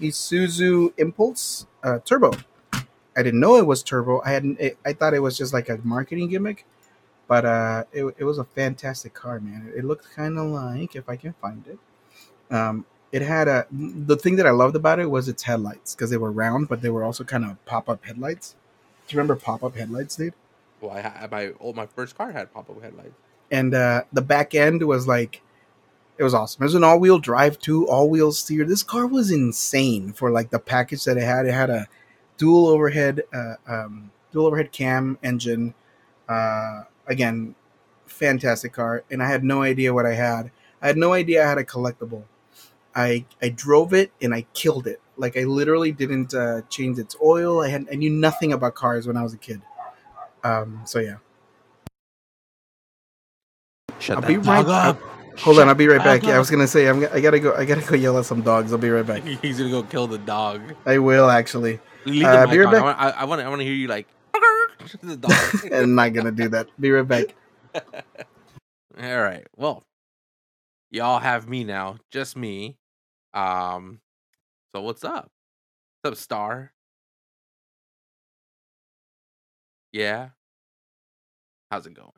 Isuzu 0.00 0.92
Impulse 0.98 1.66
uh, 1.82 1.98
Turbo. 2.04 2.32
I 3.16 3.22
didn't 3.24 3.40
know 3.40 3.56
it 3.56 3.66
was 3.66 3.82
turbo. 3.82 4.22
I 4.24 4.30
hadn't. 4.30 4.60
It, 4.60 4.78
I 4.86 4.92
thought 4.92 5.12
it 5.12 5.18
was 5.18 5.36
just 5.36 5.52
like 5.52 5.68
a 5.68 5.78
marketing 5.82 6.28
gimmick, 6.28 6.64
but 7.26 7.44
uh, 7.44 7.82
it, 7.92 8.04
it 8.16 8.22
was 8.22 8.38
a 8.38 8.44
fantastic 8.44 9.12
car, 9.12 9.40
man. 9.40 9.72
It, 9.76 9.84
looked 9.84 10.14
kind 10.14 10.38
of 10.38 10.46
like 10.46 10.94
if 10.94 11.08
I 11.08 11.16
can 11.16 11.32
find 11.32 11.66
it. 11.66 11.80
Um, 12.50 12.86
it 13.10 13.22
had 13.22 13.48
a 13.48 13.66
the 13.70 14.16
thing 14.16 14.36
that 14.36 14.46
I 14.46 14.50
loved 14.50 14.76
about 14.76 14.98
it 14.98 15.10
was 15.10 15.28
its 15.28 15.42
headlights 15.44 15.94
because 15.94 16.10
they 16.10 16.16
were 16.16 16.32
round, 16.32 16.68
but 16.68 16.82
they 16.82 16.90
were 16.90 17.04
also 17.04 17.24
kind 17.24 17.44
of 17.44 17.64
pop 17.64 17.88
up 17.88 18.04
headlights. 18.04 18.54
Do 19.06 19.14
you 19.14 19.18
remember 19.18 19.36
pop 19.36 19.62
up 19.64 19.76
headlights, 19.76 20.16
dude? 20.16 20.34
well, 20.80 20.92
I 20.92 21.00
had 21.00 21.30
my 21.30 21.52
old 21.60 21.76
my 21.76 21.86
first 21.86 22.16
car 22.16 22.32
had 22.32 22.52
pop 22.52 22.68
up 22.70 22.82
headlights. 22.82 23.14
and 23.50 23.74
uh, 23.74 24.02
the 24.12 24.22
back 24.22 24.54
end 24.54 24.82
was 24.82 25.06
like 25.08 25.42
it 26.18 26.24
was 26.24 26.34
awesome. 26.34 26.62
It 26.62 26.66
was 26.66 26.74
an 26.74 26.84
all 26.84 26.98
wheel 26.98 27.18
drive 27.18 27.58
too, 27.58 27.88
all 27.88 28.10
wheel 28.10 28.32
steer. 28.32 28.64
This 28.64 28.82
car 28.82 29.06
was 29.06 29.30
insane 29.30 30.12
for 30.12 30.30
like 30.30 30.50
the 30.50 30.58
package 30.58 31.04
that 31.04 31.16
it 31.16 31.22
had. 31.22 31.46
It 31.46 31.52
had 31.52 31.70
a 31.70 31.86
dual 32.36 32.66
overhead, 32.66 33.22
uh, 33.32 33.54
um, 33.68 34.10
dual 34.32 34.46
overhead 34.46 34.72
cam 34.72 35.16
engine. 35.22 35.74
Uh, 36.28 36.82
again, 37.06 37.54
fantastic 38.06 38.72
car, 38.72 39.04
and 39.10 39.22
I 39.22 39.28
had 39.28 39.44
no 39.44 39.62
idea 39.62 39.94
what 39.94 40.06
I 40.06 40.14
had. 40.14 40.50
I 40.82 40.88
had 40.88 40.96
no 40.96 41.12
idea 41.12 41.44
I 41.44 41.48
had 41.48 41.58
a 41.58 41.64
collectible. 41.64 42.24
I 42.94 43.24
I 43.42 43.50
drove 43.50 43.92
it 43.94 44.12
and 44.20 44.34
I 44.34 44.42
killed 44.54 44.86
it. 44.86 45.00
Like 45.16 45.36
I 45.36 45.44
literally 45.44 45.92
didn't 45.92 46.34
uh, 46.34 46.62
change 46.68 46.98
its 46.98 47.16
oil. 47.22 47.60
I 47.60 47.68
had 47.68 47.86
I 47.90 47.96
knew 47.96 48.10
nothing 48.10 48.52
about 48.52 48.74
cars 48.74 49.06
when 49.06 49.16
I 49.16 49.22
was 49.22 49.34
a 49.34 49.38
kid. 49.38 49.62
Um, 50.44 50.82
so 50.84 50.98
yeah. 50.98 51.16
Shut 53.98 54.18
I'll 54.18 54.28
be 54.28 54.36
right 54.36 54.64
up. 54.66 55.00
Hold 55.40 55.60
on, 55.60 55.68
I'll 55.68 55.74
be 55.74 55.86
right 55.86 56.02
back. 56.02 56.22
dog 56.22 56.30
Yeah, 56.30 56.36
I 56.36 56.38
was 56.38 56.50
gonna 56.50 56.66
say 56.66 56.88
I'm. 56.88 57.04
I 57.12 57.20
gotta 57.20 57.38
go. 57.38 57.54
I 57.54 57.64
gotta 57.64 57.82
go 57.82 57.94
yell 57.94 58.18
at 58.18 58.24
some 58.24 58.42
dogs. 58.42 58.72
I'll 58.72 58.78
be 58.78 58.90
right 58.90 59.06
back. 59.06 59.22
He's 59.42 59.58
gonna 59.58 59.70
go 59.70 59.82
kill 59.82 60.06
the 60.06 60.18
dog. 60.18 60.74
I 60.84 60.98
will 60.98 61.30
actually. 61.30 61.78
Leave 62.04 62.24
Uh, 62.24 62.46
be 62.46 62.58
right 62.58 62.72
back. 62.72 62.82
want. 62.82 62.98
I, 62.98 63.10
I 63.10 63.24
want. 63.24 63.40
I 63.40 63.48
want 63.48 63.60
to 63.60 63.64
hear 63.64 63.74
you 63.74 63.88
like 63.88 64.08
the 65.02 65.16
dog. 65.16 65.32
I'm 65.72 65.94
not 65.94 66.12
gonna 66.12 66.32
do 66.32 66.48
that. 66.48 66.68
Be 66.80 66.90
right 66.90 67.06
back. 67.06 67.34
All 69.00 69.20
right. 69.20 69.46
Well, 69.56 69.84
y'all 70.90 71.20
have 71.20 71.48
me 71.48 71.64
now. 71.64 71.98
Just 72.10 72.36
me. 72.36 72.78
Um. 73.34 74.00
So 74.72 74.82
what's 74.82 75.04
up? 75.04 75.30
What's 76.02 76.18
up, 76.20 76.22
Star? 76.24 76.72
Yeah. 79.92 80.30
How's 81.70 81.86
it 81.86 81.94
going? 81.94 82.12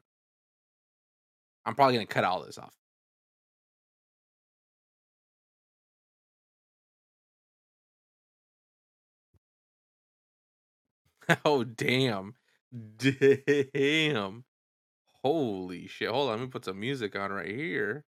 I'm 1.64 1.74
probably 1.74 1.94
gonna 1.94 2.06
cut 2.06 2.24
all 2.24 2.44
this 2.44 2.58
off. 2.58 2.74
Oh 11.44 11.64
damn. 11.64 12.34
Damn. 12.96 14.44
Holy 15.24 15.86
shit. 15.88 16.10
Hold 16.10 16.30
on, 16.30 16.38
let 16.38 16.44
me 16.46 16.50
put 16.50 16.64
some 16.66 16.80
music 16.80 17.16
on 17.16 17.32
right 17.32 17.50
here. 17.50 18.04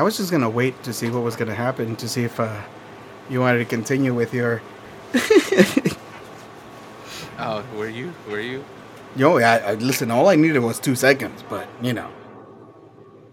I 0.00 0.02
was 0.02 0.16
just 0.16 0.30
gonna 0.30 0.48
wait 0.48 0.82
to 0.84 0.94
see 0.94 1.10
what 1.10 1.22
was 1.22 1.36
gonna 1.36 1.54
happen 1.54 1.94
to 1.96 2.08
see 2.08 2.24
if 2.24 2.40
uh, 2.40 2.62
you 3.28 3.38
wanted 3.40 3.58
to 3.58 3.66
continue 3.66 4.14
with 4.14 4.32
your. 4.32 4.62
Oh, 7.42 7.64
were 7.76 7.88
you? 7.88 8.12
Were 8.28 8.40
you? 8.40 8.64
Yo, 9.16 9.38
I, 9.38 9.56
I 9.58 9.74
listen. 9.74 10.10
All 10.10 10.28
I 10.28 10.36
needed 10.36 10.58
was 10.60 10.78
two 10.78 10.94
seconds, 10.94 11.42
but 11.50 11.66
you 11.82 11.92
know, 11.94 12.10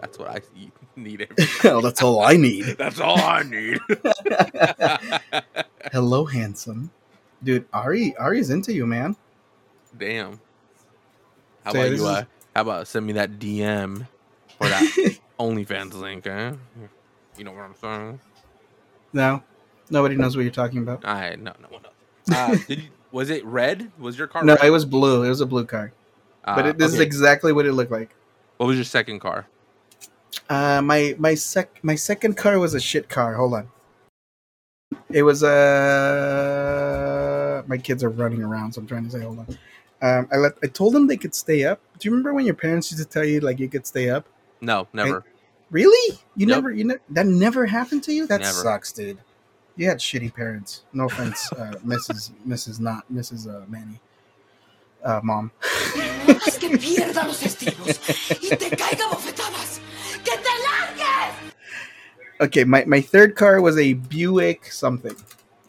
That's 0.01 0.17
what 0.19 0.29
I 0.29 0.41
need. 0.97 1.27
Well, 1.63 1.81
that's 1.81 2.01
all 2.01 2.21
I 2.21 2.35
need. 2.37 2.63
That's 2.77 2.99
all 2.99 3.17
I 3.19 3.43
need. 3.43 3.79
Hello, 5.91 6.25
handsome, 6.25 6.91
dude. 7.43 7.65
Ari, 7.73 8.15
Ari's 8.17 8.49
into 8.49 8.73
you, 8.73 8.85
man. 8.85 9.15
Damn. 9.97 10.39
How 11.65 11.71
So, 11.73 11.79
about 11.79 11.89
this 11.91 11.99
you? 12.01 12.05
is- 12.07 12.11
Uh, 12.11 12.23
how 12.55 12.61
about 12.61 12.87
send 12.87 13.05
me 13.07 13.13
that 13.13 13.39
DM 13.39 14.07
or 14.59 14.67
that 14.69 15.17
OnlyFans 15.39 15.93
link? 15.93 16.25
Eh? 16.27 16.53
You 17.37 17.43
know 17.43 17.51
what 17.51 17.61
I'm 17.61 17.75
saying? 17.75 18.19
No, 19.13 19.43
nobody 19.89 20.15
knows 20.15 20.35
what 20.35 20.41
you're 20.43 20.51
talking 20.51 20.79
about. 20.79 21.05
I 21.05 21.35
no 21.35 21.53
no 21.61 21.67
one 21.69 21.81
knows. 21.83 21.93
Uh, 22.35 22.57
did 22.67 22.83
you, 22.83 22.89
was 23.11 23.29
it 23.29 23.45
red? 23.45 23.91
Was 23.99 24.17
your 24.17 24.27
car? 24.27 24.43
No, 24.43 24.55
red? 24.55 24.65
it 24.65 24.69
was 24.71 24.85
blue. 24.85 25.23
It 25.23 25.29
was 25.29 25.41
a 25.41 25.45
blue 25.45 25.65
car, 25.65 25.91
but 26.45 26.65
Uh, 26.65 26.69
it, 26.69 26.77
this 26.77 26.93
is 26.93 26.99
exactly 26.99 27.53
what 27.53 27.65
it 27.65 27.73
looked 27.73 27.91
like. 27.91 28.09
what 28.57 28.67
was 28.67 28.75
your 28.75 28.85
second 28.85 29.19
car? 29.19 29.47
Uh, 30.49 30.81
my 30.81 31.15
my 31.17 31.35
sec 31.35 31.79
my 31.83 31.95
second 31.95 32.35
car 32.37 32.59
was 32.59 32.73
a 32.73 32.79
shit 32.79 33.09
car. 33.09 33.35
Hold 33.35 33.53
on. 33.53 33.69
It 35.09 35.23
was 35.23 35.43
uh 35.43 37.63
my 37.67 37.77
kids 37.77 38.03
are 38.03 38.09
running 38.09 38.41
around, 38.43 38.73
so 38.73 38.81
I'm 38.81 38.87
trying 38.87 39.05
to 39.05 39.11
say 39.11 39.21
hold 39.21 39.39
on. 39.39 39.47
Um, 40.01 40.27
I 40.31 40.37
let 40.37 40.53
I 40.63 40.67
told 40.67 40.93
them 40.93 41.07
they 41.07 41.17
could 41.17 41.35
stay 41.35 41.65
up. 41.65 41.79
Do 41.99 42.07
you 42.07 42.11
remember 42.11 42.33
when 42.33 42.45
your 42.45 42.55
parents 42.55 42.91
used 42.91 43.03
to 43.03 43.09
tell 43.09 43.25
you 43.25 43.39
like 43.41 43.59
you 43.59 43.69
could 43.69 43.85
stay 43.87 44.09
up? 44.09 44.25
No, 44.61 44.87
never. 44.93 45.23
Really? 45.69 46.17
You 46.35 46.45
Nope. 46.47 46.55
never 46.57 46.71
you 46.71 46.83
ne- 46.85 46.95
that 47.09 47.25
never 47.27 47.65
happened 47.65 48.03
to 48.03 48.13
you? 48.13 48.25
That 48.27 48.41
Never. 48.41 48.53
sucks, 48.53 48.91
dude. 48.91 49.17
You 49.75 49.87
had 49.87 49.99
shitty 49.99 50.33
parents. 50.33 50.83
No 50.93 51.05
offense, 51.05 51.51
uh, 51.53 51.73
Mrs. 51.85 52.31
Mrs. 52.47 52.79
Not 52.79 53.03
Mrs. 53.13 53.47
Uh, 53.47 53.65
Manny. 53.67 53.99
Uh, 55.03 55.19
mom. 55.23 55.51
Haz 55.61 56.57
que 56.57 56.69
pierda 56.77 57.25
los 57.25 57.43
estribos 57.43 57.99
y 58.41 58.55
te 58.55 58.69
caiga 58.75 59.05
bofetadas. 59.09 59.79
¡Que 60.23 60.35
te 60.37 60.49
largues! 60.63 61.53
Okay, 62.41 62.63
my, 62.63 62.83
my 62.85 62.99
third 63.01 63.35
car 63.35 63.61
was 63.61 63.77
a 63.77 63.93
Buick 63.93 64.71
something. 64.71 65.15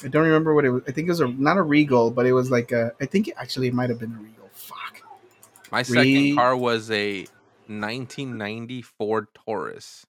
I 0.04 0.08
don't 0.08 0.24
remember 0.24 0.54
what 0.54 0.64
it 0.64 0.70
was. 0.70 0.82
I 0.88 0.92
think 0.92 1.08
it 1.08 1.10
was 1.10 1.20
a 1.20 1.28
not 1.28 1.56
a 1.58 1.62
Regal, 1.62 2.10
but 2.10 2.24
it 2.24 2.32
was 2.32 2.50
like 2.50 2.72
a. 2.72 2.92
I 3.00 3.06
think 3.06 3.28
it, 3.28 3.34
actually 3.36 3.68
it 3.68 3.74
might 3.74 3.90
have 3.90 3.98
been 3.98 4.12
a 4.12 4.22
Regal. 4.22 4.48
Fuck. 4.52 5.02
My 5.70 5.82
second 5.82 6.02
Re- 6.02 6.34
car 6.34 6.56
was 6.56 6.90
a 6.90 7.26
1990 7.68 8.82
Ford 8.82 9.28
Taurus. 9.34 10.06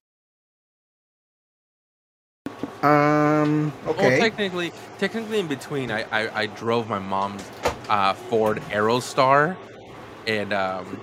Um. 2.82 3.72
Okay. 3.86 4.08
Well, 4.08 4.18
technically, 4.18 4.72
technically 4.98 5.38
in 5.40 5.46
between, 5.48 5.90
I 5.90 6.04
I, 6.10 6.40
I 6.42 6.46
drove 6.46 6.88
my 6.88 6.98
mom's 6.98 7.48
uh, 7.88 8.14
Ford 8.14 8.58
Aerostar, 8.70 9.56
and 10.26 10.52
um, 10.52 11.00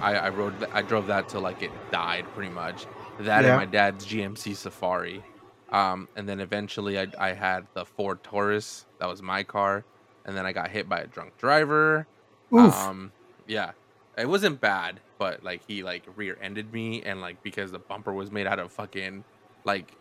I 0.00 0.14
I 0.16 0.28
rode 0.28 0.54
I 0.72 0.82
drove 0.82 1.08
that 1.08 1.28
till 1.28 1.40
like 1.40 1.62
it 1.62 1.72
died 1.90 2.26
pretty 2.34 2.52
much. 2.52 2.86
That 3.20 3.44
Yeah. 3.44 3.48
and 3.48 3.56
my 3.56 3.64
dad's 3.64 4.06
GMC 4.06 4.54
Safari, 4.54 5.22
um, 5.70 6.08
and 6.16 6.28
then 6.28 6.40
eventually 6.40 6.98
I 6.98 7.08
I 7.18 7.32
had 7.32 7.66
the 7.74 7.84
Ford 7.84 8.22
Taurus. 8.22 8.86
That 9.00 9.08
was 9.08 9.22
my 9.22 9.42
car, 9.42 9.84
and 10.24 10.36
then 10.36 10.46
I 10.46 10.52
got 10.52 10.70
hit 10.70 10.88
by 10.88 11.00
a 11.00 11.06
drunk 11.06 11.38
driver. 11.38 12.06
Oof. 12.52 12.74
Um, 12.74 13.12
yeah, 13.48 13.72
it 14.16 14.28
wasn't 14.28 14.60
bad, 14.60 15.00
but 15.18 15.42
like 15.42 15.62
he 15.66 15.82
like 15.82 16.04
rear-ended 16.16 16.72
me, 16.72 17.02
and 17.02 17.20
like 17.20 17.42
because 17.42 17.72
the 17.72 17.78
bumper 17.78 18.12
was 18.12 18.30
made 18.30 18.46
out 18.46 18.58
of 18.58 18.72
fucking 18.72 19.24
like 19.64 19.92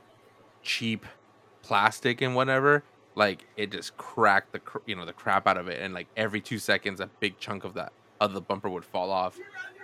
cheap 0.62 1.06
plastic 1.62 2.22
and 2.22 2.36
whatever, 2.36 2.84
like 3.16 3.46
it 3.58 3.72
just 3.72 3.98
cracked 3.98 4.52
the 4.52 4.60
cr- 4.60 4.80
you 4.86 4.96
know 4.96 5.06
the 5.06 5.14
crap 5.14 5.48
out 5.48 5.58
of 5.58 5.68
it, 5.68 5.82
and 5.82 5.94
like 5.94 6.08
every 6.18 6.42
two 6.42 6.60
seconds 6.60 7.00
a 7.00 7.10
big 7.20 7.38
chunk 7.40 7.64
of 7.64 7.74
that 7.74 7.94
of 8.22 8.34
the 8.34 8.42
bumper 8.42 8.70
would 8.70 8.86
fall 8.86 9.12
off. 9.12 9.38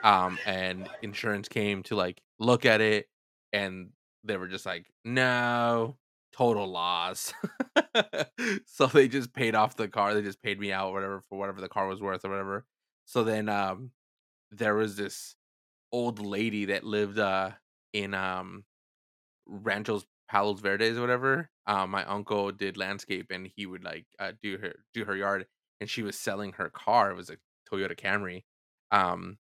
Um, 0.03 0.39
and 0.45 0.89
insurance 1.01 1.47
came 1.47 1.83
to 1.83 1.95
like 1.95 2.21
look 2.39 2.65
at 2.65 2.81
it, 2.81 3.07
and 3.53 3.89
they 4.23 4.37
were 4.37 4.47
just 4.47 4.65
like, 4.65 4.85
no, 5.05 5.97
total 6.31 6.67
loss. 6.67 7.33
so 8.65 8.87
they 8.87 9.07
just 9.07 9.33
paid 9.33 9.55
off 9.55 9.75
the 9.75 9.87
car. 9.87 10.13
They 10.13 10.21
just 10.21 10.41
paid 10.41 10.59
me 10.59 10.71
out 10.71 10.93
whatever 10.93 11.21
for 11.21 11.37
whatever 11.37 11.61
the 11.61 11.69
car 11.69 11.87
was 11.87 12.01
worth 12.01 12.25
or 12.25 12.29
whatever. 12.29 12.65
So 13.05 13.23
then 13.23 13.49
um 13.49 13.91
there 14.51 14.75
was 14.75 14.95
this 14.95 15.35
old 15.91 16.19
lady 16.19 16.65
that 16.65 16.83
lived 16.83 17.19
uh 17.19 17.51
in 17.93 18.13
um 18.13 18.63
Ranchos 19.47 20.05
Palos 20.29 20.59
Verdes 20.61 20.97
or 20.97 21.01
whatever. 21.01 21.49
Um 21.67 21.91
my 21.91 22.05
uncle 22.05 22.51
did 22.51 22.77
landscape 22.77 23.27
and 23.31 23.49
he 23.55 23.65
would 23.65 23.83
like 23.83 24.05
uh, 24.19 24.31
do 24.41 24.57
her 24.57 24.73
do 24.93 25.05
her 25.05 25.15
yard 25.15 25.45
and 25.79 25.89
she 25.89 26.01
was 26.03 26.17
selling 26.17 26.53
her 26.53 26.69
car. 26.69 27.11
It 27.11 27.15
was 27.17 27.29
a 27.29 27.37
Toyota 27.71 27.97
Camry. 27.97 28.43
Um 28.91 29.37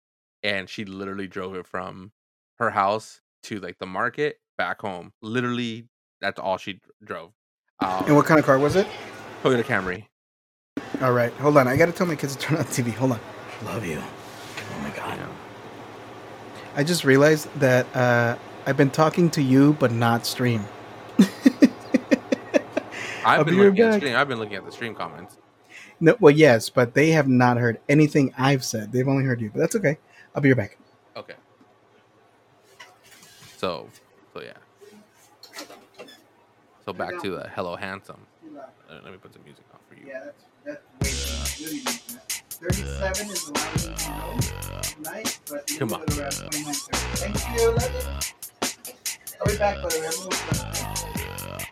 and 0.44 0.69
she 0.69 0.86
literally 0.86 1.27
drove 1.27 1.56
it 1.56 1.65
from 1.65 2.11
her 2.60 2.69
house 2.69 3.22
to 3.44 3.60
like 3.60 3.77
the 3.80 3.86
market 3.88 4.40
back 4.57 4.82
home. 4.82 5.14
Literally 5.22 5.88
that's 6.22 6.40
all 6.40 6.57
she 6.57 6.80
drove. 7.03 7.32
Um, 7.80 8.06
And 8.07 8.15
what 8.15 8.26
kind 8.26 8.40
of 8.40 8.45
car 8.45 8.57
was 8.57 8.76
it? 8.76 8.88
Toyota 9.44 9.64
Camry. 9.64 10.06
All 11.02 11.11
right, 11.11 11.34
hold 11.34 11.57
on. 11.57 11.68
I 11.68 11.76
gotta 11.76 11.91
tell 11.91 12.07
my 12.07 12.15
kids 12.15 12.36
to 12.36 12.41
turn 12.41 12.57
on 12.57 12.65
the 12.65 12.72
TV. 12.72 12.94
Hold 12.94 13.14
on. 13.14 13.19
Love 13.64 13.86
you. 13.86 14.02
Oh 14.76 14.80
my 14.81 14.89
god. 14.91 15.18
Yeah. 15.18 15.27
I 16.76 16.84
just 16.84 17.03
realized 17.06 17.47
that 17.60 17.85
uh, 17.95 18.38
I've 18.65 18.77
been 18.77 18.89
talking 18.91 19.30
to 19.31 19.41
you, 19.41 19.73
but 19.80 19.91
not 19.91 20.26
stream. 20.26 20.65
I've 21.19 21.30
I'll 23.39 23.43
been 23.45 23.53
be 23.56 23.60
right 23.60 23.65
looking 23.68 23.84
at 23.84 23.91
back. 23.91 23.99
stream. 24.02 24.15
I've 24.15 24.27
been 24.27 24.39
looking 24.39 24.56
at 24.56 24.65
the 24.65 24.72
stream 24.72 24.93
comments. 24.93 25.38
No, 25.99 26.15
well, 26.19 26.34
yes, 26.35 26.69
but 26.69 26.93
they 26.93 27.11
have 27.11 27.27
not 27.27 27.57
heard 27.57 27.80
anything 27.88 28.34
I've 28.38 28.64
said. 28.65 28.91
They've 28.91 29.07
only 29.07 29.23
heard 29.23 29.39
you, 29.41 29.49
but 29.49 29.60
that's 29.60 29.76
okay. 29.77 29.97
I'll 30.35 30.41
be 30.41 30.49
right 30.52 30.57
back. 30.57 30.77
Okay. 31.15 31.35
So, 33.57 33.88
so 34.34 34.41
yeah. 34.41 34.52
So 36.85 36.93
back 36.93 37.19
to 37.22 37.30
the 37.31 37.49
Hello 37.56 37.76
Handsome. 37.76 38.19
Uh, 38.56 38.99
let 39.03 39.11
me 39.11 39.18
put 39.18 39.34
some 39.34 39.43
music 39.43 39.64
on 39.73 39.80
for 39.89 39.95
you. 39.95 40.06
Yeah, 40.07 40.26
that's 40.65 40.81
that's 40.99 42.35
way 42.65 42.75
too 42.75 42.85
much. 42.85 42.95
Thirty-seven 43.01 43.29
is 43.31 43.45
the 43.45 45.01
night, 45.03 45.39
but 45.49 45.67
Come 45.77 45.93
on. 45.93 46.05
Thank 46.07 47.57
you. 47.57 47.75
I'll 49.41 49.47
be 49.47 49.57
back, 49.57 49.75
by 49.81 49.89
the 49.89 49.99
way. 49.99 51.65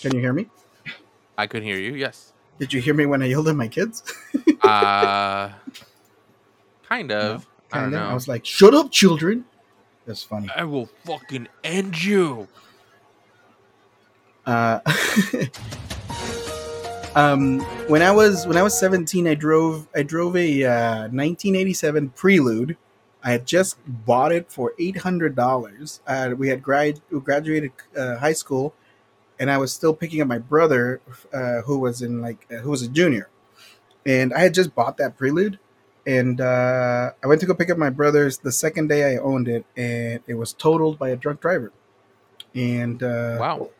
Can 0.00 0.14
you 0.14 0.20
hear 0.20 0.32
me? 0.32 0.48
I 1.38 1.46
could 1.46 1.62
hear 1.62 1.78
you. 1.78 1.94
Yes. 1.94 2.32
Did 2.58 2.72
you 2.72 2.80
hear 2.80 2.94
me 2.94 3.06
when 3.06 3.22
I 3.22 3.26
yelled 3.26 3.48
at 3.48 3.56
my 3.56 3.68
kids? 3.68 4.02
Uh, 4.62 5.50
kind 6.88 7.12
of. 7.12 7.46
I 7.72 7.80
don't 7.80 7.90
Kinda. 7.90 7.98
know. 7.98 8.10
I 8.10 8.14
was 8.14 8.28
like, 8.28 8.44
"Shut 8.46 8.74
up, 8.74 8.90
children." 8.92 9.44
That's 10.06 10.22
funny. 10.22 10.48
I 10.54 10.64
will 10.64 10.86
fucking 11.04 11.48
end 11.64 12.02
you. 12.02 12.46
Uh, 14.46 14.78
um, 17.16 17.60
when 17.88 18.02
I 18.02 18.12
was 18.12 18.46
when 18.46 18.56
I 18.56 18.62
was 18.62 18.78
17, 18.78 19.26
I 19.26 19.34
drove 19.34 19.88
I 19.94 20.04
drove 20.04 20.36
a 20.36 20.64
uh, 20.64 21.00
1987 21.08 22.10
Prelude. 22.10 22.76
I 23.24 23.32
had 23.32 23.46
just 23.46 23.78
bought 23.84 24.30
it 24.30 24.52
for 24.52 24.72
eight 24.78 24.98
hundred 24.98 25.34
dollars. 25.34 26.00
Uh, 26.06 26.34
we 26.38 26.48
had 26.48 26.62
grad 26.62 27.00
graduated 27.10 27.72
uh, 27.96 28.18
high 28.18 28.32
school, 28.32 28.72
and 29.40 29.50
I 29.50 29.58
was 29.58 29.72
still 29.72 29.92
picking 29.92 30.20
up 30.20 30.28
my 30.28 30.38
brother, 30.38 31.00
uh, 31.34 31.62
who 31.62 31.80
was 31.80 32.02
in 32.02 32.22
like 32.22 32.46
uh, 32.52 32.58
who 32.58 32.70
was 32.70 32.82
a 32.82 32.88
junior, 32.88 33.28
and 34.04 34.32
I 34.32 34.38
had 34.38 34.54
just 34.54 34.76
bought 34.76 34.96
that 34.98 35.18
Prelude. 35.18 35.58
And 36.06 36.40
uh, 36.40 37.10
I 37.22 37.26
went 37.26 37.40
to 37.40 37.46
go 37.46 37.54
pick 37.54 37.68
up 37.68 37.78
my 37.78 37.90
brother's 37.90 38.38
the 38.38 38.52
second 38.52 38.88
day 38.88 39.14
I 39.14 39.18
owned 39.18 39.48
it, 39.48 39.64
and 39.76 40.20
it 40.28 40.34
was 40.34 40.52
totaled 40.52 40.98
by 40.98 41.08
a 41.10 41.16
drunk 41.16 41.40
driver. 41.40 41.72
And 42.54 43.02
uh, 43.02 43.36
Wow. 43.40 43.70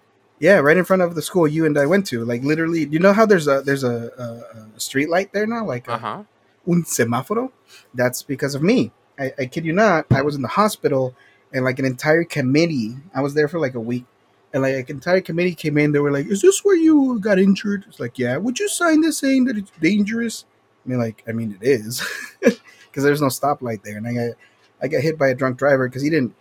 yeah, 0.41 0.59
right 0.59 0.77
in 0.77 0.85
front 0.85 1.03
of 1.03 1.15
the 1.15 1.23
school 1.23 1.47
you 1.47 1.65
and 1.67 1.79
I 1.79 1.87
went 1.87 2.07
to. 2.09 2.25
Like 2.25 2.43
literally, 2.43 2.85
you 2.87 2.99
know 2.99 3.13
how 3.13 3.27
there's 3.27 3.47
a 3.49 3.63
there's 3.63 3.85
a, 3.85 4.11
a, 4.19 4.67
a 4.77 4.81
street 4.81 5.09
light 5.09 5.33
there 5.33 5.47
now, 5.47 5.65
like 5.65 5.89
Uh 5.89 5.99
huh. 5.99 6.23
un 6.67 6.83
semáforo. 6.83 7.53
That's 7.95 8.23
because 8.23 8.55
of 8.55 8.63
me. 8.63 8.93
I, 9.19 9.33
I 9.39 9.47
kid 9.47 9.65
you 9.65 9.73
not. 9.73 10.07
I 10.11 10.23
was 10.23 10.35
in 10.35 10.43
the 10.43 10.49
hospital, 10.49 11.15
and 11.53 11.65
like 11.65 11.79
an 11.79 11.85
entire 11.85 12.25
committee. 12.25 12.97
I 13.15 13.23
was 13.23 13.35
there 13.35 13.49
for 13.49 13.61
like 13.61 13.75
a 13.75 13.81
week, 13.81 14.05
and 14.53 14.63
like 14.63 14.91
an 14.91 14.97
entire 14.97 15.21
committee 15.23 15.55
came 15.55 15.79
in. 15.79 15.93
They 15.93 16.01
were 16.01 16.11
like, 16.13 16.27
"Is 16.27 16.43
this 16.43 16.65
where 16.65 16.77
you 16.77 17.19
got 17.21 17.39
injured?" 17.39 17.85
It's 17.89 18.01
like, 18.01 18.19
"Yeah." 18.19 18.37
Would 18.37 18.59
you 18.59 18.69
sign 18.69 19.01
this 19.01 19.17
saying 19.19 19.45
that 19.47 19.57
it's 19.57 19.71
dangerous? 19.81 20.45
I 20.87 20.91
mean, 20.91 21.01
like, 21.01 21.25
I 21.29 21.33
mean, 21.33 21.59
it 21.61 21.69
is, 21.69 22.03
because 22.41 23.05
there's 23.05 23.23
no 23.23 23.29
stoplight 23.29 23.83
there, 23.85 23.99
and 23.99 24.09
I 24.09 24.15
got 24.15 24.37
I 24.83 24.89
got 24.89 25.03
hit 25.03 25.19
by 25.19 25.29
a 25.31 25.37
drunk 25.37 25.59
driver 25.59 25.89
because 25.89 26.03
he 26.03 26.11
didn't 26.11 26.35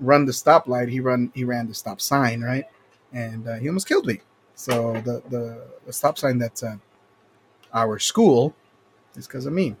run 0.00 0.26
the 0.26 0.32
stoplight. 0.32 0.90
He 0.90 1.00
run 1.00 1.32
he 1.34 1.44
ran 1.44 1.68
the 1.68 1.74
stop 1.74 2.00
sign, 2.00 2.42
right? 2.42 2.64
And 3.12 3.48
uh, 3.48 3.56
he 3.56 3.68
almost 3.68 3.88
killed 3.88 4.06
me. 4.06 4.20
So 4.56 4.94
the 5.02 5.22
the, 5.30 5.68
the 5.86 5.92
stop 5.92 6.18
sign 6.18 6.38
that's 6.38 6.62
at 6.64 6.78
our 7.74 7.98
school 8.00 8.54
is 9.16 9.26
because 9.26 9.46
of 9.46 9.52
me 9.52 9.76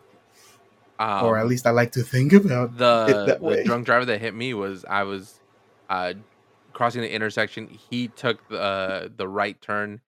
Um, 0.98 1.24
or 1.26 1.38
at 1.38 1.46
least 1.46 1.66
I 1.66 1.70
like 1.70 1.92
to 1.92 2.02
think 2.02 2.32
about 2.34 2.76
the 2.76 3.40
the 3.46 3.56
drunk 3.58 3.86
driver 3.86 4.04
that 4.06 4.20
hit 4.20 4.34
me 4.34 4.54
was 4.54 4.84
I 4.84 5.04
was 5.04 5.40
uh 5.88 6.14
crossing 6.72 7.02
the 7.02 7.12
intersection. 7.12 7.68
He 7.68 8.08
took 8.08 8.48
the 8.48 9.12
the 9.14 9.28
right 9.28 9.60
turn 9.60 10.02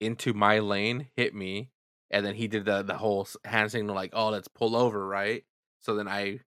into 0.00 0.34
my 0.34 0.58
lane, 0.60 1.08
hit 1.16 1.34
me, 1.34 1.70
and 2.10 2.24
then 2.24 2.34
he 2.34 2.48
did 2.48 2.64
the 2.64 2.82
the 2.82 2.96
whole 2.96 3.28
hand 3.44 3.70
signal 3.70 3.94
like, 3.94 4.10
"Oh, 4.12 4.30
let's 4.30 4.48
pull 4.48 4.76
over," 4.76 5.06
right? 5.06 5.44
So 5.80 5.94
then 5.94 6.08
I 6.08 6.40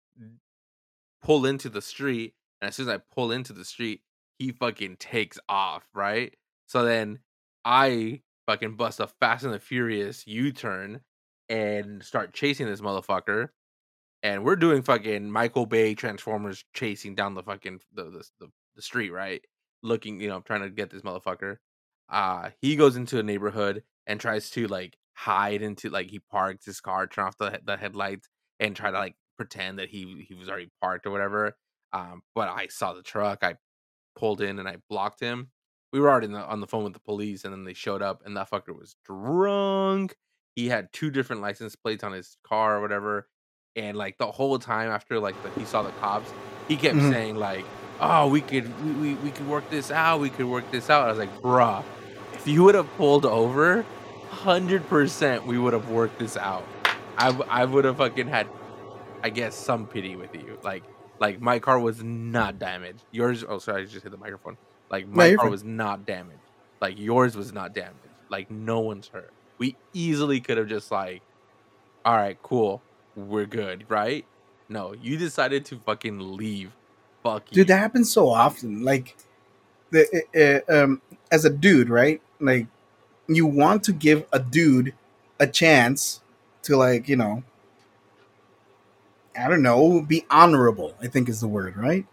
pull 1.23 1.47
into 1.47 1.69
the 1.69 1.83
street, 1.83 2.35
and 2.61 2.69
as 2.69 2.77
soon 2.77 2.89
as 2.89 2.95
I 2.95 3.01
pull 3.15 3.33
into 3.33 3.53
the 3.53 3.65
street, 3.65 4.03
he 4.39 4.53
fucking 4.53 4.97
takes 4.97 5.39
off, 5.49 5.85
right? 5.95 6.35
So 6.67 6.85
then 6.85 7.21
I 7.65 8.23
fucking 8.47 8.77
bust 8.77 9.01
a 9.01 9.07
Fast 9.07 9.45
and 9.45 9.55
the 9.55 9.61
Furious 9.61 10.27
U 10.27 10.53
turn 10.53 11.01
and 11.49 12.03
start 12.03 12.33
chasing 12.33 12.67
this 12.67 12.81
motherfucker 12.81 13.51
and 14.23 14.45
we're 14.45 14.57
doing 14.57 14.83
fucking 14.83 15.31
Michael 15.31 15.67
Bay 15.67 15.95
Transformers 15.95 16.65
chasing 16.75 17.15
down 17.15 17.35
the 17.35 17.43
fucking 17.43 17.81
the 17.93 18.05
the, 18.05 18.25
the, 18.39 18.51
the 18.77 18.83
street, 18.83 19.11
right? 19.11 19.43
Looking, 19.83 20.21
you 20.21 20.29
know, 20.29 20.41
trying 20.41 20.63
to 20.63 20.71
get 20.71 20.91
this 20.91 21.03
motherfucker. 21.03 21.59
Uh 22.09 22.51
he 22.61 22.77
goes 22.77 22.97
into 22.97 23.19
a 23.19 23.23
neighborhood 23.23 23.83
and 24.07 24.21
tries 24.21 24.51
to 24.51 24.67
like 24.67 24.97
hide 25.15 25.63
into 25.63 25.91
like 25.91 26.11
he 26.11 26.19
parked 26.19 26.65
his 26.65 26.81
car, 26.81 27.07
turn 27.07 27.27
off 27.27 27.37
the 27.39 27.61
the 27.65 27.77
headlights, 27.77 28.29
and 28.59 28.75
try 28.77 28.91
to 28.91 28.99
like 28.99 29.17
pretend 29.37 29.79
that 29.79 29.89
he 29.89 30.25
he 30.29 30.35
was 30.35 30.49
already 30.49 30.71
parked 30.81 31.07
or 31.07 31.11
whatever. 31.11 31.57
Um, 31.93 32.23
but 32.35 32.49
I 32.49 32.69
saw 32.69 32.93
the 32.93 33.03
truck, 33.03 33.43
I 33.43 33.57
pulled 34.17 34.41
in 34.41 34.59
and 34.59 34.69
I 34.69 34.77
blocked 34.89 35.21
him. 35.21 35.51
We 35.93 35.99
were 36.01 36.09
already 36.09 36.27
in 36.27 36.33
the, 36.33 36.45
on 36.45 36.61
the 36.61 36.69
phone 36.69 36.85
with 36.85 36.93
the 36.93 37.01
police, 37.01 37.45
and 37.45 37.53
then 37.53 37.65
they 37.65 37.75
showed 37.75 38.01
up, 38.03 38.23
and 38.25 38.37
that 38.37 38.49
fucker 38.49 38.77
was 38.79 38.95
drunk. 39.05 40.15
He 40.55 40.69
had 40.69 40.93
two 40.93 41.11
different 41.11 41.43
license 41.43 41.75
plates 41.75 42.05
on 42.05 42.13
his 42.13 42.37
car 42.45 42.77
or 42.77 42.81
whatever 42.81 43.29
and 43.77 43.97
like 43.97 44.19
the 44.19 44.27
whole 44.31 44.59
time 44.59 44.91
after 44.91 45.21
like 45.21 45.41
the, 45.45 45.61
he 45.61 45.65
saw 45.65 45.81
the 45.81 45.93
cops 45.93 46.29
he 46.67 46.77
kept 46.77 46.97
Mhm. 46.97 47.09
saying 47.13 47.37
like 47.37 47.65
oh 48.01 48.27
we 48.27 48.41
could 48.41 48.67
we, 48.85 48.91
we, 48.93 49.15
we 49.15 49.31
could 49.31 49.47
work 49.49 49.69
this 49.71 49.93
out 49.93 50.19
we 50.19 50.29
could 50.29 50.47
work 50.47 50.69
this 50.73 50.91
out 50.91 51.07
i 51.07 51.09
was 51.09 51.19
like 51.21 51.31
bruh 51.41 51.85
if 52.35 52.49
you 52.49 52.65
would 52.65 52.75
have 52.75 52.89
pulled 52.97 53.25
over 53.25 53.85
100% 54.31 55.45
we 55.47 55.59
would 55.59 55.73
have 55.73 55.89
worked 55.91 56.19
this 56.19 56.37
out 56.37 56.67
I, 57.19 57.29
I 57.49 57.65
would 57.65 57.85
have 57.85 57.99
fucking 57.99 58.29
had 58.29 58.49
i 59.23 59.29
guess 59.29 59.55
some 59.55 59.87
pity 59.87 60.17
with 60.17 60.35
you 60.35 60.59
like 60.63 60.83
like 61.19 61.41
my 61.41 61.59
car 61.59 61.79
was 61.79 62.03
not 62.03 62.59
damaged 62.59 63.03
yours 63.11 63.45
oh 63.47 63.59
sorry 63.59 63.83
i 63.83 63.85
just 63.85 64.03
hit 64.03 64.11
the 64.11 64.17
microphone 64.17 64.57
like 64.91 65.07
my 65.07 65.27
you're 65.27 65.39
car 65.39 65.51
was 65.51 65.65
not 65.65 66.07
damaged 66.07 66.39
like 66.81 66.99
yours 66.99 67.37
was 67.37 67.53
not 67.53 67.75
damaged 67.75 67.97
like 68.31 68.51
no 68.51 68.81
one's 68.81 69.09
hurt 69.09 69.33
we 69.59 69.77
easily 69.93 70.41
could 70.41 70.57
have 70.57 70.69
just 70.69 70.91
like 70.91 71.21
all 72.07 72.17
right 72.17 72.43
cool 72.43 72.81
we're 73.17 73.47
good, 73.47 73.85
right? 73.89 74.25
No, 74.69 74.95
you 74.95 75.17
decided 75.17 75.65
to 75.67 75.79
fucking 75.79 76.37
leave. 76.37 76.73
Fuck 77.23 77.45
you. 77.51 77.57
Dude, 77.57 77.69
that 77.69 77.79
happens 77.79 78.13
so 78.13 78.29
often. 78.29 78.85
Like, 78.85 79.17
the 79.91 80.65
uh, 80.71 80.85
um, 80.85 81.03
as 81.31 81.45
a 81.45 81.51
dude, 81.51 81.89
right? 81.89 82.23
Like, 82.39 82.67
you 83.37 83.47
want 83.47 83.85
to 83.85 83.93
give 83.93 84.27
a 84.33 84.39
dude 84.39 84.95
a 85.39 85.47
chance 85.47 86.21
to, 86.63 86.77
like, 86.77 87.09
you 87.09 87.17
know, 87.17 87.43
I 89.39 89.49
don't 89.49 89.63
know, 89.63 90.03
be 90.03 90.27
honorable. 90.31 90.95
I 91.01 91.07
think 91.07 91.29
is 91.29 91.41
the 91.41 91.49
word, 91.49 91.77
right? 91.77 92.05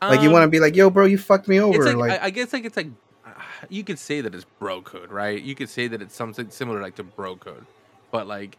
Like, 0.00 0.20
you 0.22 0.28
Um, 0.28 0.32
want 0.32 0.44
to 0.44 0.48
be 0.48 0.60
like, 0.60 0.76
"Yo, 0.76 0.90
bro, 0.90 1.04
you 1.06 1.18
fucked 1.18 1.48
me 1.48 1.60
over." 1.60 1.84
Like, 1.84 1.96
like, 1.96 2.20
I, 2.22 2.26
I 2.26 2.30
guess 2.30 2.52
like 2.52 2.64
it's 2.64 2.76
like 2.76 2.88
you 3.68 3.84
could 3.84 3.98
say 3.98 4.20
that 4.20 4.34
it's 4.34 4.44
bro 4.58 4.80
code, 4.80 5.10
right? 5.10 5.40
You 5.40 5.54
could 5.54 5.68
say 5.68 5.88
that 5.88 6.00
it's 6.00 6.14
something 6.14 6.50
similar 6.50 6.80
like 6.80 6.94
to 6.96 7.02
bro 7.04 7.36
code, 7.36 7.66
but 8.10 8.26
like 8.26 8.56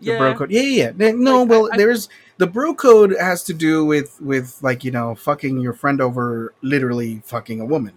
the 0.00 0.16
bro 0.18 0.34
code. 0.34 0.50
Yeah, 0.50 0.62
yeah, 0.62 0.92
yeah. 0.98 1.12
No, 1.14 1.42
Like, 1.42 1.50
I- 1.50 1.50
well, 1.50 1.68
I- 1.72 1.76
there's 1.78 2.08
the 2.38 2.46
bro 2.46 2.74
code 2.74 3.16
has 3.18 3.42
to 3.44 3.54
do 3.54 3.84
with 3.84 4.20
with 4.20 4.58
like 4.62 4.84
you 4.84 4.90
know 4.90 5.14
fucking 5.14 5.60
your 5.60 5.72
friend 5.72 6.00
over 6.00 6.54
literally 6.62 7.22
fucking 7.24 7.60
a 7.60 7.64
woman, 7.66 7.94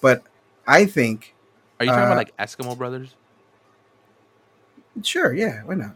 but 0.00 0.22
I 0.66 0.86
think 0.86 1.34
Are 1.78 1.84
you 1.84 1.90
talking 1.90 2.04
uh, 2.04 2.06
about 2.06 2.16
like 2.16 2.36
Eskimo 2.36 2.76
brothers? 2.76 3.14
sure, 5.02 5.34
yeah, 5.34 5.62
why 5.64 5.74
not? 5.74 5.94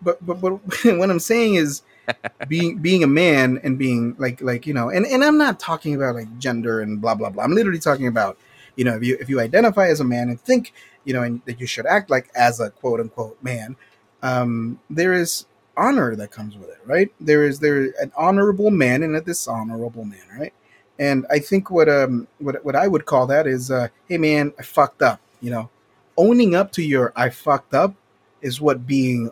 but 0.00 0.24
but 0.24 0.40
but 0.40 0.52
what 0.84 1.10
I'm 1.10 1.20
saying 1.20 1.54
is 1.54 1.82
being 2.48 2.78
being 2.78 3.02
a 3.02 3.08
man 3.08 3.60
and 3.62 3.78
being 3.78 4.14
like 4.18 4.40
like 4.40 4.66
you 4.66 4.74
know 4.74 4.88
and 4.88 5.06
and 5.06 5.22
I'm 5.22 5.38
not 5.38 5.60
talking 5.60 5.94
about 5.94 6.14
like 6.14 6.38
gender 6.38 6.80
and 6.80 7.00
blah 7.00 7.14
blah 7.14 7.30
blah. 7.30 7.44
I'm 7.44 7.52
literally 7.52 7.78
talking 7.78 8.06
about 8.06 8.38
you 8.76 8.84
know 8.84 8.96
if 8.96 9.02
you 9.02 9.16
if 9.20 9.28
you 9.28 9.40
identify 9.40 9.88
as 9.88 10.00
a 10.00 10.04
man 10.04 10.28
and 10.28 10.40
think 10.40 10.72
you 11.04 11.12
know 11.12 11.22
and 11.22 11.42
that 11.44 11.60
you 11.60 11.66
should 11.66 11.86
act 11.86 12.10
like 12.10 12.30
as 12.34 12.60
a 12.60 12.70
quote 12.70 13.00
unquote 13.00 13.42
man, 13.42 13.76
um, 14.22 14.80
there 14.88 15.12
is 15.12 15.46
honor 15.76 16.16
that 16.16 16.30
comes 16.30 16.56
with 16.56 16.68
it, 16.68 16.78
right? 16.86 17.12
There 17.20 17.44
is 17.44 17.60
there 17.60 17.92
an 18.00 18.12
honorable 18.16 18.70
man 18.70 19.02
and 19.02 19.14
a 19.16 19.20
dishonorable 19.20 20.04
man, 20.04 20.24
right? 20.38 20.54
And 20.98 21.26
I 21.30 21.38
think 21.38 21.70
what 21.70 21.88
um 21.88 22.26
what 22.38 22.64
what 22.64 22.76
I 22.76 22.88
would 22.88 23.06
call 23.06 23.26
that 23.28 23.46
is 23.46 23.70
uh 23.70 23.88
hey 24.08 24.18
man, 24.18 24.52
I 24.58 24.62
fucked 24.62 25.02
up, 25.02 25.20
you 25.40 25.50
know. 25.50 25.70
Owning 26.16 26.54
up 26.56 26.72
to 26.72 26.82
your 26.82 27.12
I 27.14 27.30
fucked 27.30 27.74
up 27.74 27.94
is 28.42 28.60
what 28.60 28.86
being 28.86 29.30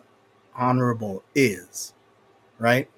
honorable 0.55 1.23
is, 1.35 1.93
right? 2.57 2.89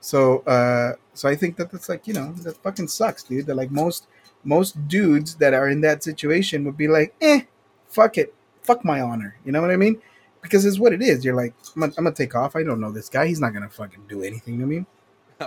So 0.00 0.40
uh 0.40 0.92
so 1.14 1.28
I 1.28 1.34
think 1.36 1.56
that 1.56 1.70
that's 1.70 1.88
like, 1.88 2.06
you 2.06 2.14
know, 2.14 2.32
that 2.32 2.56
fucking 2.62 2.88
sucks, 2.88 3.22
dude. 3.24 3.46
That 3.46 3.56
like 3.56 3.70
most 3.70 4.06
most 4.44 4.88
dudes 4.88 5.36
that 5.36 5.54
are 5.54 5.68
in 5.68 5.80
that 5.82 6.02
situation 6.02 6.64
would 6.64 6.76
be 6.76 6.88
like, 6.88 7.14
"Eh, 7.20 7.42
fuck 7.88 8.18
it. 8.18 8.34
Fuck 8.62 8.84
my 8.84 9.00
honor." 9.00 9.36
You 9.44 9.52
know 9.52 9.60
what 9.60 9.70
I 9.70 9.76
mean? 9.76 10.00
Because 10.40 10.64
it's 10.64 10.78
what 10.78 10.92
it 10.92 11.02
is. 11.02 11.24
You're 11.24 11.36
like, 11.36 11.54
I'm 11.76 11.80
gonna, 11.80 11.92
I'm 11.98 12.04
gonna 12.04 12.16
take 12.16 12.34
off. 12.34 12.56
I 12.56 12.62
don't 12.64 12.80
know 12.80 12.90
this 12.90 13.08
guy. 13.08 13.26
He's 13.26 13.40
not 13.40 13.52
gonna 13.52 13.68
fucking 13.68 14.04
do 14.08 14.22
anything 14.22 14.58
to 14.58 14.66
me. 14.66 14.86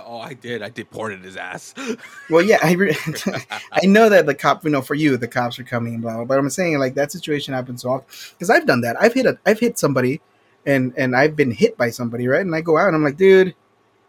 Oh, 0.06 0.20
I 0.20 0.34
did. 0.34 0.62
I 0.62 0.70
deported 0.70 1.22
his 1.22 1.38
ass. 1.38 1.74
Well, 2.30 2.42
yeah, 2.42 2.60
I 2.64 2.74
re- 2.74 2.98
I 3.72 3.86
know 3.86 4.10
that 4.10 4.26
the 4.26 4.34
cop, 4.34 4.64
you 4.64 4.72
know, 4.72 4.82
for 4.82 4.96
you, 4.96 5.16
the 5.18 5.28
cops 5.28 5.60
are 5.60 5.64
coming 5.64 5.94
and 5.94 6.02
blah 6.02 6.16
blah. 6.16 6.26
But 6.26 6.40
I'm 6.40 6.50
saying 6.50 6.80
like 6.80 6.96
that 6.96 7.12
situation 7.12 7.54
happens 7.54 7.84
so 7.84 7.92
often 7.92 8.08
because 8.32 8.50
I've 8.50 8.66
done 8.66 8.82
that. 8.82 9.00
I've 9.00 9.14
hit 9.14 9.26
a, 9.26 9.38
I've 9.46 9.60
hit 9.60 9.78
somebody, 9.78 10.22
and 10.66 10.94
and 10.98 11.16
I've 11.16 11.36
been 11.36 11.52
hit 11.52 11.78
by 11.78 11.92
somebody, 11.92 12.28
right? 12.28 12.42
And 12.42 12.56
I 12.56 12.62
go 12.62 12.78
out 12.78 12.88
and 12.88 12.96
I'm 12.96 13.04
like, 13.04 13.18
dude, 13.18 13.54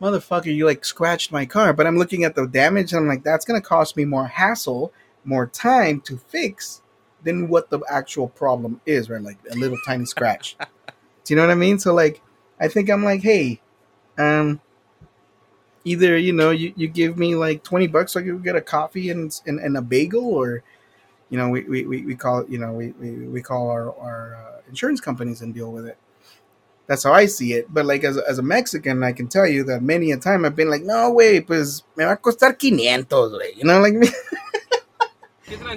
motherfucker, 0.01 0.55
you 0.55 0.65
like 0.65 0.85
scratched 0.85 1.31
my 1.31 1.45
car. 1.45 1.73
But 1.75 1.87
I'm 1.87 1.99
looking 1.99 2.25
at 2.25 2.35
the 2.35 2.47
damage 2.47 2.93
and 2.93 3.01
I'm 3.01 3.09
like, 3.09 3.23
that's 3.23 3.45
gonna 3.45 3.61
cost 3.61 3.97
me 3.97 4.05
more 4.07 4.27
hassle, 4.27 4.93
more 5.25 5.47
time 5.47 6.01
to 6.03 6.17
fix 6.17 6.81
than 7.23 7.49
what 7.49 7.69
the 7.71 7.81
actual 7.91 8.29
problem 8.29 8.81
is, 8.87 9.11
right? 9.11 9.21
Like 9.23 9.39
a 9.51 9.57
little 9.57 9.79
tiny 9.85 10.07
scratch. 10.07 10.57
Do 11.25 11.35
you 11.35 11.37
know 11.37 11.43
what 11.43 11.53
I 11.53 11.57
mean? 11.57 11.79
So 11.79 11.93
like, 11.93 12.23
I 12.59 12.69
think 12.69 12.89
I'm 12.89 13.05
like, 13.05 13.23
hey, 13.23 13.61
um, 14.17 14.61
either 15.87 16.19
you 16.19 16.33
know 16.33 16.51
you, 16.51 16.73
you 16.77 16.89
give 16.89 17.17
me 17.17 17.35
like 17.37 17.63
20 17.63 17.87
bucks 17.87 18.13
so 18.13 18.21
I 18.21 18.25
can 18.25 18.43
get 18.43 18.57
a 18.57 18.61
coffee 18.61 19.09
and, 19.11 19.33
and, 19.47 19.59
and 19.61 19.77
a 19.77 19.83
bagel 19.83 20.27
or 20.35 20.63
you 21.31 21.39
know 21.39 21.49
we, 21.49 21.63
we, 21.63 21.87
we, 21.87 22.03
we 22.05 22.15
call 22.17 22.45
you 22.49 22.59
know 22.59 22.73
we, 22.73 22.91
we, 23.01 23.11
we 23.29 23.41
call 23.43 23.71
our, 23.71 23.95
our 23.99 24.35
uh, 24.35 24.61
insurance 24.69 25.01
companies 25.01 25.41
and 25.43 25.55
deal 25.55 25.71
with 25.73 25.87
it 25.87 25.97
that's 26.89 27.05
how 27.05 27.13
I 27.13 27.27
see 27.27 27.53
it 27.55 27.73
but 27.73 27.87
like 27.87 28.05
as, 28.05 28.17
a- 28.17 28.29
as 28.29 28.39
a 28.39 28.43
Mexican 28.43 29.03
I 29.05 29.13
can 29.13 29.29
tell 29.29 29.47
you 29.47 29.63
that 29.65 29.83
many 29.83 30.11
a 30.13 30.17
time 30.17 30.45
I've 30.45 30.57
been 30.57 30.71
like 30.71 30.83
no 30.83 31.11
way 31.13 31.41
pues 31.41 31.85
me 31.97 32.05
va 32.05 32.13
a 32.13 32.17
costar 32.17 32.59
500 32.59 33.31
güey 33.33 33.57
you 33.57 33.65
know 33.65 33.81
like 33.81 33.95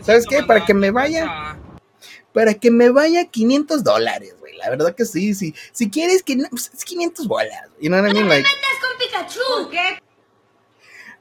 ¿Sabes 0.02 0.26
qué? 0.26 0.42
Para 0.48 0.66
que 0.66 0.74
me 0.74 0.90
vaya. 0.92 1.56
Para 2.34 2.54
que 2.54 2.72
me 2.72 2.90
vaya 2.90 3.26
500 3.26 3.84
dólares 3.84 4.36
güey 4.40 4.58
la 4.58 4.70
verdad 4.70 4.96
que 4.96 5.06
sí 5.06 5.34
sí 5.34 5.54
si 5.72 5.90
quieres 5.90 6.24
que 6.24 6.36
no, 6.36 6.48
pues, 6.50 6.72
es 6.74 6.84
500 6.84 7.28
bolas 7.28 7.70
you 7.80 7.90
know 7.90 8.02
what 8.02 8.10
I 8.10 8.14
mean 8.14 8.30
like 8.30 8.46
con 8.82 8.98
Pikachu! 8.98 9.70
¿Qué? 9.72 10.00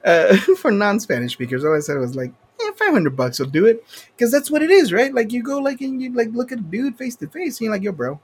uh, 0.05 0.35
for 0.57 0.71
non-Spanish 0.71 1.33
speakers, 1.33 1.63
all 1.63 1.75
I 1.75 1.79
said 1.79 1.97
was 1.97 2.15
like, 2.15 2.31
yeah, 2.59 2.71
five 2.75 2.91
hundred 2.91 3.15
bucks 3.15 3.39
will 3.39 3.47
do 3.47 3.65
it, 3.65 3.85
because 4.15 4.31
that's 4.31 4.51
what 4.51 4.61
it 4.61 4.71
is, 4.71 4.91
right? 4.91 5.13
Like 5.13 5.31
you 5.31 5.43
go 5.43 5.59
like 5.59 5.81
and 5.81 6.01
you 6.01 6.13
like 6.13 6.29
look 6.33 6.51
at 6.51 6.59
a 6.59 6.61
dude 6.61 6.97
face 6.97 7.15
to 7.17 7.27
face, 7.27 7.57
and 7.57 7.65
you're 7.65 7.73
like, 7.73 7.83
yo, 7.83 7.91
bro, 7.91 8.19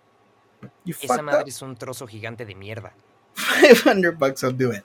you 0.84 0.94
Esa 0.94 1.08
fucked 1.08 1.24
madre 1.24 1.42
up. 1.42 1.48
es 1.48 1.62
un 1.62 1.76
trozo 1.76 2.08
gigante 2.08 2.46
de 2.46 2.54
mierda. 2.54 2.92
Five 3.34 3.82
hundred 3.82 4.20
bucks 4.20 4.44
will 4.44 4.52
do 4.52 4.72
it. 4.72 4.84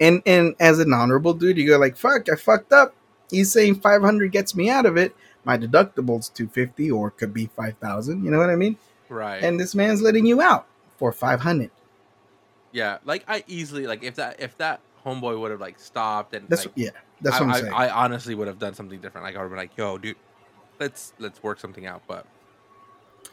And 0.00 0.22
and 0.26 0.54
as 0.60 0.78
an 0.78 0.92
honorable 0.92 1.34
dude, 1.34 1.58
you 1.58 1.66
go 1.66 1.78
like, 1.78 1.96
fuck, 1.96 2.28
I 2.30 2.36
fucked 2.36 2.72
up. 2.72 2.94
He's 3.30 3.52
saying 3.52 3.80
five 3.80 4.02
hundred 4.02 4.32
gets 4.32 4.54
me 4.54 4.70
out 4.70 4.86
of 4.86 4.96
it. 4.96 5.14
My 5.44 5.58
deductible's 5.58 6.28
two 6.28 6.48
fifty, 6.48 6.90
or 6.90 7.08
it 7.08 7.16
could 7.16 7.34
be 7.34 7.46
five 7.46 7.76
thousand. 7.78 8.24
You 8.24 8.30
know 8.30 8.38
what 8.38 8.50
I 8.50 8.56
mean? 8.56 8.76
right. 9.08 9.42
And 9.42 9.58
this 9.60 9.74
man's 9.74 10.00
letting 10.00 10.24
you 10.26 10.40
out 10.40 10.66
for 10.98 11.12
five 11.12 11.40
hundred. 11.40 11.70
yeah, 12.72 12.98
like 13.04 13.24
I 13.28 13.44
easily 13.46 13.86
like 13.86 14.02
if 14.02 14.14
that 14.16 14.40
if 14.40 14.56
that 14.58 14.80
homeboy 15.04 15.38
would 15.40 15.50
have 15.50 15.60
like 15.60 15.78
stopped 15.80 16.34
and 16.34 16.48
That's 16.48 16.66
like, 16.66 16.74
yeah. 16.76 16.90
That's 17.20 17.36
I, 17.36 17.40
what 17.44 17.54
I'm 17.56 17.60
saying. 17.62 17.72
I 17.72 17.88
honestly 17.88 18.34
would 18.34 18.48
have 18.48 18.58
done 18.58 18.74
something 18.74 19.00
different. 19.00 19.24
Like 19.24 19.34
I 19.36 19.38
would 19.38 19.44
have 19.44 19.50
been 19.50 19.58
like, 19.58 19.76
"Yo, 19.76 19.98
dude, 19.98 20.16
let's 20.80 21.12
let's 21.18 21.42
work 21.42 21.60
something 21.60 21.86
out." 21.86 22.02
But 22.08 22.26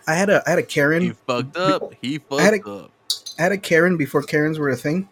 I 0.08 0.16
had 0.16 0.30
a 0.30 0.44
I 0.46 0.52
had 0.52 0.60
a 0.60 0.64
Karen. 0.64 1.02
he 1.02 1.12
fucked 1.12 1.58
up. 1.58 1.94
He 2.02 2.18
fucked 2.18 2.42
had 2.42 2.54
a- 2.56 2.70
up. 2.70 2.92
I 3.38 3.44
had 3.44 3.52
a 3.52 3.58
Karen 3.58 3.98
before 3.98 4.22
Karens 4.22 4.60
were 4.60 4.70
a 4.70 4.76
thing. 4.76 5.08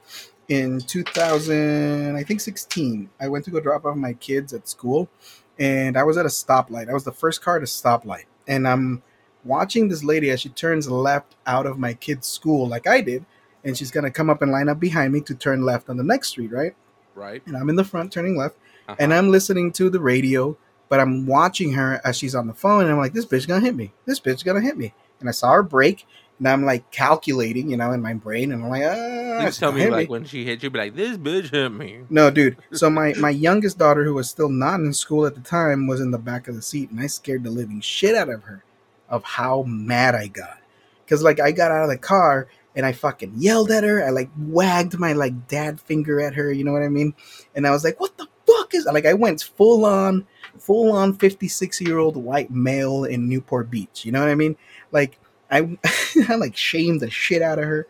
In 0.50 0.80
2000, 0.80 2.16
I 2.16 2.24
think 2.24 2.40
16, 2.40 3.10
I 3.20 3.28
went 3.28 3.44
to 3.46 3.52
go 3.52 3.60
drop 3.60 3.86
off 3.86 3.96
my 3.98 4.14
kids 4.14 4.54
at 4.54 4.68
school, 4.68 5.10
and 5.60 5.98
I 5.98 6.04
was 6.04 6.18
at 6.18 6.26
a 6.26 6.30
stoplight. 6.30 6.90
I 6.90 6.94
was 6.94 7.04
the 7.04 7.12
first 7.12 7.42
car 7.42 7.58
at 7.58 7.64
a 7.64 7.66
stoplight, 7.66 8.26
and 8.48 8.68
I'm 8.68 9.02
watching 9.44 9.88
this 9.88 10.04
lady 10.04 10.30
as 10.30 10.42
she 10.42 10.50
turns 10.50 10.90
left 10.90 11.36
out 11.46 11.66
of 11.66 11.78
my 11.80 11.94
kid's 11.94 12.28
school, 12.28 12.68
like 12.68 12.88
I 12.88 13.02
did, 13.02 13.26
and 13.64 13.78
she's 13.78 13.92
gonna 13.92 14.12
come 14.12 14.30
up 14.30 14.42
and 14.42 14.52
line 14.52 14.70
up 14.70 14.80
behind 14.80 15.14
me 15.14 15.22
to 15.22 15.36
turn 15.36 15.62
left 15.64 15.90
on 15.90 15.98
the 15.98 16.04
next 16.04 16.30
street, 16.30 16.52
right? 16.52 16.76
Right. 17.16 17.42
And 17.46 17.56
I'm 17.58 17.70
in 17.70 17.76
the 17.76 17.84
front 17.84 18.12
turning 18.12 18.38
left, 18.38 18.56
Uh-huh. 18.88 18.96
and 19.00 19.14
I'm 19.14 19.30
listening 19.30 19.72
to 19.74 19.90
the 19.90 20.00
radio, 20.00 20.58
but 20.90 21.00
I'm 21.00 21.26
watching 21.26 21.74
her 21.74 22.00
as 22.06 22.18
she's 22.18 22.36
on 22.36 22.48
the 22.48 22.54
phone, 22.54 22.84
and 22.84 22.92
I'm 22.92 22.98
like, 22.98 23.14
this 23.14 23.26
bitch 23.26 23.48
gonna 23.48 23.66
hit 23.66 23.76
me. 23.76 23.94
This 24.06 24.20
bitch 24.20 24.44
gonna 24.46 24.62
hit 24.62 24.78
me. 24.78 24.94
And 25.20 25.28
I 25.28 25.32
saw 25.32 25.52
her 25.54 25.64
break, 25.64 26.06
and 26.40 26.48
I'm 26.48 26.66
like 26.66 26.90
calculating, 26.92 27.70
you 27.70 27.78
know, 27.78 27.92
in 27.92 28.02
my 28.02 28.14
brain, 28.14 28.52
and 28.52 28.64
I'm 28.64 28.70
like, 28.70 28.84
ah, 28.84 29.42
Please 29.42 29.58
tell 29.58 29.72
me 29.72 29.90
like 29.90 30.10
when 30.10 30.26
she 30.26 30.46
hit 30.46 30.64
you, 30.64 30.70
be 30.70 30.80
like, 30.80 30.96
"This 30.96 31.18
bitch 31.18 31.52
hit 31.52 31.72
me." 31.72 32.02
No, 32.10 32.30
dude. 32.30 32.58
So 32.74 32.90
my 32.90 33.14
my 33.14 33.30
youngest 33.30 33.78
daughter, 33.78 34.04
who 34.04 34.14
was 34.14 34.30
still 34.30 34.50
not 34.50 34.80
in 34.80 34.94
school 34.94 35.26
at 35.26 35.36
the 35.36 35.42
time, 35.42 35.88
was 35.88 36.00
in 36.00 36.12
the 36.12 36.18
back 36.18 36.48
of 36.48 36.56
the 36.56 36.62
seat, 36.62 36.90
and 36.92 37.00
I 37.00 37.08
scared 37.08 37.44
the 37.44 37.50
living 37.50 37.82
shit 37.82 38.16
out 38.16 38.30
of 38.30 38.44
her, 38.44 38.64
of 39.10 39.24
how 39.24 39.64
mad 39.64 40.16
I 40.16 40.28
got, 40.28 40.60
because 41.06 41.24
like 41.24 41.40
I 41.40 41.52
got 41.52 41.72
out 41.72 41.84
of 41.84 41.90
the 41.90 41.98
car 41.98 42.48
and 42.76 42.86
I 42.86 42.92
fucking 42.92 43.34
yelled 43.38 43.72
at 43.72 43.84
her. 43.84 44.06
I 44.06 44.12
like 44.12 44.30
wagged 44.38 45.00
my 45.00 45.14
like 45.14 45.48
dad 45.48 45.82
finger 45.82 46.22
at 46.22 46.36
her. 46.36 46.52
You 46.52 46.64
know 46.64 46.74
what 46.74 46.84
I 46.84 46.90
mean? 46.90 47.16
And 47.56 47.66
I 47.66 47.72
was 47.72 47.84
like, 47.84 48.00
"What 48.00 48.18
the 48.18 48.28
fuck 48.46 48.74
is?" 48.76 48.86
Like 48.86 49.06
I 49.06 49.14
went 49.14 49.42
full 49.42 49.86
on, 49.86 50.28
full 50.60 50.92
on 50.92 51.14
fifty 51.14 51.48
six 51.48 51.82
year 51.82 51.98
old 51.98 52.16
white 52.16 52.52
male 52.52 53.04
in 53.04 53.28
Newport 53.28 53.72
Beach. 53.72 54.06
You 54.06 54.12
know 54.12 54.20
what 54.20 54.30
I 54.30 54.36
mean? 54.36 54.56
Like 54.92 55.20
I, 55.52 55.78
I 56.30 56.36
like 56.36 56.56
shamed 56.56 57.02
the 57.02 57.10
shit 57.10 57.42
out 57.42 57.60
of 57.60 57.66
her 57.66 57.88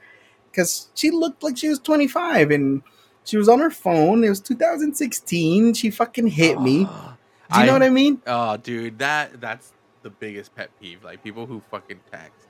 because 0.52 0.90
she 0.96 1.12
looked 1.12 1.44
like 1.44 1.58
she 1.58 1.70
was 1.70 1.80
twenty 1.80 2.08
five 2.08 2.52
and. 2.52 2.82
She 3.24 3.36
was 3.36 3.50
on 3.50 3.60
her 3.60 3.70
phone. 3.70 4.24
It 4.24 4.30
was 4.30 4.40
2016. 4.40 5.74
She 5.74 5.90
fucking 5.90 6.28
hit 6.28 6.62
me. 6.62 6.86
Do 7.54 7.60
you 7.60 7.66
know 7.66 7.74
what 7.74 7.84
I 7.84 7.90
mean? 7.90 8.22
Oh, 8.26 8.56
dude, 8.56 9.00
that 9.00 9.42
that's 9.42 9.74
the 10.02 10.10
biggest 10.10 10.56
pet 10.56 10.70
peeve. 10.80 11.04
Like 11.04 11.22
people 11.26 11.46
who 11.46 11.62
fucking 11.70 12.00
text 12.10 12.47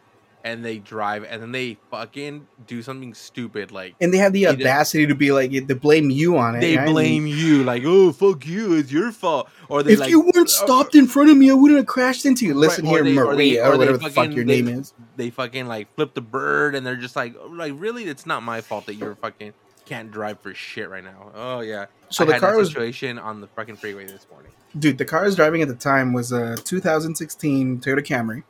and 0.52 0.64
they 0.64 0.78
drive 0.78 1.24
and 1.26 1.42
then 1.42 1.52
they 1.52 1.78
fucking 1.92 2.48
do 2.66 2.82
something 2.82 3.14
stupid. 3.14 3.72
Like 3.72 3.96
And 4.00 4.14
they 4.14 4.18
have 4.18 4.34
the 4.34 4.48
audacity 4.48 5.06
to 5.08 5.16
be 5.16 5.32
like 5.32 5.52
to 5.52 5.76
blame 5.76 6.10
you 6.10 6.38
on 6.38 6.56
it. 6.56 6.62
they 6.62 6.78
right? 6.78 6.88
blame 6.88 7.28
you. 7.28 7.64
Like, 7.64 7.84
oh 7.86 8.12
fuck 8.12 8.46
you, 8.46 8.74
it's 8.76 8.92
your 8.92 9.12
fault. 9.12 9.50
Or 9.70 9.84
they 9.84 9.94
If 9.94 10.00
like, 10.00 10.10
you 10.10 10.22
weren't 10.22 10.38
uh, 10.48 10.66
stopped 10.66 10.96
in 10.96 11.08
front 11.08 11.30
of 11.30 11.38
me, 11.38 11.52
I 11.52 11.54
wouldn't 11.54 11.78
have 11.78 11.88
crashed 11.88 12.26
into 12.26 12.46
you. 12.46 12.54
Listen 12.54 12.86
or 12.88 12.90
here, 12.90 13.04
they- 13.04 13.18
or 13.18 13.36
they- 13.36 13.60
or 13.60 13.66
or, 13.68 13.72
they 13.74 13.78
whatever 13.78 13.98
the 13.98 14.10
fuck 14.10 14.34
your 14.34 14.46
they- 14.46 14.62
name 14.62 14.80
is. 14.80 14.94
they 15.18 15.30
fucking 15.30 15.68
like 15.68 15.94
flip 15.96 16.14
the 16.14 16.22
bird 16.22 16.76
and 16.76 16.86
they're 16.86 16.96
just 16.96 17.16
like, 17.16 17.36
like 17.50 17.74
really, 17.76 18.06
it's 18.06 18.26
not 18.26 18.42
my 18.44 18.62
fault 18.62 18.86
that 18.88 18.96
you're 18.96 19.16
fucking 19.16 19.54
can't 19.86 20.12
drive 20.12 20.38
for 20.42 20.54
shit 20.54 20.90
right 20.90 21.04
now. 21.04 21.32
Oh 21.34 21.60
yeah. 21.62 21.86
So 22.10 22.24
I 22.24 22.34
the 22.34 22.40
car 22.40 22.58
was, 22.58 22.70
situation 22.70 23.18
on 23.20 23.40
the 23.42 23.48
fucking 23.48 23.78
freeway 23.78 24.06
this 24.06 24.26
morning. 24.32 24.52
dude. 24.78 24.98
The 24.98 25.06
car 25.06 25.22
I 25.22 25.26
was 25.26 25.36
driving 25.36 25.62
at 25.62 25.68
the 25.70 25.76
time 25.76 26.12
was 26.14 26.32
a 26.34 26.58
2016 26.58 27.80
Toyota 27.80 28.00
Camry, 28.06 28.44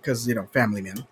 because 0.00 0.26
you 0.28 0.34
know, 0.34 0.46
family 0.52 0.82
man. 0.82 1.06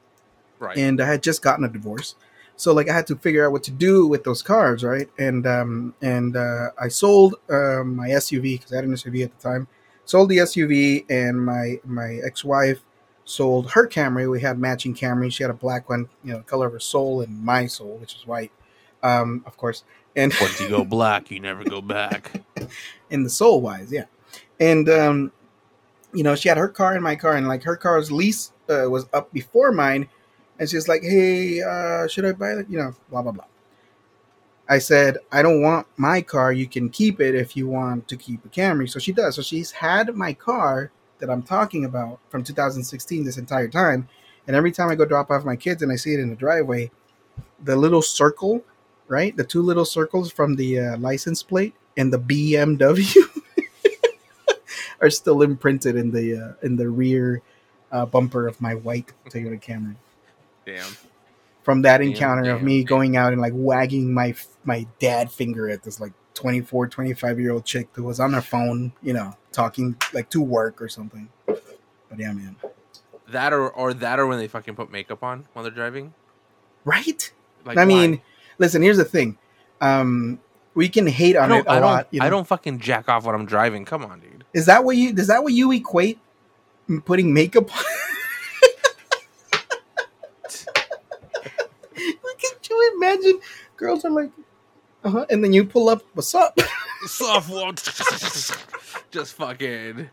Right. 0.60 0.76
and 0.76 1.00
I 1.00 1.06
had 1.06 1.22
just 1.22 1.42
gotten 1.42 1.64
a 1.64 1.68
divorce. 1.68 2.14
So 2.56 2.72
like 2.74 2.88
I 2.88 2.92
had 2.92 3.06
to 3.08 3.16
figure 3.16 3.44
out 3.46 3.52
what 3.52 3.62
to 3.64 3.70
do 3.70 4.06
with 4.06 4.22
those 4.24 4.42
cars, 4.42 4.84
right? 4.84 5.08
And 5.18 5.46
um 5.46 5.94
and 6.02 6.36
uh, 6.36 6.68
I 6.78 6.88
sold 6.88 7.36
um, 7.48 7.96
my 7.96 8.10
SUV 8.10 8.58
because 8.58 8.72
I 8.72 8.76
had 8.76 8.84
an 8.84 8.92
SUV 8.92 9.24
at 9.24 9.36
the 9.36 9.42
time. 9.42 9.66
Sold 10.04 10.28
the 10.28 10.38
SUV, 10.38 11.06
and 11.08 11.42
my 11.44 11.80
my 11.84 12.20
ex 12.24 12.44
wife 12.44 12.82
sold 13.24 13.70
her 13.70 13.86
Camry. 13.86 14.30
We 14.30 14.40
had 14.40 14.58
matching 14.58 14.94
Camry. 14.94 15.32
She 15.32 15.42
had 15.42 15.50
a 15.50 15.54
black 15.54 15.88
one, 15.88 16.08
you 16.24 16.32
know, 16.32 16.40
color 16.40 16.66
of 16.66 16.72
her 16.74 16.80
soul, 16.80 17.22
and 17.22 17.42
my 17.42 17.66
soul, 17.66 17.96
which 17.98 18.14
is 18.16 18.26
white, 18.26 18.52
um, 19.02 19.42
of 19.46 19.56
course. 19.56 19.84
And 20.16 20.34
Once 20.40 20.60
you 20.60 20.68
go 20.68 20.84
black, 20.98 21.30
you 21.30 21.38
never 21.40 21.64
go 21.64 21.80
back. 21.80 22.42
in 23.08 23.22
the 23.22 23.30
soul 23.30 23.60
wise, 23.60 23.90
yeah. 23.92 24.04
And 24.58 24.88
um, 24.90 25.32
you 26.12 26.24
know, 26.24 26.34
she 26.34 26.48
had 26.48 26.58
her 26.58 26.68
car 26.68 26.92
and 26.94 27.02
my 27.04 27.14
car, 27.16 27.36
and 27.36 27.46
like 27.48 27.62
her 27.62 27.76
car's 27.76 28.10
lease 28.10 28.52
uh, 28.68 28.90
was 28.90 29.06
up 29.12 29.32
before 29.32 29.70
mine, 29.72 30.08
and 30.60 30.68
she's 30.68 30.86
like, 30.86 31.02
"Hey, 31.02 31.62
uh, 31.62 32.06
should 32.06 32.26
I 32.26 32.32
buy 32.32 32.52
it?" 32.52 32.66
You 32.68 32.78
know, 32.78 32.94
blah 33.10 33.22
blah 33.22 33.32
blah. 33.32 33.46
I 34.68 34.78
said, 34.78 35.18
"I 35.32 35.42
don't 35.42 35.62
want 35.62 35.88
my 35.96 36.20
car. 36.22 36.52
You 36.52 36.68
can 36.68 36.90
keep 36.90 37.20
it 37.20 37.34
if 37.34 37.56
you 37.56 37.66
want 37.66 38.06
to 38.08 38.16
keep 38.16 38.44
a 38.44 38.48
Camry." 38.48 38.88
So 38.88 39.00
she 39.00 39.10
does. 39.10 39.34
So 39.34 39.42
she's 39.42 39.72
had 39.72 40.14
my 40.14 40.34
car 40.34 40.92
that 41.18 41.30
I'm 41.30 41.42
talking 41.42 41.84
about 41.84 42.20
from 42.28 42.44
2016 42.44 43.24
this 43.24 43.38
entire 43.38 43.68
time, 43.68 44.08
and 44.46 44.54
every 44.54 44.70
time 44.70 44.90
I 44.90 44.94
go 44.94 45.06
drop 45.06 45.30
off 45.30 45.44
my 45.44 45.56
kids 45.56 45.82
and 45.82 45.90
I 45.90 45.96
see 45.96 46.14
it 46.14 46.20
in 46.20 46.28
the 46.28 46.36
driveway, 46.36 46.90
the 47.62 47.76
little 47.76 48.02
circle, 48.02 48.62
right? 49.08 49.36
The 49.36 49.44
two 49.44 49.62
little 49.62 49.86
circles 49.86 50.30
from 50.30 50.56
the 50.56 50.78
uh, 50.78 50.96
license 50.98 51.42
plate 51.42 51.74
and 51.96 52.12
the 52.12 52.18
BMW 52.18 53.16
are 55.00 55.10
still 55.10 55.42
imprinted 55.42 55.96
in 55.96 56.10
the 56.10 56.36
uh, 56.36 56.66
in 56.66 56.76
the 56.76 56.88
rear 56.88 57.42
uh, 57.90 58.04
bumper 58.04 58.46
of 58.46 58.60
my 58.60 58.74
white 58.74 59.12
Toyota 59.30 59.60
Camry. 59.60 59.96
Damn. 60.70 60.96
From 61.62 61.82
that 61.82 61.98
Damn, 61.98 62.08
encounter 62.08 62.50
of 62.50 62.62
me 62.62 62.78
damn. 62.78 62.86
going 62.86 63.16
out 63.16 63.32
and 63.32 63.40
like 63.40 63.52
wagging 63.54 64.12
my 64.12 64.34
my 64.64 64.86
dad 64.98 65.30
finger 65.30 65.68
at 65.68 65.82
this 65.82 66.00
like 66.00 66.12
24, 66.34 66.88
25 66.88 67.40
year 67.40 67.52
old 67.52 67.64
chick 67.64 67.88
who 67.92 68.04
was 68.04 68.20
on 68.20 68.32
her 68.32 68.40
phone, 68.40 68.92
you 69.02 69.12
know, 69.12 69.36
talking 69.52 69.96
like 70.12 70.30
to 70.30 70.40
work 70.40 70.80
or 70.80 70.88
something. 70.88 71.28
But 71.46 72.18
yeah, 72.18 72.32
man. 72.32 72.56
That 73.28 73.52
or 73.52 73.68
or 73.70 73.94
that 73.94 74.18
or 74.18 74.26
when 74.26 74.38
they 74.38 74.48
fucking 74.48 74.74
put 74.74 74.90
makeup 74.90 75.22
on 75.22 75.46
while 75.52 75.62
they're 75.62 75.72
driving. 75.72 76.14
Right? 76.84 77.30
Like 77.64 77.76
I 77.76 77.82
why? 77.82 77.86
mean, 77.86 78.22
listen, 78.58 78.82
here's 78.82 78.96
the 78.96 79.04
thing. 79.04 79.38
Um, 79.80 80.40
we 80.74 80.88
can 80.88 81.06
hate 81.06 81.36
on 81.36 81.52
it 81.52 81.66
a 81.66 81.70
I 81.70 81.74
don't, 81.74 81.82
lot. 81.82 82.08
You 82.10 82.20
know? 82.20 82.26
I 82.26 82.30
don't 82.30 82.46
fucking 82.46 82.80
jack 82.80 83.08
off 83.08 83.24
when 83.26 83.34
I'm 83.34 83.46
driving. 83.46 83.84
Come 83.84 84.04
on, 84.04 84.20
dude. 84.20 84.44
Is 84.54 84.66
that 84.66 84.84
what 84.84 84.96
you? 84.96 85.10
Is 85.10 85.26
that 85.26 85.42
what 85.42 85.52
you 85.52 85.70
equate 85.72 86.18
putting 87.04 87.34
makeup 87.34 87.70
on? 87.76 87.84
Can 92.70 92.76
you 92.76 92.92
imagine? 93.10 93.40
Girls 93.76 94.04
are 94.04 94.10
like, 94.10 94.30
uh 95.04 95.10
huh, 95.10 95.26
and 95.30 95.42
then 95.42 95.52
you 95.52 95.64
pull 95.64 95.88
up. 95.88 96.02
What's 96.14 96.34
up? 96.34 96.58
Soft 97.06 97.48
wall. 97.48 97.72
Just 99.10 99.34
fucking. 99.34 100.10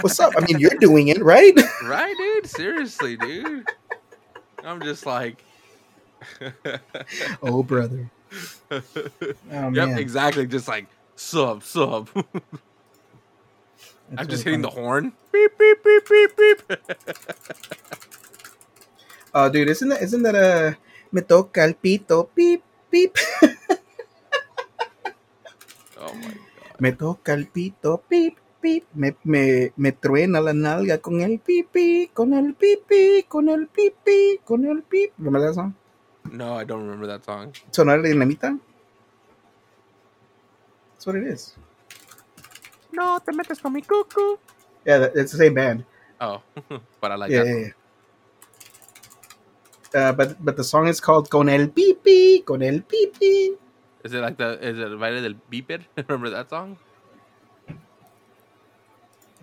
What's 0.00 0.18
up? 0.18 0.32
I 0.36 0.40
mean, 0.40 0.58
you're 0.58 0.78
doing 0.80 1.08
it, 1.08 1.22
right? 1.22 1.52
right, 1.84 2.16
dude. 2.16 2.46
Seriously, 2.46 3.16
dude. 3.16 3.66
I'm 4.64 4.80
just 4.82 5.06
like. 5.06 5.44
oh, 7.42 7.62
brother. 7.62 8.10
Oh 8.70 8.82
yep, 9.50 9.72
man. 9.72 9.98
exactly. 9.98 10.46
Just 10.46 10.68
like 10.68 10.86
sub, 11.16 11.62
sub. 11.62 12.08
I'm 14.16 14.26
just 14.26 14.42
hitting 14.42 14.62
the 14.62 14.70
horn. 14.70 15.12
Beep, 15.32 15.58
beep, 15.58 15.84
beep, 15.84 16.08
beep, 16.08 16.36
beep. 16.36 16.78
Oh, 19.32 19.48
dude, 19.48 19.68
isn't 19.68 19.88
that 19.88 20.02
isn't 20.02 20.22
that 20.22 20.34
a 20.34 20.76
me 21.12 21.22
toca 21.22 21.64
el 21.64 21.74
pito 21.76 22.30
beep 22.34 22.62
beep? 22.90 23.14
oh 26.00 26.14
my 26.14 26.34
god. 26.34 26.80
Me 26.80 26.92
toca 26.92 27.34
el 27.34 27.46
pito, 27.48 28.02
pip, 28.08 28.38
pip. 28.60 28.84
Me, 28.94 29.14
me, 29.24 29.72
me 29.76 29.92
truena 29.92 30.40
la 30.40 30.54
nalga 30.54 30.98
con 30.98 31.20
el 31.20 31.38
pipi, 31.38 32.10
con 32.14 32.32
el 32.32 32.54
pipi, 32.54 33.24
con 33.28 33.48
el 33.50 33.68
pipi, 33.68 34.40
con 34.44 34.64
el 34.64 34.82
pip. 34.82 35.12
Remember 35.18 35.42
that 35.42 35.54
song? 35.54 35.74
No, 36.32 36.58
I 36.60 36.64
don't 36.64 36.82
remember 36.82 37.06
that 37.06 37.24
song. 37.24 37.52
Sonora 37.70 38.02
Dinamita? 38.02 38.58
That's 40.92 41.06
what 41.06 41.16
it 41.16 41.24
is. 41.24 41.54
No, 42.92 43.20
te 43.20 43.32
metes 43.32 43.60
con 43.60 43.72
mi 43.74 43.82
cucu. 43.82 44.38
Yeah, 44.86 44.98
that, 44.98 45.12
it's 45.16 45.32
the 45.32 45.38
same 45.38 45.54
band. 45.54 45.84
Oh, 46.20 46.42
but 47.00 47.12
I 47.12 47.16
like 47.16 47.30
yeah, 47.30 47.44
that. 47.44 47.46
yeah, 47.46 47.58
yeah. 47.58 47.72
Uh, 49.94 50.12
but 50.12 50.42
but 50.44 50.56
the 50.56 50.64
song 50.64 50.86
is 50.86 51.00
called 51.00 51.28
Con 51.30 51.48
el 51.48 51.68
pipi, 51.68 52.44
con 52.44 52.62
el 52.62 52.80
pipi. 52.80 53.56
Is 54.04 54.14
it 54.14 54.20
like 54.20 54.36
the 54.36 54.58
is 54.62 54.78
it 54.78 54.98
baile 54.98 55.20
del 55.20 55.34
beeper? 55.50 55.80
Remember 55.96 56.30
that 56.30 56.48
song? 56.48 56.76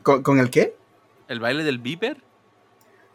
¿Con, 0.03 0.23
con 0.23 0.39
el 0.39 0.47
qué? 0.47 0.73
El 1.29 1.39
baile 1.39 1.63
del 1.63 1.77
beeper? 1.77 2.15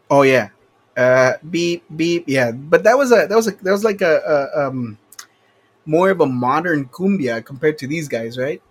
Oh 0.09 0.21
yeah, 0.21 0.49
uh, 0.95 1.33
beep 1.49 1.83
beep. 1.95 2.23
Yeah, 2.27 2.51
but 2.51 2.83
that 2.83 2.97
was 2.97 3.11
a 3.11 3.25
that 3.27 3.35
was 3.35 3.47
a 3.47 3.51
that 3.63 3.71
was 3.71 3.83
like 3.83 4.01
a, 4.01 4.21
a 4.25 4.67
um 4.67 4.97
more 5.85 6.11
of 6.11 6.21
a 6.21 6.25
modern 6.25 6.85
cumbia 6.85 7.43
compared 7.43 7.77
to 7.79 7.87
these 7.87 8.07
guys, 8.07 8.37
right? 8.37 8.61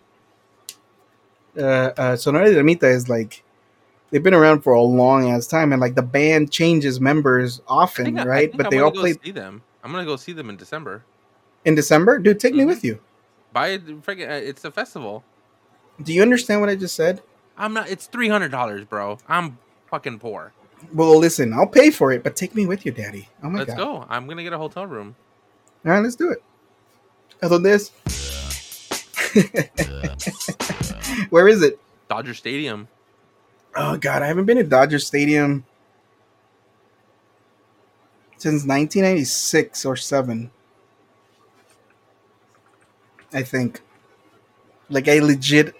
Uh, 1.58 1.90
uh, 1.98 2.16
Sonora 2.16 2.48
Dinamita 2.48 2.84
is 2.84 3.08
like 3.08 3.42
they've 4.12 4.22
been 4.22 4.34
around 4.34 4.60
for 4.62 4.74
a 4.74 4.80
long 4.82 5.28
ass 5.28 5.48
time, 5.48 5.72
and 5.72 5.80
like 5.80 5.96
the 5.96 6.02
band 6.02 6.52
changes 6.52 7.00
members 7.00 7.60
I 7.68 7.72
often, 7.72 8.16
I- 8.16 8.22
I 8.22 8.26
right? 8.26 8.50
think 8.52 8.62
but 8.62 8.70
they 8.70 8.78
all 8.78 8.92
go 8.92 9.00
play 9.00 9.14
see 9.24 9.32
them. 9.32 9.62
I'm 9.82 9.90
gonna 9.90 10.04
go 10.04 10.14
see 10.14 10.32
them 10.32 10.48
in 10.48 10.56
December. 10.56 11.02
in 11.64 11.74
December. 11.74 12.18
Dude, 12.20 12.38
take 12.38 12.54
me 12.54 12.62
Mhm. 12.62 12.66
with 12.68 12.84
you. 12.84 13.00
Buy 13.52 13.68
it, 13.68 13.86
freaking! 14.02 14.28
uh, 14.30 14.34
It's 14.34 14.64
a 14.64 14.70
festival. 14.70 15.24
Do 16.02 16.12
you 16.12 16.22
understand 16.22 16.60
what 16.60 16.70
I 16.70 16.76
just 16.76 16.94
said? 16.94 17.20
I'm 17.58 17.72
not. 17.74 17.88
It's 17.90 18.06
three 18.06 18.28
hundred 18.28 18.50
dollars, 18.50 18.84
bro. 18.84 19.18
I'm 19.28 19.58
fucking 19.88 20.18
poor. 20.20 20.52
Well, 20.92 21.16
listen, 21.18 21.52
I'll 21.52 21.66
pay 21.66 21.90
for 21.90 22.10
it, 22.12 22.22
but 22.24 22.34
take 22.34 22.54
me 22.54 22.66
with 22.66 22.84
you, 22.86 22.92
Daddy. 22.92 23.28
Oh 23.42 23.50
my 23.50 23.60
Let's 23.60 23.74
god! 23.74 23.76
go. 23.78 24.06
I'm 24.08 24.26
gonna 24.26 24.42
get 24.42 24.52
a 24.52 24.58
hotel 24.58 24.86
room. 24.86 25.14
All 25.84 25.92
right, 25.92 26.02
let's 26.02 26.16
do 26.16 26.30
it. 26.30 26.42
¿A 27.42 27.48
dónde 27.48 27.66
es? 27.74 27.90
Where 31.30 31.48
is 31.48 31.62
it? 31.62 31.78
Dodger 32.08 32.34
Stadium. 32.34 32.88
Oh 33.74 33.96
god, 33.96 34.22
I 34.22 34.26
haven't 34.26 34.44
been 34.44 34.58
to 34.58 34.64
Dodger 34.64 34.98
Stadium 34.98 35.64
since 38.36 38.64
1996 38.66 39.84
or 39.86 39.96
7. 39.96 40.50
I 43.32 43.42
think. 43.42 43.80
Like 44.88 45.08
I 45.08 45.20
legit 45.20 45.74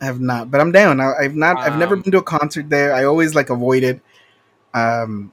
have 0.00 0.20
not, 0.20 0.50
but 0.50 0.60
I'm 0.60 0.72
down. 0.72 1.00
I, 1.00 1.12
I've 1.20 1.36
not 1.36 1.58
I've 1.58 1.78
never 1.78 1.94
Um, 1.94 2.02
been 2.02 2.12
to 2.12 2.18
a 2.18 2.22
concert 2.22 2.68
there. 2.68 2.92
I 2.94 3.04
always 3.04 3.34
like 3.34 3.50
avoid 3.50 3.82
it. 3.84 4.00
Um 4.74 5.32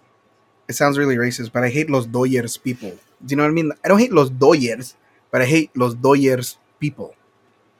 it 0.67 0.73
sounds 0.73 0.97
really 0.97 1.15
racist, 1.17 1.51
but 1.51 1.63
I 1.63 1.69
hate 1.69 1.89
los 1.89 2.05
Doyers 2.07 2.61
people. 2.61 2.91
Do 3.25 3.31
you 3.31 3.37
know 3.37 3.43
what 3.43 3.49
I 3.49 3.53
mean? 3.53 3.71
I 3.83 3.87
don't 3.87 3.99
hate 3.99 4.13
los 4.13 4.29
Doyers, 4.29 4.95
but 5.31 5.41
I 5.41 5.45
hate 5.45 5.75
los 5.75 5.95
Doyers 5.95 6.57
people. 6.79 7.15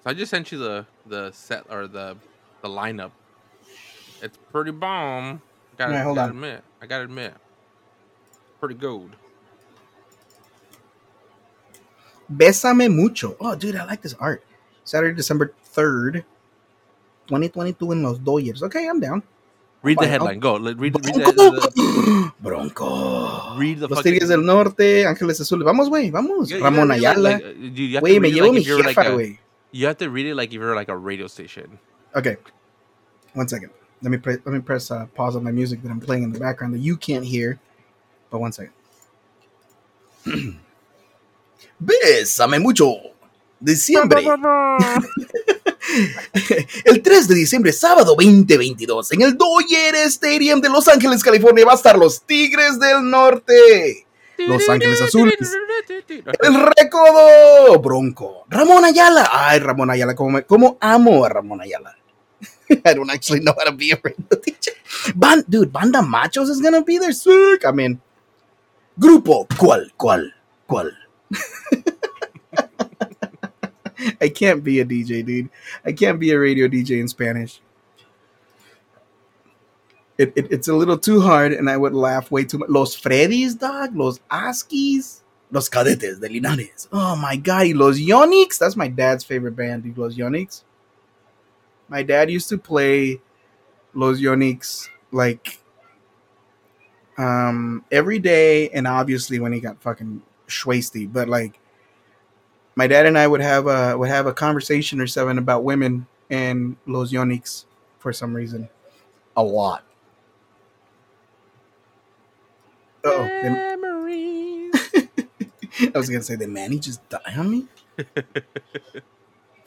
So 0.04 0.10
I 0.10 0.14
just 0.14 0.32
sent 0.32 0.52
you 0.52 0.58
the 0.58 0.86
the 1.06 1.32
set 1.32 1.66
or 1.70 1.88
the 1.88 2.18
the 2.62 2.70
lineup. 2.70 3.12
It's 4.24 4.38
pretty 4.52 4.72
bomb. 4.72 5.42
Gotta, 5.78 5.92
Alright, 5.92 6.04
hold 6.06 6.16
gotta 6.16 6.32
on. 6.32 6.36
admit. 6.38 6.64
I 6.82 6.86
gotta 6.88 7.04
admit. 7.04 7.34
Pretty 8.60 8.76
good. 8.76 9.12
Bésame 12.32 12.90
mucho. 12.90 13.36
Oh, 13.40 13.54
dude, 13.56 13.76
I 13.76 13.84
like 13.86 14.02
this 14.02 14.14
art. 14.20 14.44
Saturday, 14.86 15.16
December 15.16 15.54
3rd, 15.76 16.24
2022 17.28 17.92
in 17.92 18.04
Los 18.04 18.18
Doyers. 18.20 18.64
Okay, 18.64 18.88
I'm 18.88 19.00
down. 19.00 19.24
Read 19.82 19.98
the 20.00 20.08
headline. 20.08 20.40
Go. 20.40 20.56
Let- 20.56 20.78
Read, 20.80 20.96
read 21.06 21.16
the, 21.16 22.32
Bronco. 22.40 23.58
read 23.58 23.80
the 23.80 23.88
Los 23.88 24.00
fucking. 24.00 24.14
Tigres 24.14 24.30
del 24.30 24.42
Norte, 24.46 25.06
Ángeles 25.06 25.42
Azules. 25.42 25.66
Vamos, 25.66 25.90
güey, 25.90 26.10
vamos. 26.12 26.50
Gotta 26.50 26.64
Ramón 26.64 26.88
read 26.90 27.02
like- 27.02 27.06
Ayala. 27.18 27.30
like, 27.30 27.44
uh, 27.44 27.48
have 27.48 28.04
to 28.04 28.20
me 28.20 28.20
read 28.20 28.26
it 28.26 28.34
llevo 28.34 28.42
like 28.48 28.54
mi 28.54 28.62
if 28.62 28.68
you 28.68 28.76
were 28.78 28.84
like 28.84 28.96
jefa, 28.96 29.12
güey. 29.14 29.40
You 29.74 29.88
have 29.88 29.98
to 29.98 30.10
read 30.10 30.26
it 30.28 30.36
like 30.36 30.50
if 30.50 30.54
you 30.54 30.60
were 30.62 30.76
like 30.76 30.88
a 30.90 30.96
radio 30.96 31.28
station. 31.28 31.80
Okay, 32.16 32.38
one 33.34 33.48
second. 33.50 33.72
Let 34.04 34.12
me 34.12 34.18
pre- 34.18 34.38
let 34.46 34.54
me 34.54 34.60
press 34.60 34.92
uh, 34.92 35.06
pause 35.16 35.36
on 35.38 35.44
my 35.44 35.52
music 35.52 35.82
that 35.82 35.90
I'm 35.90 36.00
playing 36.02 36.24
in 36.24 36.32
the 36.34 36.40
background 36.40 36.74
that 36.76 36.82
you 36.82 36.98
can't 36.98 37.24
hear. 37.26 37.58
But 38.30 38.40
one 38.42 38.52
second. 38.52 38.74
Bésame 41.80 42.60
mucho. 42.60 42.96
Diciembre. 43.60 44.22
El 46.86 47.02
3 47.02 47.28
de 47.28 47.36
diciembre, 47.36 47.72
sábado 47.72 48.16
2022, 48.18 49.12
en 49.14 49.22
el 49.22 49.38
Dodger 49.38 49.96
Stadium 50.08 50.60
de 50.60 50.70
Los 50.70 50.88
Ángeles, 50.88 51.24
California, 51.24 51.66
va 51.66 51.74
a 51.74 51.76
estar 51.76 51.98
los 51.98 52.22
Tigres 52.24 52.80
del 52.80 53.10
Norte. 53.10 54.06
Los 54.38 54.68
Ángeles 54.68 55.02
Azules. 55.02 55.38
El 56.42 56.56
Recodo 56.78 57.80
Bronco. 57.80 58.46
Ramón 58.50 58.84
Ayala. 58.84 59.30
Ay, 59.32 59.60
Ramón 59.60 59.90
Ayala, 59.92 60.16
como, 60.16 60.32
me- 60.32 60.44
cómo 60.44 60.78
amo 60.82 61.24
a 61.24 61.30
Ramón 61.30 61.62
Ayala. 61.62 61.96
I 62.86 62.94
don't 62.94 63.10
actually 63.10 63.42
know 63.42 63.54
how 63.58 63.66
to 63.66 63.72
be 63.72 63.92
a 63.92 64.00
radio 64.04 64.26
DJ. 64.32 64.70
Ban- 65.16 65.46
dude, 65.50 65.72
Banda 65.72 66.00
Machos 66.00 66.50
is 66.50 66.62
gonna 66.62 66.84
be 66.84 66.98
there. 66.98 67.12
Sick. 67.12 67.66
I 67.66 67.72
mean, 67.72 68.02
grupo, 69.00 69.48
¿cuál? 69.58 69.90
¿Cuál? 69.98 70.32
¿Cuál? 70.70 70.92
I 74.22 74.30
can't 74.30 74.64
be 74.64 74.80
a 74.80 74.86
DJ, 74.86 75.26
dude. 75.26 75.50
I 75.86 75.94
can't 75.94 76.20
be 76.20 76.32
a 76.32 76.40
radio 76.40 76.68
DJ 76.68 77.00
in 77.00 77.08
Spanish. 77.08 77.62
It, 80.18 80.34
it, 80.36 80.52
it's 80.52 80.68
a 80.68 80.76
little 80.76 80.98
too 80.98 81.22
hard, 81.22 81.54
and 81.54 81.70
I 81.70 81.78
would 81.78 81.94
laugh 81.94 82.30
way 82.30 82.44
too 82.44 82.60
much. 82.60 82.70
Los 82.70 83.00
Freddys, 83.00 83.58
dog. 83.58 83.96
Los 83.96 84.20
Askis. 84.32 85.22
Los 85.52 85.70
Cadetes 85.70 86.20
de 86.20 86.30
Linares. 86.30 86.88
Oh 86.92 87.16
my 87.16 87.36
god. 87.36 87.68
y 87.68 87.74
Los 87.74 88.00
Yonic's. 88.00 88.58
That's 88.58 88.76
my 88.76 88.88
dad's 88.88 89.24
favorite 89.24 89.56
band, 89.56 89.84
dude. 89.84 89.98
Los 89.98 90.16
Yonic's. 90.16 90.64
My 91.94 92.02
dad 92.02 92.32
used 92.32 92.50
to 92.50 92.58
play 92.58 93.22
Los 93.94 94.18
Yonic's 94.18 94.90
like 95.12 95.60
um 97.20 97.86
every 97.92 98.18
day, 98.18 98.70
and 98.70 98.88
obviously 98.88 99.40
when 99.40 99.54
he 99.54 99.60
got 99.60 99.80
fucking 99.80 100.24
schwasty, 100.48 101.06
but 101.06 101.30
like 101.30 101.60
my 102.76 102.88
dad 102.88 103.06
and 103.06 103.16
I 103.16 103.28
would 103.28 103.42
have 103.42 103.68
a 103.68 103.96
would 103.96 104.10
have 104.10 104.26
a 104.26 104.34
conversation 104.34 105.00
or 105.00 105.06
seven 105.06 105.38
about 105.38 105.64
women 105.64 106.08
and 106.32 106.78
Los 106.88 107.12
Yonic's 107.12 107.68
for 108.00 108.12
some 108.12 108.34
reason. 108.34 108.70
A 109.38 109.44
lot. 109.44 109.84
Oh, 113.04 113.24
Memories. 113.24 114.74
I 115.94 115.98
was 116.00 116.10
gonna 116.10 116.24
say, 116.24 116.38
did 116.38 116.50
Manny 116.50 116.80
just 116.80 117.08
die 117.10 117.36
on 117.38 117.52
me? 117.52 117.68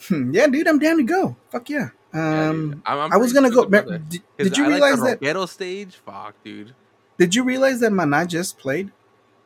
Hmm, 0.08 0.32
yeah, 0.34 0.46
dude, 0.46 0.68
I'm 0.68 0.78
down 0.78 0.98
to 0.98 1.02
go. 1.02 1.36
Fuck 1.50 1.70
yeah. 1.70 1.88
Yeah, 2.14 2.48
Um, 2.50 2.70
dude. 2.70 2.82
I'm- 2.86 2.98
I'm 2.98 3.12
I 3.12 3.16
was 3.16 3.32
gonna 3.32 3.48
go. 3.50 3.62
stoked 3.62 3.68
about 3.68 3.86
me- 3.86 3.92
that. 3.92 4.08
Did, 4.08 4.22
did 4.38 4.56
you 4.56 4.64
I 4.64 4.68
realize 4.68 5.00
like 5.00 5.20
that? 5.20 5.26
Rockero 5.34 5.48
stage? 5.48 5.96
Fuck, 5.96 6.34
dude. 6.44 6.74
Did 7.18 7.34
you 7.34 7.44
realize 7.44 7.80
that 7.80 7.92
Mana 7.92 8.26
just 8.26 8.58
played? 8.58 8.92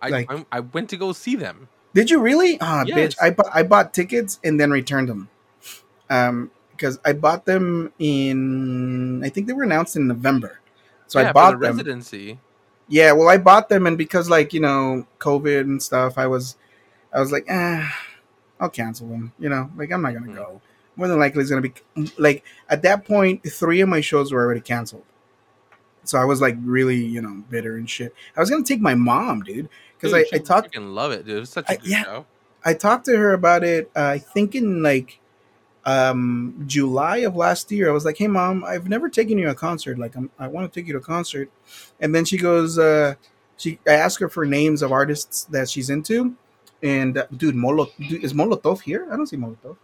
I 0.02 0.08
Like- 0.08 0.30
I'm- 0.30 0.46
I 0.50 0.60
went 0.60 0.88
to 0.90 0.96
go 0.96 1.12
see 1.12 1.36
them. 1.36 1.68
Did 1.94 2.10
you 2.10 2.20
really? 2.20 2.58
Ah, 2.60 2.84
Yes. 2.86 2.96
bitch! 2.96 3.16
I 3.20 3.30
bought 3.30 3.50
I 3.52 3.62
bought 3.64 3.92
tickets 3.92 4.38
and 4.44 4.58
then 4.60 4.70
returned 4.70 5.08
them. 5.08 5.28
Um, 6.08 6.50
because 6.72 6.98
I 7.04 7.12
bought 7.12 7.44
them 7.46 7.92
in 7.98 9.22
I 9.24 9.28
think 9.28 9.46
they 9.46 9.52
were 9.52 9.64
announced 9.64 9.96
in 9.96 10.06
November, 10.08 10.60
so 11.06 11.20
yeah, 11.20 11.28
I 11.28 11.32
bought 11.32 11.52
the 11.52 11.66
them. 11.66 11.76
residency. 11.76 12.38
Yeah, 12.88 13.12
well, 13.12 13.28
I 13.28 13.36
bought 13.38 13.68
them, 13.68 13.86
and 13.86 13.96
because 13.98 14.28
like 14.30 14.52
you 14.52 14.60
know 14.60 15.06
COVID 15.18 15.60
and 15.62 15.82
stuff, 15.82 16.16
I 16.18 16.26
was, 16.26 16.56
I 17.14 17.20
was 17.20 17.30
like, 17.32 17.46
ah, 17.50 17.92
I'll 18.60 18.68
cancel 18.70 19.08
them. 19.08 19.32
You 19.38 19.48
know, 19.48 19.70
like 19.76 19.90
I'm 19.90 20.02
not 20.02 20.14
gonna 20.14 20.28
Mhm. 20.28 20.36
go. 20.36 20.60
More 20.96 21.08
than 21.08 21.18
likely, 21.18 21.40
it's 21.40 21.50
gonna 21.50 21.62
be 21.62 21.72
like 22.18 22.44
at 22.68 22.82
that 22.82 23.04
point, 23.06 23.42
three 23.50 23.80
of 23.80 23.88
my 23.88 24.00
shows 24.00 24.32
were 24.32 24.44
already 24.44 24.60
canceled. 24.60 25.04
So 26.04 26.18
I 26.18 26.24
was 26.24 26.40
like 26.40 26.56
really, 26.62 26.96
you 27.04 27.20
know, 27.22 27.42
bitter 27.50 27.76
and 27.76 27.88
shit. 27.88 28.14
I 28.36 28.40
was 28.40 28.50
gonna 28.50 28.64
take 28.64 28.80
my 28.80 28.94
mom, 28.94 29.42
dude, 29.42 29.68
because 29.96 30.12
I, 30.14 30.24
I 30.32 30.38
talked 30.38 30.72
freaking 30.74 30.94
love 30.94 31.12
it, 31.12 31.24
dude. 31.26 31.36
It 31.36 31.40
was 31.40 31.50
such 31.50 31.68
a 31.68 31.72
I- 31.72 31.76
good 31.76 31.86
yeah. 31.86 32.04
show. 32.04 32.26
I 32.64 32.74
talked 32.74 33.06
to 33.06 33.16
her 33.16 33.32
about 33.32 33.64
it. 33.64 33.90
Uh, 33.96 34.00
I 34.04 34.18
think 34.18 34.54
in 34.54 34.82
like 34.82 35.18
um 35.86 36.62
July 36.66 37.18
of 37.18 37.34
last 37.36 37.72
year. 37.72 37.88
I 37.88 37.92
was 37.92 38.04
like, 38.04 38.18
"Hey, 38.18 38.26
mom, 38.26 38.62
I've 38.64 38.88
never 38.88 39.08
taken 39.08 39.38
you 39.38 39.46
to 39.46 39.52
a 39.52 39.54
concert. 39.54 39.98
Like, 39.98 40.14
I'm, 40.14 40.30
I 40.38 40.46
want 40.46 40.70
to 40.70 40.78
take 40.80 40.86
you 40.86 40.92
to 40.92 40.98
a 40.98 41.02
concert." 41.02 41.50
And 42.00 42.14
then 42.14 42.24
she 42.26 42.36
goes, 42.36 42.78
uh, 42.78 43.14
"She." 43.56 43.78
I 43.86 43.92
asked 43.92 44.20
her 44.20 44.28
for 44.28 44.44
names 44.44 44.82
of 44.82 44.92
artists 44.92 45.44
that 45.44 45.70
she's 45.70 45.88
into, 45.88 46.34
and 46.82 47.18
uh, 47.18 47.26
dude, 47.36 47.54
Molo, 47.54 47.88
dude, 47.98 48.24
is 48.24 48.32
Molotov 48.32 48.80
here? 48.80 49.06
I 49.10 49.16
don't 49.16 49.26
see 49.26 49.36
Molotov 49.36 49.76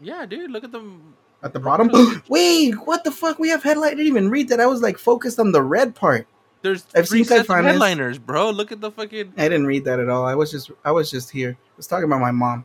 Yeah, 0.00 0.26
dude. 0.26 0.50
Look 0.50 0.64
at 0.64 0.72
them. 0.72 1.14
at 1.42 1.52
the 1.52 1.60
bottom. 1.60 1.90
Wait, 2.28 2.72
what 2.86 3.04
the 3.04 3.10
fuck? 3.10 3.38
We 3.38 3.48
have 3.50 3.62
headlight. 3.62 3.92
I 3.92 3.94
didn't 3.96 4.06
even 4.08 4.30
read 4.30 4.48
that. 4.48 4.60
I 4.60 4.66
was 4.66 4.82
like 4.82 4.98
focused 4.98 5.38
on 5.38 5.52
the 5.52 5.62
red 5.62 5.94
part. 5.94 6.26
There's 6.62 6.86
I've 6.94 7.08
three 7.08 7.24
seen 7.24 7.38
sets 7.38 7.48
of 7.50 7.64
headliners, 7.64 8.18
bro. 8.18 8.50
Look 8.50 8.70
at 8.70 8.80
the 8.80 8.90
fucking. 8.90 9.34
I 9.36 9.42
didn't 9.48 9.66
read 9.66 9.84
that 9.84 9.98
at 9.98 10.08
all. 10.08 10.24
I 10.24 10.34
was 10.34 10.50
just 10.50 10.70
I 10.84 10.92
was 10.92 11.10
just 11.10 11.30
here. 11.30 11.56
I 11.58 11.76
was 11.76 11.86
talking 11.86 12.04
about 12.04 12.20
my 12.20 12.30
mom. 12.30 12.64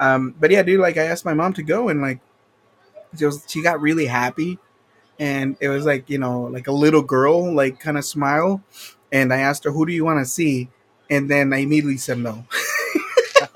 Um, 0.00 0.34
but 0.38 0.50
yeah, 0.50 0.62
dude, 0.62 0.80
like 0.80 0.96
I 0.98 1.04
asked 1.04 1.24
my 1.24 1.34
mom 1.34 1.54
to 1.54 1.62
go 1.62 1.88
and 1.88 2.02
like 2.02 2.20
she 3.18 3.24
was 3.24 3.44
she 3.48 3.62
got 3.62 3.80
really 3.80 4.06
happy 4.06 4.58
and 5.18 5.56
it 5.60 5.68
was 5.68 5.84
like, 5.84 6.08
you 6.08 6.18
know, 6.18 6.42
like 6.42 6.66
a 6.68 6.72
little 6.72 7.02
girl, 7.02 7.52
like 7.52 7.80
kind 7.80 7.98
of 7.98 8.04
smile. 8.04 8.62
And 9.10 9.32
I 9.32 9.38
asked 9.38 9.64
her, 9.64 9.70
Who 9.72 9.86
do 9.86 9.92
you 9.92 10.04
want 10.04 10.20
to 10.20 10.30
see? 10.30 10.68
And 11.10 11.30
then 11.30 11.52
I 11.52 11.58
immediately 11.58 11.96
said 11.96 12.18
no. 12.18 12.44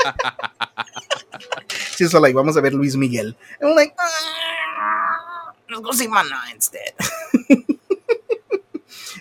She's 1.97 2.13
like, 2.15 2.35
Vamos 2.35 2.57
a 2.57 2.61
ver 2.61 2.71
Luis 2.73 2.97
Miguel. 2.97 3.35
And 3.61 3.71
I'm 3.71 3.77
like, 3.77 3.95
ah, 3.99 5.53
let's 5.71 5.81
go 5.83 5.91
see 5.93 6.07
Mana 6.09 6.37
instead. 6.53 6.93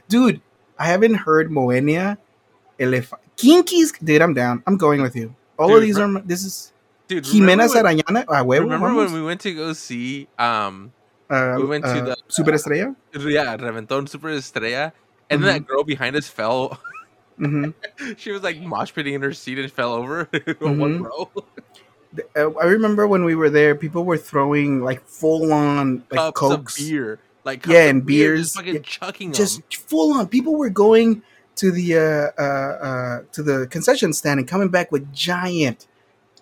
Dude, 0.10 0.42
I 0.78 0.88
haven't 0.88 1.16
heard 1.16 1.50
Moenia 1.50 2.18
Elef- 2.80 3.14
Kinkies, 3.38 3.94
dude, 4.04 4.22
I'm 4.22 4.34
down. 4.34 4.62
I'm 4.68 4.76
going 4.78 5.02
with 5.02 5.16
you. 5.16 5.34
All 5.58 5.74
of 5.76 5.82
these 5.82 5.98
re- 5.98 6.04
are. 6.04 6.20
This 6.22 6.44
is 6.44 6.74
dude, 7.08 7.26
when, 7.26 7.74
Arañana. 7.74 8.26
Ah, 8.28 8.44
huevo, 8.44 8.62
remember 8.68 8.88
vamos. 8.90 9.12
when 9.12 9.22
we 9.22 9.26
went 9.26 9.40
to 9.42 9.54
go 9.54 9.74
see 9.74 10.28
um 10.38 10.92
Uh, 11.32 11.56
we 11.58 11.66
went 11.66 11.86
to 11.86 11.92
uh, 11.96 12.04
the- 12.12 12.18
Super 12.28 12.52
Estrella. 12.54 12.94
yeah 13.16 13.56
Reventón 13.56 14.10
Super 14.10 14.32
Estrella 14.36 14.92
and 15.30 15.40
then 15.40 15.40
Mm-hmm. 15.40 15.46
that 15.48 15.66
girl 15.66 15.84
behind 15.88 16.16
us 16.18 16.28
fell 16.28 16.76
hmm 17.42 17.70
she 18.18 18.32
was 18.32 18.44
like 18.44 18.62
mosh 18.62 18.94
pitting 18.94 19.14
in 19.16 19.22
her 19.22 19.34
seat 19.34 19.58
and 19.60 19.72
fell 19.72 19.94
over 19.94 20.26
Mhm. 20.34 20.78
one 20.78 21.02
row 21.04 21.32
Uh, 22.36 22.52
I 22.60 22.66
remember 22.66 23.08
when 23.08 23.24
we 23.24 23.36
were 23.36 23.50
there, 23.50 23.74
people 23.74 24.04
were 24.04 24.18
throwing 24.18 24.82
like 24.84 25.02
full 25.08 25.52
on 25.54 26.04
like 26.12 26.20
cups 26.20 26.40
cokes, 26.40 26.80
of 26.80 26.86
beer 26.88 27.20
like 27.46 27.66
Yeah, 27.66 27.86
and 27.88 28.06
beer, 28.06 28.36
beers. 28.36 28.42
just 28.42 28.56
fucking 28.56 28.76
Yeah, 28.76 28.82
chucking 28.82 29.34
just 29.34 29.62
full 29.74 30.14
on. 30.14 30.28
People 30.28 30.58
were 30.58 30.70
going 30.70 31.24
to 31.56 31.72
the 31.72 31.98
uh, 31.98 32.42
uh, 32.42 32.86
uh, 32.88 33.22
to 33.32 33.42
the 33.44 33.66
concession 33.68 34.12
stand 34.14 34.40
and 34.40 34.48
coming 34.48 34.68
back 34.70 34.92
with 34.92 35.12
giant, 35.14 35.88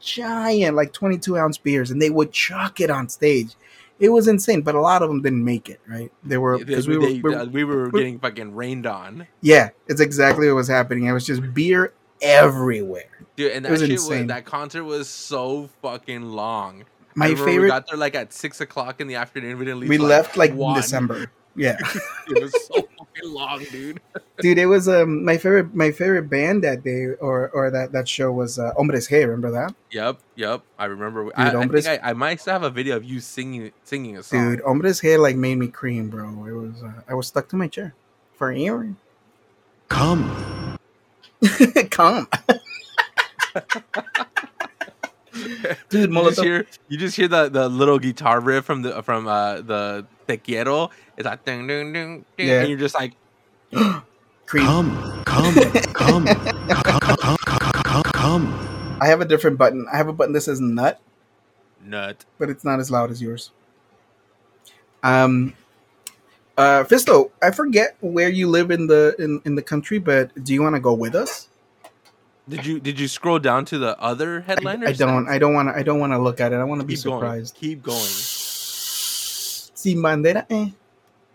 giant 0.02 0.76
like 0.76 0.92
twenty 0.92 1.18
two 1.20 1.38
ounce 1.38 1.58
beers, 1.60 1.92
and 1.92 2.02
they 2.02 2.10
would 2.10 2.32
chuck 2.32 2.80
it 2.82 2.90
on 2.90 3.08
stage. 3.08 3.56
It 4.00 4.10
was 4.10 4.28
insane, 4.28 4.62
but 4.62 4.76
a 4.76 4.82
lot 4.82 5.02
of 5.02 5.10
them 5.10 5.22
didn't 5.22 5.44
make 5.44 5.70
it. 5.70 5.82
Right? 5.88 6.12
They 6.24 6.38
were 6.38 6.58
because 6.58 6.88
we 6.88 6.98
were, 6.98 7.08
we 7.08 7.36
uh, 7.36 7.44
were 7.44 7.50
we 7.50 7.64
were 7.64 7.92
getting 7.92 8.20
fucking 8.20 8.56
rained 8.56 8.86
on 8.88 9.28
yeah, 9.42 9.70
it's 9.88 10.02
exactly 10.02 10.48
what 10.48 10.56
was 10.56 10.68
happening. 10.68 11.06
It 11.06 11.12
was 11.12 11.26
just 11.26 11.54
beer 11.54 11.94
everywhere. 12.22 13.26
dude 13.38 13.52
and 13.54 13.64
that 13.66 13.72
was 13.72 13.80
shit 13.82 13.92
insane. 13.92 14.20
was 14.20 14.28
that 14.28 14.44
concert 14.46 14.84
was 14.84 15.08
so 15.08 15.70
fucking 15.82 16.24
long 16.24 16.84
My 17.16 17.28
remember 17.28 17.46
we 17.46 17.52
favorite. 17.52 17.68
got 17.70 17.88
there 17.88 17.98
like 17.98 18.14
at 18.16 18.34
six 18.34 18.60
o'clock 18.60 19.00
in 19.00 19.08
the 19.08 19.16
afternoon 19.16 19.58
we 19.58 19.64
didn't 19.66 19.80
leave 19.80 19.90
We 19.90 19.98
till, 19.98 20.06
left 20.08 20.36
like 20.36 20.54
one. 20.54 20.76
December. 20.76 21.32
Yeah. 21.56 21.78
it 22.28 22.44
was 22.44 22.54
so 22.68 22.89
fucking 23.22 23.34
long 23.34 23.64
dude 23.72 24.00
dude 24.42 24.58
it 24.58 24.66
was 24.66 24.88
um 24.88 25.24
my 25.26 25.38
favorite 25.38 25.74
my 25.76 25.92
favorite 25.92 26.30
band 26.30 26.64
that 26.64 26.84
day 26.84 27.06
or 27.20 27.50
or 27.50 27.70
that 27.72 27.92
that 27.92 28.08
show 28.08 28.32
was 28.32 28.58
uh, 28.60 28.72
hombres 28.78 29.08
g 29.08 29.18
remember 29.24 29.52
that 29.52 29.74
Yep, 29.92 30.20
yep. 30.36 30.62
I 30.78 30.86
remember. 30.86 31.32
I, 31.36 31.48
I 31.48 31.52
Hombres- 31.52 31.86
think 31.88 32.04
I, 32.04 32.10
I 32.12 32.14
might 32.14 32.40
still 32.40 32.54
have 32.54 32.62
a 32.62 32.70
video 32.70 32.96
of 32.96 33.04
you 33.04 33.20
singing 33.20 33.72
singing 33.84 34.18
a 34.18 34.24
song. 34.24 34.52
dude 34.52 34.62
hombres 34.64 35.02
g 35.02 35.18
like 35.18 35.36
made 35.36 35.56
me 35.58 35.68
cream 35.68 36.10
bro 36.10 36.28
it 36.46 36.52
was 36.52 36.84
uh, 36.84 37.02
i 37.08 37.14
was 37.16 37.26
stuck 37.28 37.48
to 37.50 37.56
my 37.56 37.68
chair 37.68 37.96
for 38.38 38.52
a 38.52 38.58
year 38.58 38.94
Come. 39.90 40.78
come 41.90 42.28
dude 45.90 46.12
you 46.12 46.24
just 46.24 46.42
hear 46.42 46.66
you 46.88 46.98
just 46.98 47.16
hear 47.16 47.28
the, 47.28 47.50
the 47.50 47.70
little 47.70 48.00
guitar 48.00 48.40
riff 48.40 48.66
from 48.66 48.82
the 48.82 49.02
from 49.04 49.28
uh 49.28 49.62
the 49.62 50.06
Te 50.28 50.38
Quiero. 50.38 50.90
It's 51.18 51.26
like 51.26 51.44
ding 51.46 51.68
ding 51.68 51.94
ding 51.94 52.26
ding, 52.38 52.48
Yeah. 52.48 52.60
and 52.62 52.70
you're 52.70 52.78
just 52.80 52.96
like, 52.96 53.14
Come. 53.72 55.24
Come. 55.26 55.54
Come. 55.94 56.26
Come. 56.26 56.26
Come. 56.26 57.38
Come. 57.84 58.04
Come. 58.04 58.98
i 59.02 59.08
have 59.08 59.22
a 59.22 59.26
different 59.26 59.58
button 59.58 59.86
i 59.94 59.98
have 59.98 60.08
a 60.08 60.14
button 60.14 60.34
that 60.34 60.42
says 60.42 60.60
nut 60.60 61.00
nut. 61.84 62.26
but 62.38 62.50
it's 62.50 62.64
not 62.64 62.80
as 62.80 62.90
loud 62.90 63.12
as 63.12 63.22
yours 63.22 63.52
um 65.04 65.54
uh 66.58 66.84
fisto 66.84 67.30
i 67.44 67.52
forget 67.52 67.96
where 68.02 68.30
you 68.30 68.48
live 68.48 68.72
in 68.72 68.88
the 68.88 69.16
in, 69.20 69.42
in 69.46 69.56
the 69.56 69.62
country 69.62 70.00
but 70.00 70.32
do 70.44 70.54
you 70.54 70.62
want 70.62 70.76
to 70.76 70.80
go 70.80 70.94
with 70.94 71.14
us 71.16 71.49
Did 72.50 72.66
you 72.66 72.80
did 72.80 73.00
you 73.00 73.08
scroll 73.08 73.38
down 73.38 73.66
to 73.66 73.78
the 73.78 73.94
other 74.02 74.40
I, 74.42 74.52
headliners? 74.52 74.90
I 74.90 74.94
don't. 74.94 75.28
I 75.30 75.38
don't 75.38 75.54
want 75.54 75.70
to. 75.70 75.76
I 75.78 75.84
don't 75.84 76.00
want 76.00 76.14
to 76.14 76.18
look 76.20 76.40
at 76.42 76.52
it. 76.52 76.56
I 76.58 76.64
want 76.64 76.82
to 76.82 76.88
be 76.88 76.96
Keep 76.96 77.06
going. 77.06 77.20
surprised. 77.22 77.56
Keep 77.56 77.84
going. 77.84 78.10
Sin 79.80 79.98
bandera, 80.02 80.46
eh. 80.50 80.70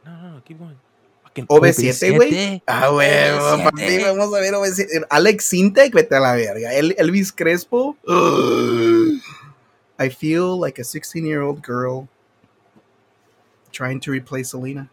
No, 0.04 0.10
no, 0.10 0.28
no, 0.34 0.40
keep 0.44 0.58
going. 0.58 0.76
Fucking 1.22 1.46
OV7, 1.46 2.18
güey. 2.18 2.62
Ah, 2.68 2.90
OV7. 2.90 4.02
vamos 4.04 4.34
a 4.34 4.40
ver 4.40 4.52
OV7. 4.54 5.04
Alex 5.10 5.48
Syntek, 5.48 5.94
vete 5.94 6.16
a 6.16 6.20
la 6.20 6.34
verga. 6.34 6.74
El- 6.74 6.94
Elvis 6.98 7.32
Crespo. 7.32 7.96
Ugh. 8.06 9.20
I 9.98 10.08
feel 10.08 10.58
like 10.58 10.78
a 10.80 10.84
16 10.84 11.24
year 11.24 11.42
old 11.42 11.62
girl 11.62 12.08
trying 13.70 14.00
to 14.00 14.10
replace 14.10 14.50
Selena. 14.50 14.90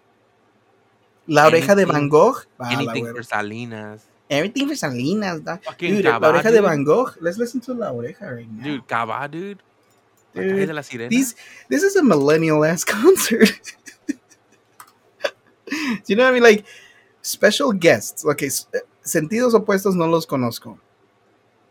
La 1.27 1.47
oreja 1.47 1.75
de 1.75 1.85
Van 1.85 2.07
Gogh. 2.09 2.45
Ah, 2.59 2.71
Anything 2.71 3.07
for 3.07 3.23
Salinas. 3.23 4.05
Everything 4.31 4.67
for 4.69 4.75
Salinas. 4.75 5.41
da- 5.41 5.57
Fucking 5.57 5.95
Dude, 5.95 6.05
la 6.05 6.11
Kabah, 6.19 6.31
oreja 6.39 6.51
de. 6.51 6.61
Van 6.61 6.83
Gogh. 6.85 7.13
Let's 7.19 7.37
listen 7.37 7.59
to 7.61 7.73
La 7.73 7.91
oreja 7.91 8.21
right 8.35 8.49
now. 8.49 8.63
Dude, 8.63 8.87
Kabah, 8.87 9.29
dude. 9.29 9.59
Dude, 10.33 10.65
de 10.67 10.73
la 10.73 10.81
sirena. 10.81 11.09
These 11.09 11.35
this 11.67 11.83
is 11.83 11.97
a 11.97 12.03
millennial 12.03 12.63
ass 12.63 12.83
concert. 12.95 13.51
Do 15.67 15.75
you 16.07 16.15
know 16.15 16.23
what 16.23 16.31
I 16.31 16.33
mean? 16.33 16.43
Like 16.43 16.65
special 17.21 17.73
guests. 17.73 18.25
Okay, 18.25 18.47
eh, 18.47 18.79
sentidos 19.03 19.53
opuestos 19.53 19.95
no 19.95 20.05
los 20.07 20.25
conozco. 20.25 20.77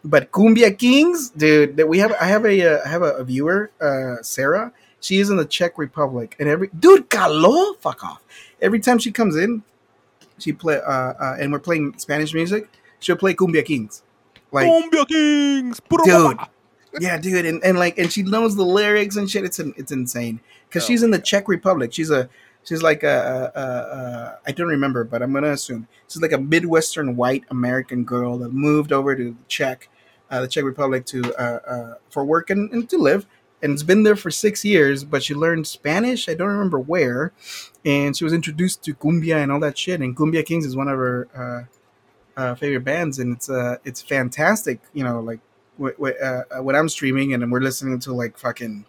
But 0.04 0.30
Kumbia 0.30 0.76
Kings, 0.76 1.30
dude, 1.30 1.76
that 1.76 1.86
we 1.88 1.98
have 1.98 2.12
I 2.20 2.24
have 2.26 2.44
a 2.46 2.76
uh, 2.76 2.80
I 2.84 2.88
have 2.88 3.02
a, 3.02 3.16
a 3.16 3.24
viewer, 3.24 3.70
uh 3.80 4.22
Sarah. 4.22 4.72
She 5.00 5.18
is 5.18 5.30
in 5.30 5.36
the 5.38 5.46
Czech 5.46 5.78
Republic 5.78 6.36
and 6.38 6.46
every 6.48 6.68
dude 6.78 7.08
Calo, 7.08 7.76
fuck 7.80 8.04
off. 8.04 8.20
Every 8.60 8.80
time 8.80 8.98
she 8.98 9.10
comes 9.12 9.36
in, 9.36 9.62
she 10.40 10.52
play 10.52 10.80
uh, 10.80 10.90
uh 10.90 11.36
and 11.38 11.52
we're 11.52 11.58
playing 11.58 11.98
Spanish 11.98 12.34
music, 12.34 12.68
she'll 12.98 13.16
play 13.16 13.34
Kumbia 13.34 13.64
Kings. 13.64 14.02
Like 14.52 14.66
Kumbia 14.66 15.06
Kings. 15.06 15.80
Dude. 16.04 16.38
yeah, 17.00 17.18
dude, 17.18 17.46
and, 17.46 17.62
and 17.64 17.78
like, 17.78 17.98
and 17.98 18.12
she 18.12 18.22
knows 18.22 18.56
the 18.56 18.64
lyrics 18.64 19.16
and 19.16 19.30
shit. 19.30 19.44
It's 19.44 19.58
an, 19.58 19.74
it's 19.76 19.92
insane 19.92 20.40
because 20.68 20.84
Oh 20.84 20.86
she's 20.88 21.02
in 21.02 21.10
the 21.10 21.18
Czech 21.18 21.48
Republic. 21.48 21.92
She's 21.92 22.10
a 22.10 22.28
she's 22.64 22.82
like 22.82 23.02
a, 23.02 23.52
a, 23.54 23.60
a, 23.60 24.38
I 24.46 24.52
don't 24.52 24.68
remember, 24.68 25.04
but 25.04 25.22
I'm 25.22 25.32
gonna 25.32 25.50
assume 25.50 25.86
she's 26.08 26.22
like 26.22 26.32
a 26.32 26.38
Midwestern 26.38 27.16
white 27.16 27.44
American 27.50 28.04
girl 28.04 28.38
that 28.38 28.52
moved 28.52 28.92
over 28.92 29.14
to 29.16 29.36
Czech, 29.48 29.88
uh, 30.30 30.40
the 30.40 30.48
Czech 30.48 30.64
Republic 30.64 31.06
to 31.06 31.34
uh, 31.34 31.60
uh, 31.66 31.94
for 32.08 32.24
work 32.24 32.50
and, 32.50 32.70
and 32.72 32.88
to 32.90 32.98
live, 32.98 33.26
and 33.62 33.72
it's 33.72 33.82
been 33.82 34.02
there 34.02 34.16
for 34.16 34.30
six 34.30 34.64
years. 34.64 35.04
But 35.04 35.22
she 35.22 35.34
learned 35.34 35.66
Spanish. 35.66 36.28
I 36.28 36.34
don't 36.34 36.48
remember 36.48 36.78
where, 36.78 37.32
and 37.84 38.16
she 38.16 38.24
was 38.24 38.32
introduced 38.32 38.82
to 38.84 38.94
cumbia 38.94 39.36
and 39.42 39.50
all 39.52 39.60
that 39.60 39.76
shit. 39.78 40.00
And 40.00 40.16
Kumbia 40.16 40.44
Kings 40.44 40.64
is 40.66 40.76
one 40.76 40.88
of 40.88 40.98
her 40.98 41.28
uh, 42.36 42.40
uh, 42.40 42.54
favorite 42.54 42.84
bands, 42.84 43.18
and 43.18 43.36
it's 43.36 43.50
uh 43.50 43.76
it's 43.84 44.00
fantastic. 44.02 44.80
You 44.94 45.04
know, 45.04 45.20
like 45.20 45.40
wh- 45.80 45.98
wh- 46.00 46.22
uh, 46.22 46.62
when 46.62 46.76
I'm 46.76 46.88
streaming 46.88 47.34
and 47.34 47.50
we're 47.52 47.60
listening 47.60 47.98
to 48.00 48.12
like 48.12 48.38
fucking 48.38 48.84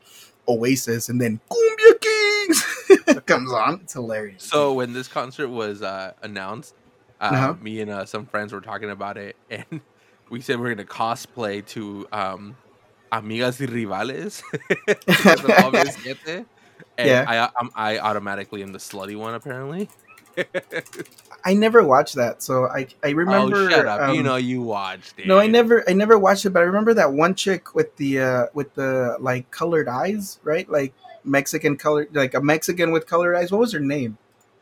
Oasis 0.47 1.07
and 1.09 1.19
then 1.21 1.39
Kumbia 1.51 1.99
Kings 2.01 3.19
comes 3.25 3.51
on. 3.51 3.81
It's 3.83 3.93
hilarious. 3.93 4.43
So 4.43 4.73
when 4.73 4.93
this 4.93 5.07
concert 5.07 5.49
was 5.49 5.81
uh, 5.81 6.13
announced, 6.21 6.73
uh, 7.19 7.27
Uh-huh. 7.33 7.53
me 7.61 7.81
and 7.81 7.91
uh, 7.91 8.05
some 8.05 8.25
friends 8.25 8.51
were 8.53 8.61
talking 8.61 8.89
about 8.89 9.17
it, 9.17 9.35
and 9.49 9.81
we 10.29 10.41
said 10.41 10.59
we're 10.59 10.73
gonna 10.73 10.87
cosplay 10.87 11.65
to 11.67 12.07
um, 12.11 12.55
Amigas 13.11 13.59
y 13.59 13.67
Rivales. 13.67 14.41
And 16.97 17.07
Yeah. 17.07 17.25
I, 17.27 17.49
I'm, 17.59 17.69
I 17.75 17.99
automatically 17.99 18.61
am 18.63 18.73
the 18.73 18.79
slutty 18.79 19.15
one 19.15 19.33
apparently. 19.33 19.89
I 21.45 21.53
never 21.53 21.83
watched 21.83 22.15
that, 22.15 22.41
so 22.43 22.65
I 22.67 22.87
I 23.03 23.09
remember. 23.09 23.55
oh, 23.57 23.69
shut 23.69 23.85
up! 23.87 24.13
you 24.13 24.19
um, 24.19 24.25
know 24.25 24.35
you 24.37 24.61
watched 24.61 25.19
it. 25.19 25.27
No, 25.27 25.39
I 25.39 25.47
never 25.47 25.83
I 25.89 25.93
never 25.93 26.17
watched 26.17 26.45
it, 26.45 26.51
but 26.51 26.59
I 26.61 26.63
remember 26.65 26.93
that 26.93 27.11
one 27.11 27.35
chick 27.35 27.75
with 27.75 27.95
the 27.97 28.19
uh 28.19 28.45
with 28.53 28.73
the 28.75 29.17
like 29.19 29.49
colored 29.51 29.87
eyes, 29.89 30.39
right? 30.43 30.69
Like 30.69 30.93
Mexican 31.23 31.75
color 31.77 32.07
like 32.13 32.33
a 32.33 32.41
Mexican 32.41 32.91
with 32.91 33.07
colored 33.07 33.35
eyes. 33.35 33.51
What 33.51 33.59
was 33.59 33.73
her 33.73 33.79
name? 33.79 34.17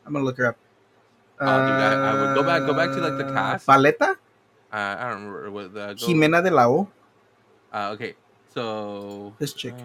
I'm 0.06 0.12
gonna 0.12 0.24
look 0.24 0.38
her 0.38 0.46
up. 0.46 0.56
Oh, 1.40 1.46
dude, 1.46 1.54
I- 1.54 2.10
I 2.10 2.14
would 2.20 2.34
go 2.34 2.42
back- 2.42 2.66
go 2.66 2.74
back 2.74 2.90
to, 2.90 3.00
like, 3.00 3.16
the 3.16 3.26
Uh, 3.26 3.32
cast. 3.32 3.66
Paleta? 3.66 4.10
Uh, 4.72 4.96
I 5.00 5.08
don't 5.08 5.24
remember 5.24 5.50
what 5.50 5.72
the. 5.72 5.94
go- 5.94 6.06
Jimena 6.06 6.42
de 6.44 6.50
la 6.50 6.66
O. 6.68 6.88
Uh, 7.72 7.90
okay, 7.94 8.14
so 8.54 9.34
This 9.38 9.52
chick. 9.52 9.74
uh, 9.74 9.84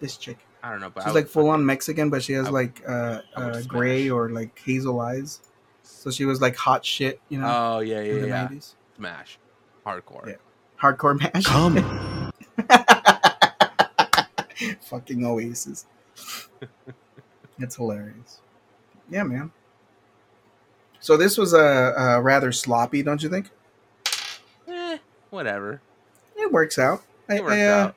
This 0.00 0.16
chick. 0.16 0.38
I 0.62 0.70
don't 0.70 0.80
know, 0.80 0.90
but 0.90 1.02
She's 1.02 1.12
would 1.12 1.18
like 1.20 1.28
full 1.28 1.48
on 1.50 1.64
Mexican, 1.66 2.10
but 2.10 2.22
she 2.22 2.32
has 2.34 2.46
I 2.46 2.50
would- 2.50 2.54
like 2.54 2.82
uh, 2.88 3.20
uh 3.36 3.62
gray 3.62 4.04
smash. 4.06 4.10
or 4.12 4.30
like 4.30 4.58
hazel 4.58 5.00
eyes. 5.00 5.40
So 5.82 6.10
she 6.10 6.24
was 6.24 6.40
like 6.40 6.56
hot 6.56 6.84
shit, 6.84 7.20
you 7.28 7.38
know, 7.40 7.76
Oh 7.76 7.80
yeah, 7.80 8.00
in 8.00 8.16
yeah, 8.16 8.20
the 8.22 8.28
yeah. 8.28 8.48
90s. 8.48 8.74
Smash, 8.96 9.38
hardcore. 9.86 10.26
Yeah. 10.28 10.34
Hardcore 10.80 11.18
mash. 11.18 11.44
Come. 11.44 12.32
Fucking 14.82 15.24
Oasis. 15.24 15.86
it's 17.58 17.76
hilarious. 17.76 18.40
Yeah, 19.10 19.24
man. 19.24 19.50
So 21.00 21.16
this 21.16 21.36
was 21.36 21.52
a 21.52 21.58
uh, 21.58 22.16
uh, 22.16 22.20
rather 22.20 22.52
sloppy, 22.52 23.02
don't 23.02 23.22
you 23.22 23.28
think? 23.28 23.50
Eh, 24.68 24.98
whatever. 25.30 25.80
It 26.52 26.54
works 26.54 26.78
out. 26.78 27.02
I, 27.30 27.36
It 27.36 27.42
worked 27.44 27.54
I, 27.54 27.64
uh, 27.66 27.74
out. 27.86 27.94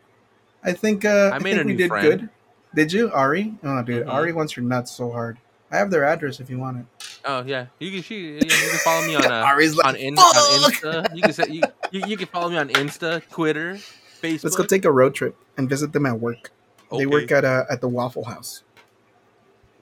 I 0.64 0.72
think 0.72 1.04
uh, 1.04 1.10
I 1.34 1.36
I, 1.36 1.40
think 1.40 1.58
a 1.62 1.64
we 1.66 1.72
new 1.74 1.78
did 1.78 1.88
friend. 1.90 2.20
good. 2.22 2.30
Did 2.74 2.94
you, 2.94 3.12
Ari? 3.12 3.54
Oh, 3.64 3.84
dude, 3.84 4.06
Mhm. 4.06 4.12
Ari 4.14 4.32
wants 4.34 4.54
her 4.54 4.62
nuts 4.62 4.92
so 4.92 5.12
hard. 5.12 5.38
I 5.72 5.78
have 5.78 5.92
their 5.92 6.06
address 6.06 6.40
if 6.40 6.50
you 6.50 6.58
want 6.58 6.78
it. 6.80 6.86
Oh 7.26 7.44
yeah, 7.44 7.66
you 7.80 7.92
can 7.92 8.02
she, 8.02 8.36
yeah, 8.36 8.44
you 8.44 8.70
can 8.70 8.80
follow 8.80 9.06
me 9.06 9.16
on 9.16 9.26
uh, 9.26 9.44
Ari's 9.44 9.76
like, 9.76 9.88
on, 9.88 9.96
in, 9.96 10.18
on 10.18 10.34
Insta. 10.72 11.16
You 11.16 11.22
can 11.24 11.34
say, 11.34 11.44
you, 11.50 11.62
you, 11.92 12.04
you 12.08 12.18
can 12.18 12.28
follow 12.28 12.50
me 12.50 12.58
on 12.58 12.70
Insta, 12.70 13.28
Twitter, 13.30 13.74
Facebook. 14.22 14.44
Let's 14.46 14.56
go 14.56 14.64
take 14.64 14.86
a 14.86 14.92
road 14.92 15.16
trip 15.16 15.36
and 15.58 15.68
visit 15.68 15.92
them 15.92 16.06
at 16.06 16.20
work. 16.20 16.52
They 16.96 17.06
work 17.08 17.32
at 17.32 17.44
uh, 17.44 17.66
at 17.70 17.82
the 17.82 17.90
Waffle 17.90 18.24
House. 18.26 18.64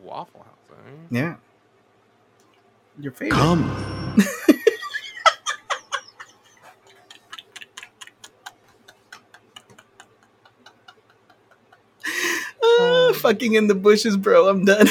Waffle 0.01 0.41
House. 0.43 0.77
eh? 0.87 0.91
Yeah. 1.11 1.35
Your 2.99 3.11
favorite. 3.11 3.37
Come. 3.37 3.69
Ah, 12.63 13.12
fucking 13.23 13.55
in 13.55 13.67
the 13.67 13.75
bushes, 13.75 14.17
bro. 14.17 14.49
I'm 14.49 14.65
done. 14.65 14.87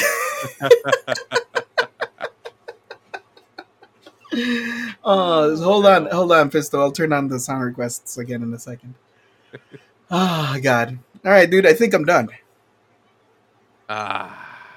oh, 5.03 5.55
hold 5.63 5.85
on, 5.85 6.07
hold 6.07 6.31
on, 6.31 6.49
Pistol. 6.49 6.81
I'll 6.81 6.91
turn 6.91 7.13
on 7.13 7.27
the 7.27 7.39
sound 7.39 7.63
requests 7.63 8.17
again 8.17 8.41
in 8.41 8.51
a 8.53 8.59
second. 8.59 8.95
Oh 10.09 10.57
God. 10.63 10.97
All 11.23 11.31
right, 11.31 11.49
dude. 11.49 11.65
I 11.65 11.73
think 11.73 11.93
I'm 11.93 12.03
done. 12.05 12.29
Ah, 13.87 14.67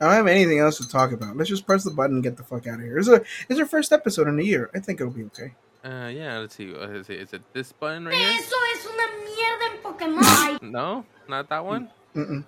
I 0.00 0.04
don't 0.04 0.14
have 0.14 0.26
anything 0.28 0.60
else 0.60 0.78
to 0.78 0.88
talk 0.88 1.10
about. 1.12 1.36
Let's 1.36 1.50
just 1.50 1.66
press 1.66 1.82
the 1.84 1.90
button 1.90 2.16
and 2.16 2.22
get 2.22 2.36
the 2.36 2.44
fuck 2.44 2.66
out 2.66 2.78
of 2.78 2.84
here. 2.84 2.98
It's 2.98 3.08
a 3.08 3.22
it's 3.48 3.58
our 3.58 3.66
first 3.66 3.92
episode 3.92 4.28
in 4.28 4.38
a 4.38 4.42
year. 4.42 4.70
I 4.74 4.78
think 4.78 5.00
it'll 5.00 5.12
be 5.12 5.24
okay. 5.24 5.52
uh, 5.84 6.08
yeah. 6.08 6.38
Let's 6.38 6.54
see. 6.54 6.72
Uh, 6.74 6.88
is, 6.88 7.10
it 7.10 7.42
this 7.52 7.72
button 7.72 8.06
right 8.06 8.14
here? 8.14 8.30
Eso 8.38 8.56
es 8.74 8.86
una 8.86 9.06
mierda 9.26 9.66
en 9.72 9.78
Pokémon. 9.82 10.62
No, 10.70 11.04
not 11.28 11.48
that 11.48 11.64
one. 11.64 11.90
Mm-mm. 12.14 12.44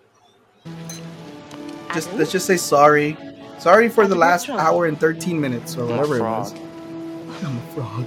Just 1.95 2.13
let's 2.15 2.33
just 2.33 2.47
say 2.47 2.57
sorry. 2.57 3.17
Sorry 3.59 3.89
for 3.89 4.07
the 4.07 4.15
last 4.15 4.49
hour 4.49 4.87
and 4.87 4.99
13 5.01 5.41
minutes 5.41 5.77
or 5.77 5.87
whatever 5.87 6.19
it 6.19 6.23
was. 6.23 6.53
I'm 7.45 7.57
a 7.57 7.61
frog. 7.75 8.07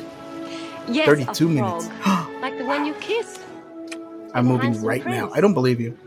Yes, 0.87 1.05
32 1.05 1.45
a 1.45 1.49
minutes. 1.49 1.87
frog, 1.87 2.33
like 2.41 2.57
the 2.57 2.65
one 2.65 2.85
you 2.85 2.93
kissed. 2.95 3.41
I'm 4.33 4.45
moving 4.45 4.71
Handsome 4.71 4.87
right 4.87 5.05
now. 5.05 5.31
I 5.33 5.41
don't 5.41 5.53
believe 5.53 5.81
you. 5.81 5.97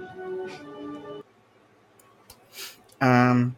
Um, 3.01 3.57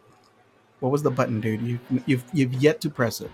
what 0.79 0.91
was 0.91 1.03
the 1.03 1.11
button, 1.11 1.39
dude? 1.39 1.61
You 1.61 1.79
you've 2.05 2.23
you've 2.33 2.53
yet 2.55 2.81
to 2.81 2.89
press 2.89 3.21
it. 3.21 3.31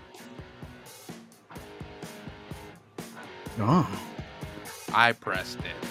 Oh, 3.58 3.88
I 4.92 5.12
pressed 5.12 5.58
it. 5.58 5.83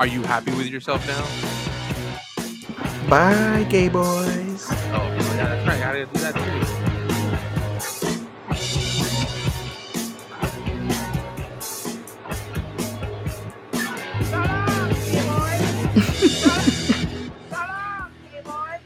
Are 0.00 0.06
you 0.06 0.22
happy 0.22 0.50
with 0.52 0.68
yourself 0.68 1.06
now? 1.06 1.22
bye, 3.10 3.66
gay 3.68 3.90
boys. 3.90 4.66
Oh, 4.70 4.72
yeah, 4.72 5.44
that's 5.46 5.68
right. 5.68 5.76
I 5.76 5.78
gotta 5.78 6.06
do 6.06 6.20
that 6.20 6.34
too. 6.34 6.40
Salaam, 14.24 14.94
K-boy! 15.04 15.54
Salaam, 17.50 18.12
gay 18.32 18.40
boy! 18.42 18.78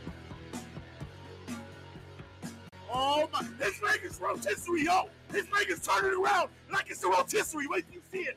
Oh 2.92 3.28
my, 3.32 3.46
this 3.60 3.78
nigga's 3.78 4.20
rotisserie, 4.20 4.82
yo! 4.82 5.08
This 5.30 5.46
nigga's 5.46 5.86
turning 5.86 6.18
around 6.20 6.50
like 6.72 6.90
it's 6.90 7.04
a 7.04 7.08
rotisserie. 7.08 7.68
Wait 7.68 7.86
till 7.86 7.94
you 7.94 8.02
see 8.10 8.28
it. 8.28 8.36